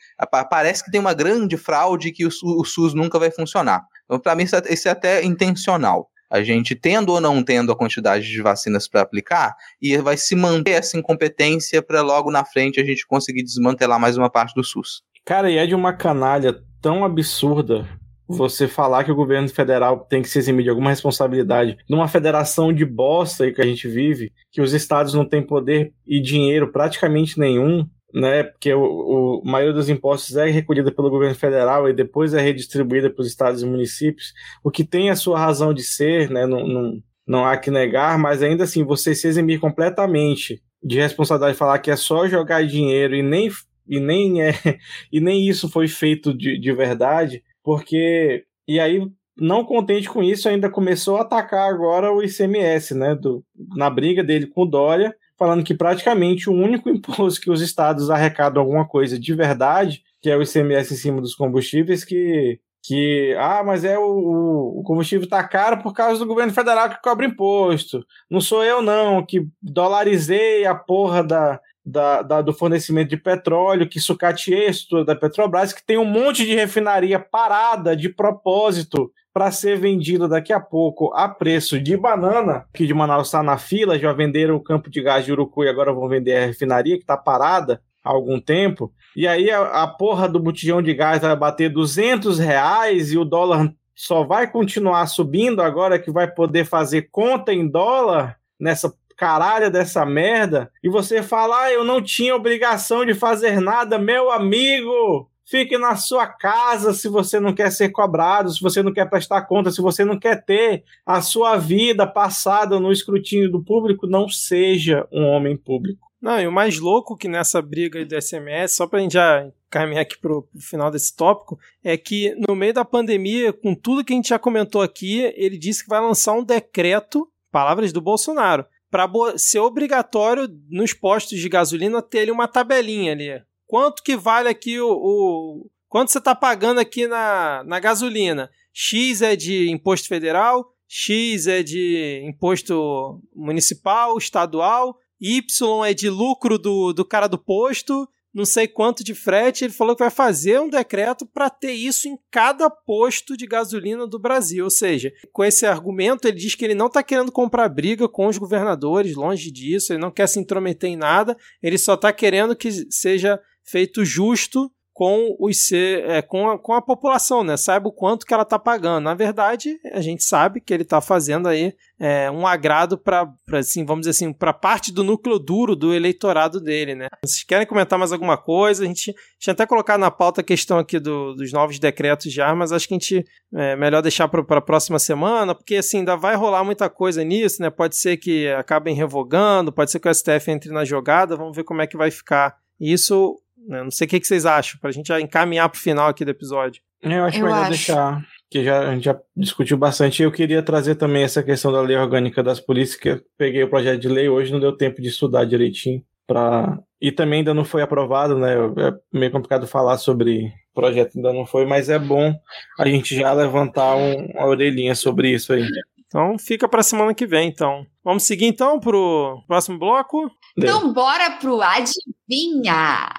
parece 0.52 0.84
que 0.84 0.92
tem 0.92 1.00
uma 1.00 1.16
grande 1.16 1.58
fraude 1.58 2.12
que 2.12 2.28
o, 2.28 2.32
SUS 2.32 2.94
nunca 2.94 3.18
vai 3.18 3.32
funcionar. 3.32 3.82
Então, 4.04 4.20
para 4.20 4.36
mim, 4.36 4.44
é, 4.44 4.74
isso 4.74 4.88
é 4.88 4.92
até 4.92 5.24
intencional 5.24 6.12
a 6.30 6.44
gente 6.44 6.76
tendo 6.76 7.12
ou 7.12 7.22
não 7.22 7.44
tendo 7.44 7.72
a 7.72 7.76
quantidade 7.76 8.28
de 8.28 8.42
vacinas 8.42 8.88
para 8.88 9.02
aplicar, 9.02 9.56
e 9.82 9.98
vai 9.98 10.18
se 10.18 10.36
manter 10.36 10.72
essa 10.72 10.98
incompetência 10.98 11.82
para 11.82 12.02
logo 12.02 12.32
na 12.32 12.44
frente 12.44 12.80
a 12.80 12.86
gente 12.86 13.06
conseguir 13.08 13.44
desmantelar 13.44 14.00
mais 14.00 14.18
uma 14.18 14.30
parte 14.30 14.54
do 14.56 14.64
SUS. 14.64 15.02
Cara, 15.24 15.50
e 15.50 15.58
é 15.58 15.66
de 15.66 15.74
uma 15.74 15.94
canalha 15.94 16.56
tão 16.82 17.04
absurda 17.04 17.88
você 18.28 18.68
falar 18.68 19.04
que 19.04 19.12
o 19.12 19.16
governo 19.16 19.48
federal 19.48 20.00
tem 20.00 20.22
que 20.22 20.28
se 20.28 20.40
eximir 20.40 20.64
de 20.64 20.70
alguma 20.70 20.90
responsabilidade 20.90 21.78
numa 21.88 22.08
federação 22.08 22.74
de 22.74 22.84
bosta 22.84 23.44
aí 23.44 23.54
que 23.54 23.62
a 23.62 23.66
gente 23.66 23.88
vive, 23.88 24.32
que 24.52 24.62
os 24.62 24.74
estados 24.74 25.14
não 25.14 25.26
têm 25.26 25.44
poder 25.44 25.94
e 26.08 26.20
dinheiro 26.20 26.72
praticamente 26.72 27.40
nenhum, 27.40 27.88
né? 28.16 28.44
Porque 28.44 28.74
o, 28.74 28.82
o 28.82 29.42
a 29.46 29.52
maioria 29.52 29.74
dos 29.74 29.90
impostos 29.90 30.38
é 30.38 30.50
recolhida 30.50 30.90
pelo 30.90 31.10
governo 31.10 31.36
federal 31.36 31.90
e 31.90 31.94
depois 31.94 32.34
é 32.34 32.42
redistribuída 32.42 33.10
para 33.10 33.22
os 33.22 33.28
estados 33.28 33.62
e 33.62 33.66
municípios, 33.66 34.34
o 34.64 34.72
que 34.72 34.86
tem 34.86 35.10
a 35.10 35.16
sua 35.18 35.38
razão 35.38 35.74
de 35.74 35.84
ser, 35.84 36.30
né? 36.30 36.46
Não, 36.48 36.66
não, 36.66 37.04
não 37.28 37.46
há 37.46 37.58
que 37.58 37.70
negar, 37.70 38.18
mas 38.18 38.42
ainda 38.42 38.64
assim, 38.64 38.86
você 38.86 39.14
se 39.14 39.28
eximir 39.28 39.60
completamente 39.60 40.62
de 40.82 40.98
responsabilidade 40.98 41.58
falar 41.58 41.80
que 41.80 41.92
é 41.92 41.96
só 41.98 42.28
jogar 42.28 42.66
dinheiro 42.66 43.16
e 43.16 43.22
nem, 43.22 43.50
e 43.86 44.00
nem, 44.00 44.42
é, 44.42 44.54
e 45.12 45.20
nem 45.20 45.46
isso 45.48 45.70
foi 45.70 45.88
feito 45.90 46.34
de, 46.34 46.58
de 46.58 46.74
verdade, 46.74 47.44
porque. 47.64 48.46
E 48.68 48.80
aí, 48.80 49.00
não 49.38 49.64
contente 49.64 50.10
com 50.10 50.24
isso, 50.24 50.50
ainda 50.50 50.72
começou 50.72 51.18
a 51.18 51.22
atacar 51.22 51.70
agora 51.70 52.12
o 52.12 52.24
ICMS, 52.24 52.96
né? 52.96 53.14
Do, 53.14 53.44
na 53.76 53.90
briga 53.90 54.24
dele 54.24 54.48
com 54.48 54.64
o 54.64 54.66
Dória 54.66 55.14
falando 55.38 55.64
que 55.64 55.74
praticamente 55.74 56.50
o 56.50 56.54
único 56.54 56.90
imposto 56.90 57.42
que 57.42 57.52
os 57.52 57.62
estados 57.62 58.10
arrecadam 58.10 58.62
alguma 58.62 58.88
coisa 58.88 59.20
de 59.20 59.34
verdade, 59.34 60.04
que 60.22 60.30
é 60.30 60.38
o 60.38 60.42
ICMS 60.42 60.94
em 60.94 60.98
cima 60.98 61.22
dos 61.22 61.36
combustíveis, 61.36 62.04
que 62.04 62.60
que 62.88 63.36
ah, 63.40 63.64
mas 63.66 63.84
é 63.84 63.98
o, 63.98 64.76
o 64.78 64.84
combustível 64.84 65.24
está 65.24 65.44
caro 65.44 65.82
por 65.82 65.92
causa 65.92 66.20
do 66.20 66.28
governo 66.28 66.54
federal 66.54 66.88
que 66.88 67.02
cobra 67.02 67.26
imposto. 67.26 68.06
Não 68.30 68.40
sou 68.40 68.64
eu 68.64 68.80
não 68.80 69.26
que 69.26 69.48
dolarizei 69.60 70.68
a 70.68 70.76
porra 70.76 71.24
da, 71.24 71.60
da, 71.84 72.22
da, 72.22 72.42
do 72.42 72.54
fornecimento 72.54 73.10
de 73.10 73.18
petróleo, 73.18 73.90
que 73.90 74.00
sucateei 74.00 74.70
isso 74.70 75.04
da 75.04 75.16
Petrobras, 75.16 75.74
que 75.74 75.84
tem 75.84 75.98
um 75.98 76.06
monte 76.06 76.46
de 76.46 76.54
refinaria 76.54 77.20
parada 77.20 77.96
de 77.96 78.08
propósito 78.08 79.12
para 79.36 79.52
ser 79.52 79.78
vendido 79.78 80.30
daqui 80.30 80.54
a 80.54 80.62
pouco 80.62 81.14
a 81.14 81.28
preço 81.28 81.78
de 81.78 81.98
banana, 81.98 82.66
que 82.74 82.88
de 82.88 82.94
Manaus 82.94 83.28
está 83.28 83.44
na 83.44 83.58
fila, 83.58 84.00
já 84.00 84.14
venderam 84.14 84.56
o 84.56 84.64
campo 84.64 84.90
de 84.90 85.02
gás 85.02 85.26
de 85.26 85.34
Urucu 85.34 85.66
e 85.66 85.68
agora 85.68 85.92
vão 85.92 86.08
vender 86.08 86.38
a 86.38 86.46
refinaria 86.46 86.96
que 86.96 87.04
está 87.04 87.18
parada 87.18 87.82
há 88.02 88.10
algum 88.12 88.40
tempo. 88.40 88.94
E 89.14 89.28
aí 89.28 89.52
a, 89.52 89.84
a 89.84 89.88
porra 89.88 90.30
do 90.30 90.40
botijão 90.40 90.82
de 90.82 90.94
gás 90.94 91.22
vai 91.22 91.36
bater 91.36 91.70
200 91.70 92.40
reais 92.40 93.12
e 93.12 93.18
o 93.18 93.26
dólar 93.26 93.74
só 93.94 94.24
vai 94.24 94.50
continuar 94.50 95.06
subindo 95.08 95.62
agora 95.62 96.00
que 96.00 96.10
vai 96.10 96.32
poder 96.32 96.64
fazer 96.64 97.10
conta 97.12 97.52
em 97.52 97.68
dólar 97.68 98.38
nessa 98.58 98.94
caralho 99.18 99.70
dessa 99.70 100.06
merda. 100.06 100.72
E 100.82 100.88
você 100.88 101.22
fala, 101.22 101.64
ah, 101.64 101.72
eu 101.74 101.84
não 101.84 102.02
tinha 102.02 102.34
obrigação 102.34 103.06
de 103.06 103.14
fazer 103.14 103.60
nada, 103.60 104.00
meu 104.00 104.32
amigo. 104.32 105.30
Fique 105.48 105.78
na 105.78 105.96
sua 105.96 106.26
casa 106.26 106.92
se 106.92 107.08
você 107.08 107.40
não 107.40 107.54
quer 107.54 107.72
ser 107.72 107.90
cobrado, 107.90 108.52
se 108.52 108.60
você 108.60 108.82
não 108.82 108.92
quer 108.92 109.08
prestar 109.08 109.44
conta, 109.44 109.70
se 109.70 109.80
você 109.80 110.04
não 110.04 110.18
quer 110.18 110.44
ter 110.44 110.84
a 111.06 111.22
sua 111.22 111.56
vida 111.56 112.08
passada 112.08 112.80
no 112.80 112.92
escrutínio 112.92 113.52
do 113.52 113.64
público, 113.64 114.08
não 114.08 114.28
seja 114.28 115.08
um 115.12 115.24
homem 115.24 115.56
público. 115.56 116.08
Não, 116.20 116.42
e 116.42 116.48
o 116.48 116.52
mais 116.52 116.80
louco 116.80 117.16
que 117.16 117.28
nessa 117.28 117.62
briga 117.62 118.04
do 118.04 118.20
SMS, 118.20 118.76
só 118.76 118.88
para 118.88 118.98
a 118.98 119.02
gente 119.04 119.14
já 119.14 119.48
caminhar 119.70 120.02
aqui 120.02 120.18
para 120.18 120.34
o 120.34 120.48
final 120.60 120.90
desse 120.90 121.16
tópico, 121.16 121.60
é 121.84 121.96
que 121.96 122.34
no 122.48 122.56
meio 122.56 122.74
da 122.74 122.84
pandemia, 122.84 123.54
com 123.54 123.76
tudo 123.76 124.04
que 124.04 124.14
a 124.14 124.16
gente 124.16 124.30
já 124.30 124.40
comentou 124.40 124.82
aqui, 124.82 125.32
ele 125.36 125.60
disse 125.60 125.84
que 125.84 125.90
vai 125.90 126.02
lançar 126.02 126.34
um 126.34 126.44
decreto, 126.44 127.30
palavras 127.52 127.94
do 127.94 128.02
Bolsonaro, 128.02 128.66
para 128.90 129.08
ser 129.38 129.60
obrigatório 129.60 130.48
nos 130.68 130.92
postos 130.92 131.38
de 131.38 131.48
gasolina 131.48 132.02
ter 132.02 132.32
uma 132.32 132.48
tabelinha 132.48 133.12
ali 133.12 133.44
quanto 133.68 134.04
que 134.04 134.16
vale 134.16 134.50
aqui 134.50 134.80
o. 134.80 134.90
o 134.90 135.70
quanto 135.88 136.12
você 136.12 136.18
está 136.18 136.36
pagando 136.36 136.80
aqui 136.80 137.08
na, 137.08 137.64
na 137.66 137.80
gasolina? 137.80 138.50
X 138.74 139.22
é 139.22 139.36
de 139.36 139.70
imposto 139.70 140.08
federal, 140.08 140.68
X 140.88 141.48
é 141.48 141.64
de 141.64 142.22
imposto 142.26 143.22
municipal, 143.34 144.18
estadual, 144.18 144.98
Y 145.20 145.86
é 145.86 145.94
de 145.94 146.10
lucro 146.10 146.58
do, 146.58 146.94
do 146.94 147.06
cara 147.06 147.28
do 147.28 147.38
posto, 147.38 148.08
não 148.34 148.44
sei 148.44 148.68
quanto 148.68 149.02
de 149.02 149.16
frete. 149.16 149.64
Ele 149.64 149.74
falou 149.74 149.96
que 149.96 150.04
vai 150.04 150.12
fazer 150.12 150.60
um 150.60 150.70
decreto 150.70 151.26
para 151.26 151.50
ter 151.50 151.72
isso 151.72 152.10
em 152.10 152.18
cada 152.30 152.70
posto 152.70 153.38
de 153.38 153.48
gasolina 153.48 154.06
do 154.06 154.20
Brasil. 154.20 154.66
Ou 154.66 154.70
seja, 154.70 155.12
com 155.32 155.44
esse 155.44 155.66
argumento, 155.66 156.28
ele 156.28 156.38
diz 156.38 156.54
que 156.54 156.66
ele 156.66 156.76
não 156.76 156.88
está 156.88 157.02
querendo 157.02 157.32
comprar 157.32 157.70
briga 157.70 158.10
com 158.10 158.28
os 158.28 158.38
governadores, 158.38 159.16
longe 159.16 159.50
disso, 159.50 159.94
ele 159.94 160.02
não 160.02 160.12
quer 160.12 160.28
se 160.28 160.38
intrometer 160.38 160.90
em 160.90 160.98
nada, 160.98 161.38
ele 161.64 161.78
só 161.78 161.94
está 161.94 162.12
querendo 162.12 162.56
que 162.58 162.70
seja 162.92 163.40
feito 163.66 164.06
justo 164.06 164.72
com 164.96 165.36
os 165.42 165.74
é, 165.74 166.22
com, 166.22 166.50
a, 166.50 166.58
com 166.58 166.72
a 166.72 166.82
população, 166.82 167.44
né? 167.44 167.58
Saiba 167.58 167.90
o 167.90 167.92
quanto 167.92 168.26
que 168.26 168.34
ela 168.34 168.44
está 168.44 168.58
pagando. 168.58 169.04
Na 169.04 169.14
verdade, 169.14 169.78
a 169.92 170.00
gente 170.00 170.24
sabe 170.24 170.62
que 170.62 170.74
ele 170.74 170.84
está 170.84 171.02
fazendo 171.02 171.50
aí 171.50 171.74
é, 172.00 172.32
um 172.32 172.48
agrado 172.48 172.98
para, 172.98 173.30
assim, 173.52 173.84
vamos 173.84 174.08
dizer 174.08 174.12
assim, 174.12 174.32
para 174.32 174.54
parte 174.54 174.94
do 174.94 175.04
núcleo 175.04 175.38
duro 175.38 175.76
do 175.76 175.94
eleitorado 175.94 176.62
dele, 176.62 176.96
né? 176.96 177.10
Vocês 177.22 177.44
querem 177.44 177.68
comentar 177.68 178.00
mais 178.00 178.14
alguma 178.14 178.38
coisa? 178.38 178.86
A 178.86 178.88
gente 178.88 179.14
tinha 179.38 179.52
até 179.52 179.66
colocado 179.66 180.00
na 180.00 180.10
pauta 180.10 180.40
a 180.40 180.44
questão 180.46 180.80
aqui 180.80 180.98
do, 180.98 181.34
dos 181.34 181.52
novos 181.52 181.78
decretos 181.78 182.32
já, 182.32 182.56
mas 182.56 182.72
acho 182.72 182.88
que 182.88 182.94
a 182.94 182.98
gente 182.98 183.26
é 183.54 183.76
melhor 183.76 184.02
deixar 184.02 184.30
para 184.30 184.40
a 184.58 184.62
próxima 184.62 184.98
semana, 184.98 185.54
porque 185.54 185.76
assim, 185.76 185.98
ainda 185.98 186.16
vai 186.16 186.38
rolar 186.38 186.64
muita 186.64 186.90
coisa 186.90 187.22
nisso, 187.22 187.62
né? 187.62 187.70
Pode 187.70 187.98
ser 187.98 188.16
que 188.16 188.48
acabem 188.48 188.96
revogando, 188.96 189.74
pode 189.74 189.92
ser 189.92 190.00
que 190.00 190.08
o 190.08 190.14
STF 190.14 190.52
entre 190.52 190.72
na 190.72 190.86
jogada, 190.86 191.36
vamos 191.36 191.54
ver 191.54 191.66
como 191.66 191.82
é 191.82 191.88
que 191.88 191.98
vai 191.98 192.10
ficar. 192.10 192.56
Isso 192.80 193.38
né? 193.68 193.84
Não 193.84 193.92
sei 193.92 194.06
o 194.06 194.10
que, 194.10 194.20
que 194.20 194.28
vocês 194.28 194.46
acham, 194.46 194.80
pra 194.80 194.92
gente 194.92 195.08
já 195.08 195.20
encaminhar 195.20 195.70
pro 195.70 195.80
final 195.80 196.10
aqui 196.10 196.24
do 196.24 196.32
episódio. 196.32 196.82
Eu 197.02 197.24
acho 197.24 197.38
eu 197.38 197.44
melhor 197.44 197.62
acho. 197.62 197.70
deixar, 197.70 198.26
que 198.50 198.64
já, 198.64 198.90
a 198.90 198.94
gente 198.94 199.06
já 199.06 199.20
discutiu 199.36 199.78
bastante. 199.78 200.24
Eu 200.24 200.32
queria 200.32 200.62
trazer 200.64 200.96
também 200.96 201.24
essa 201.24 201.44
questão 201.44 201.72
da 201.72 201.82
lei 201.82 201.96
orgânica 201.96 202.42
das 202.42 202.60
polícias, 202.60 203.00
que 203.00 203.10
eu 203.10 203.22
peguei 203.38 203.64
o 203.64 203.70
projeto 203.70 204.00
de 204.00 204.08
lei 204.08 204.30
hoje, 204.30 204.52
não 204.52 204.60
deu 204.60 204.76
tempo 204.76 205.02
de 205.02 205.10
estudar 205.10 205.46
direitinho. 205.46 206.04
Pra... 206.28 206.80
E 207.00 207.12
também 207.12 207.40
ainda 207.40 207.54
não 207.54 207.64
foi 207.64 207.82
aprovado, 207.82 208.38
né? 208.38 208.54
É 208.54 209.18
meio 209.18 209.32
complicado 209.32 209.68
falar 209.68 209.98
sobre 209.98 210.48
o 210.72 210.74
projeto, 210.74 211.16
ainda 211.16 211.32
não 211.32 211.46
foi, 211.46 211.66
mas 211.66 211.90
é 211.90 212.00
bom 212.00 212.34
a 212.80 212.88
gente 212.88 213.16
já 213.16 213.32
levantar 213.32 213.96
um, 213.96 214.26
uma 214.32 214.48
orelhinha 214.48 214.96
sobre 214.96 215.30
isso 215.32 215.54
aí. 215.54 215.68
Então 216.08 216.38
fica 216.40 216.68
para 216.68 216.82
semana 216.82 217.14
que 217.14 217.28
vem, 217.28 217.50
então. 217.50 217.86
Vamos 218.04 218.24
seguir 218.24 218.46
então 218.46 218.80
pro 218.80 219.44
próximo 219.48 219.78
bloco? 219.78 220.32
Então 220.58 220.94
bora 220.94 221.32
pro 221.32 221.62
adivinha. 221.62 223.10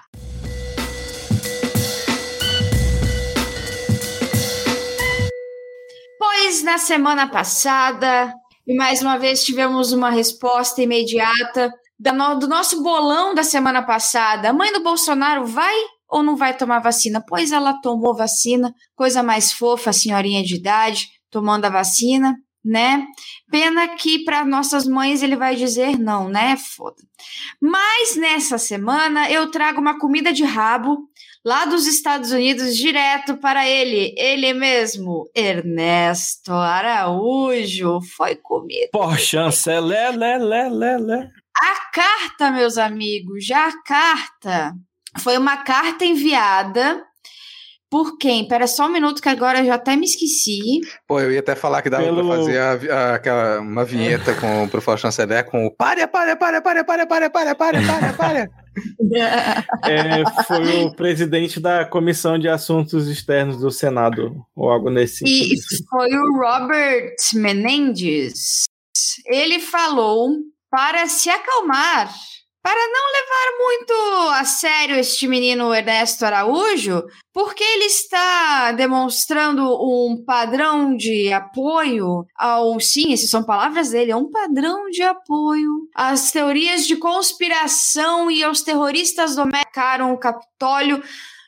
Pois 6.19 6.63
na 6.63 6.79
semana 6.79 7.29
passada, 7.29 8.33
e 8.67 8.75
mais 8.75 9.03
uma 9.03 9.19
vez 9.19 9.45
tivemos 9.45 9.93
uma 9.93 10.11
resposta 10.11 10.81
imediata 10.81 11.71
do 11.99 12.49
nosso 12.49 12.83
bolão 12.83 13.35
da 13.35 13.43
semana 13.43 13.83
passada. 13.83 14.51
A 14.51 14.53
mãe 14.53 14.73
do 14.73 14.83
Bolsonaro 14.83 15.47
vai 15.47 15.75
ou 16.09 16.23
não 16.23 16.37
vai 16.37 16.57
tomar 16.57 16.79
vacina? 16.79 17.23
Pois 17.27 17.53
ela 17.53 17.81
tomou 17.81 18.15
vacina, 18.15 18.75
coisa 18.95 19.23
mais 19.23 19.53
fofa, 19.53 19.93
senhorinha 19.93 20.43
de 20.43 20.55
idade, 20.55 21.09
tomando 21.31 21.65
a 21.65 21.71
vacina, 21.71 22.35
né? 22.65 23.07
Pena 23.51 23.89
que 23.89 24.25
para 24.25 24.45
nossas 24.45 24.87
mães 24.87 25.23
ele 25.23 25.37
vai 25.37 25.55
dizer 25.55 25.99
não, 25.99 26.29
né? 26.29 26.57
Foda. 26.57 27.03
Mas 27.61 28.17
nessa 28.17 28.57
semana 28.57 29.31
eu 29.31 29.51
trago 29.51 29.81
uma 29.81 29.99
comida 29.99 30.33
de 30.33 30.45
rabo 30.45 30.97
lá 31.47 31.65
dos 31.65 31.87
Estados 31.87 32.33
Unidos, 32.33 32.77
direto 32.77 33.37
para 33.37 33.69
ele, 33.69 34.13
ele 34.19 34.53
mesmo, 34.53 35.31
Ernesto 35.33 36.53
Araújo, 36.53 38.01
foi 38.17 38.35
comido. 38.35 38.89
Por 38.91 39.17
chanceler, 39.17 40.17
lé, 40.17 40.37
lé, 40.39 40.69
lé, 40.69 40.99
lé. 40.99 41.31
A 41.63 41.91
carta, 41.93 42.51
meus 42.51 42.77
amigos, 42.77 43.47
já 43.47 43.69
a 43.69 43.83
carta 43.85 44.75
foi 45.21 45.39
uma 45.39 45.59
carta 45.59 46.05
enviada 46.05 47.03
por 47.89 48.19
quem? 48.19 48.47
Pera 48.49 48.67
só 48.67 48.87
um 48.87 48.93
minuto 48.93 49.23
que 49.23 49.29
agora 49.29 49.61
eu 49.61 49.67
já 49.67 49.77
até 49.77 49.95
me 49.95 50.05
esqueci. 50.05 50.81
Pô, 51.07 51.21
eu 51.21 51.31
ia 51.33 51.39
até 51.39 51.55
falar 51.55 51.81
que 51.81 51.89
dava 51.89 52.03
Pelo- 52.03 52.27
pra 52.27 52.37
fazer 52.37 52.59
a, 52.59 52.73
a- 52.73 53.15
aquela, 53.15 53.61
uma 53.61 53.85
vinheta 53.85 54.35
com, 54.35 54.69
pro 54.69 54.83
Faustão 54.83 55.09
Chanceler 55.13 55.45
com 55.49 55.65
o 55.65 55.71
pare, 55.71 56.05
pare, 56.09 56.35
pare, 56.35 56.61
pare, 56.61 56.83
pare, 56.85 57.07
pare, 57.07 57.31
pare, 57.31 57.55
pare, 57.55 57.87
pare, 57.87 58.13
pare. 58.17 58.51
É, 59.87 60.23
foi 60.45 60.85
o 60.85 60.95
presidente 60.95 61.59
da 61.61 61.85
Comissão 61.85 62.39
de 62.39 62.49
Assuntos 62.49 63.09
Externos 63.09 63.59
do 63.59 63.71
Senado, 63.71 64.45
ou 64.55 64.69
algo 64.71 64.91
nesse 64.91 65.25
E 65.25 65.57
sentido. 65.57 65.87
foi 65.89 66.09
o 66.15 66.39
Robert 66.39 67.15
Menendez. 67.35 68.65
Ele 69.27 69.59
falou 69.61 70.31
para 70.71 71.07
se 71.07 71.31
acalmar, 71.31 72.13
para 72.67 72.89
não 72.89 73.13
levar 73.13 73.59
muito 73.61 74.31
a 74.31 74.45
sério 74.45 74.97
este 74.97 75.29
menino 75.29 75.73
Ernesto 75.73 76.27
Araújo, 76.27 77.05
porque 77.33 77.63
ele 77.63 77.85
está 77.85 78.73
demonstrando 78.73 79.63
um 79.63 80.25
padrão 80.27 80.97
de 80.97 81.33
apoio 81.33 82.25
ao. 82.37 82.81
Sim, 82.81 83.13
essas 83.13 83.31
são 83.31 83.45
palavras 83.45 83.91
dele, 83.91 84.11
é 84.11 84.17
um 84.17 84.29
padrão 84.29 84.91
de 84.91 85.01
apoio 85.01 85.89
às 85.95 86.33
teorias 86.33 86.85
de 86.89 86.97
conspiração 86.97 88.29
e 88.29 88.43
aos 88.43 88.63
terroristas 88.63 89.37
domesticaram 89.37 90.13
o 90.13 90.19
Capitólio 90.19 91.01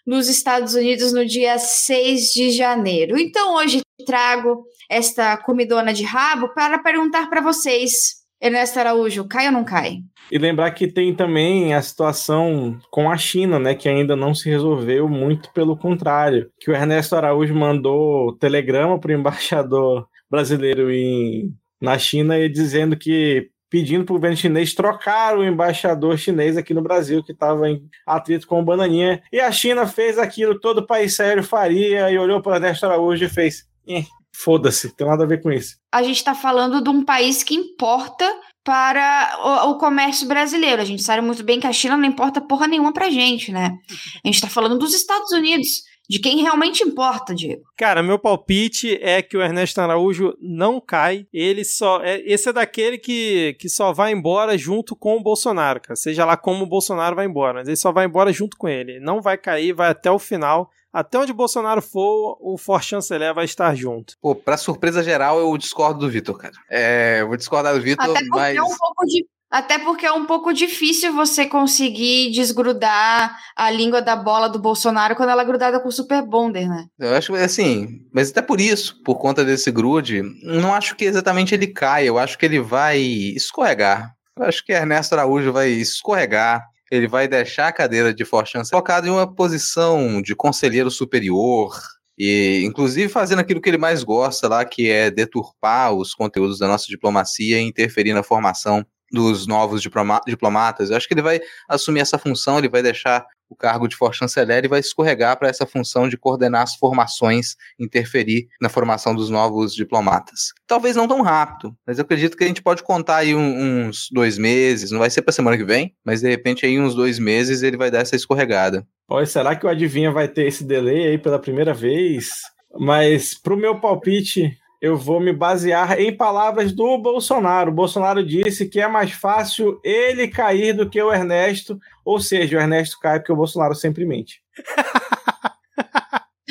nos 0.07 0.29
Estados 0.29 0.75
Unidos 0.75 1.13
no 1.13 1.27
dia 1.27 1.59
6 1.59 2.31
de 2.33 2.53
janeiro. 2.53 3.19
Então 3.19 3.57
hoje 3.57 3.81
trago 4.07 4.65
esta 4.89 5.37
comidona 5.37 5.93
de 5.93 6.05
rabo 6.05 6.55
para 6.55 6.79
perguntar 6.79 7.29
para 7.29 7.41
vocês, 7.41 8.18
Ernesto 8.41 8.79
Araújo, 8.79 9.27
cai 9.27 9.47
ou 9.47 9.53
não 9.53 9.65
cai? 9.65 9.99
E 10.31 10.39
lembrar 10.39 10.71
que 10.71 10.87
tem 10.87 11.15
também 11.15 11.75
a 11.75 11.83
situação 11.83 12.79
com 12.91 13.11
a 13.11 13.17
China, 13.17 13.59
né, 13.59 13.75
que 13.75 13.89
ainda 13.89 14.15
não 14.15 14.35
se 14.35 14.49
resolveu, 14.49 15.09
muito 15.09 15.53
pelo 15.53 15.77
contrário. 15.77 16.51
Que 16.61 16.71
o 16.71 16.75
Ernesto 16.75 17.17
Araújo 17.17 17.55
mandou 17.55 18.37
telegrama 18.37 18.99
para 18.99 19.11
o 19.11 19.15
embaixador 19.15 20.07
brasileiro 20.31 20.91
em, 20.91 21.53
na 21.81 21.99
China 21.99 22.39
e 22.39 22.49
dizendo 22.49 22.97
que 22.97 23.51
pedindo 23.71 24.05
para 24.05 24.13
o 24.13 24.17
governo 24.17 24.37
chinês 24.37 24.75
trocar 24.75 25.37
o 25.37 25.45
embaixador 25.45 26.17
chinês 26.17 26.57
aqui 26.57 26.73
no 26.73 26.83
Brasil, 26.83 27.23
que 27.23 27.33
estava 27.33 27.69
em 27.69 27.83
atrito 28.07 28.47
com 28.47 28.61
o 28.61 28.65
Bananinha. 28.65 29.23
E 29.33 29.41
a 29.41 29.53
China 29.53 29.87
fez 29.87 30.19
aquilo, 30.19 30.59
todo 30.59 30.87
país 30.87 31.15
sério 31.15 31.43
faria, 31.43 32.11
e 32.11 32.19
olhou 32.19 32.41
para 32.41 32.53
o 32.53 32.55
Ernesto 32.57 32.87
Araújo 32.87 33.25
e 33.25 33.29
fez: 33.29 33.67
"Eh, 33.87 34.05
foda-se, 34.43 34.95
tem 34.95 35.07
nada 35.07 35.25
a 35.25 35.27
ver 35.27 35.43
com 35.43 35.51
isso. 35.51 35.77
A 35.93 36.03
gente 36.03 36.17
está 36.17 36.35
falando 36.35 36.83
de 36.83 36.89
um 36.89 37.05
país 37.05 37.43
que 37.43 37.55
importa 37.55 38.25
para 38.65 39.65
o, 39.67 39.71
o 39.71 39.79
comércio 39.79 40.29
brasileiro. 40.29 40.83
A 40.83 40.85
gente 40.85 41.03
sabe 41.03 41.23
muito 41.23 41.43
bem 41.43 41.59
que 41.59 41.67
a 41.67 41.73
China 41.73 41.97
não 41.97 42.05
importa 42.05 42.41
porra 42.41 42.67
nenhuma 42.67 42.93
pra 42.93 43.11
gente, 43.11 43.51
né? 43.51 43.77
A 44.25 44.29
gente 44.29 44.37
está 44.37 44.49
falando 44.49 44.79
dos 44.79 44.95
Estados 44.95 45.33
Unidos, 45.33 45.83
de 46.09 46.19
quem 46.19 46.41
realmente 46.43 46.83
importa, 46.83 47.35
Diego. 47.35 47.63
Cara, 47.77 48.03
meu 48.03 48.19
palpite 48.19 48.99
é 49.03 49.21
que 49.23 49.37
o 49.37 49.43
Ernesto 49.43 49.81
Araújo 49.81 50.35
não 50.41 50.81
cai. 50.81 51.27
Ele 51.33 51.65
só. 51.65 52.01
É, 52.03 52.21
esse 52.25 52.49
é 52.49 52.53
daquele 52.53 52.99
que, 52.99 53.57
que 53.59 53.69
só 53.69 53.93
vai 53.93 54.13
embora 54.13 54.57
junto 54.57 54.95
com 54.95 55.17
o 55.17 55.23
Bolsonaro, 55.23 55.81
cara. 55.81 55.97
Seja 55.97 56.25
lá 56.25 56.37
como 56.37 56.65
o 56.65 56.69
Bolsonaro 56.69 57.17
vai 57.17 57.27
embora. 57.27 57.55
Mas 57.55 57.69
ele 57.69 57.77
só 57.77 57.91
vai 57.91 58.07
embora 58.07 58.33
junto 58.33 58.57
com 58.57 58.69
ele. 58.69 59.01
Não 59.01 59.21
vai 59.21 59.37
cair, 59.37 59.73
vai 59.73 59.91
até 59.91 60.11
o 60.11 60.19
final. 60.19 60.71
Até 60.99 61.19
onde 61.19 61.33
o 61.33 61.35
Bolsonaro 61.35 61.81
for, 61.81 62.37
o 62.41 62.59
For 62.59 62.83
Chanceler 62.83 63.33
vai 63.35 63.45
estar 63.45 63.75
junto. 63.75 64.15
Pô, 64.21 64.35
pra 64.35 64.57
surpresa 64.57 65.03
geral, 65.03 65.39
eu 65.39 65.57
discordo 65.57 66.01
do 66.01 66.11
Vitor, 66.11 66.37
cara. 66.37 66.55
É, 66.71 67.19
eu 67.21 67.29
vou 67.29 67.37
discordar 67.37 67.75
do 67.75 67.81
Vitor, 67.81 68.05
Até 68.05 68.19
porque, 68.21 68.31
mas. 68.39 68.57
é 68.57 68.63
um 68.63 68.77
pouco 68.77 69.05
di- 69.07 69.27
Até 69.51 69.79
porque 69.79 70.05
é 70.05 70.13
um 70.13 70.27
pouco 70.27 70.53
difícil 70.53 71.13
você 71.13 71.47
conseguir 71.47 72.31
desgrudar 72.33 73.39
a 73.57 73.71
língua 73.71 74.03
da 74.03 74.15
bola 74.17 74.49
do 74.49 74.59
Bolsonaro 74.59 75.15
quando 75.17 75.31
ela 75.31 75.43
é 75.43 75.45
grudada 75.45 75.81
com 75.81 75.89
o 75.89 75.93
Super 75.93 76.21
Bonder, 76.23 76.69
né? 76.69 76.87
Eu 76.99 77.15
acho 77.15 77.33
que 77.33 77.39
assim, 77.39 78.01
mas 78.13 78.31
até 78.31 78.43
por 78.43 78.61
isso, 78.61 79.01
por 79.05 79.19
conta 79.19 79.45
desse 79.45 79.71
grude, 79.71 80.23
não 80.43 80.75
acho 80.75 80.97
que 80.97 81.05
exatamente 81.05 81.55
ele 81.55 81.69
caia, 81.69 82.07
eu 82.07 82.19
acho 82.19 82.37
que 82.37 82.45
ele 82.45 82.61
vai 82.61 82.99
escorregar. 82.99 84.13
Eu 84.37 84.45
acho 84.45 84.65
que 84.65 84.73
Ernesto 84.73 85.15
Araújo 85.15 85.53
vai 85.53 85.69
escorregar, 85.71 86.63
ele 86.91 87.07
vai 87.07 87.29
deixar 87.29 87.69
a 87.69 87.73
cadeira 87.73 88.13
de 88.15 88.25
Forchance 88.25 88.71
colocado 88.71 89.07
em 89.07 89.11
uma 89.11 89.33
posição 89.33 90.23
de 90.23 90.35
conselheiro 90.35 90.91
superior, 90.91 91.77
e 92.19 92.63
inclusive 92.65 93.09
fazendo 93.09 93.39
aquilo 93.39 93.61
que 93.61 93.69
ele 93.69 93.79
mais 93.79 94.03
gosta 94.03 94.49
lá, 94.49 94.65
que 94.65 94.91
é 94.91 95.11
deturpar 95.11 95.93
os 95.93 96.15
conteúdos 96.15 96.59
da 96.59 96.67
nossa 96.67 96.87
diplomacia 96.89 97.61
e 97.61 97.65
interferir 97.65 98.13
na 98.13 98.23
formação 98.23 98.85
dos 99.11 99.47
novos 99.47 99.81
diploma- 99.81 100.21
diplomatas. 100.27 100.91
Eu 100.91 100.97
acho 100.97 101.07
que 101.07 101.15
ele 101.15 101.23
vai 101.23 101.41
assumir 101.69 102.01
essa 102.01 102.19
função, 102.19 102.59
ele 102.59 102.69
vai 102.69 102.83
deixar 102.83 103.25
o 103.49 103.57
cargo 103.57 103.89
de 103.89 103.97
for-chanceler 103.97 104.65
e 104.65 104.69
vai 104.69 104.81
escorregar 104.81 105.39
para 105.39 105.49
essa 105.49 105.67
função 105.67 106.09
de 106.09 106.17
coordenar 106.17 106.63
as 106.63 106.75
formações, 106.75 107.57
interferir 107.79 108.49
na 108.61 108.69
formação 108.69 109.15
dos 109.15 109.31
novos 109.31 109.75
diplomatas. 109.75 110.53
Talvez 110.67 110.97
não 110.97 111.09
tão 111.09 111.23
rápido, 111.23 111.75
mas 111.87 111.99
eu 111.99 112.03
acredito 112.03 112.37
que 112.37 112.45
a 112.45 112.47
gente 112.47 112.63
pode 112.63 112.83
contar 112.83 113.19
aí 113.19 113.35
uns 113.35 114.09
dois 114.13 114.39
meses, 114.39 114.91
não 114.91 114.99
vai 114.99 115.11
ser 115.11 115.23
para 115.23 115.33
semana 115.33 115.57
que 115.57 115.65
vem, 115.65 115.95
mas 116.05 116.21
de 116.21 116.29
repente 116.29 116.67
aí 116.67 116.79
uns 116.79 116.95
dois 116.95 117.19
meses 117.19 117.63
ele 117.63 117.77
vai 117.77 117.91
dar 117.91 118.01
essa 118.01 118.17
escorregada. 118.17 118.87
Olha, 119.09 119.27
será 119.27 119.57
que 119.57 119.65
o 119.65 119.69
Adivinha 119.69 120.13
vai 120.13 120.29
ter 120.29 120.47
esse 120.47 120.65
delay 120.65 121.07
aí 121.07 121.19
pela 121.19 121.39
primeira 121.39 121.73
vez? 121.73 122.43
Mas 122.79 123.35
pro 123.35 123.57
meu 123.57 123.81
palpite, 123.81 124.57
eu 124.81 124.97
vou 124.97 125.21
me 125.21 125.33
basear 125.33 125.99
em 126.01 126.17
palavras 126.17 126.73
do 126.73 126.99
Bolsonaro. 126.99 127.71
O 127.71 127.75
Bolsonaro 127.75 128.25
disse 128.25 128.69
que 128.69 128.81
é 128.81 128.87
mais 128.89 129.13
fácil 129.13 129.81
ele 129.83 130.29
cair 130.29 130.73
do 130.73 130.89
que 130.89 131.03
o 131.03 131.13
Ernesto, 131.13 131.79
ou 132.05 132.21
seja, 132.21 132.57
o 132.57 132.61
Ernesto 132.61 132.99
cai 133.01 133.19
porque 133.19 133.33
o 133.33 133.37
Bolsonaro 133.37 133.75
sempre 133.75 134.07
mente. 134.07 134.41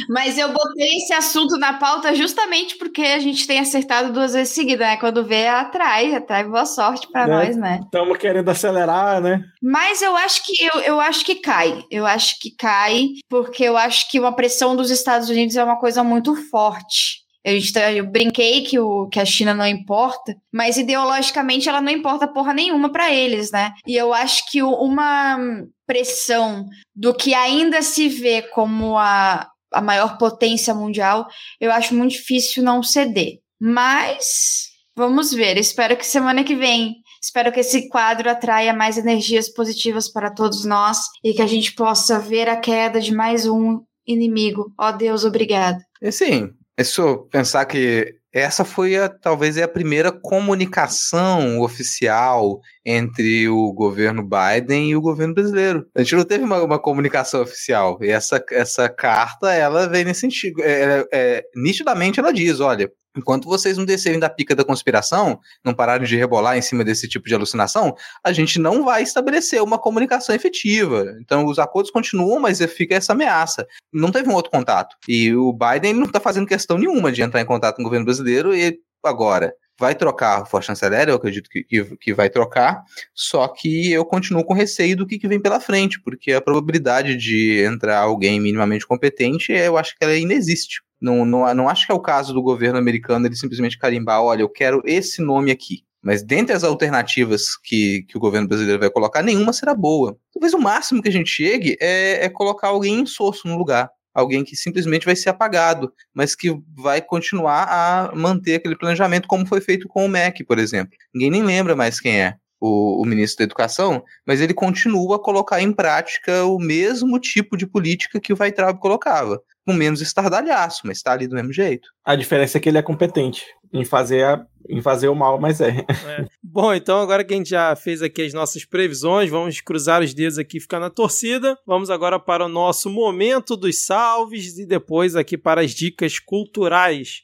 Mas 0.10 0.38
eu 0.38 0.54
botei 0.54 0.98
esse 0.98 1.12
assunto 1.12 1.58
na 1.58 1.74
pauta 1.74 2.16
justamente 2.16 2.78
porque 2.78 3.02
a 3.02 3.20
gente 3.20 3.45
tem 3.45 3.60
acertado 3.60 4.14
duas 4.14 4.34
vezes 4.34 4.54
seguidas, 4.54 4.88
né? 4.88 4.95
Quando 4.98 5.26
vê, 5.26 5.48
atrai, 5.48 6.16
atrai 6.16 6.45
boa 6.45 6.66
sorte 6.66 7.10
pra 7.12 7.24
É. 7.24 7.28
nós, 7.28 7.58
né? 7.58 7.80
Estamos 7.84 8.18
querendo 8.18 8.48
acelerar, 8.48 9.20
né? 9.20 9.44
Mas 9.62 10.02
eu 10.02 10.16
acho 10.16 10.45
que 10.45 10.64
eu, 10.64 10.80
eu 10.82 11.02
acho 11.02 11.26
que 11.26 11.36
cai. 11.36 11.84
Eu 11.91 12.06
acho 12.06 12.40
que 12.40 12.52
cai, 12.56 13.08
porque 13.28 13.64
eu 13.64 13.76
acho 13.76 14.10
que 14.10 14.20
uma 14.20 14.34
pressão 14.34 14.76
dos 14.76 14.91
Estados 14.91 15.30
Unidos 15.30 15.58
é 15.58 15.64
uma 15.64 15.78
coisa 15.80 16.04
muito 16.04 16.36
forte. 16.49 17.27
Tá- 17.73 17.91
eu 17.93 18.05
brinquei 18.05 18.61
que, 18.64 18.77
o, 18.80 19.07
que 19.07 19.19
a 19.19 19.26
China 19.26 19.53
não 19.53 19.65
importa, 19.65 20.35
mas 20.53 20.77
ideologicamente 20.77 21.69
ela 21.69 21.81
não 21.81 21.91
importa 21.91 22.27
porra 22.27 22.53
nenhuma 22.53 22.91
pra 22.91 23.14
eles, 23.14 23.51
né? 23.51 23.72
E 23.85 23.95
eu 23.95 24.14
acho 24.14 24.49
que 24.51 24.61
uma 24.61 25.38
pressão 25.85 26.65
do 26.95 27.14
que 27.14 27.34
ainda 27.34 27.81
se 27.81 28.09
vê 28.09 28.41
como 28.41 28.97
a, 28.97 29.47
a 29.73 29.81
maior 29.81 30.18
potência 30.18 30.73
mundial, 30.73 31.27
eu 31.59 31.72
acho 31.72 31.95
muito 31.95 32.11
difícil 32.11 32.64
não 32.64 32.84
ceder. 32.84 33.39
Mas 33.59 34.68
vamos 34.95 35.31
ver. 35.31 35.57
Espero 35.57 35.95
que 35.95 36.05
semana 36.05 36.43
que 36.43 36.55
vem 36.55 36.95
Espero 37.22 37.51
que 37.51 37.59
esse 37.59 37.89
quadro 37.89 38.30
atraia 38.30 38.73
mais 38.73 38.97
energias 38.97 39.49
positivas 39.49 40.09
para 40.09 40.34
todos 40.34 40.64
nós 40.65 40.99
e 41.23 41.34
que 41.34 41.41
a 41.41 41.47
gente 41.47 41.73
possa 41.73 42.19
ver 42.19 42.47
a 42.47 42.55
queda 42.55 42.99
de 42.99 43.14
mais 43.14 43.47
um 43.47 43.81
inimigo. 44.05 44.72
Ó 44.80 44.91
Deus, 44.91 45.26
obrigado. 45.26 45.77
E 46.01 46.11
sim, 46.11 46.49
é 46.78 46.84
só 46.84 47.18
pensar 47.18 47.66
que 47.66 48.16
essa 48.32 48.64
foi 48.64 48.95
a, 48.95 49.10
talvez 49.10 49.58
é 49.58 49.64
a 49.64 49.68
primeira 49.68 50.12
comunicação 50.12 51.60
oficial 51.60 52.60
entre 52.86 53.49
o 53.49 53.74
governo 53.74 54.22
Biden 54.22 54.91
e 54.91 54.95
o 54.95 55.02
governo 55.02 55.34
brasileiro. 55.34 55.88
A 55.95 56.04
gente 56.04 56.16
não 56.16 56.24
teve 56.24 56.44
uma, 56.44 56.62
uma 56.62 56.78
comunicação 56.80 57.41
oficial. 57.41 57.98
E 57.99 58.10
essa, 58.10 58.44
essa 58.52 58.88
carta, 58.88 59.52
ela 59.52 59.88
vem 59.88 60.06
nesse 60.06 60.22
sentido. 60.22 60.62
É, 60.62 61.04
é, 61.12 61.44
nitidamente 61.56 62.20
ela 62.20 62.32
diz: 62.32 62.60
olha, 62.60 62.91
enquanto 63.18 63.45
vocês 63.45 63.77
não 63.77 63.85
descerem 63.85 64.19
da 64.19 64.30
pica 64.30 64.56
da 64.56 64.64
conspiração, 64.64 65.39
não 65.64 65.73
pararem 65.73 66.07
de 66.07 66.15
rebolar 66.15 66.57
em 66.57 66.61
cima 66.61 66.84
desse 66.84 67.07
tipo 67.07 67.27
de 67.27 67.35
alucinação, 67.35 67.95
a 68.23 68.31
gente 68.31 68.60
não 68.60 68.84
vai 68.84 69.02
estabelecer 69.02 69.61
uma 69.61 69.80
comunicação 69.80 70.35
efetiva. 70.35 71.18
Então, 71.19 71.45
os 71.45 71.60
acordos 71.60 71.91
continuam, 71.91 72.39
mas 72.39 72.60
fica 72.72 72.95
essa 72.95 73.14
ameaça. 73.14 73.68
Não 73.91 74.11
teve 74.11 74.30
um 74.30 74.34
outro 74.34 74.52
contato. 74.52 74.95
E 75.07 75.34
o 75.35 75.52
Biden 75.52 75.94
não 75.94 76.06
está 76.06 76.19
fazendo 76.19 76.48
questão 76.48 76.77
nenhuma 76.77 77.11
de 77.11 77.22
entrar 77.22 77.41
em 77.41 77.45
contato 77.45 77.77
com 77.77 77.81
o 77.81 77.85
governo 77.85 78.06
brasileiro 78.06 78.56
e 78.56 78.80
agora. 79.03 79.53
Vai 79.80 79.94
trocar 79.94 80.44
o 80.52 80.62
chanceler, 80.62 81.10
eu 81.10 81.16
acredito 81.16 81.49
que, 81.49 81.64
que, 81.64 81.84
que, 81.98 82.14
vai 82.14 82.30
trocar, 82.30 82.84
só 83.14 83.48
que 83.48 83.91
eu 83.91 84.04
continuo 84.04 84.44
com 84.44 84.54
receio 84.54 84.98
do 84.98 85.06
que, 85.06 85.20
que 85.20 85.28
vem 85.28 85.40
pela 85.40 85.60
frente, 85.60 86.02
porque 86.02 86.34
a 86.34 86.41
probabilidade 86.41 87.16
de 87.16 87.64
entrar 87.64 87.99
alguém 87.99 88.40
minimamente 88.40 88.88
competente, 88.88 89.52
eu 89.52 89.78
acho 89.78 89.95
que 89.95 90.04
ela 90.04 90.16
inexiste. 90.16 90.82
Não, 90.99 91.24
não, 91.26 91.54
não 91.54 91.70
acho 91.70 91.86
que 91.86 91.91
é 91.91 91.95
o 91.95 91.99
caso 91.99 92.34
do 92.34 92.41
governo 92.41 92.80
americano 92.80 93.28
ele 93.28 93.36
simplesmente 93.36 93.78
carimbar, 93.78 94.22
olha, 94.24 94.41
eu 94.41 94.49
quero 94.49 94.82
esse 94.84 95.22
nome 95.22 95.52
aqui. 95.52 95.84
Mas 96.02 96.24
dentre 96.24 96.56
as 96.56 96.64
alternativas 96.64 97.58
que, 97.58 98.04
que 98.08 98.18
o 98.18 98.20
governo 98.20 98.48
brasileiro 98.48 98.80
vai 98.80 98.90
colocar, 98.90 99.22
nenhuma 99.22 99.52
será 99.52 99.76
boa. 99.76 100.18
Talvez 100.34 100.54
o 100.54 100.60
máximo 100.60 101.02
que 101.02 101.10
a 101.10 101.12
gente 101.12 101.30
chegue 101.30 101.76
é, 101.82 102.26
é 102.26 102.30
colocar 102.30 102.70
alguém 102.70 103.02
insosso 103.02 103.48
no 103.48 103.58
lugar 103.58 103.90
alguém 104.18 104.44
que 104.44 104.56
simplesmente 104.56 105.06
vai 105.06 105.15
ser 105.15 105.30
apagado, 105.30 105.94
mas 106.11 106.35
que 106.35 106.49
vai 106.76 106.99
continuar 107.02 107.68
a 107.69 108.15
manter 108.15 108.56
aquele 108.56 108.76
planejamento, 108.76 109.27
como 109.27 109.45
foi 109.45 109.61
feito 109.61 109.88
com 109.88 110.03
o 110.03 110.10
MEC, 110.10 110.44
por 110.44 110.57
exemplo. 110.57 110.98
Ninguém 111.14 111.30
nem 111.30 111.44
lembra 111.44 111.76
mais 111.76 111.99
quem 111.99 112.19
é 112.19 112.35
o, 112.60 112.99
o, 112.99 113.06
ministro 113.06 113.38
da 113.38 113.44
Educação, 113.44 114.03
mas 114.26 114.41
ele 114.41 114.56
continua 114.56 115.18
a 115.18 115.19
colocar 115.19 115.61
em 115.61 115.72
prática 115.72 116.45
o 116.45 116.57
mesmo 116.57 117.19
tipo 117.19 117.56
de 117.56 117.68
política 117.68 118.19
que 118.19 118.34
o 118.34 118.38
Weitraub 118.39 118.80
colocava, 118.80 119.39
com 119.68 119.73
menos 119.73 119.99
estardalhaço, 119.99 120.84
mas 120.85 120.95
está 120.98 121.11
ali 121.11 121.27
do 121.27 121.35
mesmo 121.35 121.52
jeito. 121.52 121.89
A 122.06 122.15
diferença 122.15 122.57
é 122.57 122.61
que 122.61 122.69
ele 122.69 122.77
é 122.77 122.81
competente 122.81 123.45
em 123.73 123.84
fazer, 123.84 124.23
a, 124.23 124.45
em 124.69 124.81
fazer 124.81 125.10
o 125.10 125.15
mal, 125.15 125.38
mas 125.41 125.60
é. 125.60 125.85
é. 125.89 126.26
Bom, 126.41 126.73
então 126.73 127.02
agora 127.02 127.22
que 127.22 127.34
a 127.34 127.38
gente 127.38 127.49
já 127.49 127.76
fez 127.76 128.02
aqui 128.02 128.22
as 128.22 128.34
nossas 128.34 128.64
previsões, 128.64 129.30
vamos 129.30 129.60
cruzar 129.60 130.02
os 130.02 130.14
dedos 130.14 130.38
aqui 130.38 130.56
e 130.56 130.61
ficar 130.61 130.80
na 130.80 130.89
torcida. 130.89 131.57
Vamos 131.68 131.89
agora 131.89 132.18
para 132.18 132.45
o 132.45 132.49
nosso 132.49 132.89
momento 132.89 133.57
dos 133.57 133.85
salves 133.85 134.57
e 134.57 134.65
depois 134.65 135.18
aqui 135.18 135.38
para 135.38 135.60
as 135.60 135.72
dicas 135.72 136.18
culturais. 136.18 137.23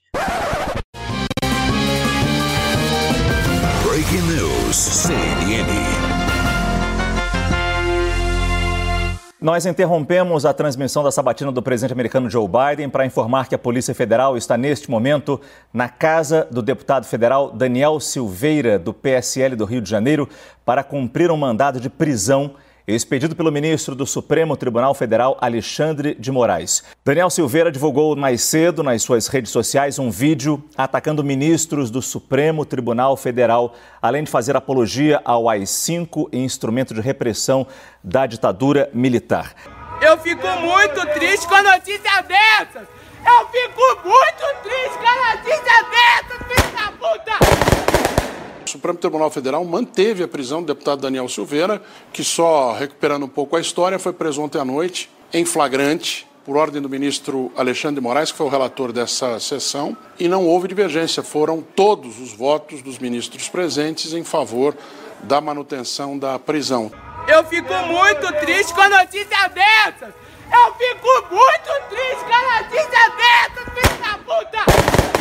Breaking 3.86 4.28
News, 4.36 4.76
CNN. 4.76 5.93
Nós 9.44 9.66
interrompemos 9.66 10.46
a 10.46 10.54
transmissão 10.54 11.04
da 11.04 11.12
sabatina 11.12 11.52
do 11.52 11.62
presidente 11.62 11.92
americano 11.92 12.30
Joe 12.30 12.48
Biden 12.48 12.90
para 12.90 13.06
informar 13.06 13.50
que 13.50 13.54
a 13.54 13.58
Polícia 13.58 13.94
Federal 13.94 14.38
está 14.38 14.56
neste 14.56 14.90
momento 14.90 15.38
na 15.74 15.90
casa 15.90 16.48
do 16.50 16.62
deputado 16.62 17.06
federal 17.06 17.52
Daniel 17.52 18.00
Silveira, 18.00 18.80
do 18.80 18.94
PSL 18.94 19.58
do 19.58 19.66
Rio 19.66 19.82
de 19.82 19.90
Janeiro, 19.90 20.30
para 20.64 20.82
cumprir 20.82 21.30
um 21.30 21.36
mandado 21.36 21.82
de 21.82 21.90
prisão 21.90 22.56
expedido 22.88 23.36
pelo 23.36 23.52
ministro 23.52 23.96
do 23.96 24.06
Supremo 24.06 24.58
Tribunal 24.58 24.94
Federal, 24.94 25.38
Alexandre 25.40 26.16
de 26.16 26.32
Moraes. 26.32 26.84
Daniel 27.06 27.30
Silveira 27.30 27.72
divulgou 27.72 28.16
mais 28.16 28.42
cedo 28.42 28.84
nas 28.84 29.02
suas 29.02 29.28
redes 29.28 29.52
sociais 29.52 30.00
um 30.00 30.10
vídeo 30.10 30.64
atacando 30.78 31.24
ministros 31.24 31.90
do 31.90 32.02
Supremo 32.02 32.66
Tribunal 32.66 33.16
Federal, 33.16 33.74
além 34.02 34.24
de 34.24 34.32
fazer 34.32 34.56
apologia 34.56 35.22
ao 35.24 35.48
AI-5, 35.48 36.30
instrumento 36.34 36.94
de 36.94 37.02
repressão 37.02 37.66
da 38.04 38.26
ditadura 38.26 38.90
militar. 38.94 39.56
Eu 40.02 40.18
fico 40.18 40.46
muito 40.60 41.06
triste 41.14 41.48
com 41.48 41.56
a 41.56 41.64
notícia 41.64 42.22
dessas! 42.24 42.88
Eu 43.26 43.48
fico 43.48 43.82
muito 44.04 44.64
triste 44.64 44.98
com 44.98 45.08
a 45.08 45.36
notícia 45.36 45.86
dessas, 45.90 46.40
filho 46.48 46.72
da 46.76 46.92
puta! 46.92 48.33
Supremo 48.74 48.98
Tribunal 48.98 49.30
Federal 49.30 49.64
manteve 49.64 50.24
a 50.24 50.28
prisão 50.28 50.64
do 50.64 50.74
deputado 50.74 51.02
Daniel 51.02 51.30
Silveira, 51.30 51.80
que 52.12 52.24
só 52.24 52.74
recuperando 52.74 53.24
um 53.24 53.30
pouco 53.30 53.56
a 53.56 53.62
história, 53.62 54.00
foi 54.00 54.12
preso 54.12 54.42
ontem 54.42 54.60
à 54.60 54.66
noite 54.66 55.12
em 55.32 55.46
flagrante 55.46 56.28
por 56.44 56.58
ordem 56.58 56.82
do 56.82 56.90
ministro 56.90 57.52
Alexandre 57.56 57.96
de 57.96 58.02
Moraes, 58.02 58.32
que 58.32 58.38
foi 58.38 58.48
o 58.48 58.50
relator 58.50 58.92
dessa 58.92 59.40
sessão, 59.40 59.96
e 60.20 60.28
não 60.28 60.48
houve 60.48 60.68
divergência, 60.68 61.22
foram 61.22 61.62
todos 61.62 62.20
os 62.20 62.34
votos 62.34 62.82
dos 62.82 62.98
ministros 62.98 63.48
presentes 63.48 64.12
em 64.12 64.24
favor 64.24 64.76
da 65.22 65.40
manutenção 65.40 66.18
da 66.18 66.40
prisão. 66.40 66.92
Eu 67.28 67.44
fico 67.46 67.72
muito 67.72 68.28
triste 68.40 68.74
com 68.74 68.82
a 68.82 68.90
notícia 68.90 69.48
dessas! 69.50 70.14
Eu 70.52 70.74
fico 70.74 71.08
muito 71.30 71.90
triste 71.90 72.26
com 72.26 72.34
a 72.34 72.62
notícia 72.64 73.12
dessas, 73.18 73.74
filho 73.76 74.02
da 74.02 74.18
puta! 74.18 75.13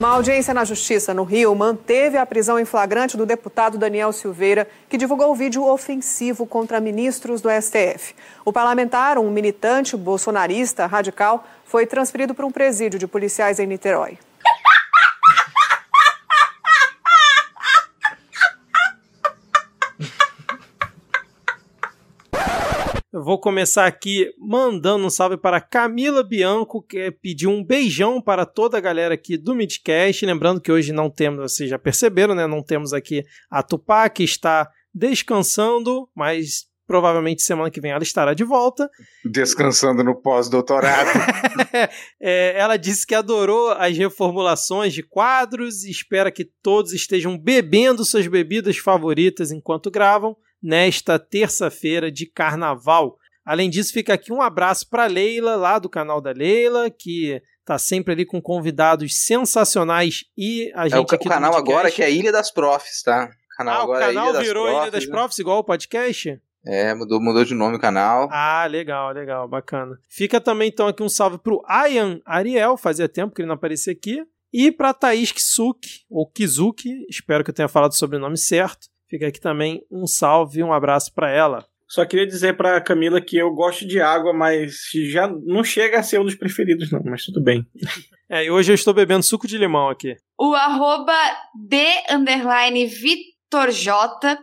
Uma 0.00 0.14
audiência 0.14 0.54
na 0.54 0.64
Justiça 0.64 1.12
no 1.12 1.24
Rio 1.24 1.54
manteve 1.54 2.16
a 2.16 2.24
prisão 2.24 2.58
em 2.58 2.64
flagrante 2.64 3.18
do 3.18 3.26
deputado 3.26 3.76
Daniel 3.76 4.14
Silveira, 4.14 4.66
que 4.88 4.96
divulgou 4.96 5.34
vídeo 5.34 5.62
ofensivo 5.62 6.46
contra 6.46 6.80
ministros 6.80 7.42
do 7.42 7.50
STF. 7.50 8.14
O 8.42 8.50
parlamentar, 8.50 9.18
um 9.18 9.30
militante 9.30 9.98
bolsonarista 9.98 10.86
radical, 10.86 11.46
foi 11.66 11.84
transferido 11.84 12.34
para 12.34 12.46
um 12.46 12.50
presídio 12.50 12.98
de 12.98 13.06
policiais 13.06 13.58
em 13.58 13.66
Niterói. 13.66 14.16
Eu 23.20 23.24
vou 23.24 23.38
começar 23.38 23.84
aqui 23.84 24.32
mandando 24.38 25.04
um 25.04 25.10
salve 25.10 25.36
para 25.36 25.60
Camila 25.60 26.24
Bianco, 26.24 26.80
que 26.80 27.10
pediu 27.10 27.50
um 27.50 27.62
beijão 27.62 28.18
para 28.18 28.46
toda 28.46 28.78
a 28.78 28.80
galera 28.80 29.12
aqui 29.12 29.36
do 29.36 29.54
Midcast. 29.54 30.24
Lembrando 30.24 30.58
que 30.58 30.72
hoje 30.72 30.90
não 30.90 31.10
temos, 31.10 31.52
vocês 31.52 31.68
já 31.68 31.78
perceberam, 31.78 32.34
né? 32.34 32.46
Não 32.46 32.62
temos 32.62 32.94
aqui 32.94 33.22
a 33.50 33.62
Tupá, 33.62 34.08
que 34.08 34.24
está 34.24 34.70
descansando, 34.94 36.08
mas 36.16 36.64
provavelmente 36.86 37.42
semana 37.42 37.70
que 37.70 37.78
vem 37.78 37.90
ela 37.90 38.02
estará 38.02 38.32
de 38.32 38.42
volta. 38.42 38.88
Descansando 39.22 40.02
no 40.02 40.18
pós-doutorado. 40.18 41.10
é, 42.18 42.58
ela 42.58 42.78
disse 42.78 43.06
que 43.06 43.14
adorou 43.14 43.72
as 43.72 43.98
reformulações 43.98 44.94
de 44.94 45.02
quadros 45.02 45.84
e 45.84 45.90
espera 45.90 46.32
que 46.32 46.46
todos 46.62 46.94
estejam 46.94 47.36
bebendo 47.36 48.02
suas 48.02 48.26
bebidas 48.26 48.78
favoritas 48.78 49.50
enquanto 49.50 49.90
gravam 49.90 50.34
nesta 50.62 51.18
terça-feira 51.18 52.10
de 52.10 52.26
carnaval. 52.26 53.16
Além 53.44 53.70
disso, 53.70 53.92
fica 53.92 54.14
aqui 54.14 54.32
um 54.32 54.42
abraço 54.42 54.88
para 54.88 55.06
Leila, 55.06 55.56
lá 55.56 55.78
do 55.78 55.88
canal 55.88 56.20
da 56.20 56.30
Leila, 56.30 56.90
que 56.90 57.42
tá 57.64 57.78
sempre 57.78 58.12
ali 58.12 58.26
com 58.26 58.40
convidados 58.40 59.24
sensacionais 59.24 60.24
e 60.36 60.72
a 60.74 60.88
gente 60.88 60.94
é, 60.94 61.00
o, 61.00 61.02
aqui 61.02 61.26
o 61.26 61.30
canal 61.30 61.54
agora 61.54 61.90
que 61.90 62.02
é 62.02 62.10
Ilha 62.10 62.32
das 62.32 62.50
Profs, 62.50 63.02
tá? 63.02 63.30
O 63.52 63.56
canal 63.56 63.74
ah, 63.74 63.82
agora 63.82 64.04
o 64.04 64.08
canal 64.08 64.26
é 64.26 64.30
Ilha 64.30 64.40
virou 64.40 64.66
das 64.66 64.82
Ilha 64.82 64.90
das 64.90 65.06
né? 65.06 65.10
Profs 65.12 65.38
igual 65.38 65.58
o 65.58 65.64
podcast? 65.64 66.40
É, 66.66 66.94
mudou, 66.94 67.20
mudou 67.20 67.44
de 67.44 67.54
nome 67.54 67.76
o 67.76 67.80
canal. 67.80 68.28
Ah, 68.30 68.66
legal, 68.66 69.12
legal, 69.12 69.48
bacana. 69.48 69.98
Fica 70.08 70.40
também 70.40 70.68
então 70.68 70.88
aqui 70.88 71.02
um 71.02 71.08
salve 71.08 71.38
pro 71.38 71.62
Ayan 71.66 72.20
Ariel, 72.26 72.76
fazia 72.76 73.08
tempo 73.08 73.34
que 73.34 73.40
ele 73.40 73.48
não 73.48 73.54
aparecia 73.54 73.92
aqui. 73.92 74.22
E 74.52 74.70
para 74.70 74.92
Thaís 74.92 75.32
Kisuki, 75.32 76.04
ou 76.10 76.26
Kizuki, 76.26 77.06
espero 77.08 77.44
que 77.44 77.50
eu 77.50 77.54
tenha 77.54 77.68
falado 77.68 77.92
o 77.92 77.96
sobrenome 77.96 78.36
certo. 78.36 78.88
Fica 79.10 79.26
aqui 79.26 79.40
também 79.40 79.82
um 79.90 80.06
salve 80.06 80.60
e 80.60 80.62
um 80.62 80.72
abraço 80.72 81.12
para 81.12 81.28
ela. 81.28 81.66
Só 81.88 82.06
queria 82.06 82.24
dizer 82.26 82.56
para 82.56 82.80
Camila 82.80 83.20
que 83.20 83.36
eu 83.36 83.52
gosto 83.52 83.84
de 83.84 84.00
água, 84.00 84.32
mas 84.32 84.76
já 85.10 85.26
não 85.26 85.64
chega 85.64 85.98
a 85.98 86.02
ser 86.04 86.20
um 86.20 86.24
dos 86.24 86.36
preferidos, 86.36 86.92
não, 86.92 87.02
mas 87.04 87.24
tudo 87.24 87.42
bem. 87.42 87.66
é, 88.30 88.44
e 88.44 88.50
hoje 88.52 88.70
eu 88.70 88.74
estou 88.76 88.94
bebendo 88.94 89.24
suco 89.24 89.48
de 89.48 89.58
limão 89.58 89.88
aqui. 89.88 90.14
O 90.38 90.54
arroba 90.54 91.12
de 91.56 92.14
underline 92.14 92.86
Vitor 92.86 93.72
J 93.72 94.38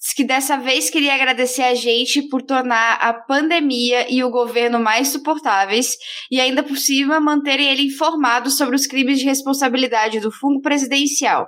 diz 0.00 0.14
que 0.14 0.24
dessa 0.24 0.56
vez 0.56 0.88
queria 0.88 1.12
agradecer 1.12 1.64
a 1.64 1.74
gente 1.74 2.22
por 2.30 2.40
tornar 2.40 2.94
a 2.94 3.12
pandemia 3.12 4.10
e 4.10 4.24
o 4.24 4.30
governo 4.30 4.80
mais 4.80 5.08
suportáveis 5.08 5.98
e 6.30 6.40
ainda 6.40 6.62
por 6.62 6.78
cima 6.78 7.20
manterem 7.20 7.68
ele 7.68 7.82
informado 7.82 8.48
sobre 8.50 8.74
os 8.74 8.86
crimes 8.86 9.18
de 9.18 9.26
responsabilidade 9.26 10.18
do 10.18 10.32
fundo 10.32 10.62
presidencial 10.62 11.46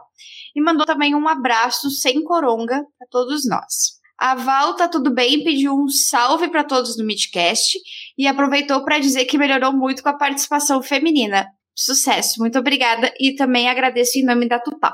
e 0.59 0.61
mandou 0.61 0.85
também 0.85 1.15
um 1.15 1.29
abraço 1.29 1.89
sem 1.89 2.23
coronga 2.25 2.85
para 2.99 3.09
todos 3.09 3.49
nós. 3.49 3.99
A 4.19 4.35
Val 4.35 4.75
tá 4.75 4.89
tudo 4.89 5.15
bem, 5.15 5.45
pediu 5.45 5.73
um 5.73 5.87
salve 5.87 6.49
para 6.49 6.65
todos 6.65 6.99
no 6.99 7.07
Midcast 7.07 7.79
e 8.19 8.27
aproveitou 8.27 8.85
para 8.85 8.99
dizer 8.99 9.25
que 9.27 9.39
melhorou 9.39 9.73
muito 9.73 10.03
com 10.03 10.09
a 10.09 10.19
participação 10.19 10.83
feminina. 10.83 11.47
Sucesso, 11.77 12.41
muito 12.41 12.59
obrigada 12.59 13.15
e 13.21 13.37
também 13.37 13.69
agradeço 13.69 14.19
em 14.19 14.25
nome 14.25 14.49
da 14.49 14.59
Tupá. 14.59 14.93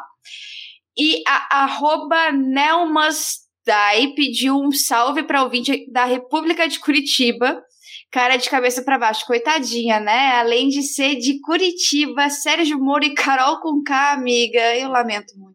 E 0.98 1.22
a 1.26 1.62
arroba 1.62 2.30
Nelmasdai 2.30 4.08
pediu 4.14 4.58
um 4.58 4.70
salve 4.70 5.22
para 5.22 5.42
ouvinte 5.42 5.90
da 5.90 6.04
República 6.04 6.68
de 6.68 6.78
Curitiba 6.78 7.58
cara 8.14 8.36
de 8.36 8.48
cabeça 8.48 8.80
para 8.80 8.96
baixo, 8.96 9.26
coitadinha, 9.26 9.98
né? 9.98 10.36
Além 10.36 10.68
de 10.68 10.84
ser 10.84 11.16
de 11.16 11.40
Curitiba, 11.40 12.30
Sérgio 12.30 12.78
Moro 12.78 13.04
e 13.04 13.12
Carol 13.12 13.58
com 13.58 13.82
K, 13.82 14.12
amiga, 14.12 14.76
eu 14.76 14.88
lamento 14.88 15.36
muito. 15.36 15.53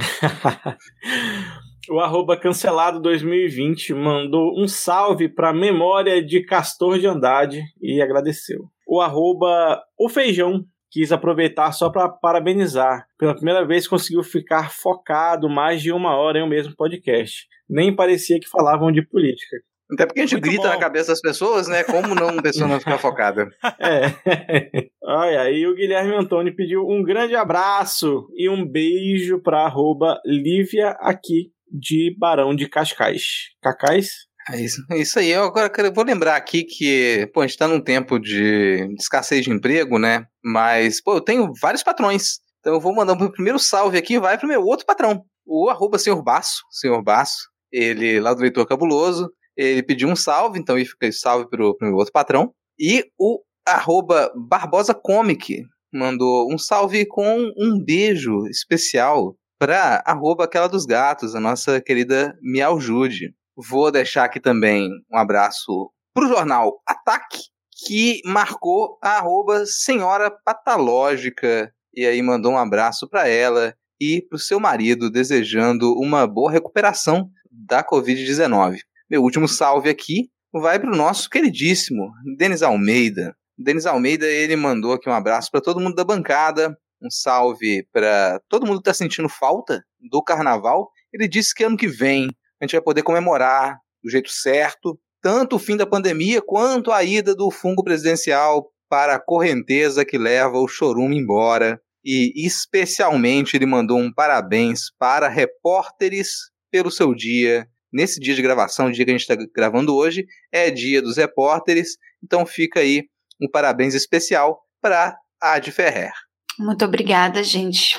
o 1.90 2.00
arroba 2.00 2.36
cancelado 2.36 3.00
2020 3.00 3.94
mandou 3.94 4.58
um 4.58 4.66
salve 4.66 5.28
para 5.28 5.52
memória 5.52 6.24
de 6.24 6.44
Castor 6.44 6.98
de 6.98 7.06
Andrade 7.06 7.62
e 7.80 8.00
agradeceu. 8.00 8.64
O 8.86 9.00
arroba 9.00 9.82
o 9.98 10.08
feijão 10.08 10.64
quis 10.90 11.12
aproveitar 11.12 11.72
só 11.72 11.88
para 11.88 12.08
parabenizar. 12.08 13.06
Pela 13.16 13.34
primeira 13.34 13.64
vez 13.64 13.86
conseguiu 13.86 14.22
ficar 14.22 14.72
focado 14.72 15.48
mais 15.48 15.80
de 15.80 15.92
uma 15.92 16.16
hora 16.16 16.40
em 16.40 16.42
um 16.42 16.48
mesmo 16.48 16.74
podcast. 16.74 17.46
Nem 17.68 17.94
parecia 17.94 18.40
que 18.40 18.48
falavam 18.48 18.90
de 18.90 19.06
política. 19.06 19.56
Até 19.92 20.06
porque 20.06 20.20
a 20.20 20.22
gente 20.22 20.32
Muito 20.34 20.44
grita 20.44 20.62
bom. 20.62 20.68
na 20.68 20.78
cabeça 20.78 21.12
das 21.12 21.20
pessoas, 21.20 21.68
né? 21.68 21.82
Como 21.84 22.14
não 22.14 22.28
uma 22.28 22.42
pessoa 22.42 22.68
não 22.68 22.78
ficar 22.78 22.98
focada? 22.98 23.48
É. 23.78 24.88
Olha, 25.02 25.42
aí 25.42 25.66
o 25.66 25.74
Guilherme 25.74 26.14
Antônio 26.14 26.54
pediu 26.54 26.86
um 26.86 27.02
grande 27.02 27.34
abraço 27.34 28.28
e 28.34 28.48
um 28.48 28.66
beijo 28.66 29.40
para 29.42 29.64
arroba 29.64 30.20
Lívia 30.24 30.90
aqui 31.00 31.50
de 31.70 32.14
Barão 32.18 32.54
de 32.54 32.68
Cascais. 32.68 33.22
Cacais? 33.62 34.10
É 34.50 34.60
isso, 34.60 34.82
é 34.90 34.98
isso 34.98 35.18
aí. 35.18 35.30
Eu 35.30 35.44
agora 35.44 35.70
eu 35.78 35.92
vou 35.92 36.04
lembrar 36.04 36.36
aqui 36.36 36.64
que, 36.64 37.28
pô, 37.32 37.40
a 37.40 37.46
gente 37.46 37.58
tá 37.58 37.68
num 37.68 37.80
tempo 37.80 38.18
de 38.18 38.88
escassez 38.98 39.44
de 39.44 39.50
emprego, 39.50 39.98
né? 39.98 40.24
Mas, 40.42 41.00
pô, 41.02 41.14
eu 41.14 41.20
tenho 41.20 41.52
vários 41.60 41.82
patrões. 41.82 42.38
Então 42.60 42.74
eu 42.74 42.80
vou 42.80 42.94
mandar 42.94 43.12
o 43.12 43.32
primeiro 43.32 43.58
salve 43.58 43.98
aqui, 43.98 44.18
vai 44.18 44.38
pro 44.38 44.48
meu 44.48 44.62
outro 44.62 44.86
patrão. 44.86 45.24
O 45.46 45.68
arroba 45.68 45.98
senhor 45.98 46.22
Baço, 46.22 46.62
senhor 46.70 47.02
Baço. 47.02 47.48
Ele, 47.72 48.18
lá 48.18 48.34
do 48.34 48.40
Leitor 48.40 48.66
Cabuloso, 48.66 49.30
ele 49.60 49.82
pediu 49.82 50.08
um 50.08 50.16
salve, 50.16 50.58
então 50.58 50.76
ele 50.76 50.86
fica 50.86 51.10
salve 51.12 51.48
pro, 51.48 51.76
pro 51.76 51.88
meu 51.88 51.96
outro 51.96 52.12
patrão. 52.12 52.52
E 52.78 53.04
o 53.18 53.40
arroba 53.66 54.32
Barbosa 54.34 54.94
Comic 54.94 55.62
mandou 55.92 56.52
um 56.52 56.56
salve 56.56 57.04
com 57.04 57.52
um 57.58 57.78
beijo 57.84 58.46
especial 58.46 59.36
para 59.58 60.02
arroba 60.06 60.44
aquela 60.44 60.66
dos 60.66 60.86
gatos, 60.86 61.34
a 61.34 61.40
nossa 61.40 61.80
querida 61.80 62.34
Miau 62.40 62.80
Jude. 62.80 63.34
Vou 63.54 63.90
deixar 63.90 64.24
aqui 64.24 64.40
também 64.40 64.88
um 65.12 65.18
abraço 65.18 65.92
pro 66.14 66.28
jornal 66.28 66.80
Ataque, 66.86 67.40
que 67.84 68.22
marcou 68.24 68.98
a 69.02 69.18
arroba 69.18 69.66
Senhora 69.66 70.30
Patológica 70.30 71.70
e 71.94 72.06
aí 72.06 72.22
mandou 72.22 72.52
um 72.52 72.58
abraço 72.58 73.06
para 73.08 73.28
ela 73.28 73.74
e 74.00 74.22
para 74.22 74.36
o 74.36 74.40
seu 74.40 74.58
marido, 74.58 75.10
desejando 75.10 75.92
uma 75.98 76.26
boa 76.26 76.50
recuperação 76.50 77.28
da 77.50 77.84
Covid-19. 77.84 78.78
Meu 79.10 79.24
último 79.24 79.48
salve 79.48 79.90
aqui 79.90 80.30
vai 80.52 80.78
para 80.78 80.92
o 80.92 80.96
nosso 80.96 81.28
queridíssimo 81.28 82.12
Denis 82.38 82.62
Almeida. 82.62 83.34
Denis 83.58 83.84
Almeida, 83.84 84.24
ele 84.24 84.54
mandou 84.54 84.92
aqui 84.92 85.08
um 85.08 85.12
abraço 85.12 85.50
para 85.50 85.60
todo 85.60 85.80
mundo 85.80 85.96
da 85.96 86.04
bancada, 86.04 86.78
um 87.02 87.10
salve 87.10 87.84
para 87.92 88.40
todo 88.48 88.64
mundo 88.64 88.76
que 88.80 88.88
está 88.88 88.94
sentindo 88.94 89.28
falta 89.28 89.82
do 89.98 90.22
carnaval. 90.22 90.88
Ele 91.12 91.26
disse 91.26 91.52
que 91.52 91.64
ano 91.64 91.76
que 91.76 91.88
vem 91.88 92.28
a 92.60 92.64
gente 92.64 92.70
vai 92.70 92.80
poder 92.80 93.02
comemorar 93.02 93.80
do 94.00 94.08
jeito 94.08 94.30
certo, 94.30 94.96
tanto 95.20 95.56
o 95.56 95.58
fim 95.58 95.76
da 95.76 95.84
pandemia 95.84 96.40
quanto 96.40 96.92
a 96.92 97.02
ida 97.02 97.34
do 97.34 97.50
fungo 97.50 97.82
presidencial 97.82 98.70
para 98.88 99.16
a 99.16 99.20
correnteza 99.20 100.04
que 100.04 100.18
leva 100.18 100.56
o 100.56 100.68
chorume 100.68 101.18
embora. 101.18 101.80
E 102.04 102.46
especialmente 102.46 103.56
ele 103.56 103.66
mandou 103.66 103.98
um 103.98 104.12
parabéns 104.12 104.82
para 104.96 105.26
repórteres 105.26 106.52
pelo 106.70 106.92
seu 106.92 107.12
dia. 107.12 107.66
Nesse 107.92 108.20
dia 108.20 108.34
de 108.34 108.42
gravação, 108.42 108.86
o 108.86 108.92
dia 108.92 109.04
que 109.04 109.10
a 109.10 109.14
gente 109.14 109.28
está 109.28 109.36
gravando 109.54 109.94
hoje, 109.94 110.24
é 110.52 110.70
dia 110.70 111.02
dos 111.02 111.16
repórteres. 111.16 111.96
Então 112.22 112.46
fica 112.46 112.80
aí 112.80 113.04
um 113.40 113.48
parabéns 113.48 113.94
especial 113.94 114.60
para 114.80 115.16
a 115.40 115.54
Ad 115.54 115.70
Ferrer. 115.70 116.12
Muito 116.58 116.84
obrigada, 116.84 117.42
gente. 117.42 117.98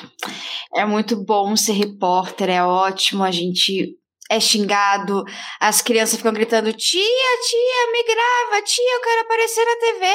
É 0.76 0.86
muito 0.86 1.24
bom 1.24 1.56
ser 1.56 1.74
repórter, 1.74 2.50
é 2.50 2.64
ótimo. 2.64 3.24
A 3.24 3.32
gente 3.32 3.98
é 4.32 4.40
xingado, 4.40 5.26
as 5.60 5.82
crianças 5.82 6.16
ficam 6.16 6.32
gritando: 6.32 6.72
tia, 6.72 7.02
tia, 7.02 7.92
me 7.92 8.04
grava, 8.04 8.64
tia, 8.64 8.96
eu 8.96 9.02
quero 9.02 9.22
aparecer 9.22 9.66
na 9.66 9.76
TV. 9.76 10.06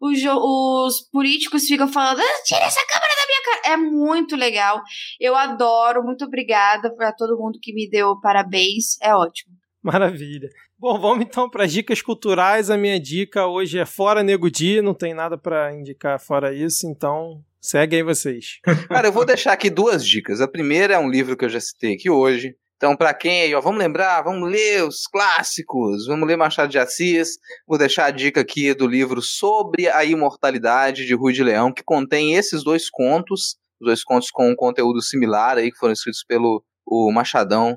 Os, 0.00 0.20
os 0.24 1.10
políticos 1.10 1.64
ficam 1.64 1.88
falando: 1.88 2.20
ah, 2.20 2.42
tira 2.44 2.62
essa 2.62 2.80
câmera 2.86 3.14
da 3.16 3.26
minha 3.26 3.42
cara. 3.42 3.74
É 3.74 3.76
muito 3.76 4.36
legal. 4.36 4.80
Eu 5.18 5.34
adoro. 5.34 6.04
Muito 6.04 6.24
obrigada 6.24 6.94
para 6.94 7.12
todo 7.12 7.36
mundo 7.36 7.58
que 7.60 7.74
me 7.74 7.90
deu 7.90 8.18
parabéns. 8.20 8.96
É 9.02 9.12
ótimo. 9.12 9.52
Maravilha. 9.82 10.48
Bom, 10.78 10.96
vamos 11.00 11.24
então 11.24 11.50
para 11.50 11.66
dicas 11.66 12.00
culturais. 12.00 12.70
A 12.70 12.76
minha 12.76 13.00
dica 13.00 13.46
hoje 13.46 13.80
é 13.80 13.84
Fora 13.84 14.22
Nego 14.22 14.48
Dia, 14.48 14.80
não 14.80 14.94
tem 14.94 15.12
nada 15.12 15.36
para 15.36 15.74
indicar 15.74 16.20
fora 16.20 16.54
isso, 16.54 16.86
então 16.86 17.42
segue 17.60 17.96
aí 17.96 18.02
vocês. 18.04 18.60
Cara, 18.88 19.08
eu 19.08 19.12
vou 19.12 19.24
deixar 19.24 19.52
aqui 19.52 19.68
duas 19.68 20.06
dicas. 20.06 20.40
A 20.40 20.46
primeira 20.46 20.94
é 20.94 20.98
um 20.98 21.10
livro 21.10 21.36
que 21.36 21.44
eu 21.44 21.48
já 21.48 21.58
citei 21.58 21.94
aqui 21.94 22.08
hoje. 22.08 22.54
Então, 22.78 22.96
para 22.96 23.12
quem 23.12 23.42
aí, 23.42 23.54
ó, 23.56 23.60
vamos 23.60 23.80
lembrar, 23.80 24.22
vamos 24.22 24.48
ler 24.48 24.84
os 24.84 25.08
clássicos, 25.08 26.06
vamos 26.06 26.28
ler 26.28 26.36
Machado 26.36 26.70
de 26.70 26.78
Assis. 26.78 27.30
Vou 27.66 27.76
deixar 27.76 28.06
a 28.06 28.10
dica 28.12 28.40
aqui 28.40 28.72
do 28.72 28.86
livro 28.86 29.20
Sobre 29.20 29.88
a 29.88 30.04
Imortalidade 30.04 31.04
de 31.04 31.12
Rui 31.12 31.32
de 31.32 31.42
Leão, 31.42 31.72
que 31.72 31.82
contém 31.82 32.36
esses 32.36 32.62
dois 32.62 32.88
contos, 32.88 33.56
os 33.80 33.86
dois 33.86 34.04
contos 34.04 34.30
com 34.30 34.48
um 34.48 34.54
conteúdo 34.54 35.02
similar 35.02 35.58
aí 35.58 35.72
que 35.72 35.76
foram 35.76 35.92
escritos 35.92 36.24
pelo 36.24 36.62
o 36.86 37.10
Machadão 37.12 37.76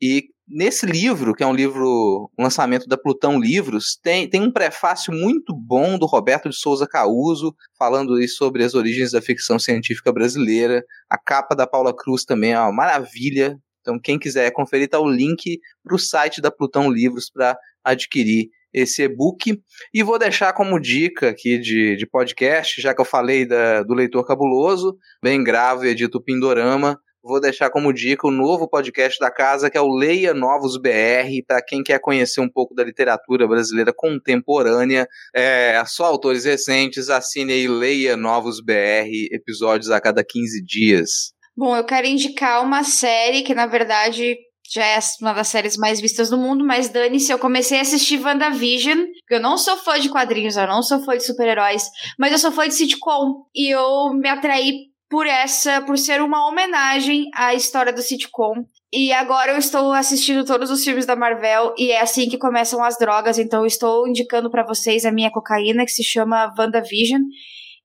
e 0.00 0.28
Nesse 0.46 0.84
livro, 0.84 1.34
que 1.34 1.42
é 1.42 1.46
um 1.46 1.54
livro, 1.54 2.30
um 2.38 2.42
lançamento 2.42 2.86
da 2.86 2.98
Plutão 2.98 3.40
Livros, 3.40 3.98
tem, 4.02 4.28
tem 4.28 4.42
um 4.42 4.52
prefácio 4.52 5.10
muito 5.10 5.54
bom 5.56 5.96
do 5.98 6.04
Roberto 6.04 6.50
de 6.50 6.54
Souza 6.54 6.86
Causo, 6.86 7.54
falando 7.78 8.14
aí 8.14 8.28
sobre 8.28 8.62
as 8.62 8.74
origens 8.74 9.12
da 9.12 9.22
ficção 9.22 9.58
científica 9.58 10.12
brasileira. 10.12 10.84
A 11.08 11.16
capa 11.16 11.56
da 11.56 11.66
Paula 11.66 11.96
Cruz 11.96 12.26
também 12.26 12.52
é 12.52 12.60
uma 12.60 12.70
maravilha. 12.70 13.58
Então, 13.84 14.00
quem 14.00 14.18
quiser 14.18 14.50
conferir, 14.50 14.88
tá 14.88 14.98
o 14.98 15.06
link 15.06 15.60
para 15.84 15.94
o 15.94 15.98
site 15.98 16.40
da 16.40 16.50
Plutão 16.50 16.90
Livros 16.90 17.28
para 17.30 17.54
adquirir 17.84 18.48
esse 18.72 19.02
e-book. 19.02 19.60
E 19.92 20.02
vou 20.02 20.18
deixar 20.18 20.54
como 20.54 20.80
dica 20.80 21.28
aqui 21.28 21.58
de, 21.58 21.94
de 21.96 22.06
podcast, 22.06 22.80
já 22.80 22.94
que 22.94 23.00
eu 23.02 23.04
falei 23.04 23.44
da, 23.44 23.82
do 23.82 23.92
Leitor 23.92 24.26
Cabuloso, 24.26 24.96
bem 25.22 25.44
grave, 25.44 25.90
edito 25.90 26.18
Pindorama, 26.18 26.98
vou 27.22 27.38
deixar 27.40 27.68
como 27.68 27.92
dica 27.92 28.26
o 28.26 28.30
novo 28.30 28.66
podcast 28.66 29.18
da 29.20 29.30
casa, 29.30 29.70
que 29.70 29.76
é 29.76 29.80
o 29.82 29.94
Leia 29.94 30.32
Novos 30.32 30.78
BR, 30.78 31.44
para 31.46 31.62
quem 31.62 31.82
quer 31.82 32.00
conhecer 32.00 32.40
um 32.40 32.48
pouco 32.48 32.74
da 32.74 32.82
literatura 32.82 33.46
brasileira 33.46 33.92
contemporânea. 33.94 35.06
É, 35.34 35.82
só 35.86 36.06
autores 36.06 36.46
recentes, 36.46 37.10
assine 37.10 37.52
aí 37.52 37.68
Leia 37.68 38.16
Novos 38.16 38.60
BR, 38.60 39.28
episódios 39.30 39.90
a 39.90 40.00
cada 40.00 40.24
15 40.24 40.64
dias. 40.64 41.33
Bom, 41.56 41.76
eu 41.76 41.84
quero 41.84 42.06
indicar 42.06 42.62
uma 42.62 42.82
série 42.82 43.42
que, 43.42 43.54
na 43.54 43.66
verdade, 43.66 44.36
já 44.72 44.84
é 44.84 44.98
uma 45.20 45.32
das 45.32 45.48
séries 45.48 45.76
mais 45.76 46.00
vistas 46.00 46.30
do 46.30 46.38
mundo, 46.38 46.64
mas 46.64 46.88
dane-se, 46.88 47.30
eu 47.30 47.38
comecei 47.38 47.78
a 47.78 47.82
assistir 47.82 48.20
WandaVision, 48.20 48.98
porque 48.98 49.34
eu 49.34 49.40
não 49.40 49.56
sou 49.56 49.76
fã 49.76 50.00
de 50.00 50.08
quadrinhos, 50.08 50.56
eu 50.56 50.66
não 50.66 50.82
sou 50.82 51.00
fã 51.04 51.16
de 51.16 51.24
super-heróis, 51.24 51.84
mas 52.18 52.32
eu 52.32 52.38
sou 52.38 52.50
fã 52.50 52.66
de 52.66 52.74
sitcom, 52.74 53.44
e 53.54 53.68
eu 53.68 54.12
me 54.14 54.28
atraí 54.28 54.94
por 55.08 55.26
essa, 55.26 55.80
por 55.82 55.96
ser 55.96 56.20
uma 56.20 56.48
homenagem 56.48 57.28
à 57.34 57.54
história 57.54 57.92
do 57.92 58.02
sitcom. 58.02 58.64
E 58.92 59.12
agora 59.12 59.52
eu 59.52 59.58
estou 59.58 59.92
assistindo 59.92 60.44
todos 60.44 60.70
os 60.70 60.82
filmes 60.82 61.06
da 61.06 61.14
Marvel 61.14 61.74
e 61.76 61.90
é 61.90 62.00
assim 62.00 62.28
que 62.28 62.38
começam 62.38 62.82
as 62.82 62.98
drogas, 62.98 63.38
então 63.38 63.60
eu 63.60 63.66
estou 63.66 64.08
indicando 64.08 64.50
para 64.50 64.64
vocês 64.64 65.04
a 65.04 65.12
minha 65.12 65.30
cocaína 65.30 65.84
que 65.84 65.90
se 65.92 66.02
chama 66.02 66.52
WandaVision. 66.58 67.20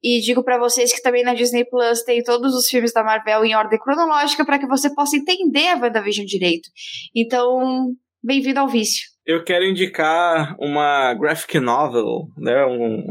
E 0.03 0.21
digo 0.21 0.43
para 0.43 0.57
vocês 0.57 0.93
que 0.93 1.01
também 1.01 1.23
na 1.23 1.33
Disney 1.33 1.65
Plus 1.65 2.03
tem 2.03 2.23
todos 2.23 2.53
os 2.55 2.67
filmes 2.67 2.93
da 2.93 3.03
Marvel 3.03 3.43
em 3.43 3.55
ordem 3.55 3.79
cronológica 3.79 4.45
para 4.45 4.57
que 4.57 4.67
você 4.67 4.93
possa 4.93 5.17
entender 5.17 5.67
a 5.67 5.77
WandaVision 5.77 6.25
direito. 6.25 6.69
Então, 7.13 7.93
bem-vindo 8.23 8.59
ao 8.59 8.67
vício. 8.67 9.09
Eu 9.25 9.43
quero 9.43 9.65
indicar 9.65 10.55
uma 10.57 11.13
graphic 11.13 11.59
novel, 11.59 12.27
né? 12.37 12.65
Um, 12.65 13.05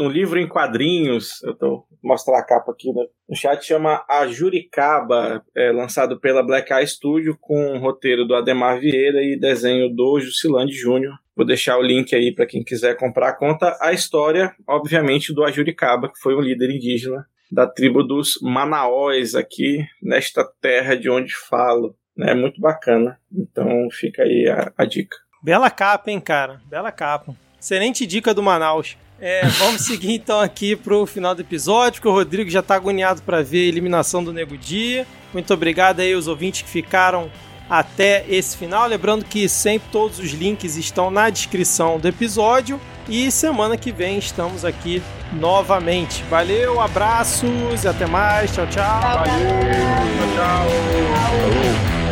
um, 0.00 0.08
livro 0.08 0.38
em 0.38 0.46
quadrinhos. 0.46 1.42
Eu 1.42 1.56
tô 1.56 1.84
mostrar 2.04 2.38
a 2.38 2.44
capa 2.44 2.72
aqui 2.72 2.92
né? 2.92 3.04
no 3.28 3.34
chat. 3.34 3.64
Chama 3.64 4.04
A 4.08 4.26
Juricaba, 4.26 5.44
é, 5.56 5.72
lançado 5.72 6.20
pela 6.20 6.42
Black 6.42 6.72
Eye 6.72 6.86
Studio, 6.86 7.36
com 7.40 7.78
roteiro 7.78 8.24
do 8.24 8.34
Ademar 8.34 8.78
Vieira 8.78 9.22
e 9.22 9.38
desenho 9.38 9.88
do 9.88 10.20
Jusilande 10.20 10.72
Júnior. 10.72 11.14
Vou 11.36 11.44
deixar 11.44 11.78
o 11.78 11.82
link 11.82 12.14
aí 12.14 12.32
para 12.32 12.46
quem 12.46 12.62
quiser 12.62 12.96
comprar. 12.96 13.34
Conta 13.34 13.76
a 13.80 13.92
história, 13.92 14.54
obviamente, 14.68 15.32
do 15.32 15.42
Ajuricaba, 15.42 16.08
que 16.08 16.20
foi 16.20 16.36
um 16.36 16.40
líder 16.40 16.70
indígena 16.70 17.26
da 17.50 17.66
tribo 17.66 18.02
dos 18.02 18.38
Manaós 18.42 19.34
aqui 19.34 19.84
nesta 20.02 20.44
terra 20.60 20.96
de 20.96 21.10
onde 21.10 21.34
falo. 21.34 21.96
É 22.18 22.26
né? 22.26 22.34
muito 22.34 22.60
bacana. 22.60 23.18
Então 23.32 23.88
fica 23.90 24.22
aí 24.22 24.48
a, 24.48 24.72
a 24.76 24.84
dica. 24.84 25.16
Bela 25.42 25.70
capa, 25.70 26.10
hein, 26.10 26.20
cara? 26.20 26.60
Bela 26.66 26.92
capa. 26.92 27.34
Excelente 27.60 28.06
dica 28.06 28.32
do 28.32 28.42
Manaus. 28.42 28.96
É, 29.26 29.46
vamos 29.58 29.80
seguir 29.86 30.12
então 30.12 30.38
aqui 30.38 30.76
pro 30.76 31.06
final 31.06 31.34
do 31.34 31.40
episódio, 31.40 32.02
que 32.02 32.06
o 32.06 32.12
Rodrigo 32.12 32.50
já 32.50 32.60
tá 32.60 32.74
agoniado 32.74 33.22
para 33.22 33.42
ver 33.42 33.64
a 33.64 33.68
eliminação 33.68 34.22
do 34.22 34.34
Nego 34.34 34.58
Dia. 34.58 35.06
Muito 35.32 35.52
obrigado 35.54 36.00
aí 36.00 36.12
aos 36.12 36.28
ouvintes 36.28 36.60
que 36.60 36.68
ficaram 36.68 37.30
até 37.68 38.26
esse 38.28 38.54
final. 38.54 38.86
Lembrando 38.86 39.24
que 39.24 39.48
sempre 39.48 39.88
todos 39.90 40.18
os 40.18 40.30
links 40.32 40.76
estão 40.76 41.10
na 41.10 41.30
descrição 41.30 41.98
do 41.98 42.06
episódio. 42.06 42.78
E 43.08 43.30
semana 43.30 43.78
que 43.78 43.90
vem 43.90 44.18
estamos 44.18 44.62
aqui 44.62 45.02
novamente. 45.32 46.22
Valeu, 46.24 46.78
abraços 46.80 47.82
e 47.82 47.88
até 47.88 48.06
mais. 48.06 48.52
Tchau, 48.52 48.66
tchau. 48.66 49.00
Valeu. 49.00 49.24
Tchau, 50.34 50.34
tchau. 50.36 52.03